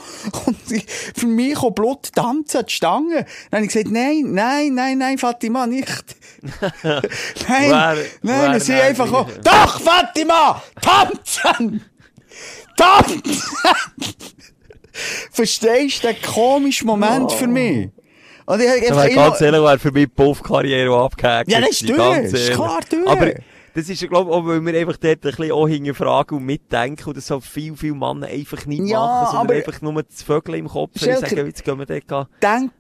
und 0.47 0.57
ich- 0.73 0.87
für 1.15 1.27
mich 1.27 1.55
kommt 1.55 1.75
Blut 1.75 2.13
tanzen, 2.15 2.65
die 2.67 2.73
Stange. 2.73 3.27
Dann 3.51 3.59
habe 3.59 3.67
ich 3.67 3.73
gesagt, 3.73 3.91
nein, 3.93 4.23
nein, 4.33 4.73
nein, 4.75 4.97
nein, 4.97 5.19
Fatima, 5.19 5.67
nicht. 5.67 5.87
nein, 6.83 7.03
Wer- 7.47 7.99
nein, 8.23 8.53
wer 8.53 8.61
sind 8.61 8.77
nein, 8.77 8.87
einfach, 8.87 9.13
auch, 9.13 9.29
doch, 9.45 9.81
Fatima, 9.83 10.63
tanzen! 10.81 11.85
Tanzen! 12.75 13.23
Verstehst 15.31 16.03
du 16.05 16.07
den 16.09 16.23
komischen 16.23 16.87
Moment 16.87 17.31
für 17.33 17.47
mich? 17.47 17.91
Und 18.47 18.61
ich 18.61 18.69
habe 18.69 18.79
einfach 18.79 18.97
aber 18.97 19.09
ganz 19.09 19.41
immer- 19.41 19.47
ehrlich, 19.47 19.63
wäre 19.63 19.79
für 19.79 19.93
mich 19.93 20.15
Puff-Karriere 20.15 20.91
auch 20.93 21.05
abgehakt. 21.07 21.51
Ja, 21.51 21.61
das 21.61 21.71
ist 21.71 21.89
durch, 21.89 22.19
ist 22.33 22.53
klar 22.53 22.81
durch. 22.89 23.07
Aber 23.09 23.33
das 23.75 23.89
ist, 23.91 24.09
glaube 24.09 24.31
ich, 24.31 24.37
auch, 24.37 24.47
weil 24.47 24.65
wir 24.65 24.81
einfach 24.81 24.97
dort 24.97 25.17
ein 25.17 25.21
bisschen 25.21 25.53
auch 25.53 25.69
hinterfragen 25.69 26.39
und 26.39 26.45
mitdenken 26.47 27.09
und 27.09 27.17
das 27.17 27.27
so 27.27 27.41
viel, 27.41 27.77
viel 27.77 27.93
Männer 27.93 28.27
einfach 28.29 28.65
nicht 28.67 28.87
Ja, 28.87 29.01
machen, 29.01 29.27
sondern 29.37 29.47
aber- 29.47 29.55
einfach 29.55 29.83
nur 29.83 30.03
das 30.03 30.23
Vögel 30.23 30.55
im 30.55 30.69
Kopf 30.69 30.93
und 30.95 31.01
sagen, 31.19 31.47
jetzt 31.47 31.65
gehen 31.65 31.79
wir 31.79 31.87
dort 31.87 32.29
denk 32.43 32.73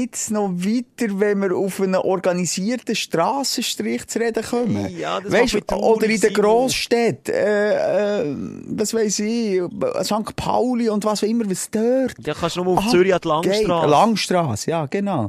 jetzt 0.00 0.30
noch 0.30 0.50
weiter, 0.50 1.20
wenn 1.20 1.40
wir 1.40 1.56
auf 1.56 1.80
einen 1.80 1.96
organisierten 1.96 2.94
Strassenstrich 2.94 4.06
zu 4.06 4.18
reden 4.18 4.42
kommen. 4.42 4.88
Ja, 4.98 5.20
weißt, 5.24 5.72
oder 5.72 6.04
in 6.04 6.10
den 6.10 6.18
sein. 6.18 6.34
Grossstädten, 6.34 7.34
äh, 7.34 8.22
äh, 8.22 8.36
was 8.68 8.94
weiß 8.94 9.20
ich, 9.20 9.62
St. 10.02 10.36
Pauli 10.36 10.88
und 10.88 11.04
was 11.04 11.22
auch 11.22 11.28
immer, 11.28 11.48
was 11.48 11.70
dort. 11.70 12.14
Ja, 12.26 12.34
kannst 12.34 12.56
du 12.56 12.64
nur 12.64 12.78
auf 12.78 12.84
Ah, 12.86 12.90
Zürich 12.90 13.14
an 13.14 13.20
die. 13.20 13.28
Langstrasse. 13.28 13.88
Langstrasse, 13.88 14.70
ja, 14.70 14.86
genau. 14.86 15.28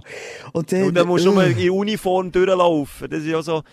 Und 0.53 0.71
dann, 0.71 0.83
Und 0.83 0.95
dann 0.95 1.07
musst 1.07 1.25
du 1.25 1.31
nur 1.31 1.43
äh, 1.43 1.51
in 1.51 1.69
Uniform 1.69 2.31
durchlaufen. 2.31 3.09
Das 3.09 3.19
ist 3.19 3.27
ja 3.27 3.41
so, 3.41 3.63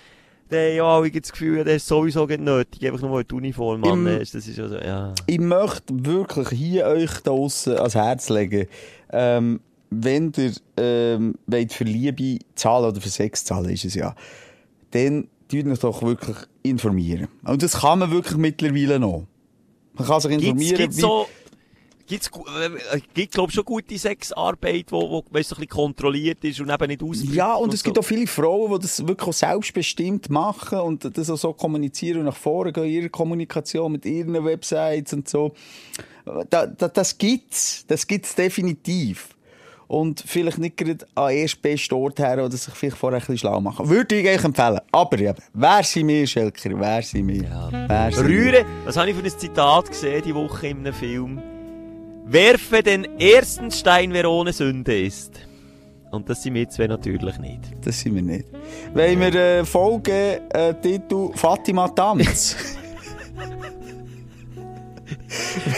der, 0.50 0.74
ja, 0.74 1.02
ich 1.02 1.10
habe 1.10 1.20
das 1.20 1.32
Gefühl, 1.32 1.64
der 1.64 1.76
ist 1.76 1.86
sowieso 1.86 2.26
nicht 2.26 2.40
nötig, 2.40 2.84
einfach 2.84 3.00
nur 3.00 3.22
die 3.22 3.34
Uniform 3.34 3.84
annehmen. 3.84 4.18
Das 4.18 4.34
ist 4.34 4.56
ja 4.56 4.68
so, 4.68 4.76
ja. 4.76 5.14
ich 5.26 5.38
möchte 5.38 5.94
wirklich 6.04 6.48
hier 6.50 6.86
euch 6.86 7.10
da 7.22 7.30
draussen 7.30 7.76
ans 7.76 7.94
Herz 7.94 8.28
legen, 8.28 8.66
ähm, 9.12 9.60
wenn 9.90 10.32
ihr 10.36 10.52
ähm, 10.76 11.34
wollt 11.46 11.72
für 11.72 11.84
Liebe 11.84 12.38
zahlen 12.54 12.86
oder 12.90 13.00
für 13.00 13.08
Sex 13.10 13.44
zahlen, 13.44 13.70
ist 13.70 13.84
es 13.84 13.94
ja, 13.94 14.14
dann 14.92 15.28
tut 15.48 15.66
euch 15.66 15.78
doch 15.80 16.02
wirklich 16.02 16.36
informieren. 16.62 17.28
Und 17.44 17.62
das 17.62 17.80
kann 17.80 17.98
man 17.98 18.10
wirklich 18.10 18.36
mittlerweile 18.36 18.98
noch. 19.00 19.26
Man 19.94 20.06
kann 20.06 20.20
sich 20.20 20.30
Gibt's, 20.30 20.44
informieren, 20.46 20.76
gibt's 20.76 20.96
wie- 20.96 21.00
so, 21.00 21.26
gibt's, 22.06 22.30
äh, 22.92 22.96
äh, 22.96 23.00
gibt, 23.14 23.32
glaub 23.34 23.50
schon 23.50 23.64
gute 23.64 23.98
Sexarbeit, 23.98 24.86
wo, 24.92 25.00
wo, 25.10 25.16
weißt, 25.30 25.52
ein 25.52 25.56
bisschen 25.56 25.68
kontrolliert 25.68 26.44
ist 26.44 26.60
und 26.60 26.70
eben 26.70 26.86
nicht 26.86 27.02
ausflippt 27.02 27.34
Ja, 27.34 27.54
und 27.54 27.64
und 27.64 27.74
es 27.74 27.80
so. 27.80 27.84
gibt 27.84 27.98
auch 27.98 28.04
viele 28.04 28.26
Frauen, 28.28 28.72
die 28.72 28.78
das 28.86 29.06
wirklich 29.06 29.28
auch 29.28 29.32
selbstbestimmt 29.32 30.30
machen 30.30 30.78
und 30.80 31.16
das 31.18 31.28
auch 31.30 31.36
so 31.36 31.52
kommunizieren 31.52 32.20
und 32.20 32.24
nach 32.26 32.36
vorne 32.36 32.72
gehen, 32.72 32.84
ihre 32.86 33.10
Kommunikation 33.10 33.90
mit 33.92 34.06
ihren 34.06 34.44
Websites 34.44 35.12
und 35.12 35.28
so. 35.28 35.52
Da, 36.48 36.66
da, 36.66 36.88
das 36.88 37.18
gibt's. 37.18 37.84
Das 37.88 38.06
gibt's 38.06 38.34
definitiv. 38.36 39.30
Und 39.90 40.22
vielleicht 40.24 40.58
nicht 40.58 40.76
gerade 40.76 41.04
an 41.16 41.32
erst 41.32 41.60
besten 41.60 41.94
Ort 41.94 42.20
her 42.20 42.44
oder 42.44 42.56
sich 42.56 42.72
vielleicht 42.74 42.96
vorher 42.96 43.16
ein 43.16 43.20
bisschen 43.20 43.38
schlau 43.38 43.60
machen. 43.60 43.88
Würde 43.88 44.20
ich 44.20 44.28
euch 44.28 44.44
empfehlen. 44.44 44.78
Aber 44.92 45.18
eben, 45.18 45.34
wer 45.52 45.82
sind 45.82 46.06
wir, 46.06 46.24
Schelker? 46.28 46.70
Wer 46.78 47.02
sind 47.02 47.26
wir? 47.26 47.70
Wer 47.88 48.12
sind 48.12 48.28
wir? 48.28 48.36
Rühren, 48.36 48.66
was 48.84 48.96
habe 48.96 49.10
ich 49.10 49.16
für 49.16 49.24
ein 49.24 49.30
Zitat 49.36 49.88
gesehen 49.88 50.22
die 50.24 50.32
Woche 50.32 50.68
in 50.68 50.78
einem 50.78 50.94
Film? 50.94 51.42
Werfe 52.24 52.84
den 52.84 53.18
ersten 53.18 53.72
Stein, 53.72 54.12
wer 54.12 54.30
ohne 54.30 54.52
Sünde 54.52 54.96
ist. 54.96 55.40
Und 56.12 56.30
das 56.30 56.44
sind 56.44 56.54
wir 56.54 56.68
zwei 56.68 56.86
natürlich 56.86 57.36
nicht. 57.38 57.60
Das 57.82 57.98
sind 57.98 58.14
wir 58.14 58.22
nicht. 58.22 58.46
Wollen 58.94 59.18
wir 59.18 59.34
äh, 59.34 59.64
Folge 59.64 60.40
äh, 60.50 60.72
Titel 60.74 61.30
Fatima 61.34 61.88
Tanz? 61.88 62.54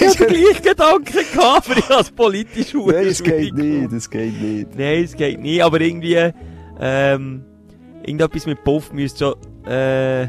Ich 0.01 0.07
hatte 0.09 0.27
den 0.27 0.29
gleichen 0.29 0.63
Gedanken 0.63 1.13
gehabt, 1.33 1.71
aber 1.71 1.79
ich 1.79 1.89
habe 1.89 2.01
es 2.01 2.11
politisch 2.11 2.75
Nein, 2.75 3.07
es 3.07 3.23
geht 3.23 3.55
nicht, 3.55 3.93
es 3.93 4.11
geht 4.11 4.41
nicht. 4.41 4.79
Nein, 4.79 5.05
es 5.05 5.15
geht 5.15 5.41
nicht, 5.41 5.63
aber 5.63 5.81
irgendwie, 5.81 6.31
ähm, 6.81 7.45
irgendetwas 8.03 8.47
mit 8.47 8.65
Puff 8.65 8.93
müsste 8.93 9.37
schon, 9.65 9.71
äh, 9.71 10.29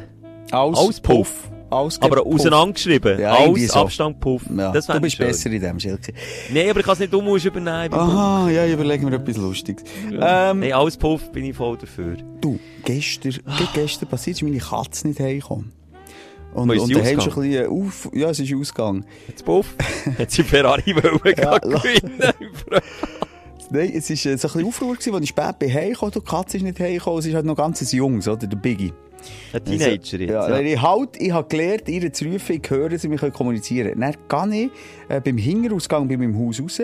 Aus, 0.52 0.78
Auspuff. 0.78 1.50
Ausgepufft. 1.70 2.20
aber 2.20 2.28
auseinandergeschrieben. 2.28 3.20
Ja, 3.20 3.34
Aus, 3.34 3.60
so. 3.68 3.80
Abstand, 3.80 4.20
Puff. 4.20 4.44
Ja, 4.56 4.72
das 4.72 4.86
du 4.86 5.00
bist 5.02 5.16
schön. 5.16 5.28
besser 5.28 5.52
in 5.52 5.60
dem, 5.62 5.80
Schelke. 5.80 6.14
Nein, 6.54 6.70
aber 6.70 6.80
ich 6.82 6.86
kann 6.86 6.94
es 6.94 7.00
nicht 7.00 7.14
um 7.14 7.36
übernehmen. 7.36 7.94
Aha, 7.94 8.50
ja, 8.50 8.66
ich 8.66 8.74
überlege 8.74 9.06
mir 9.06 9.16
etwas 9.16 9.38
Lustiges. 9.38 9.84
Puff. 9.84 10.14
Ähm, 10.22 10.60
Nein, 10.60 10.74
alles 10.74 10.98
Puff 10.98 11.32
bin 11.32 11.46
ich 11.46 11.56
voll 11.56 11.78
dafür. 11.78 12.18
Du, 12.42 12.60
gestern, 12.86 13.34
gestern 13.74 14.08
passiert, 14.10 14.38
ist 14.38 14.44
meine 14.44 14.60
Katze 14.60 15.08
nicht 15.08 15.20
heimgekommen. 15.20 15.72
Und, 16.54 16.70
und 16.70 16.88
sie 16.88 16.94
daheim 16.94 17.20
schon 17.20 17.34
ein 17.44 17.50
bisschen 17.50 17.68
auf, 17.68 18.10
ja, 18.14 18.30
es 18.30 18.40
ist 18.40 18.54
ausgegangen. 18.54 19.06
Jetzt 19.28 19.44
Puff. 19.46 19.76
Hat 20.18 20.32
sie 20.32 20.44
Ferrari 20.44 20.96
wollen 20.96 21.36
Ja, 21.38 21.58
gewinnen. 21.58 22.20
Nein, 23.70 23.92
es 23.96 24.10
war 24.10 24.14
äh, 24.14 24.16
so 24.16 24.30
ein 24.30 24.38
bisschen 24.38 24.66
Aufruhr, 24.66 24.96
als 24.96 25.08
ich 25.08 25.30
spät 25.30 25.60
bin 25.60 25.74
heimgekommen, 25.74 26.14
die 26.14 26.22
Katze 26.22 26.58
ist 26.58 26.64
nicht 26.64 26.80
heimgekommen, 26.80 27.20
es 27.20 27.26
ist 27.26 27.34
halt 27.34 27.46
noch 27.46 27.56
ganz 27.56 27.82
ein 27.82 27.98
Jungs, 27.98 28.28
oder, 28.28 28.46
der 28.46 28.58
Biggie. 28.58 28.94
Ein 29.52 29.64
Teenager 29.64 29.96
jetzt. 29.96 30.14
Ja, 30.14 30.50
Ja, 30.50 30.60
Ich, 30.60 30.82
halt, 30.82 31.10
ich 31.20 31.32
habe 31.32 31.48
gelernt, 31.48 31.90
ihr 31.90 32.14
zu 32.14 32.26
rufen, 32.26 32.62
ich 32.62 32.70
höre 32.70 32.98
sie, 33.00 33.10
wir 33.10 33.18
können 33.18 33.34
kommunizieren. 33.34 34.00
Dann 34.00 34.52
gehe 34.52 34.66
ich 34.66 34.72
äh, 35.10 35.22
beim 35.22 35.38
Hingerausgang 35.38 36.08
bei 36.08 36.18
meinem 36.18 36.38
Haus 36.38 36.62
raus, 36.62 36.82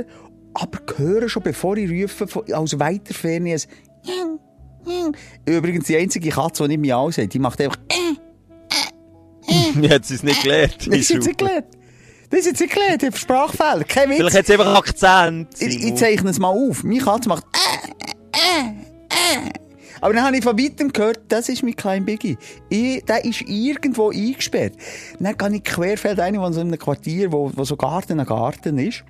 aber 0.53 0.79
höre 0.97 1.29
schon, 1.29 1.43
bevor 1.43 1.77
ich 1.77 1.91
rufe, 1.91 2.27
von, 2.27 2.51
aus 2.53 2.79
weiter 2.79 3.13
Ferne 3.13 3.53
ein. 3.53 4.39
Übrigens, 5.45 5.85
die 5.85 5.97
einzige 5.97 6.29
Katze, 6.29 6.63
die 6.63 6.69
nicht 6.69 6.81
mehr 6.81 6.97
aussieht, 6.97 7.33
die 7.33 7.39
macht 7.39 7.61
einfach 7.61 7.77
Hat 9.89 10.05
sie 10.05 10.15
es 10.15 10.23
nicht 10.23 10.41
gelernt. 10.41 10.75
Das 10.87 10.95
ist 10.95 11.09
jetzt 11.09 11.27
nicht 11.27 11.37
gelernt. 11.37 11.67
Das 12.29 12.41
ist 12.41 12.45
jetzt 12.45 12.61
nicht 12.61 12.73
gelernt, 12.73 13.01
ich 13.01 13.07
habe 13.07 13.17
Sprachfehler. 13.17 13.83
Kein 13.85 14.09
Witz. 14.09 14.17
Vielleicht 14.17 14.37
hat 14.37 14.45
sie 14.45 14.53
einfach 14.53 14.75
Akzent. 14.75 15.49
Ich, 15.59 15.83
ich 15.83 15.95
zeichne 15.95 16.29
es 16.29 16.37
mal 16.37 16.49
auf. 16.49 16.83
Meine 16.83 16.99
Katze 16.99 17.27
macht 17.27 17.43
äh, 17.53 17.87
äh, 18.37 18.67
äh. 19.09 19.49
Aber 20.01 20.13
dann 20.13 20.23
habe 20.23 20.37
ich 20.37 20.43
von 20.43 20.57
weitem 20.57 20.93
gehört, 20.93 21.19
das 21.27 21.49
ist 21.49 21.63
mein 21.63 21.75
kleiner 21.75 22.05
Biggie. 22.05 22.37
Ich, 22.69 23.03
der 23.05 23.25
ist 23.25 23.41
irgendwo 23.41 24.11
eingesperrt. 24.11 24.73
Dann 25.19 25.37
gehe 25.37 25.55
ich 25.55 25.63
querfeld 25.63 26.19
ein, 26.19 26.39
wo 26.39 26.51
so 26.51 26.61
in 26.61 26.67
einem 26.67 26.79
Quartier, 26.79 27.31
wo, 27.31 27.51
wo 27.53 27.63
so 27.63 27.75
Garten 27.75 28.19
an 28.19 28.25
Garten 28.25 28.77
ist. 28.77 29.03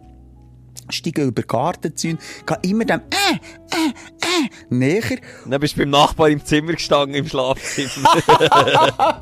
Steige 0.89 1.23
über 1.23 1.43
Gartenzäune, 1.43 2.17
gehe 2.45 2.57
immer 2.63 2.85
dem 2.85 2.99
äh, 2.99 3.35
äh, 3.75 3.89
äh, 3.89 4.49
näher. 4.69 5.19
Dann 5.47 5.59
bist 5.59 5.75
du 5.75 5.81
beim 5.81 5.89
Nachbar 5.91 6.29
im 6.29 6.43
Zimmer 6.43 6.73
gestanden, 6.73 7.15
im 7.15 7.27
Schlafzimmer. 7.27 9.21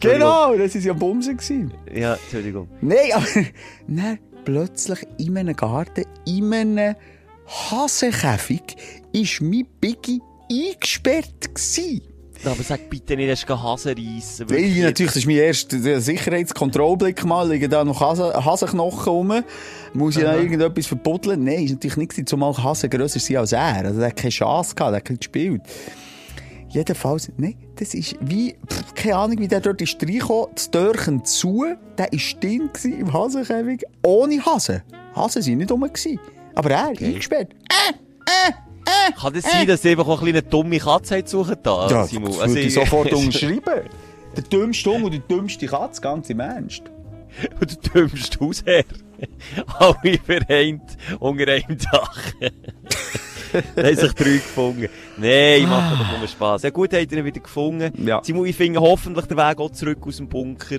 Genau, 0.00 0.56
das 0.56 0.74
war 0.74 0.82
ja 0.82 0.92
Bumsen. 0.92 1.36
gewesen. 1.36 1.72
ja, 1.92 2.14
Entschuldigung. 2.14 2.68
Nein, 2.80 3.12
aber 3.14 3.26
dann 3.88 4.18
plötzlich 4.44 5.00
in 5.18 5.38
einem 5.38 5.56
Garten, 5.56 6.04
in 6.26 6.52
einem 6.52 6.96
Hasenkäfig, 7.46 8.76
ist 9.12 9.40
mein 9.40 9.66
Biggie 9.80 10.20
eingesperrt 10.50 11.54
gewesen. 11.54 12.02
Aber 12.44 12.62
sag 12.62 12.90
bitte 12.90 13.16
nicht, 13.16 13.30
dass 13.30 13.46
du 13.46 13.60
Hasen 13.60 13.94
reissen. 13.96 14.46
Nein, 14.48 14.80
natürlich, 14.80 15.12
das 15.12 15.16
ist 15.16 15.26
mein 15.26 15.36
erster 15.36 16.00
Sicherheitskontrollblick 16.00 17.24
mal. 17.24 17.48
Liegen 17.48 17.70
da 17.70 17.84
noch 17.84 18.00
Hasen, 18.00 18.32
Hasenknochen 18.32 19.12
rum. 19.12 19.44
Muss 19.94 20.16
ich 20.16 20.22
da 20.22 20.36
irgendetwas 20.36 20.86
verbuddeln? 20.86 21.44
Nein, 21.44 21.64
ist 21.64 21.72
natürlich 21.72 21.98
nicht 21.98 22.28
zumal 22.28 22.56
Hasen 22.56 22.88
grösser 22.88 23.20
sind 23.20 23.36
als 23.36 23.52
er. 23.52 23.84
Also, 23.84 23.98
der 23.98 24.08
hat 24.08 24.16
keine 24.16 24.30
Chance 24.30 24.74
gehabt, 24.74 24.92
der 24.92 24.96
hat 25.00 25.10
nicht 25.10 25.20
gespielt. 25.20 25.60
Jedenfalls, 26.70 27.30
nein, 27.36 27.56
das 27.76 27.92
ist 27.92 28.16
wie, 28.20 28.54
pff, 28.66 28.94
keine 28.94 29.16
Ahnung, 29.16 29.38
wie 29.40 29.48
der 29.48 29.60
dort 29.60 29.82
ist 29.82 30.02
reingekommen, 30.02 30.46
das 30.54 30.70
Türchen 30.70 31.22
zu, 31.24 31.64
der 31.98 32.10
ist 32.14 32.42
drin 32.42 32.70
im 32.84 33.12
Hasenkäfig, 33.12 33.82
ohne 34.02 34.42
Hasen. 34.46 34.80
Hasen 35.14 35.42
sind 35.42 35.58
nicht 35.58 35.70
rum 35.70 35.82
gewesen. 35.82 36.18
Aber 36.54 36.70
er, 36.70 36.86
eingesperrt. 36.88 37.48
Kann 39.20 39.32
das 39.34 39.44
sein, 39.44 39.66
dass 39.66 39.82
sie 39.82 39.90
einfach 39.90 40.08
auch 40.08 40.22
eine 40.22 40.42
dumme 40.42 40.78
Katze 40.78 41.16
haben 41.16 41.26
suchen 41.26 41.56
da? 41.62 41.88
Ja, 41.90 42.06
Simon? 42.06 42.30
das 42.30 42.40
Also 42.40 42.54
würde 42.54 42.60
ich 42.60 42.66
ich- 42.68 42.74
sofort 42.74 43.12
unterschreiben. 43.12 43.88
Der 44.36 44.42
dümmste 44.44 44.90
Hund 44.90 45.04
und 45.04 45.10
die 45.12 45.20
dümmste 45.20 45.66
Katze, 45.66 46.00
ganz 46.00 46.30
im 46.30 46.40
Ernst. 46.40 46.82
Und 47.60 47.94
der 47.94 48.02
dümmste 48.06 48.40
Hausherr. 48.40 48.84
Alle 49.78 50.18
vereint 50.18 50.96
unter 51.20 51.52
einem 51.52 51.78
Dach. 51.78 52.22
da 53.76 53.82
haben 53.82 53.96
sich 53.96 54.12
drei 54.12 54.32
gefunden. 54.32 54.88
Nein, 55.16 55.60
ich 55.60 55.66
mache 55.66 55.96
doch 55.96 56.18
nur 56.18 56.28
Spass. 56.28 56.62
Ja 56.62 56.70
gut, 56.70 56.92
habt 56.92 57.12
ihr 57.12 57.18
ihn 57.18 57.24
wieder 57.24 57.40
gefunden. 57.40 58.06
Ja. 58.06 58.20
Simon, 58.24 58.46
ich 58.46 58.56
finde 58.56 58.80
hoffentlich 58.80 59.26
den 59.26 59.36
Weg 59.36 59.58
auch 59.58 59.70
zurück 59.70 59.98
aus 60.06 60.16
dem 60.16 60.28
Bunker. 60.28 60.78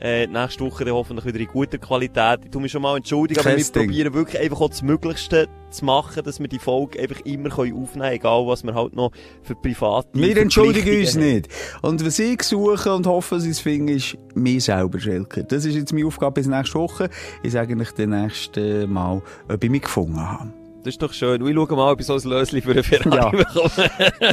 Äh, 0.00 0.26
nächste 0.26 0.64
Woche 0.64 0.84
dann 0.84 0.94
hoffentlich 0.94 1.26
wieder 1.26 1.40
in 1.40 1.46
guter 1.46 1.78
Qualität. 1.78 2.40
Ich 2.44 2.50
tu 2.50 2.58
mich 2.58 2.72
schon 2.72 2.82
mal 2.82 2.96
entschuldigen, 2.96 3.40
aber 3.40 3.56
wir 3.56 3.64
probieren 3.64 4.14
wirklich 4.14 4.40
einfach 4.40 4.60
auch 4.62 4.70
das 4.70 4.82
Möglichste 4.82 5.48
zu 5.70 5.84
machen, 5.84 6.24
dass 6.24 6.40
wir 6.40 6.48
die 6.48 6.58
Folge 6.58 7.00
einfach 7.00 7.20
immer 7.26 7.50
können 7.50 7.74
aufnehmen 7.74 7.92
können, 7.92 8.14
egal 8.14 8.46
was 8.46 8.64
wir 8.64 8.74
halt 8.74 8.94
noch 8.94 9.12
für 9.42 9.54
private 9.54 10.08
Wir 10.14 10.36
entschuldigen 10.38 11.00
uns 11.00 11.16
nicht. 11.16 11.48
Und 11.82 12.04
was 12.04 12.18
ich 12.18 12.42
suche 12.42 12.94
und 12.94 13.06
hoffe, 13.06 13.34
dass 13.36 13.44
ich 13.44 13.50
es 13.50 13.60
finde, 13.60 13.92
ist 13.92 14.16
mir 14.34 14.60
selber, 14.60 14.98
Schelke. 14.98 15.44
Das 15.44 15.64
ist 15.64 15.74
jetzt 15.74 15.92
meine 15.92 16.06
Aufgabe 16.06 16.40
bis 16.40 16.46
nächste 16.46 16.78
Woche. 16.78 17.10
Ich 17.42 17.52
sage 17.52 17.76
euch 17.76 17.92
dann 17.92 18.10
nächste 18.10 18.86
Mal, 18.86 19.22
ob 19.48 19.62
ich 19.62 19.70
mich 19.70 19.82
gefunden 19.82 20.18
habe. 20.18 20.59
Das 20.82 20.94
ist 20.94 21.02
doch 21.02 21.12
schön. 21.12 21.46
Ich 21.46 21.54
schau 21.54 21.76
mal, 21.76 21.92
ob 21.92 22.00
ich 22.00 22.06
so 22.06 22.14
ein 22.14 22.20
Lösli 22.22 22.62
für 22.62 22.70
einen 22.70 22.82
Ferrari 22.82 23.16
Ja. 23.16 23.28
bekomme. 23.30 23.70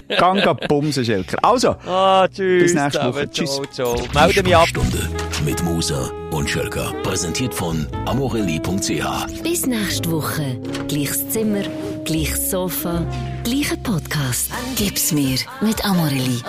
Gang 0.17 0.47
ab 0.47 0.65
Bumsen, 0.69 1.03
Schelker. 1.03 1.37
Also, 1.43 1.75
Ah, 1.85 2.25
tschüss. 2.27 2.63
Bis 2.63 2.73
nächste 2.73 2.91
zusammen. 2.99 3.13
Woche. 3.15 3.29
Tschüss. 3.31 3.61
Ciao, 3.71 3.95
ciao. 3.95 4.07
Melde 4.25 4.43
mich 4.43 4.55
ab. 4.55 4.67
Stunde 4.67 5.09
mit 5.45 5.61
Musa 5.63 6.09
und 6.31 6.49
Schelka. 6.49 6.93
Präsentiert 7.03 7.53
von 7.53 7.85
amorelli.ch. 8.05 9.43
Bis 9.43 9.65
nächste 9.65 10.09
Woche. 10.11 10.57
Gleiches 10.87 11.29
Zimmer, 11.29 11.63
gleiches 12.05 12.49
Sofa, 12.51 13.05
gleicher 13.43 13.77
Podcast. 13.77 14.49
Gib's 14.77 15.11
mir 15.11 15.37
mit 15.61 15.83
Amorelli. 15.85 16.41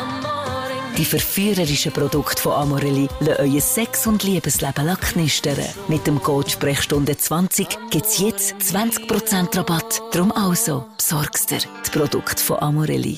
Die 0.98 1.04
verführerischen 1.04 1.92
Produkte 1.92 2.42
von 2.42 2.54
Amorelli 2.54 3.06
lassen 3.20 3.40
euer 3.40 3.60
Sex- 3.60 4.08
und 4.08 4.24
Liebesleben 4.24 4.96
knistern. 5.00 5.56
Mit 5.86 6.08
dem 6.08 6.20
Code 6.20 6.50
Sprechstunde 6.50 7.16
20 7.16 7.68
gibt's 7.90 8.18
jetzt 8.18 8.56
20% 8.56 9.56
Rabatt. 9.56 10.02
Drum 10.10 10.32
also, 10.32 10.86
besorgst 10.96 11.52
dir 11.52 11.60
die 11.60 11.90
Produkte 11.96 12.42
von 12.42 12.58
Amorelli. 12.58 13.16